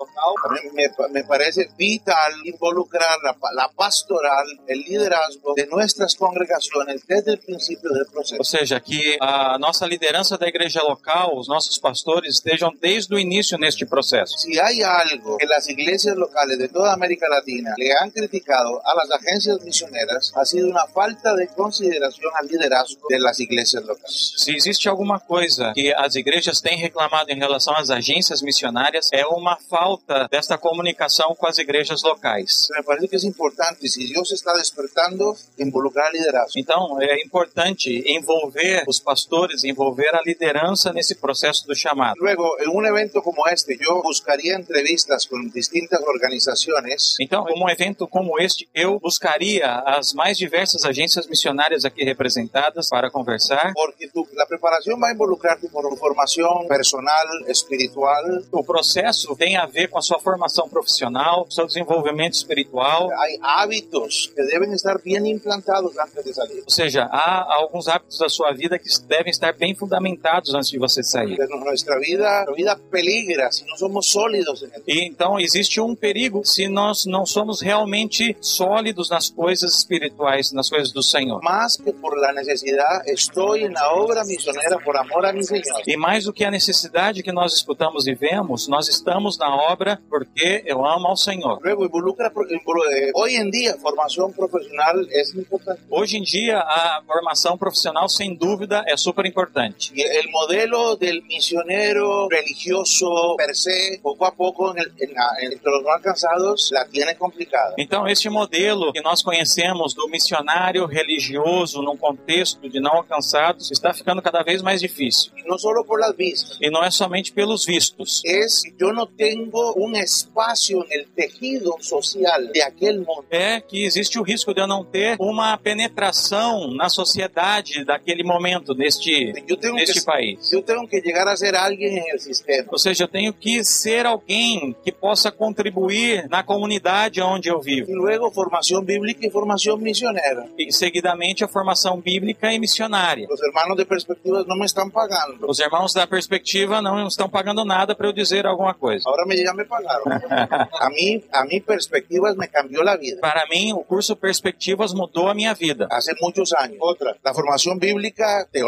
a 0.44 0.48
mí 0.52 0.60
me, 0.74 0.90
me 1.10 1.24
parece 1.24 1.70
vital 1.76 2.32
involucrar 2.44 3.18
la, 3.22 3.36
la 3.54 3.68
pastoral, 3.70 4.46
el 4.66 4.80
liderazgo 4.80 5.54
de 5.54 5.66
nuestras 5.66 6.14
congregaciones 6.16 7.06
desde 7.06 7.32
el 7.32 7.38
principio 7.38 7.90
del 7.90 8.06
proceso. 8.12 8.40
Ou 8.40 8.44
seja, 8.44 8.80
que 8.80 9.17
a 9.20 9.58
nossa 9.58 9.86
liderança 9.86 10.36
da 10.36 10.46
igreja 10.46 10.82
local, 10.82 11.36
os 11.36 11.48
nossos 11.48 11.78
pastores, 11.78 12.36
estejam 12.36 12.72
desde 12.80 13.14
o 13.14 13.18
início 13.18 13.58
neste 13.58 13.84
processo. 13.86 14.38
Si 14.38 14.58
hay 14.58 14.82
algo 14.82 15.36
que 15.38 15.46
las 15.46 15.68
iglesias 15.68 16.16
locales 16.16 16.58
de 16.58 16.68
toda 16.68 16.92
América 16.92 17.28
Latina 17.28 17.74
le 17.76 17.92
han 17.92 18.10
criticado 18.10 18.80
a 18.84 18.94
las 18.94 19.10
agencias 19.10 19.60
misioneras, 19.62 20.32
ha 20.34 20.44
sido 20.44 20.68
una 20.68 20.86
falta 20.86 21.34
de 21.34 21.48
consideración 21.48 22.32
al 22.34 22.46
liderazgo 22.46 23.06
de 23.08 23.18
las 23.18 23.40
iglesias 23.40 23.84
locales. 23.84 24.34
Se 24.36 24.52
existe 24.52 24.88
alguma 24.88 25.18
coisa 25.20 25.72
que 25.74 25.92
as 25.96 26.14
igrejas 26.14 26.60
têm 26.60 26.78
reclamado 26.78 27.30
em 27.30 27.36
relação 27.36 27.74
às 27.74 27.90
agências 27.90 28.42
missionárias, 28.42 29.08
é 29.12 29.26
uma 29.26 29.56
falta 29.56 30.28
desta 30.30 30.56
comunicação 30.56 31.34
com 31.34 31.46
as 31.46 31.58
igrejas 31.58 32.02
locais. 32.02 32.68
Me 32.76 32.82
parece 32.82 33.08
que 33.08 33.16
es 33.16 33.24
importante, 33.24 33.88
si 33.88 34.06
Dios 34.06 34.30
está 34.32 34.52
despertando, 34.54 35.36
involucrar 35.58 36.12
liderazgo. 36.12 36.52
Então, 36.56 37.00
é 37.00 37.22
importante 37.22 38.02
envolver 38.06 38.84
os 38.86 38.98
pastores, 39.08 39.64
envolver 39.64 40.14
a 40.14 40.20
liderança 40.22 40.92
nesse 40.92 41.14
processo 41.14 41.66
do 41.66 41.74
chamado. 41.74 42.14
Luego, 42.20 42.44
en 42.60 42.68
un 42.68 42.84
evento 42.84 43.22
como 43.22 43.48
este, 43.48 43.78
yo 43.80 44.02
buscaría 44.02 44.54
entrevistas 44.54 45.26
con 45.26 45.50
distintas 45.50 46.02
organizaciones. 46.02 47.16
Então, 47.18 47.46
um 47.56 47.70
evento 47.70 48.06
como 48.06 48.38
este, 48.38 48.68
eu 48.74 49.00
buscaria 49.00 49.78
as 49.86 50.12
mais 50.12 50.36
diversas 50.36 50.84
agências 50.84 51.26
missionárias 51.26 51.86
aqui 51.86 52.04
representadas 52.04 52.90
para 52.90 53.10
conversar. 53.10 53.72
Porque 53.72 54.08
tu, 54.08 54.28
la 54.34 54.44
preparación 54.44 55.00
va 55.00 55.08
a 55.08 55.12
involucrar 55.12 55.58
tu 55.58 55.68
formación 55.68 56.68
personal, 56.68 57.26
espiritual. 57.48 58.24
O 58.52 58.62
processo 58.62 59.34
tem 59.36 59.56
a 59.56 59.64
ver 59.64 59.88
com 59.88 59.98
a 59.98 60.02
sua 60.02 60.18
formação 60.18 60.68
profissional, 60.68 61.46
seu 61.48 61.66
desenvolvimento 61.66 62.34
espiritual. 62.34 63.10
Hay 63.16 63.38
hábitos 63.40 64.30
que 64.34 64.42
deben 64.42 64.74
estar 64.74 65.00
bien 65.02 65.24
implantados 65.26 65.96
antes 65.98 66.22
de 66.26 66.34
salir. 66.34 66.62
Ou 66.66 66.70
seja, 66.70 67.04
há 67.04 67.54
alguns 67.54 67.88
hábitos 67.88 68.18
da 68.18 68.28
sua 68.28 68.52
vida 68.52 68.78
que 68.78 68.97
devem 68.98 69.30
estar 69.30 69.52
bem 69.52 69.74
fundamentados 69.74 70.54
antes 70.54 70.70
de 70.70 70.78
você 70.78 71.02
sair. 71.02 71.36
Nuestra 71.48 71.98
vida, 71.98 72.44
vida 72.54 72.76
peligra 72.90 73.50
si 73.50 73.64
no 73.66 73.76
somos 73.76 74.10
sólidos 74.10 74.64
E 74.86 75.04
então 75.04 75.38
existe 75.38 75.80
um 75.80 75.94
perigo 75.94 76.44
se 76.44 76.68
nós 76.68 77.06
não 77.06 77.24
somos 77.26 77.60
realmente 77.60 78.36
sólidos 78.40 79.10
nas 79.10 79.30
coisas 79.30 79.74
espirituais, 79.74 80.52
nas 80.52 80.68
coisas 80.68 80.92
do 80.92 81.02
Senhor. 81.02 81.42
Más 81.42 81.76
que 81.76 81.92
por 81.92 82.18
la 82.18 82.32
necesidad, 82.32 83.02
estoy 83.06 83.64
en 83.64 83.72
la 83.72 83.92
obra 83.92 84.24
misionera 84.24 84.78
por 84.78 84.96
amor 84.96 85.26
a 85.26 85.32
mi 85.32 85.44
Señor. 85.44 85.82
E 85.86 85.96
mais 85.96 86.24
do 86.24 86.32
que 86.32 86.44
a 86.44 86.50
necessidade 86.50 87.22
que 87.22 87.32
nós 87.32 87.52
escutamos 87.54 88.06
e 88.06 88.14
vemos, 88.14 88.68
nós 88.68 88.88
estamos 88.88 89.38
na 89.38 89.54
obra 89.54 90.00
porque 90.08 90.62
eu 90.66 90.84
amo 90.84 91.08
ao 91.08 91.16
Senhor. 91.16 91.60
Eh, 91.64 93.10
hoy 93.14 93.36
en 93.36 93.50
día, 93.50 93.76
formación 93.76 94.32
profesional 94.32 95.00
es 95.10 95.34
importante. 95.34 95.82
Hoje 95.90 96.16
em 96.16 96.22
dia, 96.22 96.58
a 96.58 97.02
formação 97.06 97.56
profissional, 97.56 98.08
sem 98.08 98.34
dúvida, 98.34 98.84
é 98.88 98.96
super 98.96 99.26
importante. 99.26 99.90
Y 99.94 100.00
el 100.02 100.30
modelo 100.30 100.96
del 100.96 101.22
misionero 101.24 102.28
religioso 102.28 103.36
per 103.36 103.54
se, 103.54 104.00
poco 104.02 104.24
a 104.24 104.34
poco, 104.34 104.72
en 104.72 104.78
el, 104.78 104.92
en 104.98 105.14
la, 105.14 105.28
entre 105.40 105.70
los 105.70 105.82
no 105.82 105.90
alcanzados, 105.92 106.70
la 106.72 106.86
tiene 106.86 107.14
complicada. 107.16 107.74
Então, 107.76 108.06
este 108.08 108.30
modelo 108.30 108.92
que 108.92 109.02
nós 109.02 109.22
conhecemos 109.22 109.94
do 109.94 110.08
missionário 110.08 110.86
religioso 110.86 111.82
num 111.82 111.96
contexto 111.96 112.68
de 112.68 112.80
não 112.80 112.92
alcançados 112.92 113.70
está 113.70 113.92
ficando 113.92 114.22
cada 114.22 114.42
vez 114.42 114.62
mais 114.62 114.80
difícil. 114.80 115.32
Y 115.36 115.42
no 115.42 115.58
solo 115.58 115.84
por 115.84 116.00
las 116.00 116.16
vistas. 116.16 116.58
E 116.60 116.70
não 116.70 116.82
é 116.82 116.90
somente 116.90 117.32
pelos 117.32 117.64
vistos. 117.64 118.22
Es 118.24 118.62
yo 118.78 118.92
no 118.92 119.06
tengo 119.06 119.74
un 119.74 119.96
espacio 119.96 120.84
en 120.84 121.00
el 121.00 121.06
tejido 121.08 121.76
social 121.80 122.48
de 122.52 122.62
aquel 122.62 122.98
mundo. 122.98 123.26
É 123.30 123.60
que 123.60 123.84
existe 123.84 124.18
o 124.18 124.22
risco 124.22 124.54
de 124.54 124.60
eu 124.60 124.66
não 124.66 124.84
ter 124.84 125.16
uma 125.20 125.56
penetração 125.58 126.72
na 126.74 126.88
sociedade 126.88 127.84
daquele 127.84 128.22
momento, 128.22 128.74
neste, 128.78 129.32
neste 129.72 130.00
que, 130.00 130.06
país. 130.06 130.50
yo 130.52 130.62
tengo 130.62 130.86
que 130.86 131.00
llegar 131.00 131.28
a 131.28 131.36
ser 131.36 131.56
en 131.56 132.04
el 132.12 132.20
sistema. 132.20 132.68
Ou 132.70 132.78
seja, 132.78 133.04
eu 133.04 133.08
tenho 133.08 133.32
que 133.32 133.64
ser 133.64 134.06
alguém 134.06 134.74
que 134.84 134.92
possa 134.92 135.32
contribuir 135.32 136.28
na 136.28 136.44
comunidade 136.44 137.20
onde 137.20 137.48
eu 137.48 137.60
vivo. 137.60 137.90
Y 137.90 137.94
luego 137.94 138.30
formación 138.30 138.84
bíblica 138.84 139.26
y 139.26 139.30
formación 139.30 139.82
misionera. 139.82 140.46
E 140.56 140.72
seguidamente 140.72 141.42
a 141.42 141.48
formação 141.48 142.00
bíblica 142.00 142.52
e 142.52 142.58
missionária. 142.58 143.26
Los 143.28 143.42
hermanos 143.42 143.76
de 143.76 143.84
perspectivas 143.84 144.46
no 144.46 144.56
me 144.56 144.66
están 144.66 144.90
pagando. 144.90 145.46
Os 145.48 145.58
irmãos 145.58 145.92
da 145.92 146.06
perspectiva 146.06 146.80
não 146.80 147.08
estão 147.08 147.28
pagando 147.28 147.64
nada 147.64 147.96
para 147.96 148.06
eu 148.06 148.12
dizer 148.12 148.46
alguma 148.46 148.74
coisa. 148.74 149.02
Ahora 149.08 149.26
me 149.26 149.36
ya 149.36 149.52
me 149.52 149.64
pagaron. 149.64 150.04
A 150.80 150.90
mí, 150.90 151.24
a 151.32 151.44
mí 151.44 151.60
perspectivas 151.60 152.36
me 152.36 152.48
cambió 152.48 152.82
la 152.82 152.96
vida. 152.96 153.20
Para 153.20 153.44
mim, 153.46 153.72
o 153.72 153.82
curso 153.82 154.14
Perspectivas 154.14 154.92
mudou 154.92 155.28
a 155.28 155.34
minha 155.34 155.54
vida. 155.54 155.88
Hace 155.90 156.12
muchos 156.20 156.52
años. 156.52 156.78
Otra, 156.80 157.16
la 157.22 157.34
formación 157.34 157.78
bíblica, 157.78 158.46
teológica 158.50 158.67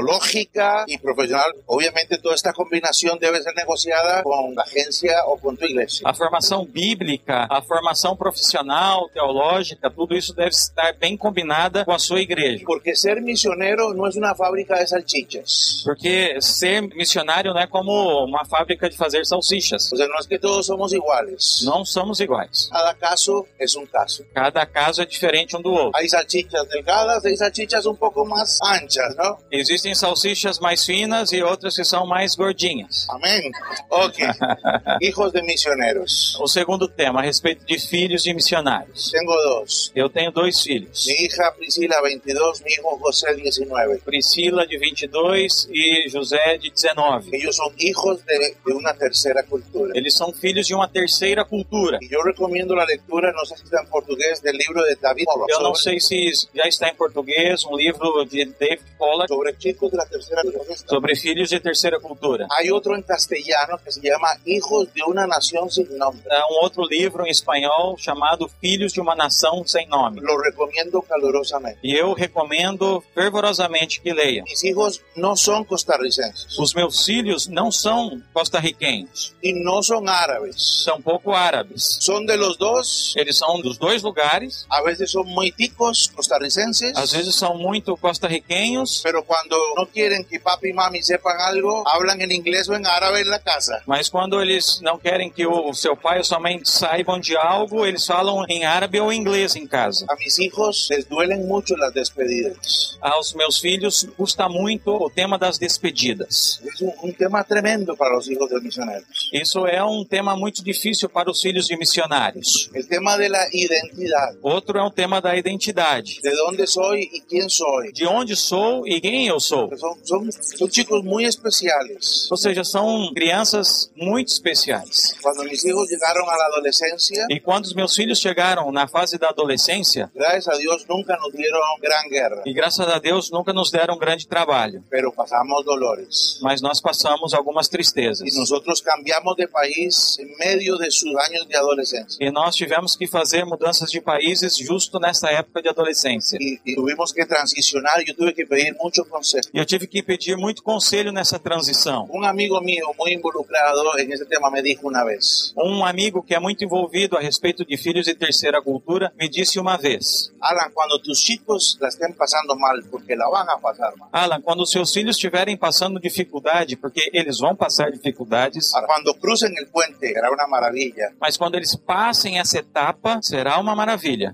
y 0.86 0.98
profesional. 0.98 1.52
Obviamente 1.66 2.18
toda 2.18 2.34
esta 2.34 2.52
combinación 2.52 3.18
debe 3.18 3.42
ser 3.42 3.54
negociada 3.54 4.22
con 4.22 4.54
la 4.54 4.62
agencia 4.62 5.24
o 5.26 5.38
con 5.38 5.56
tu 5.56 5.64
iglesia. 5.64 6.08
A 6.08 6.14
formação 6.14 6.64
bíblica, 6.64 7.46
a 7.50 7.62
formação 7.62 8.16
profissional, 8.16 9.08
teológica, 9.12 9.90
tudo 9.90 10.16
isso 10.16 10.34
deve 10.34 10.50
estar 10.50 10.92
bem 10.94 11.16
combinada 11.16 11.84
com 11.84 11.92
a 11.92 11.98
sua 11.98 12.20
igreja. 12.20 12.64
Porque 12.64 12.94
ser 12.94 13.20
misionero 13.20 13.92
no 13.94 14.06
es 14.06 14.16
una 14.16 14.34
fábrica 14.34 14.76
de 14.76 14.86
salchichas. 14.86 15.82
Porque 15.84 16.40
ser 16.40 16.82
missionário 16.82 17.52
não 17.52 17.60
é 17.60 17.66
como 17.66 18.24
uma 18.24 18.44
fábrica 18.44 18.88
de 18.88 18.96
fazer 18.96 19.24
salsichas. 19.24 19.92
O 19.92 19.96
sea, 19.96 20.06
no 20.06 20.18
es 20.18 20.26
que 20.26 20.38
todos 20.38 20.66
somos 20.66 20.92
iguales. 20.92 21.62
Não 21.64 21.84
somos 21.84 22.20
iguais. 22.20 22.68
Cada 22.70 22.94
caso 22.94 23.46
es 23.58 23.74
un 23.74 23.86
caso. 23.86 24.24
Cada 24.34 24.66
caso 24.66 25.02
é 25.02 25.06
diferente 25.06 25.56
um 25.56 25.62
do 25.62 25.70
outro. 25.70 25.92
Hay 25.94 26.08
salchichas 26.08 26.68
delgadas, 26.68 27.24
hay 27.24 27.36
salchichas 27.36 27.86
un 27.86 27.96
poco 27.96 28.24
más 28.24 28.58
anchas, 28.62 29.14
¿no? 29.16 29.38
Existem 29.50 29.89
salsichas 29.94 30.58
mais 30.58 30.84
finas 30.84 31.32
e 31.32 31.42
outras 31.42 31.76
que 31.76 31.84
são 31.84 32.06
mais 32.06 32.34
gordinhas. 32.34 33.06
Amén. 33.10 33.50
Ok. 33.90 34.24
Hijos 35.00 35.32
de 35.32 35.42
misioneros. 35.42 36.36
O 36.40 36.46
segundo 36.46 36.88
tema, 36.88 37.20
a 37.20 37.22
respeito 37.22 37.64
de 37.64 37.78
filhos 37.78 38.22
de 38.22 38.34
missionários. 38.34 39.10
Tengo 39.10 39.34
dos. 39.34 39.92
Eu 39.94 40.08
tenho 40.08 40.30
dois 40.30 40.60
filhos. 40.60 41.06
Mi 41.06 41.24
hija 41.24 41.50
Priscila, 41.52 42.00
22, 42.02 42.60
mi 42.62 42.72
hijo 42.72 42.98
José, 42.98 43.34
19. 43.34 43.98
Priscila, 43.98 44.66
de 44.66 44.78
22, 44.78 45.68
e 45.72 46.10
José, 46.10 46.58
de 46.58 46.70
19. 46.70 47.30
Ellos 47.32 47.56
son 47.56 47.72
hijos 47.78 48.24
de, 48.24 48.56
de 48.64 48.72
una 48.72 48.94
tercera 48.94 49.42
cultura. 49.42 49.92
Eles 49.94 50.14
são 50.14 50.32
filhos 50.32 50.66
de 50.66 50.74
uma 50.74 50.88
terceira 50.88 51.44
cultura. 51.44 51.98
Y 52.00 52.08
yo 52.08 52.22
recomiendo 52.22 52.74
la 52.74 52.84
lectura, 52.84 53.32
no 53.32 53.44
sé 53.44 53.56
si 53.56 53.64
está 53.64 53.80
en 53.82 53.88
portugués, 53.88 54.42
del 54.42 54.56
libro 54.56 54.82
de 54.84 54.96
David 54.96 55.24
Pollock. 55.24 55.50
Eu 55.50 55.60
não 55.60 55.74
sei 55.74 56.00
se 56.00 56.30
já 56.54 56.66
está 56.66 56.88
em 56.88 56.94
português 56.94 57.64
um 57.64 57.76
livro 57.76 58.24
de 58.24 58.44
David 58.44 58.82
Pollack 58.98 59.28
Sobre 59.28 59.52
chicos 59.80 59.90
de 59.90 59.96
la 59.96 60.06
tercera 60.06 60.42
cultura. 60.42 60.76
sobre 60.88 61.16
filhos 61.16 61.50
de 61.50 61.60
terceira 61.60 61.98
cultura. 61.98 62.46
Hay 62.58 62.70
otro 62.70 62.94
en 62.94 63.02
castellano 63.02 63.78
que 63.82 63.90
se 63.90 64.00
llama 64.00 64.28
Hijos 64.44 64.92
de 64.92 65.02
una 65.06 65.26
nación 65.26 65.70
sin 65.70 65.96
nombre. 65.96 66.22
Há 66.30 66.46
um 66.52 66.62
outro 66.64 66.86
livro 66.86 67.24
em 67.26 67.30
espanhol 67.30 67.96
chamado 67.98 68.48
Filhos 68.60 68.92
de 68.92 69.00
uma 69.00 69.14
Nação 69.14 69.66
Sem 69.66 69.86
Nome. 69.88 70.20
Lo 70.20 70.36
recomiendo 70.38 71.00
calurosamente. 71.02 71.78
E 71.82 71.94
eu 71.96 72.12
recomendo 72.12 73.02
fervorosamente 73.14 74.00
que 74.00 74.12
leia. 74.12 74.42
Mis 74.44 74.62
hijos 74.64 75.00
no 75.16 75.36
son 75.36 75.64
costarricenses 75.64 76.58
Os 76.58 76.74
meus 76.74 77.04
filhos 77.04 77.46
não 77.48 77.70
são 77.72 78.20
costarriquenhos, 78.32 79.34
y 79.42 79.52
no 79.64 79.82
son 79.82 80.08
árabes. 80.08 80.82
são 80.84 81.00
pouco 81.00 81.34
árabes. 81.34 81.98
Son 82.00 82.24
de 82.26 82.36
los 82.36 82.56
dos. 82.58 83.14
Eles 83.16 83.38
são 83.38 83.60
dos 83.60 83.78
dois 83.78 84.02
lugares, 84.02 84.66
A 84.68 84.82
veces 84.82 85.10
son 85.10 85.26
muy 85.26 85.50
ticos 85.52 86.10
costarricenses. 86.14 86.92
às 86.96 87.12
vezes 87.12 87.34
são 87.34 87.56
muito 87.56 87.96
costarriquenhos, 87.96 89.00
Pero 89.02 89.22
cuando 89.24 89.56
no 89.76 89.86
quieren 89.86 90.24
que 90.24 90.40
papi 90.40 90.70
y 90.70 90.72
mami 90.72 91.02
sepan 91.02 91.40
algo, 91.40 91.84
hablan 91.86 92.20
en 92.20 92.32
inglés 92.32 92.68
o 92.68 92.74
en 92.74 92.86
árabe 92.86 93.20
en 93.20 93.30
la 93.30 93.38
casa. 93.38 93.82
mas 93.86 94.08
quando 94.08 94.40
eles 94.40 94.80
não 94.82 94.98
querem 94.98 95.30
que 95.30 95.46
o 95.46 95.72
seu 95.74 95.96
pai 95.96 96.18
ou 96.18 96.24
sua 96.24 96.38
mãe 96.38 96.60
saibam 96.64 97.18
de 97.18 97.36
algo, 97.36 97.84
eles 97.86 98.06
falam 98.06 98.44
em 98.48 98.64
árabe 98.64 99.00
ou 99.00 99.12
inglês 99.12 99.56
em 99.56 99.66
casa. 99.66 100.04
A 100.08 100.14
mis 100.16 100.38
hijos 100.38 100.88
les 100.90 101.04
duelen 101.06 101.46
mucho 101.46 101.76
las 101.76 101.92
despedidas. 101.92 102.98
Aos 103.00 103.32
meus 103.34 103.58
filhos 103.58 104.06
custa 104.16 104.48
muito 104.48 104.90
o 104.94 105.10
tema 105.10 105.38
das 105.38 105.58
despedidas. 105.58 106.60
Es 106.64 106.80
un, 106.80 106.92
un 107.02 107.12
tema 107.12 107.42
tremendo 107.44 107.96
para 107.96 108.14
los 108.14 108.28
hijos 108.28 108.48
de 108.50 108.60
misioneros. 108.60 109.30
Isso 109.32 109.66
é 109.66 109.82
um 109.82 110.04
tema 110.04 110.36
muito 110.36 110.62
difícil 110.62 111.08
para 111.08 111.30
os 111.30 111.40
filhos 111.40 111.66
de 111.66 111.76
missionários. 111.76 112.70
El 112.74 112.86
tema 112.86 113.16
de 113.16 113.28
la 113.28 113.46
identidad. 113.52 114.36
Outro 114.42 114.78
é 114.78 114.82
o 114.82 114.90
tema 114.90 115.20
da 115.20 115.36
identidade. 115.36 116.20
De 116.22 116.30
dónde 116.36 116.66
soy 116.66 117.08
y 117.12 117.20
quién 117.22 117.48
soy. 117.48 117.92
De 117.92 118.06
onde 118.06 118.36
sou 118.36 118.86
e 118.86 119.00
quem 119.00 119.26
eu 119.26 119.40
sou. 119.40 119.49
Son, 119.50 119.96
son, 120.04 120.30
son 120.32 120.68
chicos 120.70 121.02
muy 121.04 121.24
especiales. 121.24 122.30
Ou 122.30 122.36
seja, 122.36 122.64
são 122.64 123.12
crianças 123.14 123.90
muito 123.96 124.28
especiais. 124.32 125.14
Cuando 125.22 125.44
mis 125.44 125.64
hijos 125.64 125.88
llegaron 125.88 126.28
a 126.28 126.36
la 126.36 126.46
adolescencia, 126.46 127.26
E 127.28 127.40
quando 127.40 127.66
os 127.66 127.74
meus 127.74 127.94
filhos 127.94 128.18
chegaram 128.20 128.70
na 128.72 128.86
fase 128.86 129.18
da 129.18 129.28
adolescência, 129.28 130.10
gracias 130.14 130.48
a 130.48 130.58
Dios 130.58 130.84
nunca 130.88 131.16
nos 131.16 131.32
dieron 131.32 131.60
gran 131.80 132.08
guerra, 132.08 132.42
e 132.46 132.52
graças 132.52 132.86
a 132.88 132.98
Deus 132.98 133.30
nunca 133.30 133.52
nos 133.52 133.70
deram 133.70 133.98
grande 133.98 134.26
trabalho, 134.26 134.84
pero 134.90 135.12
pasamos 135.12 135.64
dolores. 135.64 136.38
mas 136.42 136.60
nós 136.60 136.80
passamos 136.80 137.34
algumas 137.34 137.68
tristezas. 137.68 138.26
Y 138.26 138.38
nosotros 138.38 138.80
cambiamos 138.80 139.36
de 139.36 139.46
país 139.48 140.16
en 140.18 140.28
medio 140.38 140.76
de 140.76 140.90
sus 140.90 141.14
años 141.28 141.46
de 141.48 141.56
adolescencia. 141.56 142.18
E 142.20 142.30
nós 142.30 142.54
tivemos 142.54 142.96
que 142.96 143.06
fazer 143.06 143.44
mudanças 143.44 143.90
de 143.90 144.00
países 144.00 144.56
justo 144.58 144.98
nessa 145.00 145.30
época 145.30 145.62
de 145.62 145.68
adolescência. 145.68 146.38
Y, 146.40 146.60
y 146.64 146.74
tuvimos 146.74 147.12
que 147.12 147.24
transicionar, 147.26 148.02
yo 148.04 148.14
tuve 148.14 148.34
que 148.34 148.46
pedir 148.46 148.74
mucho 148.80 149.04
consejo. 149.04 149.39
E 149.52 149.58
eu 149.58 149.64
tive 149.64 149.86
que 149.86 150.02
pedir 150.02 150.36
muito 150.36 150.62
conselho 150.62 151.12
nessa 151.12 151.38
transição. 151.38 152.08
Un 152.10 152.24
amigo 152.24 152.60
mío 152.60 152.86
muy 152.98 153.12
involucrado 153.12 153.98
en 153.98 154.12
ese 154.12 154.24
tema 154.26 154.50
me 154.50 154.62
dijo 154.62 154.86
una 154.88 155.04
vez, 155.04 155.52
Um 155.56 155.84
amigo 155.84 156.22
que 156.22 156.34
é 156.34 156.40
muito 156.40 156.64
envolvido 156.64 157.16
a 157.16 157.20
respeito 157.20 157.64
de 157.64 157.76
filhos 157.76 158.06
de 158.06 158.14
terceira 158.14 158.60
cultura 158.62 159.12
me 159.18 159.28
disse 159.28 159.58
uma 159.58 159.76
vez: 159.76 160.32
Alan, 160.40 160.70
cuando 160.72 160.98
tus 161.00 161.18
chicos 161.18 161.76
la 161.80 161.88
estén 161.88 162.12
pasando 162.14 162.56
mal, 162.56 162.82
porque 162.90 163.16
la 163.16 163.28
van 163.28 163.48
a 163.48 163.58
pasar 163.58 163.96
mal, 163.96 164.08
Alan, 164.12 164.40
quando 164.42 164.66
seus 164.66 164.92
filhos 164.92 165.16
estiverem 165.16 165.56
passando 165.56 166.00
dificuldade, 166.00 166.76
porque 166.76 167.10
eles 167.12 167.38
vão 167.38 167.54
passar 167.54 167.90
dificuldades, 167.90 168.70
cuando 168.86 169.14
crucen 169.14 169.52
el 169.58 169.68
puente 169.68 170.12
será 170.12 170.30
una 170.30 170.46
maravilla, 170.46 171.12
mas 171.20 171.36
quando 171.36 171.56
eles 171.56 171.74
passem 171.76 172.38
essa 172.38 172.58
etapa, 172.58 173.20
será 173.22 173.58
uma 173.58 173.74
maravilha. 173.74 174.30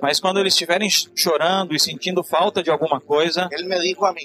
Mas 0.00 0.20
quando 0.20 0.40
eles 0.40 0.52
estiverem 0.54 0.88
chorando 1.14 1.74
e 1.74 1.80
sentindo 1.80 2.22
falta 2.22 2.62
de 2.62 2.67
alguma 2.70 3.00
coisa, 3.00 3.48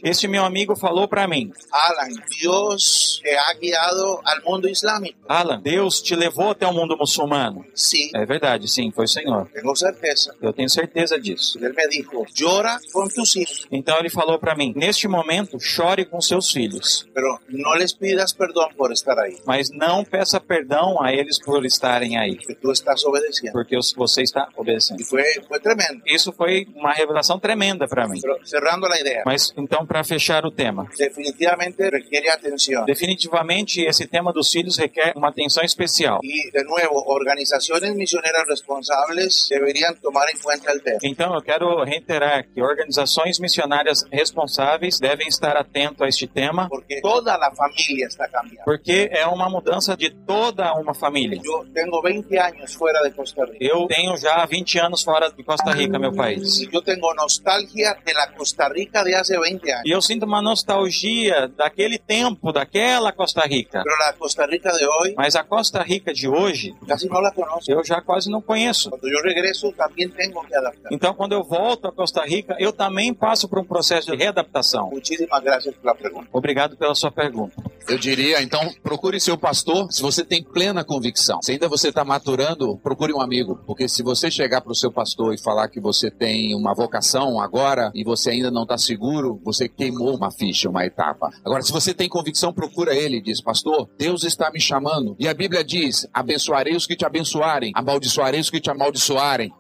este 0.04 0.28
meu 0.28 0.44
amigo 0.44 0.76
falou 0.76 1.08
para 1.08 1.28
mim: 1.28 1.52
Alan, 1.72 2.10
Dios 2.40 3.20
te 3.24 3.36
ha 3.36 3.54
guiado 3.54 4.22
al 4.26 4.42
mundo 4.44 4.68
islámico. 4.68 5.18
Alan, 5.28 5.60
Deus 5.62 6.02
te 6.02 6.16
levou 6.16 6.52
até 6.52 6.68
o 6.68 6.74
mundo 6.74 6.98
muçulmano. 6.98 7.66
Sí, 7.74 8.12
É 8.14 8.26
verdade, 8.26 8.68
sim, 8.68 8.92
foi 8.92 9.06
o 9.06 9.08
Senhor. 9.08 9.48
tengo 9.54 9.76
certeza. 9.76 10.36
Eu 10.42 10.54
tenho 10.54 10.70
certeza 10.70 11.20
disso. 11.20 11.58
Él 11.64 11.74
me 11.74 11.88
dijo, 11.88 12.26
llora 12.40 12.80
con 12.92 13.08
tus 13.10 13.36
hijos, 13.36 13.68
Então 13.72 13.98
ele 14.00 14.10
falou 14.10 14.38
para 14.40 14.56
mim: 14.56 14.74
neste 14.76 15.08
momento, 15.08 15.60
chore 15.60 16.06
com 16.06 16.20
seus 16.22 16.52
filhos, 16.52 17.08
pero 17.14 17.40
no 17.50 17.74
les 17.76 17.94
pidas 17.94 18.34
perdón 18.34 18.70
por 18.76 18.92
estar 18.92 19.18
ahí, 19.20 19.38
mas 19.46 19.70
não 19.72 20.04
peça 20.04 20.40
perdão 20.40 21.02
a 21.02 21.12
eles 21.14 21.40
por 21.40 21.66
estarem 21.66 22.18
aí, 22.18 22.38
que 22.38 22.56
tú 22.56 22.72
estás 22.72 23.04
obedeciendo. 23.06 23.54
porque 23.54 23.78
você 23.96 24.22
está 24.22 24.48
obedecendo. 24.56 25.02
Y 25.02 25.04
fue, 25.06 25.24
fue 25.48 25.60
tremendo. 25.60 26.02
Isso 26.06 26.32
foi 26.32 26.68
uma 26.76 26.94
revelação 26.94 27.40
tremenda 27.40 27.88
para 27.88 28.08
mim. 28.08 28.20
Pero 28.22 28.33
cerrando 28.44 28.88
la 28.88 29.00
idea, 29.00 29.24
Mas 29.26 29.54
então, 29.58 29.86
para 29.86 30.04
fechar 30.04 30.46
o 30.46 30.52
tema, 30.52 30.88
definitivamente 30.98 31.90
requiere 31.90 32.30
atención. 32.30 32.86
definitivamente 32.86 33.82
esse 33.86 34.08
tema 34.08 34.32
dos 34.34 34.50
filhos 34.52 34.78
requer 34.78 35.14
uma 35.16 35.30
atenção 35.30 35.64
especial. 35.64 36.20
Y 36.24 36.52
de 36.52 36.64
nuevo, 36.64 37.04
organizaciones 37.08 37.94
misioneras 37.96 38.44
responsables 38.48 39.48
deberían 39.50 39.96
tomar 40.02 40.30
en 40.30 40.40
cuenta 40.42 40.72
el 40.72 40.82
tema. 40.82 41.00
Então, 41.04 41.34
eu 41.34 41.42
quero 41.42 41.84
reiterar 41.84 42.46
que 42.54 42.62
organizações 42.62 43.40
missionárias 43.40 44.04
responsáveis 44.12 45.00
devem 45.00 45.28
estar 45.28 45.56
atentos 45.58 46.02
a 46.02 46.08
este 46.08 46.28
tema, 46.28 46.68
Porque 46.70 47.02
toda 47.02 47.38
la 47.38 47.52
familia 47.56 48.08
está 48.08 48.28
cambiando. 48.28 48.64
porque 48.66 49.10
é 49.12 49.26
uma 49.28 49.50
mudança 49.50 49.96
de 49.96 50.10
toda 50.10 50.74
uma 50.76 50.94
família. 50.94 51.40
Yo 51.44 51.66
tengo 51.74 52.02
20 52.02 52.38
años 52.38 52.74
fuera 52.74 53.02
de 53.04 53.12
Costa 53.12 53.46
Rica. 53.46 53.58
Eu 53.64 53.88
tenho 53.88 54.16
já 54.18 54.46
20 54.46 54.80
anos 54.80 55.04
fora 55.04 55.30
de 55.32 55.44
Costa 55.44 55.72
Rica, 55.72 55.98
meu 56.00 56.14
país. 56.14 56.60
Y 56.60 56.70
yo 56.72 56.82
tengo 56.82 57.14
nostalgia 57.14 57.96
de 58.06 58.14
la 58.14 58.23
Costa 58.28 58.68
Rica 58.70 59.04
de 59.04 59.14
hace 59.16 59.38
20 59.38 59.72
años. 59.72 59.84
E 59.86 59.92
eu 59.92 60.02
sinto 60.02 60.26
uma 60.26 60.42
nostalgia 60.42 61.48
daquele 61.50 61.98
tempo, 61.98 62.52
daquela 62.52 63.12
Costa 63.12 63.42
Rica. 63.42 63.82
Pero 63.84 63.96
la 63.98 64.14
Costa 64.14 64.46
Rica 64.46 64.72
de 64.72 64.86
hoy 64.86 65.14
Mas 65.18 65.36
a 65.36 65.44
Costa 65.44 65.82
Rica 65.84 66.14
de 66.14 66.28
hoje, 66.28 66.74
casi 66.88 67.08
no 67.08 67.20
la 67.20 67.32
conozco. 67.32 67.72
eu 67.72 67.84
já 67.84 68.02
quase 68.02 68.30
não 68.30 68.42
conheço. 68.42 68.90
Cuando 68.90 69.08
yo 69.10 69.22
regreso 69.24 69.72
también 69.74 70.10
tengo 70.10 70.44
que 70.46 70.56
adaptar. 70.56 70.90
Então, 70.92 71.14
quando 71.14 71.34
eu 71.34 71.44
volto 71.44 71.88
a 71.88 71.92
Costa 71.92 72.24
Rica, 72.26 72.56
eu 72.60 72.72
também 72.72 73.14
passo 73.14 73.48
por 73.48 73.60
um 73.60 73.66
processo 73.66 74.12
de 74.12 74.18
readaptação. 74.18 74.90
Muchísimas 74.90 75.42
gracias 75.44 75.76
por 75.76 75.86
la 75.86 75.96
pregunta. 75.96 76.28
Obrigado 76.32 76.78
pela 76.78 76.96
sua 76.96 77.12
pergunta. 77.12 77.56
Eu 77.88 77.98
diria, 77.98 78.42
então, 78.42 78.62
procure 78.82 79.20
seu 79.20 79.38
pastor 79.38 79.92
se 79.92 80.02
você 80.02 80.24
tem 80.24 80.44
plena 80.44 80.84
convicção. 80.84 81.42
Se 81.42 81.52
ainda 81.52 81.68
você 81.68 81.90
está 81.90 82.04
maturando, 82.06 82.78
procure 82.78 83.14
um 83.14 83.22
amigo. 83.22 83.60
Porque 83.66 83.88
se 83.90 84.02
você 84.02 84.32
chegar 84.32 84.62
para 84.62 84.72
o 84.72 84.76
seu 84.76 84.92
pastor 84.92 85.34
e 85.34 85.42
falar 85.42 85.68
que 85.68 85.80
você 85.82 86.10
tem 86.10 86.56
uma 86.56 86.74
vocação 86.74 87.40
agora 87.42 87.92
e 87.94 88.04
você 88.04 88.13
ainda 88.30 88.52
não 88.52 88.64
está 88.64 88.78
seguro, 88.78 89.40
você 89.44 89.68
queimou 89.68 90.16
uma 90.16 90.32
ficha, 90.32 90.70
uma 90.70 90.86
etapa. 90.86 91.30
Agora, 91.44 91.62
se 91.62 91.72
você 91.72 91.94
tem 91.94 92.10
convicção, 92.10 92.54
procura 92.54 92.96
ele 92.96 93.22
diz, 93.22 93.42
pastor, 93.42 93.90
Deus 93.98 94.24
está 94.24 94.52
me 94.52 94.60
chamando. 94.60 95.16
E 95.20 95.28
a 95.28 95.34
Bíblia 95.34 95.64
diz, 95.64 96.08
abençoarei 96.14 96.76
os 96.76 96.86
que 96.86 96.96
te 96.96 97.06
abençoarem, 97.06 97.72
amaldiçoarei 97.76 98.40
os 98.40 98.50
que 98.50 98.60
te 98.60 98.70
amaldiçoarem. 98.70 99.54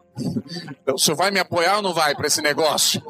Então, 0.82 0.96
o 0.96 1.00
senhor 1.00 1.18
vai 1.18 1.32
me 1.32 1.40
apoiar 1.40 1.78
ou 1.78 1.82
não 1.82 1.94
vai 1.94 2.16
para 2.16 2.28
esse 2.28 2.42
negócio? 2.42 3.02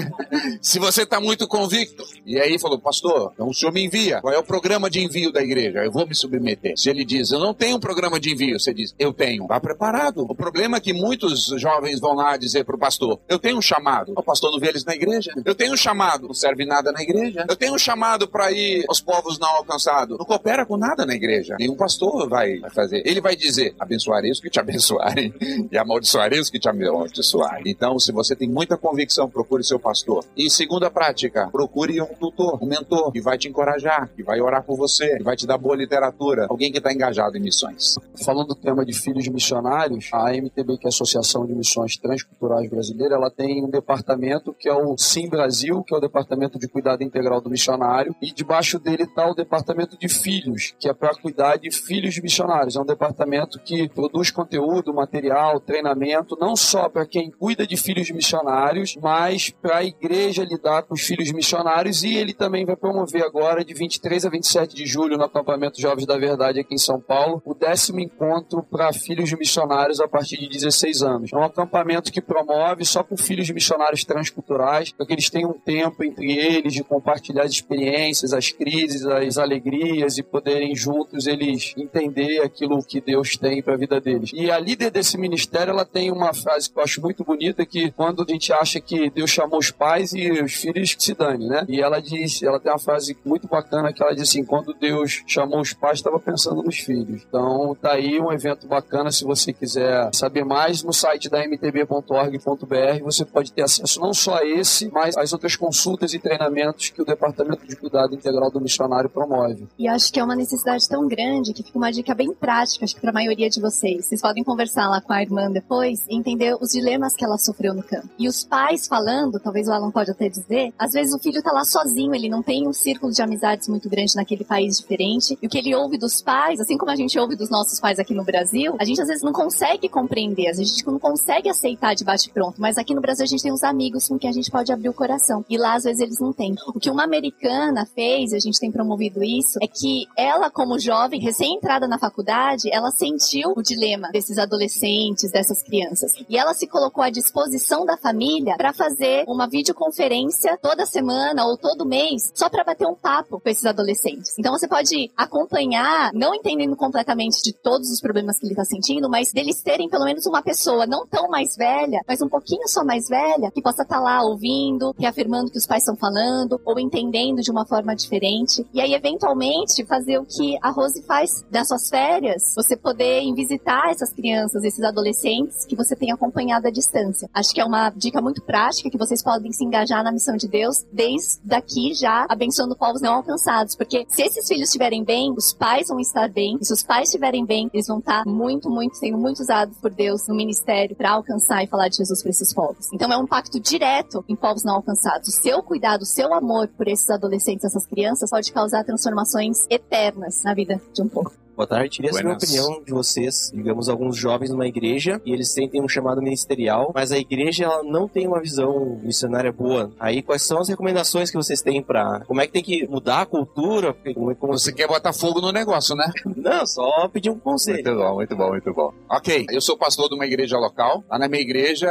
Se 0.60 0.78
você 0.78 1.02
está 1.02 1.20
muito 1.20 1.48
convicto. 1.48 2.04
E 2.26 2.38
aí 2.38 2.58
falou, 2.58 2.78
pastor, 2.78 3.32
então 3.34 3.48
o 3.48 3.54
senhor 3.54 3.72
me 3.72 3.84
envia. 3.84 4.20
Qual 4.20 4.32
é 4.32 4.38
o 4.38 4.44
programa 4.44 4.88
de 4.90 5.00
envio 5.00 5.32
da 5.32 5.42
igreja? 5.42 5.84
Eu 5.84 5.90
vou 5.90 6.06
me 6.06 6.14
submeter. 6.14 6.76
Se 6.76 6.90
ele 6.90 7.04
diz, 7.04 7.30
eu 7.30 7.38
não 7.38 7.54
tenho 7.54 7.76
um 7.76 7.80
programa 7.80 8.20
de 8.20 8.32
envio, 8.32 8.58
você 8.58 8.72
diz, 8.72 8.94
eu 8.98 9.12
tenho. 9.12 9.46
Vá 9.46 9.60
preparado. 9.60 10.26
O 10.28 10.34
problema 10.34 10.76
é 10.76 10.80
que 10.80 10.92
muitos 10.92 11.46
jovens 11.56 12.00
vão 12.00 12.14
lá 12.14 12.36
dizer 12.36 12.64
para 12.64 12.76
o 12.76 12.78
pastor, 12.78 13.18
eu 13.28 13.38
tenho 13.38 13.58
um 13.58 13.62
chamado. 13.62 14.12
O 14.16 14.22
pastor 14.22 14.52
não 14.52 14.60
vê 14.60 14.68
eles 14.68 14.84
na 14.84 14.94
igreja. 14.94 15.32
Eu 15.44 15.54
tenho 15.54 15.72
um 15.72 15.76
chamado. 15.76 16.26
Não 16.26 16.34
serve 16.34 16.64
nada 16.64 16.92
na 16.92 17.02
igreja. 17.02 17.44
Eu 17.48 17.56
tenho 17.56 17.74
um 17.74 17.78
chamado 17.78 18.28
para 18.28 18.52
ir 18.52 18.84
aos 18.88 19.00
povos 19.00 19.38
não 19.38 19.48
alcançados. 19.56 20.18
Não 20.18 20.24
coopera 20.24 20.66
com 20.66 20.76
nada 20.76 21.06
na 21.06 21.14
igreja. 21.14 21.56
Nenhum 21.58 21.76
pastor 21.76 22.28
vai 22.28 22.60
fazer. 22.74 23.02
Ele 23.06 23.20
vai 23.20 23.34
dizer, 23.34 23.74
abençoarei 23.78 24.30
os 24.30 24.40
que 24.40 24.50
te 24.50 24.60
abençoarem 24.60 25.34
e 25.70 25.78
amaldiçoarei 25.78 26.41
os 26.42 26.50
que 26.50 26.58
te 26.58 26.68
amaldiçoarem. 26.68 27.64
Então, 27.66 27.98
se 27.98 28.12
você 28.12 28.36
tem 28.36 28.48
muita 28.48 28.76
convicção, 28.76 29.30
procure 29.30 29.64
seu 29.64 29.78
pastor. 29.78 30.24
E 30.36 30.50
segunda 30.50 30.90
prática, 30.90 31.48
procure 31.50 32.00
um 32.02 32.14
tutor, 32.14 32.58
um 32.60 32.66
mentor 32.66 33.12
que 33.12 33.20
vai 33.20 33.38
te 33.38 33.48
encorajar, 33.48 34.10
que 34.14 34.22
vai 34.22 34.40
orar 34.40 34.62
por 34.64 34.76
você, 34.76 35.16
que 35.16 35.22
vai 35.22 35.36
te 35.36 35.46
dar 35.46 35.56
boa 35.56 35.76
literatura, 35.76 36.46
alguém 36.50 36.70
que 36.70 36.78
está 36.78 36.92
engajado 36.92 37.36
em 37.36 37.40
missões. 37.40 37.94
Falando 38.24 38.48
do 38.48 38.54
tema 38.54 38.84
de 38.84 38.92
filhos 38.92 39.26
missionários, 39.28 40.08
a 40.12 40.32
MTB, 40.32 40.78
que 40.78 40.86
é 40.86 40.88
a 40.88 40.90
Associação 40.90 41.46
de 41.46 41.54
Missões 41.54 41.96
Transculturais 41.96 42.68
Brasileira, 42.68 43.14
ela 43.14 43.30
tem 43.30 43.64
um 43.64 43.70
departamento 43.70 44.54
que 44.58 44.68
é 44.68 44.74
o 44.74 44.96
Sim 44.98 45.28
Brasil, 45.28 45.82
que 45.84 45.94
é 45.94 45.96
o 45.96 46.00
Departamento 46.00 46.58
de 46.58 46.68
Cuidado 46.68 47.02
Integral 47.02 47.40
do 47.40 47.48
Missionário, 47.48 48.14
e 48.20 48.32
debaixo 48.32 48.78
dele 48.78 49.04
está 49.04 49.30
o 49.30 49.34
Departamento 49.34 49.96
de 49.98 50.08
Filhos, 50.08 50.74
que 50.78 50.88
é 50.88 50.92
para 50.92 51.14
cuidar 51.14 51.56
de 51.56 51.70
filhos 51.70 52.18
missionários. 52.18 52.76
É 52.76 52.80
um 52.80 52.84
departamento 52.84 53.58
que 53.58 53.88
produz 53.88 54.30
conteúdo, 54.30 54.92
material, 54.92 55.60
treinamento, 55.60 56.31
não 56.38 56.56
só 56.56 56.88
para 56.88 57.06
quem 57.06 57.30
cuida 57.30 57.66
de 57.66 57.76
filhos 57.76 58.10
missionários, 58.10 58.96
mas 59.00 59.50
para 59.50 59.78
a 59.78 59.84
igreja 59.84 60.44
lidar 60.44 60.82
com 60.82 60.94
os 60.94 61.02
filhos 61.02 61.30
missionários 61.32 62.02
e 62.02 62.14
ele 62.14 62.32
também 62.32 62.64
vai 62.64 62.76
promover 62.76 63.22
agora, 63.22 63.64
de 63.64 63.74
23 63.74 64.26
a 64.26 64.30
27 64.30 64.74
de 64.74 64.86
julho, 64.86 65.16
no 65.16 65.24
acampamento 65.24 65.80
Jovens 65.80 66.06
da 66.06 66.16
Verdade 66.16 66.60
aqui 66.60 66.74
em 66.74 66.78
São 66.78 67.00
Paulo, 67.00 67.42
o 67.44 67.54
décimo 67.54 68.00
encontro 68.00 68.62
para 68.62 68.92
filhos 68.92 69.32
missionários 69.32 70.00
a 70.00 70.08
partir 70.08 70.38
de 70.38 70.48
16 70.48 71.02
anos. 71.02 71.30
É 71.32 71.36
um 71.36 71.44
acampamento 71.44 72.12
que 72.12 72.20
promove 72.20 72.84
só 72.84 73.02
com 73.02 73.16
filhos 73.16 73.50
missionários 73.50 74.04
transculturais, 74.04 74.92
para 74.92 75.06
que 75.06 75.12
eles 75.12 75.30
tenham 75.30 75.50
um 75.50 75.58
tempo 75.58 76.04
entre 76.04 76.32
eles 76.32 76.72
de 76.72 76.84
compartilhar 76.84 77.44
as 77.44 77.52
experiências, 77.52 78.32
as 78.32 78.50
crises, 78.50 79.04
as 79.06 79.38
alegrias 79.38 80.18
e 80.18 80.22
poderem 80.22 80.74
juntos 80.74 81.26
eles 81.26 81.74
entender 81.76 82.40
aquilo 82.42 82.82
que 82.82 83.00
Deus 83.00 83.36
tem 83.36 83.62
para 83.62 83.74
a 83.74 83.76
vida 83.76 84.00
deles. 84.00 84.30
E 84.32 84.50
a 84.50 84.58
líder 84.58 84.90
desse 84.90 85.18
ministério, 85.18 85.72
ela 85.72 85.84
tem 85.84 86.10
uma 86.10 86.21
frase 86.34 86.70
que 86.70 86.78
eu 86.78 86.82
acho 86.82 87.00
muito 87.00 87.24
bonita, 87.24 87.64
que 87.64 87.90
quando 87.90 88.22
a 88.22 88.32
gente 88.32 88.52
acha 88.52 88.80
que 88.80 89.10
Deus 89.10 89.30
chamou 89.30 89.58
os 89.58 89.70
pais 89.70 90.12
e 90.12 90.30
os 90.30 90.52
filhos 90.52 90.94
que 90.94 91.02
se 91.02 91.14
dane, 91.14 91.48
né? 91.48 91.64
E 91.68 91.80
ela 91.80 92.00
diz, 92.00 92.42
ela 92.42 92.60
tem 92.60 92.70
uma 92.70 92.78
frase 92.78 93.16
muito 93.24 93.48
bacana 93.48 93.92
que 93.92 94.02
ela 94.02 94.14
diz 94.14 94.28
assim, 94.28 94.44
quando 94.44 94.74
Deus 94.74 95.22
chamou 95.26 95.60
os 95.60 95.72
pais, 95.72 95.98
estava 95.98 96.18
pensando 96.18 96.62
nos 96.62 96.78
filhos. 96.78 97.22
Então, 97.28 97.76
tá 97.80 97.92
aí 97.92 98.20
um 98.20 98.32
evento 98.32 98.66
bacana, 98.66 99.10
se 99.10 99.24
você 99.24 99.52
quiser 99.52 100.10
saber 100.14 100.44
mais, 100.44 100.82
no 100.82 100.92
site 100.92 101.28
da 101.28 101.42
mtb.org.br, 101.44 103.02
você 103.02 103.24
pode 103.24 103.52
ter 103.52 103.62
acesso 103.62 104.00
não 104.00 104.14
só 104.14 104.38
a 104.38 104.46
esse, 104.46 104.90
mas 104.90 105.16
às 105.16 105.32
outras 105.32 105.56
consultas 105.56 106.12
e 106.14 106.18
treinamentos 106.18 106.90
que 106.90 107.02
o 107.02 107.04
Departamento 107.04 107.66
de 107.66 107.76
Cuidado 107.76 108.14
Integral 108.14 108.50
do 108.50 108.60
Missionário 108.60 109.08
promove. 109.08 109.66
E 109.78 109.88
acho 109.88 110.12
que 110.12 110.20
é 110.20 110.24
uma 110.24 110.36
necessidade 110.36 110.88
tão 110.88 111.06
grande 111.06 111.52
que 111.52 111.62
fica 111.62 111.78
uma 111.78 111.90
dica 111.90 112.14
bem 112.14 112.32
prática, 112.32 112.84
acho 112.84 112.94
que 112.94 113.00
para 113.00 113.10
a 113.10 113.14
maioria 113.14 113.48
de 113.48 113.60
vocês. 113.60 114.06
Vocês 114.06 114.20
podem 114.20 114.44
conversar 114.44 114.88
lá 114.88 115.00
com 115.00 115.12
a 115.12 115.22
irmã 115.22 115.50
depois 115.50 116.04
entender 116.14 116.56
os 116.60 116.70
dilemas 116.70 117.14
que 117.14 117.24
ela 117.24 117.38
sofreu 117.38 117.74
no 117.74 117.82
campo. 117.82 118.08
E 118.18 118.28
os 118.28 118.44
pais 118.44 118.86
falando, 118.86 119.40
talvez 119.40 119.68
o 119.68 119.72
Alan 119.72 119.90
pode 119.90 120.10
até 120.10 120.28
dizer, 120.28 120.72
às 120.78 120.92
vezes 120.92 121.14
o 121.14 121.18
filho 121.18 121.42
tá 121.42 121.52
lá 121.52 121.64
sozinho, 121.64 122.14
ele 122.14 122.28
não 122.28 122.42
tem 122.42 122.66
um 122.66 122.72
círculo 122.72 123.12
de 123.12 123.22
amizades 123.22 123.68
muito 123.68 123.88
grande 123.88 124.14
naquele 124.16 124.44
país 124.44 124.78
diferente. 124.78 125.38
E 125.40 125.46
o 125.46 125.50
que 125.50 125.58
ele 125.58 125.74
ouve 125.74 125.98
dos 125.98 126.20
pais, 126.22 126.60
assim 126.60 126.76
como 126.76 126.90
a 126.90 126.96
gente 126.96 127.18
ouve 127.18 127.36
dos 127.36 127.50
nossos 127.50 127.80
pais 127.80 127.98
aqui 127.98 128.14
no 128.14 128.24
Brasil, 128.24 128.76
a 128.78 128.84
gente 128.84 129.00
às 129.00 129.08
vezes 129.08 129.22
não 129.22 129.32
consegue 129.32 129.88
compreender, 129.88 130.48
a 130.48 130.52
gente 130.52 130.86
não 130.86 130.98
consegue 130.98 131.48
aceitar 131.48 131.94
de 131.94 132.04
bate-pronto. 132.04 132.60
Mas 132.60 132.78
aqui 132.78 132.94
no 132.94 133.00
Brasil 133.00 133.24
a 133.24 133.28
gente 133.28 133.42
tem 133.42 133.52
uns 133.52 133.62
amigos 133.62 134.08
com 134.08 134.18
quem 134.18 134.30
a 134.30 134.32
gente 134.32 134.50
pode 134.50 134.72
abrir 134.72 134.88
o 134.88 134.94
coração. 134.94 135.44
E 135.48 135.56
lá 135.56 135.74
às 135.74 135.84
vezes 135.84 136.00
eles 136.00 136.20
não 136.20 136.32
têm. 136.32 136.54
O 136.68 136.80
que 136.80 136.90
uma 136.90 137.04
americana 137.04 137.86
fez, 137.94 138.32
e 138.32 138.36
a 138.36 138.40
gente 138.40 138.58
tem 138.58 138.70
promovido 138.70 139.22
isso, 139.22 139.58
é 139.62 139.66
que 139.66 140.06
ela, 140.16 140.50
como 140.50 140.78
jovem, 140.78 141.20
recém-entrada 141.20 141.86
na 141.86 141.98
faculdade, 141.98 142.68
ela 142.72 142.90
sentiu 142.90 143.52
o 143.56 143.62
dilema 143.62 144.10
desses 144.10 144.38
adolescentes, 144.38 145.30
dessas 145.30 145.62
crianças. 145.62 146.01
E 146.28 146.36
ela 146.36 146.54
se 146.54 146.66
colocou 146.66 147.02
à 147.02 147.10
disposição 147.10 147.84
da 147.84 147.96
família 147.96 148.56
para 148.56 148.72
fazer 148.72 149.24
uma 149.26 149.46
videoconferência 149.46 150.58
toda 150.60 150.86
semana 150.86 151.46
ou 151.46 151.56
todo 151.56 151.86
mês 151.86 152.30
só 152.34 152.48
para 152.48 152.64
bater 152.64 152.86
um 152.86 152.94
papo 152.94 153.40
com 153.40 153.48
esses 153.48 153.64
adolescentes. 153.64 154.34
Então 154.38 154.52
você 154.52 154.68
pode 154.68 155.10
acompanhar, 155.16 156.12
não 156.12 156.34
entendendo 156.34 156.76
completamente 156.76 157.42
de 157.42 157.52
todos 157.52 157.90
os 157.90 158.00
problemas 158.00 158.38
que 158.38 158.46
ele 158.46 158.52
está 158.52 158.64
sentindo, 158.64 159.08
mas 159.08 159.32
deles 159.32 159.62
terem 159.62 159.88
pelo 159.88 160.04
menos 160.04 160.26
uma 160.26 160.42
pessoa 160.42 160.86
não 160.86 161.06
tão 161.06 161.28
mais 161.28 161.56
velha, 161.56 162.00
mas 162.06 162.20
um 162.20 162.28
pouquinho 162.28 162.68
só 162.68 162.84
mais 162.84 163.08
velha, 163.08 163.50
que 163.50 163.62
possa 163.62 163.82
estar 163.82 163.96
tá 163.96 164.00
lá 164.00 164.22
ouvindo, 164.22 164.94
reafirmando 164.98 165.48
o 165.48 165.50
que 165.50 165.58
os 165.58 165.66
pais 165.66 165.82
estão 165.82 165.96
falando 165.96 166.60
ou 166.64 166.78
entendendo 166.78 167.40
de 167.40 167.50
uma 167.50 167.66
forma 167.66 167.94
diferente. 167.94 168.66
E 168.72 168.80
aí, 168.80 168.94
eventualmente, 168.94 169.84
fazer 169.84 170.18
o 170.18 170.24
que 170.24 170.56
a 170.62 170.70
Rose 170.70 171.02
faz 171.02 171.44
das 171.50 171.68
suas 171.68 171.88
férias, 171.88 172.54
você 172.54 172.76
poder 172.76 173.22
ir 173.22 173.34
visitar 173.34 173.90
essas 173.90 174.12
crianças, 174.12 174.64
esses 174.64 174.82
adolescentes 174.82 175.64
que 175.64 175.76
você 175.76 175.91
tem 175.96 176.12
acompanhado 176.12 176.66
à 176.66 176.70
distância. 176.70 177.28
Acho 177.32 177.52
que 177.52 177.60
é 177.60 177.64
uma 177.64 177.90
dica 177.90 178.20
muito 178.20 178.42
prática 178.42 178.90
que 178.90 178.98
vocês 178.98 179.22
podem 179.22 179.52
se 179.52 179.64
engajar 179.64 180.02
na 180.02 180.12
missão 180.12 180.36
de 180.36 180.48
Deus 180.48 180.84
desde 180.92 181.40
daqui 181.44 181.94
já 181.94 182.26
abençoando 182.28 182.76
povos 182.76 183.00
não 183.00 183.14
alcançados, 183.14 183.76
porque 183.76 184.06
se 184.08 184.22
esses 184.22 184.46
filhos 184.46 184.68
estiverem 184.68 185.04
bem, 185.04 185.32
os 185.36 185.52
pais 185.52 185.88
vão 185.88 186.00
estar 186.00 186.28
bem, 186.28 186.58
e 186.60 186.64
se 186.64 186.72
os 186.72 186.82
pais 186.82 187.08
estiverem 187.08 187.44
bem, 187.44 187.70
eles 187.72 187.86
vão 187.86 187.98
estar 187.98 188.24
muito, 188.26 188.68
muito, 188.70 188.96
sendo 188.96 189.18
muito 189.18 189.40
usados 189.40 189.76
por 189.78 189.90
Deus 189.90 190.26
no 190.28 190.34
ministério 190.34 190.96
para 190.96 191.10
alcançar 191.10 191.62
e 191.62 191.66
falar 191.66 191.88
de 191.88 191.96
Jesus 191.96 192.22
para 192.22 192.30
esses 192.30 192.52
povos. 192.52 192.88
Então 192.92 193.10
é 193.12 193.16
um 193.16 193.24
impacto 193.24 193.60
direto 193.60 194.24
em 194.28 194.36
povos 194.36 194.64
não 194.64 194.76
alcançados. 194.76 195.28
O 195.28 195.32
seu 195.32 195.62
cuidado, 195.62 196.02
o 196.02 196.06
seu 196.06 196.32
amor 196.32 196.68
por 196.68 196.88
esses 196.88 197.08
adolescentes, 197.10 197.64
essas 197.64 197.86
crianças, 197.86 198.30
pode 198.30 198.52
causar 198.52 198.84
transformações 198.84 199.66
eternas 199.70 200.42
na 200.44 200.54
vida 200.54 200.80
de 200.92 201.02
um 201.02 201.08
povo. 201.08 201.41
Boa 201.54 201.66
tarde, 201.66 201.96
queria 201.96 202.12
saber 202.12 202.30
a 202.30 202.32
opinião 202.32 202.82
de 202.82 202.92
vocês. 202.92 203.50
Digamos, 203.54 203.88
alguns 203.88 204.16
jovens 204.16 204.50
numa 204.50 204.66
igreja 204.66 205.20
e 205.24 205.32
eles 205.32 205.52
sentem 205.52 205.82
um 205.82 205.88
chamado 205.88 206.22
ministerial, 206.22 206.92
mas 206.94 207.12
a 207.12 207.18
igreja 207.18 207.64
ela 207.64 207.82
não 207.82 208.08
tem 208.08 208.26
uma 208.26 208.40
visão 208.40 208.98
missionária 209.02 209.52
boa. 209.52 209.92
Aí, 210.00 210.22
quais 210.22 210.42
são 210.42 210.58
as 210.58 210.68
recomendações 210.68 211.30
que 211.30 211.36
vocês 211.36 211.60
têm 211.60 211.82
para 211.82 212.20
como 212.26 212.40
é 212.40 212.46
que 212.46 212.52
tem 212.52 212.62
que 212.62 212.86
mudar 212.88 213.20
a 213.20 213.26
cultura? 213.26 213.94
Como, 214.14 214.34
como... 214.36 214.52
Você 214.58 214.72
quer 214.72 214.88
botar 214.88 215.12
fogo 215.12 215.42
no 215.42 215.52
negócio, 215.52 215.94
né? 215.94 216.10
Não, 216.34 216.66
só 216.66 217.06
pedir 217.08 217.28
um 217.28 217.38
conselho. 217.38 217.84
Muito 217.84 217.96
bom, 217.96 218.14
muito 218.14 218.36
bom, 218.36 218.48
muito 218.48 218.72
bom. 218.72 218.94
Ok, 219.10 219.46
eu 219.50 219.60
sou 219.60 219.76
pastor 219.76 220.08
de 220.08 220.14
uma 220.14 220.24
igreja 220.24 220.56
local. 220.56 221.04
Lá 221.10 221.18
na 221.18 221.28
minha 221.28 221.42
igreja 221.42 221.90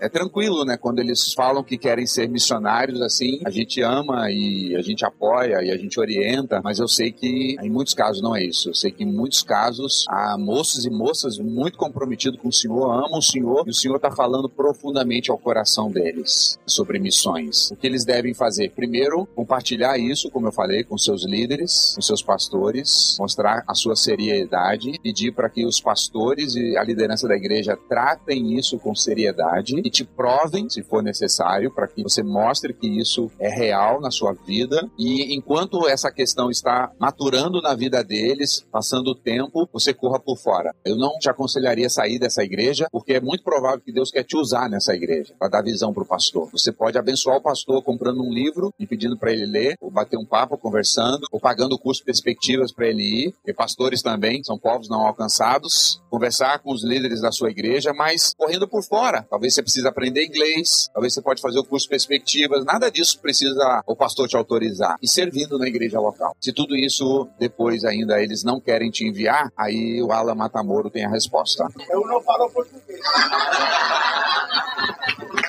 é 0.00 0.08
tranquilo, 0.08 0.64
né? 0.64 0.78
Quando 0.78 1.00
eles 1.00 1.34
falam 1.34 1.62
que 1.62 1.76
querem 1.76 2.06
ser 2.06 2.26
missionários, 2.26 3.02
assim, 3.02 3.40
a 3.44 3.50
gente 3.50 3.82
ama 3.82 4.30
e 4.30 4.74
a 4.74 4.80
gente 4.80 5.04
apoia 5.04 5.62
e 5.62 5.70
a 5.70 5.76
gente 5.76 6.00
orienta, 6.00 6.62
mas 6.64 6.78
eu 6.78 6.88
sei 6.88 7.12
que 7.12 7.56
em 7.60 7.68
muitos 7.68 7.92
casos 7.92 8.22
não 8.22 8.34
é 8.34 8.42
isso. 8.42 8.70
Eu 8.70 8.74
sei 8.74 8.93
que 8.93 8.93
em 8.98 9.06
muitos 9.06 9.42
casos 9.42 10.04
há 10.08 10.36
moços 10.38 10.84
e 10.84 10.90
moças 10.90 11.38
muito 11.38 11.78
comprometidos 11.78 12.40
com 12.40 12.48
o 12.48 12.52
Senhor, 12.52 12.90
amam 12.90 13.18
o 13.18 13.22
Senhor 13.22 13.64
e 13.66 13.70
o 13.70 13.74
Senhor 13.74 13.96
está 13.96 14.10
falando 14.10 14.48
profundamente 14.48 15.30
ao 15.30 15.38
coração 15.38 15.90
deles 15.90 16.58
sobre 16.66 16.98
missões. 16.98 17.70
O 17.70 17.76
que 17.76 17.86
eles 17.86 18.04
devem 18.04 18.34
fazer? 18.34 18.70
Primeiro, 18.70 19.26
compartilhar 19.34 19.98
isso, 19.98 20.30
como 20.30 20.48
eu 20.48 20.52
falei, 20.52 20.84
com 20.84 20.96
seus 20.98 21.24
líderes, 21.24 21.92
com 21.94 22.02
seus 22.02 22.22
pastores, 22.22 23.16
mostrar 23.18 23.64
a 23.66 23.74
sua 23.74 23.96
seriedade, 23.96 24.98
pedir 25.02 25.32
para 25.32 25.48
que 25.48 25.64
os 25.64 25.80
pastores 25.80 26.54
e 26.54 26.76
a 26.76 26.84
liderança 26.84 27.28
da 27.28 27.36
igreja 27.36 27.78
tratem 27.88 28.58
isso 28.58 28.78
com 28.78 28.94
seriedade 28.94 29.76
e 29.76 29.90
te 29.90 30.04
provem, 30.04 30.68
se 30.68 30.82
for 30.82 31.02
necessário, 31.02 31.70
para 31.70 31.88
que 31.88 32.02
você 32.02 32.22
mostre 32.22 32.72
que 32.72 32.86
isso 32.86 33.30
é 33.38 33.48
real 33.48 34.00
na 34.00 34.10
sua 34.10 34.32
vida. 34.32 34.88
E 34.98 35.34
enquanto 35.34 35.86
essa 35.88 36.10
questão 36.10 36.50
está 36.50 36.90
maturando 36.98 37.60
na 37.60 37.74
vida 37.74 38.02
deles, 38.02 38.64
passando 38.84 39.12
o 39.12 39.14
tempo, 39.14 39.66
você 39.72 39.94
corra 39.94 40.20
por 40.20 40.36
fora. 40.36 40.74
Eu 40.84 40.94
não 40.94 41.18
te 41.18 41.30
aconselharia 41.30 41.88
sair 41.88 42.18
dessa 42.18 42.44
igreja, 42.44 42.86
porque 42.92 43.14
é 43.14 43.20
muito 43.20 43.42
provável 43.42 43.80
que 43.80 43.90
Deus 43.90 44.10
quer 44.10 44.24
te 44.24 44.36
usar 44.36 44.68
nessa 44.68 44.94
igreja 44.94 45.34
para 45.38 45.48
dar 45.48 45.62
visão 45.62 45.90
para 45.90 46.02
o 46.02 46.06
pastor. 46.06 46.50
Você 46.52 46.70
pode 46.70 46.98
abençoar 46.98 47.38
o 47.38 47.40
pastor 47.40 47.82
comprando 47.82 48.22
um 48.22 48.30
livro 48.30 48.74
e 48.78 48.86
pedindo 48.86 49.16
para 49.16 49.32
ele 49.32 49.46
ler, 49.46 49.78
ou 49.80 49.90
bater 49.90 50.18
um 50.18 50.26
papo 50.26 50.58
conversando, 50.58 51.26
ou 51.32 51.40
pagando 51.40 51.74
o 51.74 51.78
curso 51.78 52.04
Perspectivas 52.04 52.72
para 52.72 52.86
ele 52.86 53.02
ir. 53.02 53.34
E 53.46 53.54
pastores 53.54 54.02
também 54.02 54.44
são 54.44 54.58
povos 54.58 54.86
não 54.90 55.06
alcançados. 55.06 56.02
Conversar 56.10 56.58
com 56.58 56.70
os 56.70 56.84
líderes 56.84 57.22
da 57.22 57.32
sua 57.32 57.50
igreja, 57.50 57.94
mas 57.94 58.34
correndo 58.36 58.68
por 58.68 58.84
fora. 58.84 59.26
Talvez 59.30 59.54
você 59.54 59.62
precise 59.62 59.88
aprender 59.88 60.26
inglês, 60.26 60.90
talvez 60.92 61.14
você 61.14 61.22
pode 61.22 61.40
fazer 61.40 61.58
o 61.58 61.64
curso 61.64 61.88
Perspectivas. 61.88 62.66
Nada 62.66 62.90
disso 62.90 63.18
precisa 63.18 63.82
o 63.86 63.96
pastor 63.96 64.28
te 64.28 64.36
autorizar. 64.36 64.98
E 65.00 65.08
servindo 65.08 65.58
na 65.58 65.66
igreja 65.66 65.98
local. 65.98 66.36
Se 66.38 66.52
tudo 66.52 66.76
isso 66.76 67.26
depois 67.38 67.82
ainda 67.84 68.22
eles 68.22 68.44
não 68.44 68.60
querem 68.60 68.73
te 68.90 69.06
enviar, 69.06 69.52
aí 69.56 70.02
o 70.02 70.12
Alan 70.12 70.34
Matamoro 70.34 70.90
tem 70.90 71.04
a 71.04 71.08
resposta. 71.08 71.66
Eu 71.88 72.06
não 72.06 72.20
falo 72.22 72.50
português. 72.50 73.00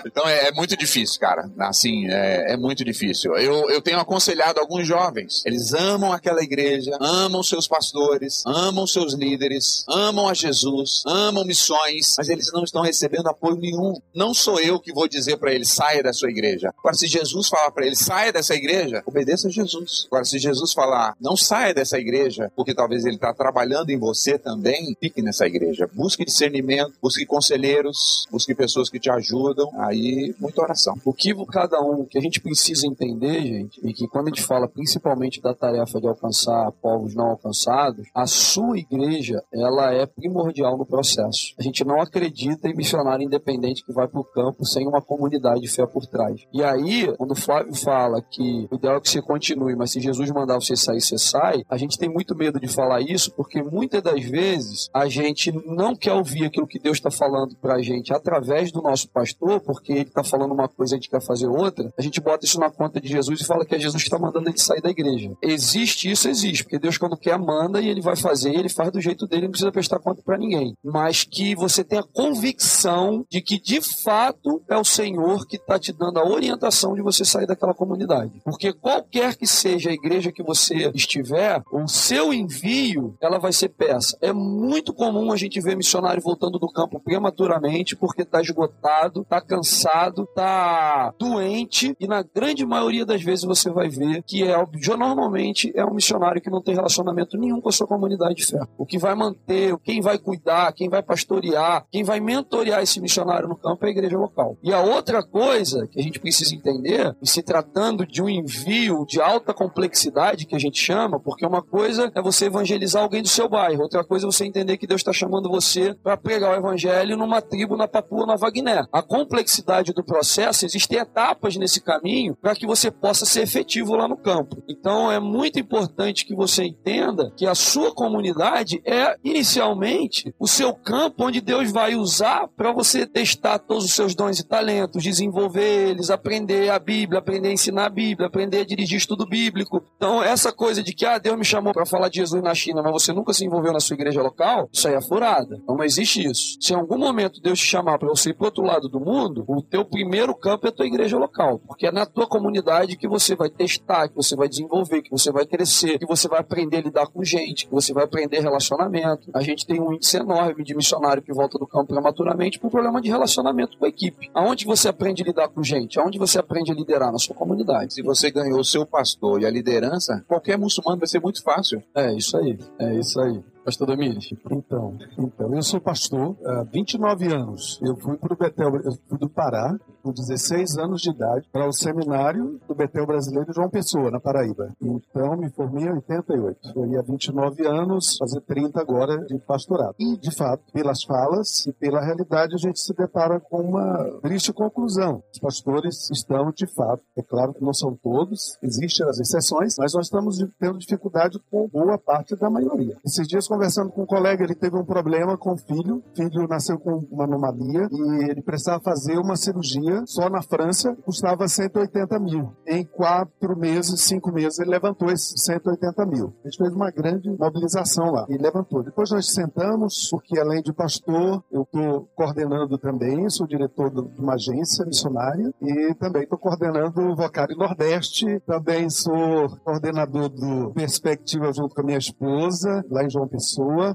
Então 0.06 0.28
é, 0.28 0.48
é 0.48 0.52
muito 0.52 0.76
difícil, 0.78 1.20
cara. 1.20 1.50
Assim, 1.60 2.08
é, 2.08 2.54
é 2.54 2.58
muito 2.58 2.84
difícil. 2.84 3.36
Eu, 3.38 3.70
eu 3.70 3.82
tenho 3.82 4.00
aconselhado 4.00 4.60
alguns 4.60 4.88
jovens. 4.88 5.44
Eles 5.46 5.74
amam 5.74 6.12
aquela 6.12 6.44
igreja, 6.44 6.98
amam 7.00 7.44
seus 7.44 7.68
pastores, 7.68 8.44
amam 8.46 8.86
seus 8.88 9.14
líderes, 9.14 9.84
amam 9.88 10.28
a 10.28 10.34
Jesus, 10.34 11.04
amam 11.06 11.46
missões, 11.46 12.16
mas 12.18 12.30
eles 12.30 12.52
não 12.54 12.64
estão 12.64 12.82
recebendo 12.82 13.28
apoio 13.28 13.56
nenhum. 13.56 13.94
Não 14.14 14.34
sou 14.34 14.60
eu 14.60 14.80
que 14.80 14.94
vou 14.94 15.08
dizer 15.08 15.38
para 15.38 15.54
eles 15.54 15.70
saia 15.70 16.04
da 16.04 16.14
sua 16.14 16.30
igreja. 16.30 16.74
Agora, 16.78 16.96
se 16.96 17.08
Jesus 17.08 17.48
falar 17.48 17.72
para 17.72 17.86
eles 17.86 18.00
saia 18.00 18.32
dessa 18.32 18.54
igreja, 18.56 19.04
obedeça 19.06 19.48
a 19.48 19.52
Jesus. 19.52 20.06
Agora, 20.08 20.26
se 20.26 20.38
Jesus 20.40 20.74
falar 20.74 21.16
não 21.20 21.36
saia 21.36 21.74
dessa 21.74 21.98
igreja, 21.98 22.52
porque 22.56 22.74
talvez 22.74 23.06
ele 23.06 23.16
está 23.16 23.34
trabalhando 23.34 23.90
em 23.90 23.98
você 23.98 24.38
também, 24.38 24.96
fique 25.00 25.22
nessa 25.22 25.46
igreja. 25.46 25.90
Busque 25.94 26.26
discernimento, 26.26 26.94
busque 27.02 27.26
conselheiros, 27.26 28.28
busque 28.32 28.54
pessoas 28.54 28.90
que 28.90 29.00
te 29.00 29.10
ajudam. 29.10 29.70
Aí, 29.80 29.95
muita 30.40 30.62
oração. 30.62 30.96
O 31.04 31.14
que 31.14 31.34
cada 31.46 31.82
um, 31.82 32.06
que 32.06 32.18
a 32.18 32.22
gente 32.22 32.42
precisa 32.42 32.88
entender, 32.88 33.42
gente, 33.42 33.80
e 33.84 33.94
que 33.94 34.08
quando 34.08 34.28
a 34.28 34.30
gente 34.30 34.44
fala 34.44 34.68
principalmente 34.68 35.42
da 35.42 35.54
tarefa 35.54 36.00
de 36.00 36.08
alcançar 36.08 36.72
povos 36.82 37.16
não 37.16 37.30
alcançados, 37.30 38.08
a 38.14 38.26
sua 38.26 38.78
igreja, 38.78 39.44
ela 39.54 39.94
é 39.94 40.06
primordial 40.06 40.78
no 40.78 40.86
processo. 40.86 41.54
A 41.60 41.64
gente 41.64 41.84
não 41.84 42.02
acredita 42.02 42.68
em 42.68 42.76
missionário 42.76 43.26
independente 43.26 43.84
que 43.86 43.94
vai 43.94 44.08
para 44.08 44.20
o 44.20 44.24
campo 44.24 44.66
sem 44.66 44.88
uma 44.88 45.02
comunidade 45.02 45.62
de 45.62 45.68
fé 45.68 45.86
por 45.86 46.06
trás. 46.06 46.42
E 46.54 46.64
aí, 46.64 47.14
quando 47.18 47.32
o 47.32 47.36
Flávio 47.36 47.74
fala 47.76 48.22
que 48.22 48.68
o 48.72 48.76
ideal 48.76 48.98
é 48.98 49.02
que 49.02 49.10
você 49.10 49.22
continue, 49.22 49.76
mas 49.76 49.92
se 49.92 50.00
Jesus 50.00 50.30
mandar 50.32 50.56
você 50.56 50.76
sair, 50.76 51.02
você 51.02 51.18
sai, 51.18 51.64
a 51.70 51.78
gente 51.78 51.98
tem 51.98 52.10
muito 52.10 52.36
medo 52.36 52.60
de 52.60 52.68
falar 52.68 53.02
isso, 53.02 53.32
porque 53.32 53.62
muitas 53.62 54.02
das 54.02 54.24
vezes 54.24 54.90
a 54.94 55.08
gente 55.08 55.52
não 55.66 55.96
quer 55.96 56.14
ouvir 56.14 56.46
aquilo 56.46 56.68
que 56.68 56.80
Deus 56.80 56.98
está 56.98 57.12
falando 57.12 57.56
para 57.56 57.76
a 57.76 57.82
gente 57.82 58.14
através 58.14 58.72
do 58.72 58.82
nosso 58.82 59.10
pastor, 59.10 59.60
porque 59.62 59.85
ele 59.92 60.02
está 60.02 60.24
falando 60.24 60.54
uma 60.54 60.68
coisa 60.68 60.94
e 60.94 60.96
a 60.96 60.98
gente 60.98 61.10
quer 61.10 61.22
fazer 61.22 61.48
outra, 61.48 61.94
a 61.98 62.02
gente 62.02 62.20
bota 62.20 62.46
isso 62.46 62.60
na 62.60 62.70
conta 62.70 63.00
de 63.00 63.08
Jesus 63.08 63.42
e 63.42 63.46
fala 63.46 63.66
que 63.66 63.76
é 63.76 63.80
Jesus 63.80 64.02
que 64.02 64.08
está 64.08 64.20
mandando 64.20 64.50
ele 64.50 64.58
sair 64.58 64.82
da 64.82 64.90
igreja. 64.90 65.32
Existe 65.42 66.10
isso, 66.10 66.28
existe, 66.28 66.64
porque 66.64 66.80
Deus 66.80 66.98
quando 66.98 67.18
quer 67.18 67.38
manda 67.38 67.82
e 67.82 67.88
ele 67.88 68.02
vai 68.02 68.16
fazer 68.16 68.56
ele 68.56 68.70
faz 68.70 68.92
do 68.92 69.02
jeito 69.02 69.28
dele, 69.28 69.44
não 69.44 69.52
precisa 69.52 69.72
prestar 69.72 70.00
conta 70.00 70.22
para 70.24 70.38
ninguém. 70.38 70.76
Mas 70.84 71.24
que 71.24 71.56
você 71.56 71.84
tenha 71.84 72.04
convicção 72.04 73.26
de 73.30 73.42
que 73.42 73.60
de 73.60 73.82
fato 73.82 74.62
é 74.70 74.78
o 74.78 74.84
Senhor 74.84 75.46
que 75.46 75.58
está 75.58 75.78
te 75.78 75.92
dando 75.92 76.20
a 76.20 76.28
orientação 76.28 76.96
de 76.96 77.02
você 77.02 77.26
sair 77.26 77.46
daquela 77.46 77.74
comunidade. 77.74 78.42
Porque 78.44 78.74
qualquer 78.74 79.36
que 79.36 79.48
seja 79.48 79.90
a 79.90 79.94
igreja 79.94 80.32
que 80.32 80.44
você 80.44 80.92
estiver, 80.94 81.62
o 81.72 81.88
seu 81.88 82.34
envio, 82.34 83.16
ela 83.22 83.40
vai 83.40 83.52
ser 83.52 83.70
peça. 83.70 84.18
É 84.22 84.32
muito 84.34 84.94
comum 84.94 85.32
a 85.32 85.38
gente 85.38 85.60
ver 85.60 85.76
missionário 85.76 86.22
voltando 86.22 86.60
do 86.60 86.72
campo 86.72 87.00
prematuramente 87.00 87.96
porque 87.96 88.22
está 88.22 88.42
esgotado, 88.42 89.22
está 89.22 89.42
cansado, 89.42 89.75
está 89.76 91.14
doente 91.18 91.96
e 92.00 92.08
na 92.08 92.24
grande 92.24 92.66
maioria 92.66 93.06
das 93.06 93.22
vezes 93.22 93.46
você 93.46 93.70
vai 93.70 93.90
ver 93.90 94.24
que 94.24 94.44
é 94.44 94.56
normalmente 94.98 95.72
é 95.76 95.86
um 95.86 95.94
missionário 95.94 96.42
que 96.42 96.50
não 96.50 96.62
tem 96.62 96.76
relacionamento 96.76 97.38
nenhum 97.38 97.60
com 97.60 97.70
a 97.70 97.72
sua 97.72 97.88
comunidade 97.88 98.36
de 98.36 98.46
fé. 98.46 98.60
O 98.78 98.86
que 98.86 98.98
vai 98.98 99.16
manter, 99.16 99.76
quem 99.84 100.02
vai 100.02 100.18
cuidar, 100.18 100.72
quem 100.74 100.90
vai 100.90 101.02
pastorear, 101.02 101.86
quem 101.92 102.04
vai 102.04 102.20
mentorear 102.20 102.82
esse 102.82 103.00
missionário 103.02 103.48
no 103.48 103.56
campo 103.56 103.86
é 103.86 103.88
a 103.88 103.92
igreja 103.92 104.18
local. 104.18 104.58
E 104.64 104.74
a 104.74 104.82
outra 104.82 105.24
coisa 105.24 105.88
que 105.88 106.00
a 106.00 106.04
gente 106.04 106.20
precisa 106.20 106.56
entender, 106.56 107.16
e 107.22 107.28
se 107.28 107.42
tratando 107.42 108.06
de 108.06 108.22
um 108.22 108.30
envio 108.30 109.06
de 109.06 109.22
alta 109.22 109.54
complexidade 109.54 110.46
que 110.46 110.56
a 110.56 110.60
gente 110.60 110.80
chama, 110.80 111.20
porque 111.20 111.46
uma 111.46 111.62
coisa 111.62 112.12
é 112.14 112.22
você 112.22 112.46
evangelizar 112.46 113.04
alguém 113.04 113.22
do 113.22 113.28
seu 113.28 113.50
bairro, 113.50 113.84
outra 113.84 114.04
coisa 114.04 114.26
é 114.26 114.32
você 114.32 114.46
entender 114.46 114.78
que 114.78 114.88
Deus 114.88 115.02
está 115.02 115.14
chamando 115.14 115.50
você 115.50 115.94
para 116.04 116.18
pregar 116.18 116.52
o 116.52 116.56
evangelho 116.56 117.18
numa 117.18 117.42
tribo 117.42 117.76
na 117.76 117.88
Papua 117.88 118.26
Nova 118.26 118.50
Guiné. 118.50 118.86
A 118.92 119.02
complexidade 119.02 119.55
do 119.64 120.04
processo, 120.04 120.66
existem 120.66 120.98
etapas 121.00 121.56
nesse 121.56 121.82
caminho 121.82 122.36
para 122.42 122.56
que 122.56 122.66
você 122.66 122.90
possa 122.90 123.26
ser 123.26 123.42
efetivo 123.42 123.96
lá 123.96 124.08
no 124.08 124.18
campo. 124.18 124.64
Então 124.68 125.12
é 125.12 125.20
muito 125.20 125.60
importante 125.60 126.26
que 126.26 126.36
você 126.36 126.64
entenda 126.64 127.32
que 127.36 127.46
a 127.46 127.56
sua 127.56 127.94
comunidade 127.94 128.82
é 128.86 129.16
inicialmente 129.24 130.34
o 130.40 130.48
seu 130.48 130.74
campo 130.74 131.26
onde 131.26 131.42
Deus 131.42 131.72
vai 131.72 131.96
usar 131.96 132.48
para 132.56 132.72
você 132.72 133.06
testar 133.06 133.60
todos 133.60 133.86
os 133.86 133.94
seus 133.94 134.16
dons 134.16 134.40
e 134.40 134.48
talentos, 134.48 135.04
desenvolver 135.04 135.90
eles, 135.90 136.10
aprender 136.10 136.70
a 136.70 136.80
Bíblia, 136.80 137.20
aprender 137.20 137.50
a 137.50 137.54
ensinar 137.54 137.86
a 137.86 137.90
Bíblia, 137.90 138.28
aprender 138.28 138.60
a 138.60 138.66
dirigir 138.66 138.98
estudo 138.98 139.26
bíblico. 139.26 139.84
Então 139.96 140.22
essa 140.24 140.52
coisa 140.52 140.82
de 140.82 140.94
que 140.94 141.06
ah, 141.06 141.18
Deus 141.18 141.38
me 141.38 141.46
chamou 141.46 141.74
para 141.74 141.86
falar 141.86 142.10
de 142.10 142.18
Jesus 142.18 142.42
na 142.42 142.54
China, 142.54 142.82
mas 142.82 142.92
você 142.92 143.14
nunca 143.14 143.34
se 143.34 143.46
envolveu 143.46 143.74
na 143.74 143.80
sua 143.80 143.96
igreja 143.96 144.22
local, 144.22 144.70
isso 144.72 144.88
aí 144.88 144.94
é 144.94 145.02
furada. 145.02 145.58
Então 145.62 145.76
não 145.76 145.84
existe 145.84 146.24
isso. 146.24 146.58
Se 146.60 146.74
em 146.74 146.76
algum 146.76 146.98
momento 146.98 147.42
Deus 147.42 147.60
te 147.60 147.66
chamar 147.66 147.98
para 147.98 148.10
você 148.10 148.30
ir 148.30 148.34
para 148.34 148.48
outro 148.48 148.64
lado 148.64 148.88
do 148.88 149.00
mundo, 149.00 149.45
o 149.48 149.62
teu 149.62 149.86
primeiro 149.86 150.34
campo 150.36 150.66
é 150.66 150.70
a 150.70 150.72
tua 150.72 150.86
igreja 150.86 151.18
local, 151.18 151.60
porque 151.60 151.88
é 151.88 151.92
na 151.92 152.06
tua 152.06 152.28
comunidade 152.28 152.98
que 152.98 153.08
você 153.08 153.36
vai 153.36 153.50
testar, 153.50 154.08
que 154.10 154.16
você 154.16 154.36
vai 154.36 154.48
desenvolver, 154.48 155.02
que 155.02 155.12
você 155.12 155.32
vai 155.32 155.46
crescer, 155.46 156.00
que 156.00 156.06
você 156.06 156.28
vai 156.28 156.40
aprender 156.40 156.78
a 156.78 156.82
lidar 156.82 157.08
com 157.08 157.24
gente, 157.24 157.66
que 157.66 157.72
você 157.72 157.94
vai 157.94 158.04
aprender 158.04 158.40
relacionamento. 158.40 159.30
A 159.34 159.42
gente 159.42 159.66
tem 159.66 159.80
um 159.80 159.94
índice 159.94 160.18
enorme 160.18 160.64
de 160.64 160.76
missionário 160.76 161.22
que 161.22 161.34
volta 161.34 161.58
do 161.58 161.68
campo 161.68 161.94
prematuramente 161.94 162.60
por 162.60 162.70
problema 162.70 163.02
de 163.02 163.10
relacionamento 163.10 163.78
com 163.78 163.86
a 163.86 163.90
equipe. 163.90 164.30
Aonde 164.34 164.66
você 164.66 164.90
aprende 164.90 165.24
a 165.24 165.26
lidar 165.26 165.48
com 165.50 165.64
gente? 165.64 166.00
Aonde 166.00 166.18
você 166.18 166.40
aprende 166.40 166.72
a 166.72 166.76
liderar 166.76 167.12
na 167.12 167.18
sua 167.18 167.36
comunidade? 167.36 167.94
Se 167.94 168.02
você 168.02 168.32
ganhou 168.32 168.60
o 168.60 168.66
seu 168.66 168.86
pastor 168.86 169.42
e 169.42 169.46
a 169.46 169.50
liderança, 169.50 170.24
qualquer 170.28 170.58
muçulmano 170.58 171.00
vai 171.00 171.08
ser 171.08 171.20
muito 171.20 171.42
fácil. 171.42 171.82
É 171.94 172.14
isso 172.14 172.38
aí, 172.38 172.58
é 172.80 172.94
isso 172.96 173.20
aí. 173.20 173.55
Pastor 173.66 173.88
Domingos. 173.88 174.32
Então, 174.52 174.96
então, 175.18 175.56
eu 175.56 175.64
sou 175.64 175.82
pastor 175.82 176.38
há 176.46 176.64
29 176.64 177.34
anos. 177.34 177.80
Eu 177.82 177.96
fui 177.96 178.16
para 178.16 178.32
o 178.32 178.38
Betel, 178.38 178.76
eu 178.76 178.96
fui 179.10 179.18
do 179.18 179.28
Pará, 179.28 179.76
com 180.04 180.12
16 180.12 180.78
anos 180.78 181.02
de 181.02 181.10
idade, 181.10 181.50
para 181.52 181.68
o 181.68 181.74
seminário 181.74 182.60
do 182.68 182.76
Betel 182.76 183.08
Brasileiro 183.08 183.52
João 183.52 183.68
Pessoa, 183.68 184.12
na 184.12 184.20
Paraíba. 184.20 184.72
Então, 184.80 185.36
me 185.36 185.50
formei 185.50 185.86
em 185.86 185.94
88. 185.94 186.74
Foi 186.74 186.96
há 186.96 187.02
29 187.02 187.66
anos, 187.66 188.18
fazer 188.18 188.42
30 188.42 188.80
agora 188.80 189.26
de 189.26 189.40
pastorado. 189.40 189.96
E, 189.98 190.16
de 190.16 190.30
fato, 190.30 190.62
pelas 190.72 191.04
falas 191.04 191.66
e 191.66 191.74
pela 191.74 192.06
realidade, 192.06 192.54
a 192.54 192.60
gente 192.60 192.80
se 192.80 192.94
depara 192.94 193.40
com 193.40 193.62
uma 193.62 194.20
triste 194.22 194.54
conclusão. 194.54 195.24
Os 195.34 195.40
pastores 195.40 196.12
estão, 196.12 196.52
de 196.52 196.68
fato, 196.68 197.02
é 197.18 197.24
claro 197.24 197.52
que 197.52 197.64
não 197.64 197.74
são 197.74 197.96
todos, 197.96 198.60
existem 198.62 199.08
as 199.08 199.20
exceções, 199.20 199.76
mas 199.80 199.96
nós 199.96 200.06
estamos 200.06 200.38
tendo 200.60 200.78
dificuldade 200.78 201.40
com 201.50 201.68
boa 201.68 201.98
parte 201.98 202.36
da 202.36 202.48
maioria. 202.48 202.96
Esses 203.04 203.28
dias, 203.28 203.48
conversando 203.56 203.90
com 203.90 204.04
um 204.04 204.06
colega, 204.06 204.44
ele 204.44 204.54
teve 204.54 204.76
um 204.76 204.84
problema 204.84 205.38
com 205.38 205.54
o 205.54 205.58
filho. 205.58 206.04
O 206.12 206.16
filho 206.16 206.48
nasceu 206.48 206.78
com 206.78 207.06
uma 207.10 207.24
anomalia 207.24 207.88
e 207.90 208.30
ele 208.30 208.42
precisava 208.42 208.84
fazer 208.84 209.18
uma 209.18 209.38
cirurgia 209.38 210.04
só 210.06 210.30
na 210.30 210.42
França, 210.42 210.94
custava 211.06 211.48
180 211.48 212.20
mil. 212.20 212.52
Em 212.68 212.84
quatro 212.84 213.58
meses, 213.58 214.02
cinco 214.02 214.32
meses, 214.32 214.60
ele 214.60 214.72
levantou 214.72 215.10
esses 215.10 215.42
180 215.42 216.06
mil. 216.06 216.34
A 216.44 216.50
gente 216.50 216.58
fez 216.58 216.74
uma 216.74 216.92
grande 216.92 217.30
mobilização 217.30 218.12
lá 218.12 218.26
e 218.30 218.38
levantou. 218.38 218.84
Depois 218.84 219.10
nós 219.12 219.32
sentamos, 219.32 220.10
porque 220.12 220.38
além 220.38 220.62
de 220.62 220.74
pastor, 220.74 221.42
eu 221.50 221.62
estou 221.62 222.10
coordenando 222.14 222.78
também, 222.78 223.30
sou 223.30 223.48
diretor 223.48 223.90
de 223.90 224.20
uma 224.20 224.34
agência 224.34 224.86
missionária 224.86 225.54
e 225.62 225.94
também 225.96 226.24
estou 226.24 226.38
coordenando 226.38 227.00
o 227.00 227.16
Vocário 227.16 227.56
Nordeste, 227.56 228.42
também 228.46 228.90
sou 228.90 229.50
coordenador 229.64 230.28
do 230.28 230.74
Perspectiva 230.74 231.54
junto 231.54 231.74
com 231.74 231.82
a 231.82 231.86
minha 231.86 231.98
esposa, 231.98 232.84
lá 232.90 233.04
em 233.04 233.10
João 233.10 233.28
Pessoa. 233.28 233.45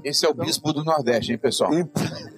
Esse 0.03 0.25
é 0.25 0.29
o 0.29 0.33
bispo 0.33 0.71
do 0.73 0.83
Nordeste, 0.83 1.31
hein, 1.31 1.37
pessoal? 1.37 1.71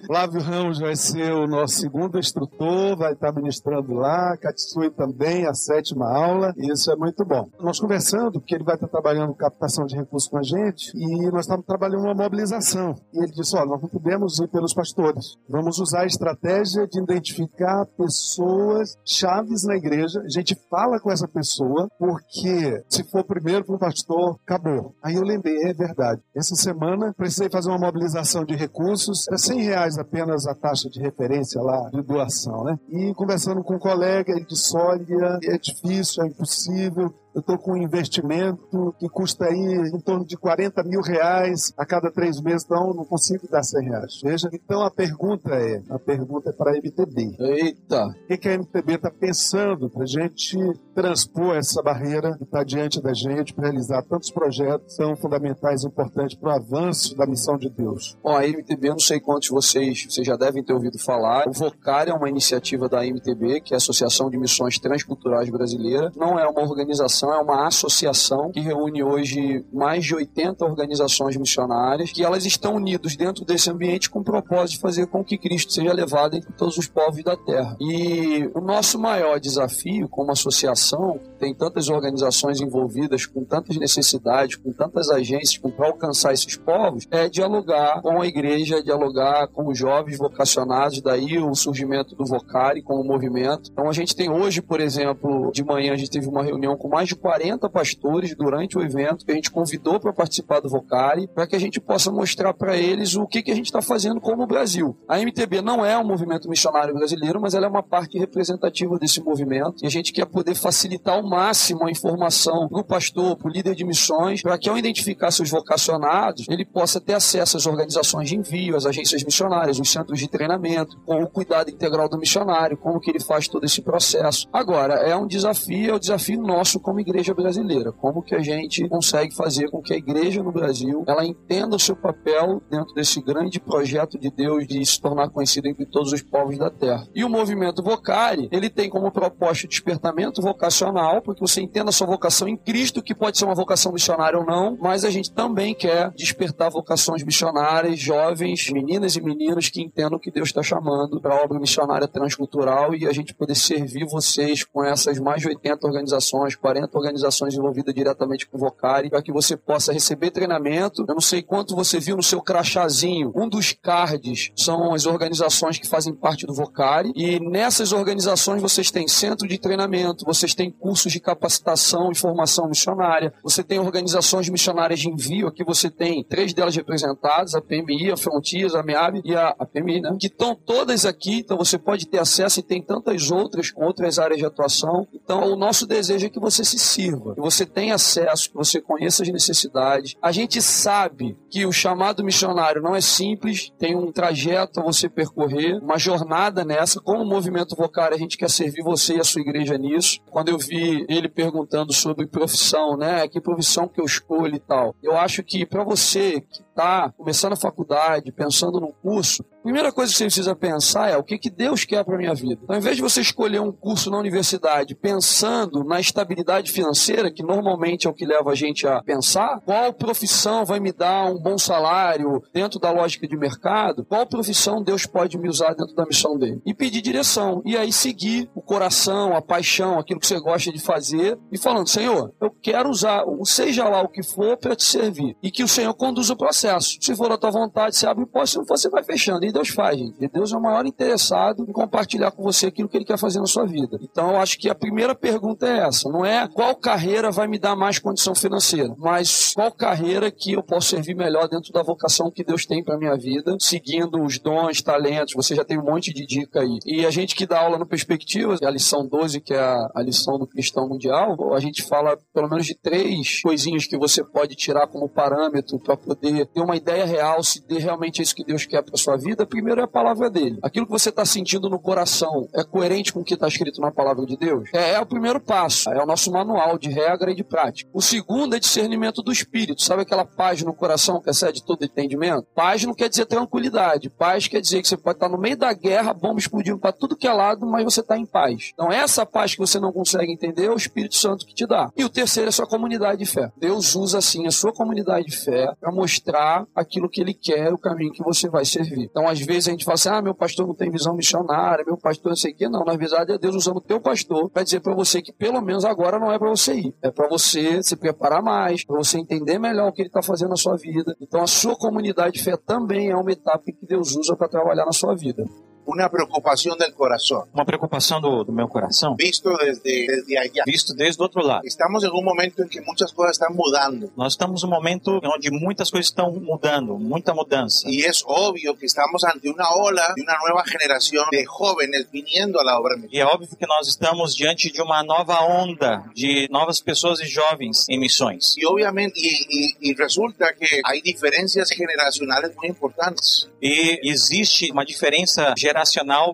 Flávio 0.06 0.40
Ramos 0.40 0.78
vai 0.78 0.96
ser 0.96 1.32
o 1.32 1.46
nosso 1.46 1.76
segundo 1.76 2.18
instrutor, 2.18 2.96
vai 2.96 3.12
estar 3.12 3.32
ministrando 3.32 3.94
lá. 3.94 4.36
Katsui 4.36 4.90
também, 4.90 5.46
a 5.46 5.54
sétima 5.54 6.06
aula. 6.14 6.52
E 6.56 6.70
isso 6.72 6.90
é 6.92 6.96
muito 6.96 7.24
bom. 7.24 7.48
Nós 7.60 7.80
conversando, 7.80 8.32
porque 8.32 8.54
ele 8.54 8.64
vai 8.64 8.74
estar 8.74 8.88
trabalhando 8.88 9.34
captação 9.34 9.86
de 9.86 9.96
recursos 9.96 10.28
com 10.28 10.38
a 10.38 10.42
gente, 10.42 10.92
e 10.94 11.30
nós 11.30 11.42
estamos 11.42 11.64
trabalhando 11.66 12.04
uma 12.04 12.14
mobilização. 12.14 12.94
E 13.12 13.22
ele 13.22 13.32
disse: 13.32 13.56
olha, 13.56 13.66
nós 13.66 13.82
não 13.82 13.88
podemos 13.88 14.38
ir 14.40 14.48
pelos 14.48 14.74
pastores. 14.74 15.36
Vamos 15.48 15.78
usar 15.78 16.02
a 16.02 16.06
estratégia 16.06 16.86
de 16.86 17.00
identificar 17.00 17.86
pessoas 17.96 18.96
chaves 19.04 19.64
na 19.64 19.76
igreja. 19.76 20.20
A 20.20 20.28
gente 20.28 20.56
fala 20.70 21.00
com 21.00 21.10
essa 21.10 21.26
pessoa, 21.26 21.88
porque 21.98 22.82
se 22.88 23.04
for 23.10 23.24
primeiro 23.24 23.64
para 23.64 23.74
um 23.74 23.78
pastor, 23.78 24.38
acabou. 24.46 24.94
Aí 25.02 25.14
eu 25.14 25.22
lembrei, 25.22 25.56
é 25.64 25.72
verdade. 25.72 26.20
Essa 26.36 26.54
semana 26.54 27.14
precisei 27.16 27.48
fazer 27.48 27.70
uma 27.70 27.78
mobilização 27.78 28.44
de 28.44 28.54
recursos, 28.54 29.26
era 29.28 29.38
100 29.38 29.62
reais 29.62 29.93
apenas 29.98 30.46
a 30.46 30.54
taxa 30.54 30.88
de 30.88 31.00
referência 31.00 31.60
lá 31.60 31.88
de 31.90 32.02
doação, 32.02 32.64
né? 32.64 32.78
E 32.88 33.14
conversando 33.14 33.62
com 33.62 33.74
um 33.74 33.78
colega, 33.78 34.32
ele 34.32 34.44
disse: 34.44 34.76
olha, 34.76 35.38
é 35.44 35.58
difícil, 35.58 36.24
é 36.24 36.28
impossível, 36.28 37.12
eu 37.34 37.40
estou 37.40 37.58
com 37.58 37.72
um 37.72 37.76
investimento 37.76 38.94
que 38.98 39.08
custa 39.08 39.46
aí 39.46 39.90
em 39.92 40.00
torno 40.00 40.24
de 40.24 40.36
40 40.36 40.84
mil 40.84 41.00
reais 41.00 41.72
a 41.76 41.84
cada 41.84 42.10
três 42.10 42.40
meses, 42.40 42.64
então 42.64 42.94
não 42.94 43.04
consigo 43.04 43.48
dar 43.50 43.62
100 43.62 43.88
reais. 43.88 44.20
Veja, 44.22 44.48
então 44.52 44.82
a 44.82 44.90
pergunta 44.90 45.50
é, 45.52 45.82
a 45.90 45.98
pergunta 45.98 46.50
é 46.50 46.52
para 46.52 46.70
a 46.70 46.74
MTB. 46.76 47.36
Eita! 47.40 48.06
O 48.06 48.26
que, 48.28 48.36
que 48.36 48.48
a 48.48 48.58
MTB 48.58 48.94
está 48.94 49.10
pensando 49.10 49.90
para 49.90 50.04
a 50.04 50.06
gente 50.06 50.56
transpor 50.94 51.56
essa 51.56 51.82
barreira 51.82 52.36
que 52.36 52.44
está 52.44 52.62
diante 52.62 53.02
da 53.02 53.12
gente 53.12 53.52
para 53.52 53.64
realizar 53.64 54.02
tantos 54.02 54.30
projetos 54.30 54.96
tão 54.96 55.16
fundamentais 55.16 55.82
e 55.82 55.88
importantes 55.88 56.36
para 56.38 56.50
o 56.50 56.52
avanço 56.52 57.16
da 57.16 57.26
missão 57.26 57.58
de 57.58 57.68
Deus? 57.68 58.16
Bom, 58.22 58.36
a 58.36 58.46
MTB, 58.46 58.90
não 58.90 58.98
sei 58.98 59.18
quantos 59.18 59.48
de 59.48 59.54
vocês, 59.54 60.06
vocês 60.08 60.26
já 60.26 60.36
devem 60.36 60.62
ter 60.62 60.72
ouvido 60.72 60.98
falar. 60.98 61.48
O 61.48 61.52
Vocar 61.52 62.08
é 62.08 62.12
uma 62.12 62.28
iniciativa 62.28 62.88
da 62.88 63.04
MTB, 63.04 63.60
que 63.60 63.74
é 63.74 63.76
a 63.76 63.78
Associação 63.78 64.30
de 64.30 64.38
Missões 64.38 64.78
Transculturais 64.78 65.50
Brasileira. 65.50 66.12
Não 66.16 66.38
é 66.38 66.46
uma 66.46 66.62
organização 66.62 67.23
é 67.32 67.38
uma 67.38 67.66
associação 67.66 68.50
que 68.50 68.60
reúne 68.60 69.02
hoje 69.02 69.64
mais 69.72 70.04
de 70.04 70.14
80 70.14 70.64
organizações 70.64 71.36
missionárias, 71.36 72.12
que 72.12 72.24
elas 72.24 72.44
estão 72.44 72.76
unidas 72.76 73.16
dentro 73.16 73.44
desse 73.44 73.70
ambiente 73.70 74.10
com 74.10 74.20
o 74.20 74.24
propósito 74.24 74.76
de 74.76 74.80
fazer 74.80 75.06
com 75.06 75.24
que 75.24 75.38
Cristo 75.38 75.72
seja 75.72 75.92
levado 75.92 76.36
entre 76.36 76.52
todos 76.52 76.76
os 76.76 76.86
povos 76.86 77.22
da 77.22 77.36
terra. 77.36 77.76
E 77.80 78.50
o 78.54 78.60
nosso 78.60 78.98
maior 78.98 79.38
desafio 79.38 80.08
como 80.08 80.32
associação, 80.32 81.20
tem 81.38 81.54
tantas 81.54 81.88
organizações 81.88 82.60
envolvidas 82.60 83.26
com 83.26 83.44
tantas 83.44 83.76
necessidades, 83.76 84.56
com 84.56 84.72
tantas 84.72 85.10
agências 85.10 85.58
para 85.58 85.86
alcançar 85.86 86.32
esses 86.32 86.56
povos, 86.56 87.06
é 87.10 87.28
dialogar 87.28 88.00
com 88.02 88.20
a 88.20 88.26
igreja, 88.26 88.82
dialogar 88.82 89.48
com 89.48 89.68
os 89.68 89.78
jovens 89.78 90.18
vocacionados, 90.18 91.00
daí 91.00 91.38
o 91.38 91.54
surgimento 91.54 92.14
do 92.14 92.24
Vocari 92.24 92.82
com 92.82 92.94
o 92.94 93.04
movimento. 93.04 93.70
Então 93.72 93.88
a 93.88 93.92
gente 93.92 94.14
tem 94.14 94.30
hoje, 94.30 94.62
por 94.62 94.80
exemplo, 94.80 95.50
de 95.52 95.64
manhã 95.64 95.92
a 95.92 95.96
gente 95.96 96.10
teve 96.10 96.28
uma 96.28 96.42
reunião 96.42 96.76
com 96.76 96.88
mais 96.88 97.08
de 97.08 97.13
40 97.16 97.68
pastores 97.68 98.34
durante 98.36 98.76
o 98.78 98.82
evento 98.82 99.24
que 99.24 99.32
a 99.32 99.34
gente 99.34 99.50
convidou 99.50 100.00
para 100.00 100.12
participar 100.12 100.60
do 100.60 100.68
Vocari, 100.68 101.28
para 101.28 101.46
que 101.46 101.56
a 101.56 101.58
gente 101.58 101.80
possa 101.80 102.10
mostrar 102.10 102.54
para 102.54 102.76
eles 102.76 103.14
o 103.16 103.26
que, 103.26 103.42
que 103.42 103.50
a 103.50 103.54
gente 103.54 103.66
está 103.66 103.82
fazendo 103.82 104.20
como 104.20 104.46
Brasil. 104.46 104.96
A 105.08 105.18
MTB 105.18 105.62
não 105.62 105.84
é 105.84 105.96
um 105.98 106.06
movimento 106.06 106.48
missionário 106.48 106.94
brasileiro, 106.94 107.40
mas 107.40 107.54
ela 107.54 107.66
é 107.66 107.68
uma 107.68 107.82
parte 107.82 108.18
representativa 108.18 108.98
desse 108.98 109.20
movimento 109.20 109.82
e 109.82 109.86
a 109.86 109.90
gente 109.90 110.12
quer 110.12 110.26
poder 110.26 110.54
facilitar 110.54 111.14
ao 111.14 111.22
máximo 111.22 111.86
a 111.86 111.90
informação 111.90 112.68
para 112.68 112.80
o 112.80 112.84
pastor, 112.84 113.36
para 113.36 113.48
o 113.48 113.50
líder 113.50 113.74
de 113.74 113.84
missões, 113.84 114.42
para 114.42 114.58
que 114.58 114.68
ao 114.68 114.78
identificar 114.78 115.30
seus 115.30 115.50
vocacionados, 115.50 116.46
ele 116.48 116.64
possa 116.64 117.00
ter 117.00 117.14
acesso 117.14 117.56
às 117.56 117.66
organizações 117.66 118.28
de 118.28 118.36
envio, 118.36 118.76
às 118.76 118.86
agências 118.86 119.22
missionárias, 119.22 119.78
os 119.78 119.90
centros 119.90 120.18
de 120.18 120.28
treinamento, 120.28 120.98
com 121.04 121.22
o 121.22 121.28
cuidado 121.28 121.70
integral 121.70 122.08
do 122.08 122.18
missionário, 122.18 122.76
como 122.76 123.00
que 123.00 123.10
ele 123.10 123.20
faz 123.20 123.48
todo 123.48 123.64
esse 123.64 123.82
processo. 123.82 124.48
Agora, 124.52 124.94
é 124.94 125.16
um 125.16 125.26
desafio, 125.26 125.90
é 125.90 125.94
um 125.94 125.98
desafio 125.98 126.40
nosso 126.40 126.80
como 126.80 127.00
igreja 127.04 127.34
brasileira. 127.34 127.92
Como 127.92 128.22
que 128.22 128.34
a 128.34 128.40
gente 128.40 128.88
consegue 128.88 129.34
fazer 129.34 129.70
com 129.70 129.82
que 129.82 129.92
a 129.92 129.96
igreja 129.96 130.42
no 130.42 130.50
Brasil 130.50 131.04
ela 131.06 131.24
entenda 131.24 131.76
o 131.76 131.78
seu 131.78 131.94
papel 131.94 132.62
dentro 132.70 132.94
desse 132.94 133.20
grande 133.20 133.60
projeto 133.60 134.18
de 134.18 134.30
Deus 134.30 134.66
de 134.66 134.84
se 134.84 135.00
tornar 135.00 135.28
conhecido 135.28 135.68
entre 135.68 135.84
todos 135.86 136.12
os 136.12 136.22
povos 136.22 136.58
da 136.58 136.70
terra. 136.70 137.06
E 137.14 137.24
o 137.24 137.28
movimento 137.28 137.82
Vocari, 137.82 138.48
ele 138.50 138.70
tem 138.70 138.88
como 138.88 139.10
proposta 139.12 139.68
despertamento 139.68 140.40
vocacional, 140.40 141.20
porque 141.22 141.40
você 141.40 141.60
entenda 141.60 141.90
a 141.90 141.92
sua 141.92 142.06
vocação 142.06 142.48
em 142.48 142.56
Cristo, 142.56 143.02
que 143.02 143.14
pode 143.14 143.38
ser 143.38 143.44
uma 143.44 143.54
vocação 143.54 143.92
missionária 143.92 144.38
ou 144.38 144.46
não, 144.46 144.76
mas 144.80 145.04
a 145.04 145.10
gente 145.10 145.32
também 145.32 145.74
quer 145.74 146.10
despertar 146.12 146.70
vocações 146.70 147.22
missionárias, 147.22 147.98
jovens, 147.98 148.70
meninas 148.70 149.16
e 149.16 149.20
meninos 149.20 149.68
que 149.68 149.82
entendam 149.82 150.18
que 150.18 150.30
Deus 150.30 150.48
está 150.48 150.62
chamando 150.62 151.20
para 151.20 151.34
a 151.34 151.42
obra 151.42 151.58
missionária 151.58 152.08
transcultural 152.08 152.94
e 152.94 153.06
a 153.06 153.12
gente 153.12 153.34
poder 153.34 153.54
servir 153.54 154.06
vocês 154.06 154.64
com 154.64 154.84
essas 154.84 155.18
mais 155.18 155.42
de 155.42 155.48
80 155.48 155.86
organizações, 155.86 156.54
40 156.54 156.83
organizações 156.92 157.54
envolvidas 157.54 157.94
diretamente 157.94 158.46
com 158.46 158.56
o 158.56 158.60
Vocari, 158.60 159.10
para 159.10 159.22
que 159.22 159.32
você 159.32 159.56
possa 159.56 159.92
receber 159.92 160.30
treinamento. 160.30 161.04
Eu 161.08 161.14
não 161.14 161.20
sei 161.20 161.42
quanto 161.42 161.74
você 161.74 161.98
viu 161.98 162.16
no 162.16 162.22
seu 162.22 162.40
crachazinho. 162.40 163.32
Um 163.34 163.48
dos 163.48 163.72
cards 163.72 164.52
são 164.56 164.94
as 164.94 165.06
organizações 165.06 165.78
que 165.78 165.88
fazem 165.88 166.14
parte 166.14 166.46
do 166.46 166.54
Vocari. 166.54 167.12
E 167.14 167.40
nessas 167.40 167.92
organizações 167.92 168.60
vocês 168.60 168.90
têm 168.90 169.08
centro 169.08 169.46
de 169.46 169.58
treinamento, 169.58 170.24
vocês 170.24 170.54
têm 170.54 170.70
cursos 170.70 171.12
de 171.12 171.20
capacitação 171.20 172.10
e 172.10 172.14
formação 172.14 172.68
missionária, 172.68 173.32
você 173.42 173.62
tem 173.62 173.78
organizações 173.78 174.48
missionárias 174.48 175.00
de 175.00 175.08
envio. 175.08 175.48
Aqui 175.48 175.64
você 175.64 175.90
tem 175.90 176.24
três 176.24 176.52
delas 176.52 176.74
representadas: 176.74 177.54
a 177.54 177.60
PMI, 177.60 178.12
a 178.12 178.16
Frontiers, 178.16 178.74
a 178.74 178.82
MEAB 178.82 179.22
e 179.24 179.34
a, 179.34 179.54
a 179.58 179.66
PMI, 179.66 180.00
né? 180.00 180.16
Que 180.18 180.26
estão 180.26 180.54
todas 180.54 181.04
aqui, 181.06 181.38
então 181.38 181.56
você 181.56 181.78
pode 181.78 182.06
ter 182.06 182.18
acesso 182.18 182.60
e 182.60 182.62
tem 182.62 182.82
tantas 182.82 183.30
outras 183.30 183.70
com 183.70 183.84
outras 183.84 184.18
áreas 184.18 184.38
de 184.38 184.46
atuação. 184.46 185.06
Então, 185.12 185.52
o 185.52 185.56
nosso 185.56 185.86
desejo 185.86 186.26
é 186.26 186.30
que 186.30 186.40
você 186.40 186.64
se 186.64 186.73
sirva, 186.78 187.34
que 187.34 187.40
você 187.40 187.64
tenha 187.66 187.94
acesso, 187.94 188.50
que 188.50 188.56
você 188.56 188.80
conheça 188.80 189.22
as 189.22 189.28
necessidades. 189.28 190.14
A 190.20 190.32
gente 190.32 190.60
sabe 190.62 191.36
que 191.50 191.66
o 191.66 191.72
chamado 191.72 192.24
missionário 192.24 192.82
não 192.82 192.94
é 192.94 193.00
simples, 193.00 193.72
tem 193.78 193.96
um 193.96 194.10
trajeto 194.12 194.80
a 194.80 194.82
você 194.82 195.08
percorrer, 195.08 195.78
uma 195.82 195.98
jornada 195.98 196.64
nessa. 196.64 197.00
Como 197.00 197.24
movimento 197.24 197.76
Vocário, 197.76 198.16
a 198.16 198.18
gente 198.18 198.36
quer 198.36 198.50
servir 198.50 198.82
você 198.82 199.16
e 199.16 199.20
a 199.20 199.24
sua 199.24 199.40
igreja 199.40 199.76
nisso. 199.76 200.20
Quando 200.30 200.48
eu 200.48 200.58
vi 200.58 201.04
ele 201.08 201.28
perguntando 201.28 201.92
sobre 201.92 202.26
profissão, 202.26 202.96
né? 202.96 203.26
Que 203.28 203.40
profissão 203.40 203.88
que 203.88 204.00
eu 204.00 204.04
escolho 204.04 204.56
e 204.56 204.60
tal. 204.60 204.94
Eu 205.02 205.16
acho 205.16 205.42
que 205.42 205.66
para 205.66 205.84
você 205.84 206.40
que 206.40 206.62
está 206.74 207.12
começando 207.16 207.52
a 207.52 207.56
faculdade, 207.56 208.32
pensando 208.32 208.80
no 208.80 208.92
curso, 208.92 209.44
a 209.60 209.62
primeira 209.62 209.90
coisa 209.90 210.12
que 210.12 210.18
você 210.18 210.24
precisa 210.24 210.54
pensar 210.54 211.10
é 211.10 211.16
o 211.16 211.22
que, 211.22 211.38
que 211.38 211.48
Deus 211.48 211.86
quer 211.86 212.04
para 212.04 212.18
minha 212.18 212.34
vida. 212.34 212.60
Então, 212.62 212.74
ao 212.74 212.80
invés 212.80 212.96
de 212.96 213.02
você 213.02 213.22
escolher 213.22 213.60
um 213.60 213.72
curso 213.72 214.10
na 214.10 214.18
universidade 214.18 214.94
pensando 214.94 215.82
na 215.84 215.98
estabilidade 215.98 216.70
financeira, 216.70 217.32
que 217.32 217.42
normalmente 217.42 218.06
é 218.06 218.10
o 218.10 218.12
que 218.12 218.26
leva 218.26 218.50
a 218.50 218.54
gente 218.54 218.86
a 218.86 219.02
pensar, 219.02 219.62
qual 219.64 219.92
profissão 219.94 220.66
vai 220.66 220.80
me 220.80 220.92
dar 220.92 221.32
um 221.32 221.38
bom 221.38 221.56
salário 221.56 222.42
dentro 222.52 222.78
da 222.78 222.90
lógica 222.90 223.26
de 223.26 223.36
mercado, 223.38 224.04
qual 224.04 224.26
profissão 224.26 224.82
Deus 224.82 225.06
pode 225.06 225.38
me 225.38 225.48
usar 225.48 225.74
dentro 225.74 225.94
da 225.94 226.04
missão 226.04 226.36
dele. 226.36 226.60
E 226.66 226.74
pedir 226.74 227.00
direção. 227.00 227.62
E 227.64 227.74
aí 227.74 227.90
seguir 227.90 228.50
o 228.54 228.60
coração, 228.60 229.34
a 229.34 229.40
paixão, 229.40 229.98
aquilo 229.98 230.20
que 230.20 230.26
você 230.26 230.38
gosta 230.40 230.70
de 230.70 230.78
fazer, 230.78 231.38
e 231.50 231.56
falando, 231.56 231.88
Senhor, 231.88 232.34
eu 232.38 232.50
quero 232.50 232.90
usar, 232.90 233.24
seja 233.44 233.88
lá 233.88 234.02
o 234.02 234.08
que 234.08 234.22
for, 234.22 234.58
para 234.58 234.76
te 234.76 234.84
servir. 234.84 235.36
E 235.42 235.50
que 235.50 235.64
o 235.64 235.68
Senhor 235.68 235.94
conduza 235.94 236.34
o 236.34 236.36
processo. 236.36 236.63
Se 236.80 237.14
for 237.16 237.30
a 237.32 237.38
tua 237.38 237.50
vontade, 237.50 237.96
você 237.96 238.06
abre 238.06 238.24
o 238.24 238.26
poste, 238.26 238.52
se 238.52 238.58
não 238.58 238.66
for, 238.66 238.78
você 238.78 238.88
vai 238.88 239.02
fechando. 239.02 239.44
E 239.44 239.52
Deus 239.52 239.68
faz, 239.68 239.98
gente. 239.98 240.16
E 240.20 240.28
Deus 240.28 240.52
é 240.52 240.56
o 240.56 240.62
maior 240.62 240.86
interessado 240.86 241.64
em 241.68 241.72
compartilhar 241.72 242.30
com 242.30 242.42
você 242.42 242.66
aquilo 242.66 242.88
que 242.88 242.96
Ele 242.96 243.04
quer 243.04 243.18
fazer 243.18 243.40
na 243.40 243.46
sua 243.46 243.66
vida. 243.66 243.98
Então, 244.02 244.30
eu 244.30 244.36
acho 244.38 244.58
que 244.58 244.68
a 244.68 244.74
primeira 244.74 245.14
pergunta 245.14 245.66
é 245.66 245.86
essa. 245.86 246.08
Não 246.08 246.24
é 246.24 246.48
qual 246.48 246.74
carreira 246.76 247.30
vai 247.30 247.46
me 247.46 247.58
dar 247.58 247.76
mais 247.76 247.98
condição 247.98 248.34
financeira, 248.34 248.94
mas 248.98 249.52
qual 249.54 249.70
carreira 249.72 250.30
que 250.30 250.52
eu 250.52 250.62
posso 250.62 250.88
servir 250.88 251.14
melhor 251.14 251.48
dentro 251.48 251.72
da 251.72 251.82
vocação 251.82 252.30
que 252.30 252.44
Deus 252.44 252.66
tem 252.66 252.82
para 252.82 252.98
minha 252.98 253.16
vida, 253.16 253.56
seguindo 253.60 254.22
os 254.22 254.38
dons, 254.38 254.82
talentos. 254.82 255.34
Você 255.34 255.54
já 255.54 255.64
tem 255.64 255.78
um 255.78 255.84
monte 255.84 256.12
de 256.12 256.26
dica 256.26 256.60
aí. 256.60 256.78
E 256.84 257.04
a 257.06 257.10
gente 257.10 257.34
que 257.34 257.46
dá 257.46 257.60
aula 257.60 257.78
no 257.78 257.86
Perspectivas, 257.86 258.62
a 258.62 258.70
lição 258.70 259.06
12, 259.06 259.40
que 259.40 259.54
é 259.54 259.58
a 259.58 260.02
lição 260.02 260.38
do 260.38 260.46
cristão 260.46 260.88
mundial, 260.88 261.54
a 261.54 261.60
gente 261.60 261.82
fala 261.82 262.18
pelo 262.32 262.48
menos 262.48 262.66
de 262.66 262.74
três 262.74 263.40
coisinhas 263.42 263.86
que 263.86 263.96
você 263.96 264.22
pode 264.22 264.54
tirar 264.54 264.86
como 264.86 265.08
parâmetro 265.08 265.78
para 265.78 265.96
poder 265.96 266.46
ter 266.54 266.60
uma 266.60 266.76
ideia 266.76 267.04
real 267.04 267.42
se 267.42 267.60
de 267.66 267.78
realmente 267.78 268.20
é 268.20 268.22
isso 268.22 268.34
que 268.34 268.44
Deus 268.44 268.64
quer 268.64 268.82
para 268.82 268.96
sua 268.96 269.16
vida. 269.16 269.44
Primeiro 269.44 269.80
é 269.80 269.84
a 269.84 269.88
palavra 269.88 270.30
dele. 270.30 270.58
Aquilo 270.62 270.86
que 270.86 270.92
você 270.92 271.08
está 271.08 271.24
sentindo 271.24 271.68
no 271.68 271.78
coração 271.78 272.48
é 272.54 272.62
coerente 272.62 273.12
com 273.12 273.20
o 273.20 273.24
que 273.24 273.34
está 273.34 273.48
escrito 273.48 273.80
na 273.80 273.90
palavra 273.90 274.24
de 274.24 274.36
Deus? 274.36 274.70
É, 274.72 274.92
é 274.92 275.00
o 275.00 275.06
primeiro 275.06 275.40
passo. 275.40 275.90
É 275.90 276.02
o 276.02 276.06
nosso 276.06 276.30
manual 276.30 276.78
de 276.78 276.88
regra 276.88 277.32
e 277.32 277.34
de 277.34 277.42
prática. 277.42 277.90
O 277.92 278.00
segundo 278.00 278.54
é 278.54 278.60
discernimento 278.60 279.22
do 279.22 279.32
espírito. 279.32 279.82
Sabe 279.82 280.02
aquela 280.02 280.24
paz 280.24 280.62
no 280.62 280.72
coração 280.72 281.20
que 281.20 281.30
excede 281.30 281.64
todo 281.64 281.84
entendimento? 281.84 282.46
Paz 282.54 282.84
não 282.84 282.94
quer 282.94 283.08
dizer 283.08 283.26
tranquilidade. 283.26 284.08
Paz 284.08 284.46
quer 284.46 284.60
dizer 284.60 284.80
que 284.80 284.88
você 284.88 284.96
pode 284.96 285.16
estar 285.16 285.28
no 285.28 285.38
meio 285.38 285.56
da 285.56 285.72
guerra, 285.72 286.14
bomba 286.14 286.38
explodindo 286.38 286.78
para 286.78 286.92
tudo 286.92 287.16
que 287.16 287.26
é 287.26 287.32
lado, 287.32 287.66
mas 287.66 287.84
você 287.84 288.00
está 288.00 288.16
em 288.16 288.26
paz. 288.26 288.70
Então, 288.74 288.92
essa 288.92 289.26
paz 289.26 289.52
que 289.52 289.58
você 289.58 289.80
não 289.80 289.92
consegue 289.92 290.32
entender 290.32 290.66
é 290.66 290.70
o 290.70 290.76
Espírito 290.76 291.16
Santo 291.16 291.44
que 291.44 291.54
te 291.54 291.66
dá. 291.66 291.90
E 291.96 292.04
o 292.04 292.08
terceiro 292.08 292.48
é 292.48 292.50
a 292.50 292.52
sua 292.52 292.66
comunidade 292.66 293.18
de 293.18 293.26
fé. 293.26 293.50
Deus 293.56 293.94
usa, 293.94 294.18
assim, 294.18 294.46
a 294.46 294.50
sua 294.50 294.72
comunidade 294.72 295.26
de 295.26 295.36
fé 295.36 295.72
para 295.80 295.90
mostrar 295.90 296.43
aquilo 296.74 297.08
que 297.08 297.20
ele 297.20 297.34
quer, 297.34 297.72
o 297.72 297.78
caminho 297.78 298.12
que 298.12 298.22
você 298.22 298.48
vai 298.48 298.64
servir. 298.64 299.04
Então, 299.04 299.28
às 299.28 299.40
vezes 299.40 299.68
a 299.68 299.70
gente 299.72 299.84
fala 299.84 299.94
assim: 299.94 300.08
ah, 300.08 300.22
meu 300.22 300.34
pastor 300.34 300.66
não 300.66 300.74
tem 300.74 300.90
visão 300.90 301.14
missionária, 301.14 301.84
meu 301.84 301.96
pastor 301.96 302.30
não 302.30 302.36
sei 302.36 302.52
o 302.52 302.56
quê. 302.56 302.68
Não, 302.68 302.84
na 302.84 302.96
verdade 302.96 303.32
é 303.32 303.38
Deus 303.38 303.54
usando 303.54 303.78
o 303.78 303.80
teu 303.80 304.00
pastor 304.00 304.50
para 304.50 304.62
dizer 304.62 304.80
para 304.80 304.94
você 304.94 305.20
que 305.20 305.32
pelo 305.32 305.60
menos 305.60 305.84
agora 305.84 306.18
não 306.18 306.30
é 306.30 306.38
para 306.38 306.48
você 306.48 306.74
ir. 306.74 306.94
É 307.02 307.10
para 307.10 307.28
você 307.28 307.82
se 307.82 307.96
preparar 307.96 308.42
mais, 308.42 308.84
para 308.84 308.96
você 308.96 309.18
entender 309.18 309.58
melhor 309.58 309.88
o 309.88 309.92
que 309.92 310.02
ele 310.02 310.08
está 310.08 310.22
fazendo 310.22 310.50
na 310.50 310.56
sua 310.56 310.76
vida. 310.76 311.16
Então, 311.20 311.42
a 311.42 311.46
sua 311.46 311.76
comunidade 311.76 312.34
de 312.34 312.42
fé 312.42 312.56
também 312.56 313.10
é 313.10 313.16
uma 313.16 313.32
etapa 313.32 313.64
que 313.64 313.86
Deus 313.86 314.16
usa 314.16 314.36
para 314.36 314.48
trabalhar 314.48 314.84
na 314.84 314.92
sua 314.92 315.14
vida. 315.14 315.44
Una 315.86 316.08
preocupación 316.08 316.78
del 316.78 316.94
corazón. 316.94 317.48
Uma 317.52 317.64
preocupação 317.64 318.20
do, 318.20 318.42
do 318.44 318.52
meu 318.52 318.68
coração, 318.68 319.14
Visto 319.16 319.54
desde, 319.58 320.06
desde 320.06 320.38
allá. 320.38 320.62
visto 320.66 320.94
desde 320.94 321.20
o 321.20 321.24
outro 321.24 321.42
lado. 321.42 321.62
Estamos 321.64 322.02
en 322.04 322.10
un 322.10 322.24
momento 322.24 322.62
en 322.62 322.68
que 322.68 322.80
muchas 322.80 323.12
cosas 323.12 323.32
están 323.32 323.54
mudando. 323.54 324.10
Nós 324.16 324.32
estamos 324.32 324.62
num 324.62 324.70
momento 324.70 325.20
onde 325.22 325.50
muitas 325.50 325.90
coisas 325.90 326.08
estão 326.10 326.32
mudando, 326.32 326.96
muita 326.98 327.34
mudança. 327.34 327.88
Y 327.88 328.02
es 328.04 328.22
obvio 328.26 328.76
que 328.76 328.86
estamos 328.86 329.24
ante 329.24 329.48
una 329.50 329.68
ola 329.76 330.12
de 330.16 330.22
una 330.22 330.36
nueva 330.42 330.64
generación 330.64 331.26
de 331.30 331.44
jóvenes 331.44 332.08
viniendo 332.10 332.60
a 332.60 332.64
la 332.64 332.78
obra 332.78 332.94
E 333.12 333.18
é 333.20 333.26
óbvio 333.26 333.48
que 333.58 333.66
nós 333.66 333.86
estamos 333.88 334.34
diante 334.34 334.70
de 334.70 334.80
uma 334.80 335.02
nova 335.02 335.40
onda 335.44 336.04
de 336.14 336.48
novas 336.50 336.80
pessoas 336.80 337.20
e 337.20 337.26
jovens 337.26 337.86
em 337.90 337.98
missões. 337.98 338.54
Y 338.56 338.64
obviamente, 338.64 339.18
y, 339.20 339.34
y- 339.50 339.90
y 339.90 339.94
resulta 339.94 340.54
que 340.54 340.80
hay 340.84 341.00
diferencias 341.02 341.68
generacionales 341.70 342.54
muy 342.56 342.68
importantes. 342.68 343.48
E 343.60 344.00
existe 344.08 344.70
uma 344.72 344.84
diferença 344.84 345.52
geracional 345.56 345.73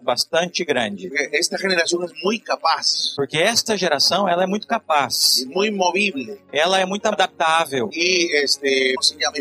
bastante 0.03 0.65
grande. 0.65 1.11
Esta 1.33 1.59
generación 1.59 2.05
es 2.05 2.13
muy 2.23 2.39
capaz, 2.41 3.15
Porque 3.17 3.39
esta 3.43 3.77
geração, 3.77 4.29
ela 4.29 4.45
é 4.45 4.47
muito 4.47 4.67
capaz. 4.67 5.45
muy 5.47 5.71
movible 5.71 6.39
Ela 6.53 6.81
é 6.81 6.85
muito 6.87 7.07
adaptável. 7.07 7.89
y 7.93 8.29
este, 8.37 8.95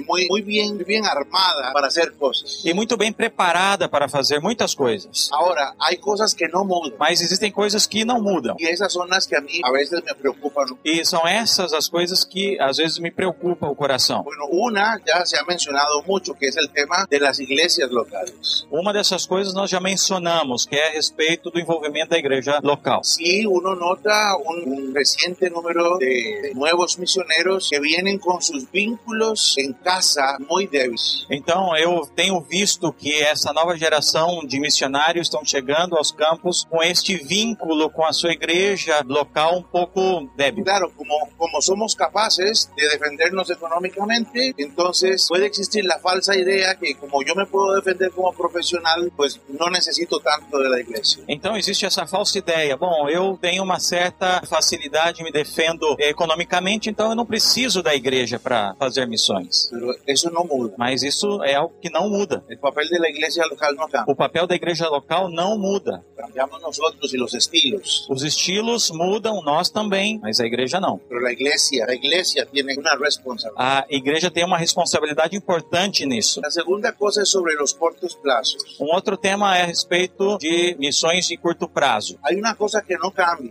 muy 0.05 0.41
bien, 0.41 0.75
muy 0.75 0.83
bien 0.83 1.05
armada 1.05 1.71
para 1.73 1.87
hacer 1.87 2.11
cosas. 2.13 2.63
E 2.65 2.73
muito 2.73 2.97
bem 2.97 3.11
preparada 3.11 3.87
para 3.89 4.07
fazer 4.07 4.39
muitas 4.41 4.73
coisas. 4.75 5.29
Ahora, 5.31 5.73
hay 5.79 5.97
cosas 5.97 6.33
que 6.33 6.47
no 6.47 6.63
mudan. 6.63 6.97
Mas 6.99 7.21
existem 7.21 7.51
coisas 7.51 7.85
que 7.87 8.05
não 8.05 8.21
mudam. 8.21 8.55
Y 8.59 8.65
esas 8.67 8.91
son 8.93 9.09
las 9.09 9.25
que 9.27 9.35
a 9.35 9.41
mí 9.41 9.61
a 9.63 9.71
veces 9.71 10.01
me 10.03 10.13
preocupan. 10.13 10.65
E 10.83 11.03
são 11.05 11.27
essas 11.27 11.73
as 11.73 11.87
coisas 11.89 12.23
que 12.23 12.57
às 12.59 12.77
vezes 12.77 12.99
me 12.99 13.11
preocupam 13.11 13.67
o 13.69 13.75
coração. 13.75 14.23
Bueno, 14.23 14.45
una 14.51 14.99
ya 15.05 15.25
se 15.25 15.37
ha 15.37 15.43
mencionado 15.43 16.03
mucho, 16.03 16.33
que 16.35 16.47
es 16.47 16.57
el 16.57 16.69
tema 16.69 17.05
de 17.09 17.19
las 17.19 17.39
iglesias 17.39 17.89
locales. 17.91 18.65
Uma 18.71 18.93
dessas 18.93 19.25
coisas 19.25 19.53
nós 19.53 19.69
já 19.69 19.79
mencionamos, 19.89 20.65
que 20.65 20.75
é 20.75 20.89
a 20.89 20.91
respeito 20.91 21.49
do 21.49 21.59
envolvimento 21.59 22.09
da 22.09 22.17
igreja 22.17 22.59
local. 22.61 23.03
Sí, 23.03 23.45
uno 23.47 23.75
nota 23.75 24.37
un, 24.37 24.57
un 24.67 24.93
reciente 24.93 25.49
número 25.49 25.97
de, 25.97 26.51
nuevos 26.53 26.97
misioneros 26.99 27.69
que 27.69 27.79
vienen 27.79 28.19
con 28.19 28.41
sus 28.41 28.69
vínculos 28.71 29.55
en 29.57 29.73
casa 29.73 30.37
muy 30.47 30.67
débiles. 30.67 31.25
Então 31.29 31.75
eu 31.75 32.05
tenho 32.15 32.39
visto 32.41 32.93
que 32.93 33.13
essa 33.21 33.51
nova 33.51 33.75
geração 33.77 34.45
de 34.45 34.59
missionários 34.59 35.27
estão 35.27 35.43
chegando 35.43 35.95
aos 35.97 36.11
campos 36.11 36.65
com 36.69 36.83
este 36.83 37.15
vínculo 37.15 37.89
com 37.89 38.05
a 38.05 38.13
sua 38.13 38.31
igreja 38.31 39.03
local 39.05 39.57
um 39.57 39.63
pouco 39.63 40.29
débil. 40.35 40.63
Claro, 40.63 40.91
como, 40.95 41.29
como 41.37 41.61
somos 41.61 41.95
capaces 41.95 42.69
de 42.75 42.87
defendernos 42.89 43.49
económicamente, 43.49 44.53
entonces 44.57 45.25
puede 45.27 45.47
existir 45.47 45.83
la 45.85 45.99
falsa 45.99 46.35
idea 46.35 46.75
que 46.75 46.95
como 46.95 47.23
yo 47.23 47.33
me 47.35 47.45
puedo 47.45 47.75
defender 47.75 48.11
como 48.11 48.31
profesional, 48.33 49.11
pues 49.15 49.39
no 49.47 49.69
necesito 49.79 50.19
tanto 50.19 50.57
de 50.61 50.67
la 50.67 50.79
iglesia. 50.79 51.23
Então 51.27 51.55
existe 51.55 51.85
essa 51.85 52.05
falsa 52.05 52.37
ideia. 52.37 52.75
Bom, 52.77 53.09
eu 53.09 53.37
tenho 53.41 53.63
uma 53.63 53.79
certa 53.79 54.41
facilidade, 54.45 55.23
me 55.23 55.31
defendo 55.31 55.95
economicamente, 55.97 56.89
então 56.89 57.09
eu 57.09 57.15
não 57.15 57.25
preciso 57.25 57.81
da 57.81 57.95
igreja 57.95 58.37
para 58.39 58.75
fazer 58.77 59.07
missões. 59.07 59.69
Eso 60.05 60.29
no 60.29 60.43
muda. 60.43 60.75
Mas 60.77 61.03
isso 61.03 61.43
é 61.43 61.55
algo 61.55 61.73
que 61.81 61.89
não 61.89 62.09
muda. 62.09 62.43
El 62.49 62.57
papel 62.57 62.87
de 62.87 62.99
la 62.99 63.09
iglesia 63.09 63.45
local 63.45 63.73
no 63.73 63.87
cambia. 63.87 64.13
O 64.13 64.15
papel 64.15 64.45
da 64.47 64.55
igreja 64.55 64.87
local 64.89 65.29
não 65.29 65.57
muda. 65.57 66.03
Cambiamos 66.17 66.61
nosotros 66.61 67.13
y 67.13 67.17
los 67.17 67.33
estilos. 67.33 68.07
Os 68.09 68.23
estilos 68.23 68.89
mudam, 68.91 69.41
nós 69.41 69.69
também, 69.69 70.19
mas 70.21 70.39
a 70.39 70.45
igreja 70.45 70.79
não. 70.79 70.99
Pero 71.07 71.21
la 71.21 71.31
iglesia, 71.31 71.85
la 71.87 71.93
iglesia 71.93 72.45
tiene 72.45 72.75
una 72.77 72.95
responsabilidad. 72.95 73.55
A 73.57 73.85
igreja 73.89 74.29
tem 74.29 74.43
uma 74.43 74.57
responsabilidade 74.57 75.35
importante 75.35 76.05
nisso. 76.05 76.41
La 76.41 76.51
segunda 76.51 76.91
cosa 76.91 77.21
es 77.21 77.29
sobre 77.29 77.55
los 77.55 77.73
cortos 77.73 78.15
plazos. 78.15 78.77
Um 78.79 78.93
outro 78.93 79.15
tema 79.17 79.57
é 79.57 79.63
a 79.63 79.65
respeito 79.69 80.37
de 80.37 80.75
missões 80.79 81.27
de 81.27 81.37
curto 81.37 81.67
prazo. 81.67 82.19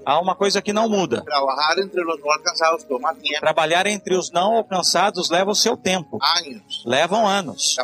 Há 0.05 0.21
uma 0.21 0.35
coisa 0.35 0.61
que 0.61 0.73
não 0.73 0.89
muda. 0.89 1.25
Trabalhar 3.41 3.87
entre 3.87 4.17
os 4.17 4.31
não 4.31 4.57
alcançados 4.57 5.31
leva 5.31 5.51
o 5.51 5.55
seu 5.55 5.77
tempo. 5.77 6.19
Levam 6.85 7.27
anos. 7.27 7.77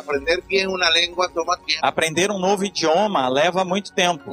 Aprender 1.81 2.31
um 2.31 2.39
novo 2.39 2.65
idioma 2.65 3.29
leva 3.29 3.63
muito 3.63 3.93
tempo. 3.93 4.31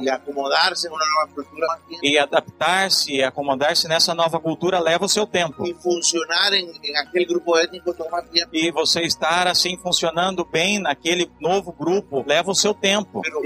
E 2.01 2.17
adaptar-se 2.17 3.13
e 3.13 3.23
acomodar-se 3.23 3.87
nessa 3.87 4.13
nova 4.13 4.39
cultura 4.39 4.79
leva 4.79 5.05
o 5.05 5.09
seu 5.09 5.25
tempo. 5.25 5.65
Y 5.65 5.73
funcionar 5.73 6.53
en, 6.53 6.69
en 6.83 6.97
aquel 6.97 7.25
grupo 7.25 7.57
étnico 7.57 7.93
toma 7.93 8.21
tiempo. 8.23 8.49
E 8.53 8.71
você 8.71 9.01
estar 9.01 9.47
assim 9.47 9.77
funcionando 9.77 10.45
bem 10.45 10.79
naquele 10.79 11.31
novo 11.39 11.71
grupo 11.71 12.23
leva 12.27 12.51
o 12.51 12.55
seu 12.55 12.73
tempo. 12.73 13.21
Pero 13.21 13.41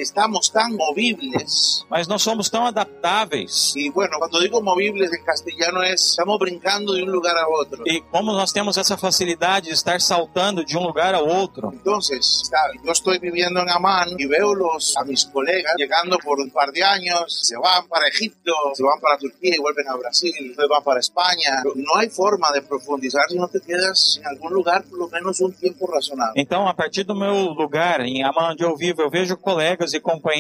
estamos 0.48 0.52
tan 0.52 0.76
movibles. 0.76 1.86
Mas 1.90 2.08
nós 2.08 2.22
somos 2.22 2.50
tão 2.50 2.66
adaptáveis. 2.66 3.74
Y 3.76 3.90
bueno, 3.90 4.18
cuando 4.18 4.40
digo 4.40 4.62
movibles 4.62 5.12
en 5.14 5.24
castellano 5.24 5.84
es, 5.84 6.12
estamos 6.12 6.40
brincando 6.40 6.94
de 6.94 7.04
un 7.04 7.12
lugar 7.12 7.38
a 7.38 7.48
otro. 7.48 7.84
E 7.86 8.02
como 8.12 8.34
nós 8.34 8.52
temos 8.52 8.78
essa 8.78 8.98
facilidade 8.98 9.68
de 9.68 9.74
estar 9.74 10.00
saltando 10.02 10.64
de 10.64 10.78
um 10.78 10.84
lugar 10.84 11.14
ao 11.16 11.28
outro, 11.28 11.72
Entonces, 11.74 12.44
claro, 12.50 12.74
yo 12.84 12.92
estoy 12.92 13.20
viviendo 13.20 13.60
en 13.62 13.70
Amán 13.70 14.10
y 14.18 14.26
veo 14.26 14.54
los, 14.54 14.96
a 14.98 15.04
mis 15.04 15.26
colegas 15.26 15.74
llegando 15.78 16.18
por 16.20 16.40
un 16.40 16.50
par 16.50 16.72
de 16.72 16.84
años, 16.84 17.40
se 17.44 17.58
van 17.58 17.88
para 17.88 18.08
Egipto, 18.08 18.54
se 18.74 18.84
van 18.84 19.00
para 19.00 19.18
Turquía 19.18 19.56
y 19.56 19.60
vuelven 19.60 19.88
a 19.88 19.96
Brasil, 19.96 20.34
después 20.40 20.68
van 20.68 20.84
para 20.84 21.00
España. 21.00 21.64
No 21.76 21.96
hay 21.96 22.10
forma 22.10 22.52
de 22.52 22.62
profundizar 22.62 23.24
si 23.30 23.38
no 23.38 23.48
te 23.48 23.60
quedas 23.62 24.18
en 24.20 24.28
algún 24.28 24.54
lugar 24.54 24.84
por 24.84 25.00
lo 25.00 25.08
menos 25.10 25.40
un 25.42 25.54
tiempo 25.54 25.88
razonable. 25.88 26.34
Então, 26.36 26.68
a 26.68 26.74
partir 26.74 27.04
do 27.04 27.16
meu 27.16 27.52
lugar, 27.52 28.02
em 28.02 28.24
Amman, 28.24 28.52
onde 28.52 28.64
eu 28.64 28.76
vivo, 28.76 29.02
eu 29.02 29.10
vejo 29.10 29.38
colegas 29.38 29.94
e 29.94 30.00
companheiros 30.00 30.37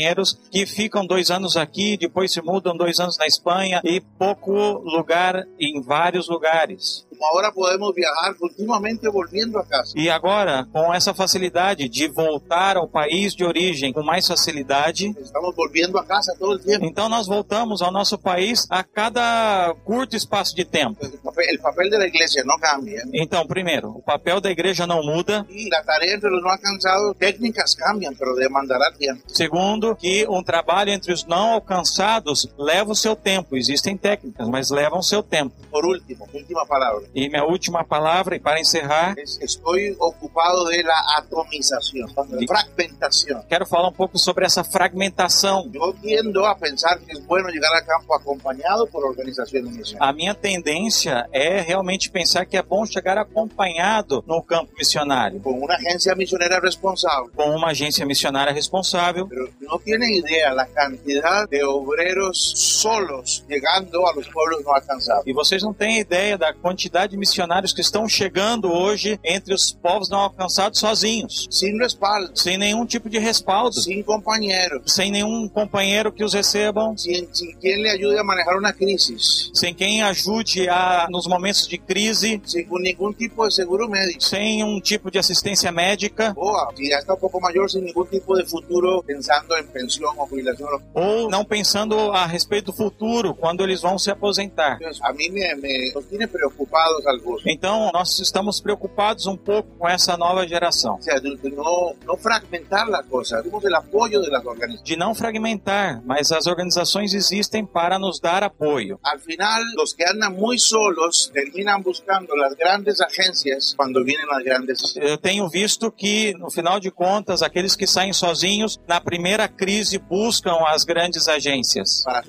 que 0.51 0.65
ficam 0.65 1.05
dois 1.05 1.31
anos 1.31 1.55
aqui, 1.55 1.97
depois 1.97 2.31
se 2.31 2.41
mudam 2.41 2.75
dois 2.75 2.99
anos 2.99 3.17
na 3.17 3.25
Espanha 3.25 3.81
e 3.83 4.01
pouco 4.01 4.51
lugar 4.79 5.47
em 5.59 5.81
vários 5.81 6.27
lugares. 6.27 7.06
Como 7.17 7.25
ahora 7.33 7.51
podemos 7.51 7.93
viajar 7.95 8.35
continuamente 8.35 9.09
volviendo 9.09 9.57
a 9.57 9.65
casa. 9.65 9.93
E 9.95 10.07
agora, 10.09 10.67
com 10.71 10.93
essa 10.93 11.13
facilidade 11.13 11.89
de 11.89 12.07
voltar 12.07 12.77
ao 12.77 12.87
país 12.87 13.33
de 13.33 13.43
origem 13.43 13.91
com 13.91 14.03
mais 14.03 14.27
facilidade, 14.27 15.15
Estamos 15.19 15.55
volviendo 15.55 15.97
a 15.97 16.05
casa 16.05 16.35
todo 16.37 16.53
el 16.53 16.59
tiempo. 16.59 16.85
então 16.85 17.09
nós 17.09 17.25
voltamos 17.27 17.81
ao 17.81 17.91
nosso 17.91 18.17
país 18.17 18.67
a 18.69 18.83
cada 18.83 19.73
curto 19.83 20.15
espaço 20.15 20.55
de 20.55 20.63
tempo. 20.63 20.97
El 21.03 21.17
papel, 21.19 21.45
el 21.49 21.59
papel 21.59 21.89
de 21.89 21.97
la 21.97 22.05
iglesia 22.05 22.43
no 22.43 22.57
cambia. 22.59 23.03
Então, 23.13 23.45
primeiro, 23.47 23.89
o 23.89 24.01
papel 24.01 24.39
da 24.39 24.51
igreja 24.51 24.85
não 24.85 25.01
muda. 25.03 25.45
Y 25.49 25.69
la 25.69 25.81
tarea 25.83 26.13
entre 26.13 26.29
los 26.29 26.43
no 26.43 26.49
alcanzados, 26.49 27.15
técnicas 27.17 27.73
cambian, 27.73 28.13
pero 28.13 28.35
demandará 28.35 28.91
tiempo. 28.91 29.23
Segundo, 29.27 29.95
que 29.95 30.27
um 30.29 30.43
trabalho 30.43 30.91
entre 30.91 31.11
os 31.11 31.25
não 31.25 31.53
alcançados 31.53 32.47
leva 32.57 32.91
o 32.91 32.95
seu 32.95 33.15
tempo. 33.15 33.55
Existem 33.57 33.97
técnicas, 33.97 34.47
mas 34.47 34.69
levam 34.69 34.99
o 34.99 35.03
seu 35.03 35.23
tempo. 35.23 35.55
Por 35.71 35.85
último, 35.85 36.27
última 36.33 36.65
palabra. 36.65 37.06
E 37.15 37.29
minha 37.29 37.43
última 37.45 37.83
palavra, 37.83 38.35
e 38.35 38.39
para 38.39 38.59
encerrar, 38.59 39.17
Es- 39.17 39.39
Estoy 39.41 39.95
ocupado 39.99 40.65
de 40.65 40.83
la 40.83 40.99
atomización, 41.17 42.09
fragmentación. 42.47 43.43
quero 43.47 43.65
falar 43.65 43.89
um 43.89 43.93
pouco 43.93 44.17
sobre 44.17 44.45
essa 44.45 44.63
fragmentação. 44.63 45.69
Yo 45.73 45.93
tiendo 46.01 46.45
a 46.45 46.55
pensar 46.55 46.99
que 46.99 47.11
es 47.13 47.25
bueno 47.25 47.49
llegar 47.49 47.71
al 47.73 47.85
campo 47.85 48.13
acompañado 48.15 48.85
por 48.87 49.03
organizaciones 49.05 49.71
misioneras. 49.71 50.01
A 50.09 50.13
minha 50.13 50.33
tendência 50.35 51.27
é 51.31 51.61
realmente 51.61 52.09
pensar 52.11 52.45
que 52.45 52.57
é 52.57 52.61
bom 52.61 52.85
chegar 52.85 53.17
acompanhado 53.17 54.23
no 54.27 54.41
campo 54.43 54.71
missionário, 54.77 55.39
Con 55.41 55.61
una 55.63 55.75
agencia 55.75 56.13
misionera 56.15 56.59
responsable. 56.59 57.31
com 57.35 57.49
uma 57.55 57.69
agência 57.71 58.05
missionária 58.05 58.53
responsável. 58.53 59.27
Pero 59.27 59.49
no 59.61 59.79
tienen 59.79 60.13
idea 60.13 60.53
la 60.53 60.65
cantidad 60.67 61.47
de 61.47 61.63
obreros 61.63 62.53
solos 62.55 63.43
llegando 63.47 64.07
a 64.07 64.13
los 64.13 64.27
pueblos 64.29 64.63
no 64.63 64.71
alcanzados. 64.73 65.25
E 65.25 65.33
vocês 65.33 65.63
não 65.63 65.73
têm 65.73 65.99
ideia 65.99 66.37
da 66.37 66.53
quantidade 66.53 66.96
de 67.05 67.17
missionários 67.17 67.73
que 67.73 67.81
estão 67.81 68.07
chegando 68.07 68.71
hoje 68.71 69.19
entre 69.23 69.53
os 69.53 69.71
povos 69.71 70.09
não 70.09 70.19
alcançados 70.19 70.79
sozinhos, 70.79 71.47
Sin 71.51 71.77
respaldo, 71.77 72.31
sem 72.33 72.57
nenhum 72.57 72.85
tipo 72.85 73.09
de 73.09 73.19
respaldo, 73.19 73.73
sin 73.81 74.01
compañeros, 74.03 74.81
sem 74.85 75.11
nenhum 75.11 75.47
companheiro 75.49 76.11
que 76.11 76.23
os 76.23 76.33
recebam, 76.33 76.97
sin, 76.97 77.27
sin 77.33 77.51
quien 77.59 77.81
le 77.83 77.89
ayude 77.89 78.17
a 78.19 78.23
manejar 78.23 78.55
una 78.57 78.71
crisis, 78.73 79.51
sem 79.53 79.73
quem 79.73 80.01
ajude 80.01 80.69
a 80.69 81.07
nos 81.09 81.27
momentos 81.27 81.67
de 81.67 81.77
crise, 81.77 82.41
con 82.69 82.81
ningún 82.81 83.13
tipo 83.13 83.45
de 83.45 83.51
seguro 83.51 83.87
médico. 83.89 84.21
sem 84.21 84.63
um 84.63 84.79
tipo 84.79 85.11
de 85.11 85.19
assistência 85.19 85.71
médica, 85.71 86.33
O 86.37 86.55
si 86.75 86.89
ya 86.89 86.99
está 86.99 87.13
un 87.13 87.19
poco 87.19 87.39
mayor, 87.41 87.69
sin 87.69 87.83
ningún 87.83 88.07
tipo 88.07 88.35
de 88.37 88.45
futuro, 88.45 89.03
pensando 89.03 89.55
en 89.57 89.67
pensión 89.67 90.13
o 90.17 90.25
jubilación. 90.25 90.69
ou 90.93 91.29
não 91.29 91.43
pensando 91.43 92.11
a 92.13 92.25
respeito 92.25 92.71
do 92.71 92.73
futuro 92.73 93.33
quando 93.35 93.63
eles 93.63 93.81
vão 93.81 93.97
se 93.97 94.09
aposentar. 94.11 94.77
Entonces, 94.79 95.01
a 95.03 95.11
mí 95.13 95.29
me, 95.29 95.53
me 95.55 95.91
tiene 96.09 96.27
preocupado 96.27 96.86
llamados 96.87 97.05
al. 97.05 97.17
Então, 97.45 97.91
nós 97.93 98.19
estamos 98.19 98.61
preocupados 98.61 99.25
um 99.25 99.35
pouco 99.35 99.69
com 99.77 99.87
essa 99.87 100.17
nova 100.17 100.47
geração. 100.47 100.97
De, 100.99 101.49
no 101.49 102.17
fragmentar 102.17 102.87
la 102.87 103.03
cosa, 103.03 103.41
tenemos 103.41 103.63
el 103.63 103.75
apoyo 103.75 104.21
de 104.21 104.29
las 104.29 104.45
organizaciones. 104.45 104.83
De 104.83 104.95
não 104.95 105.13
fragmentar, 105.13 106.01
mas 106.05 106.31
as 106.31 106.47
organizações 106.47 107.13
existem 107.13 107.65
para 107.65 107.99
nos 107.99 108.19
dar 108.19 108.43
apoio. 108.43 108.99
Al 109.03 109.19
final, 109.19 109.61
los 109.75 109.93
que 109.93 110.03
andan 110.05 110.33
muy 110.33 110.59
solos 110.59 111.29
terminan 111.33 111.81
buscando 111.81 112.35
las 112.35 112.55
grandes 112.55 113.01
agencias 113.01 113.73
cuando 113.75 114.03
vienen 114.03 114.27
las 114.27 114.43
grandes. 114.43 114.95
Eu 114.97 115.17
tenho 115.17 115.47
visto 115.49 115.91
que, 115.91 116.33
no 116.37 116.49
final 116.49 116.79
de 116.79 116.91
contas, 116.91 117.41
aqueles 117.41 117.75
que 117.75 117.87
saem 117.87 118.13
sozinhos, 118.13 118.79
na 118.87 119.01
primeira 119.01 119.47
crise, 119.47 119.97
buscam 119.97 120.57
as 120.67 120.83
grandes 120.83 121.27
agências 121.27 122.03
Para 122.03 122.23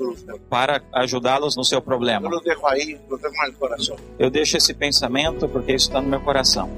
para 0.48 0.82
ajudá-los 0.94 1.56
no 1.56 1.64
seu 1.64 1.80
problema. 1.80 2.28
los 2.28 2.42
dejo 2.42 2.66
ahí, 2.66 2.98
los 3.08 3.20
deixo 4.48 4.56
esse 4.56 4.72
pensamento 4.72 5.46
porque 5.46 5.74
isso 5.74 5.88
está 5.88 6.00
no 6.00 6.08
meu 6.08 6.20
coração. 6.20 6.70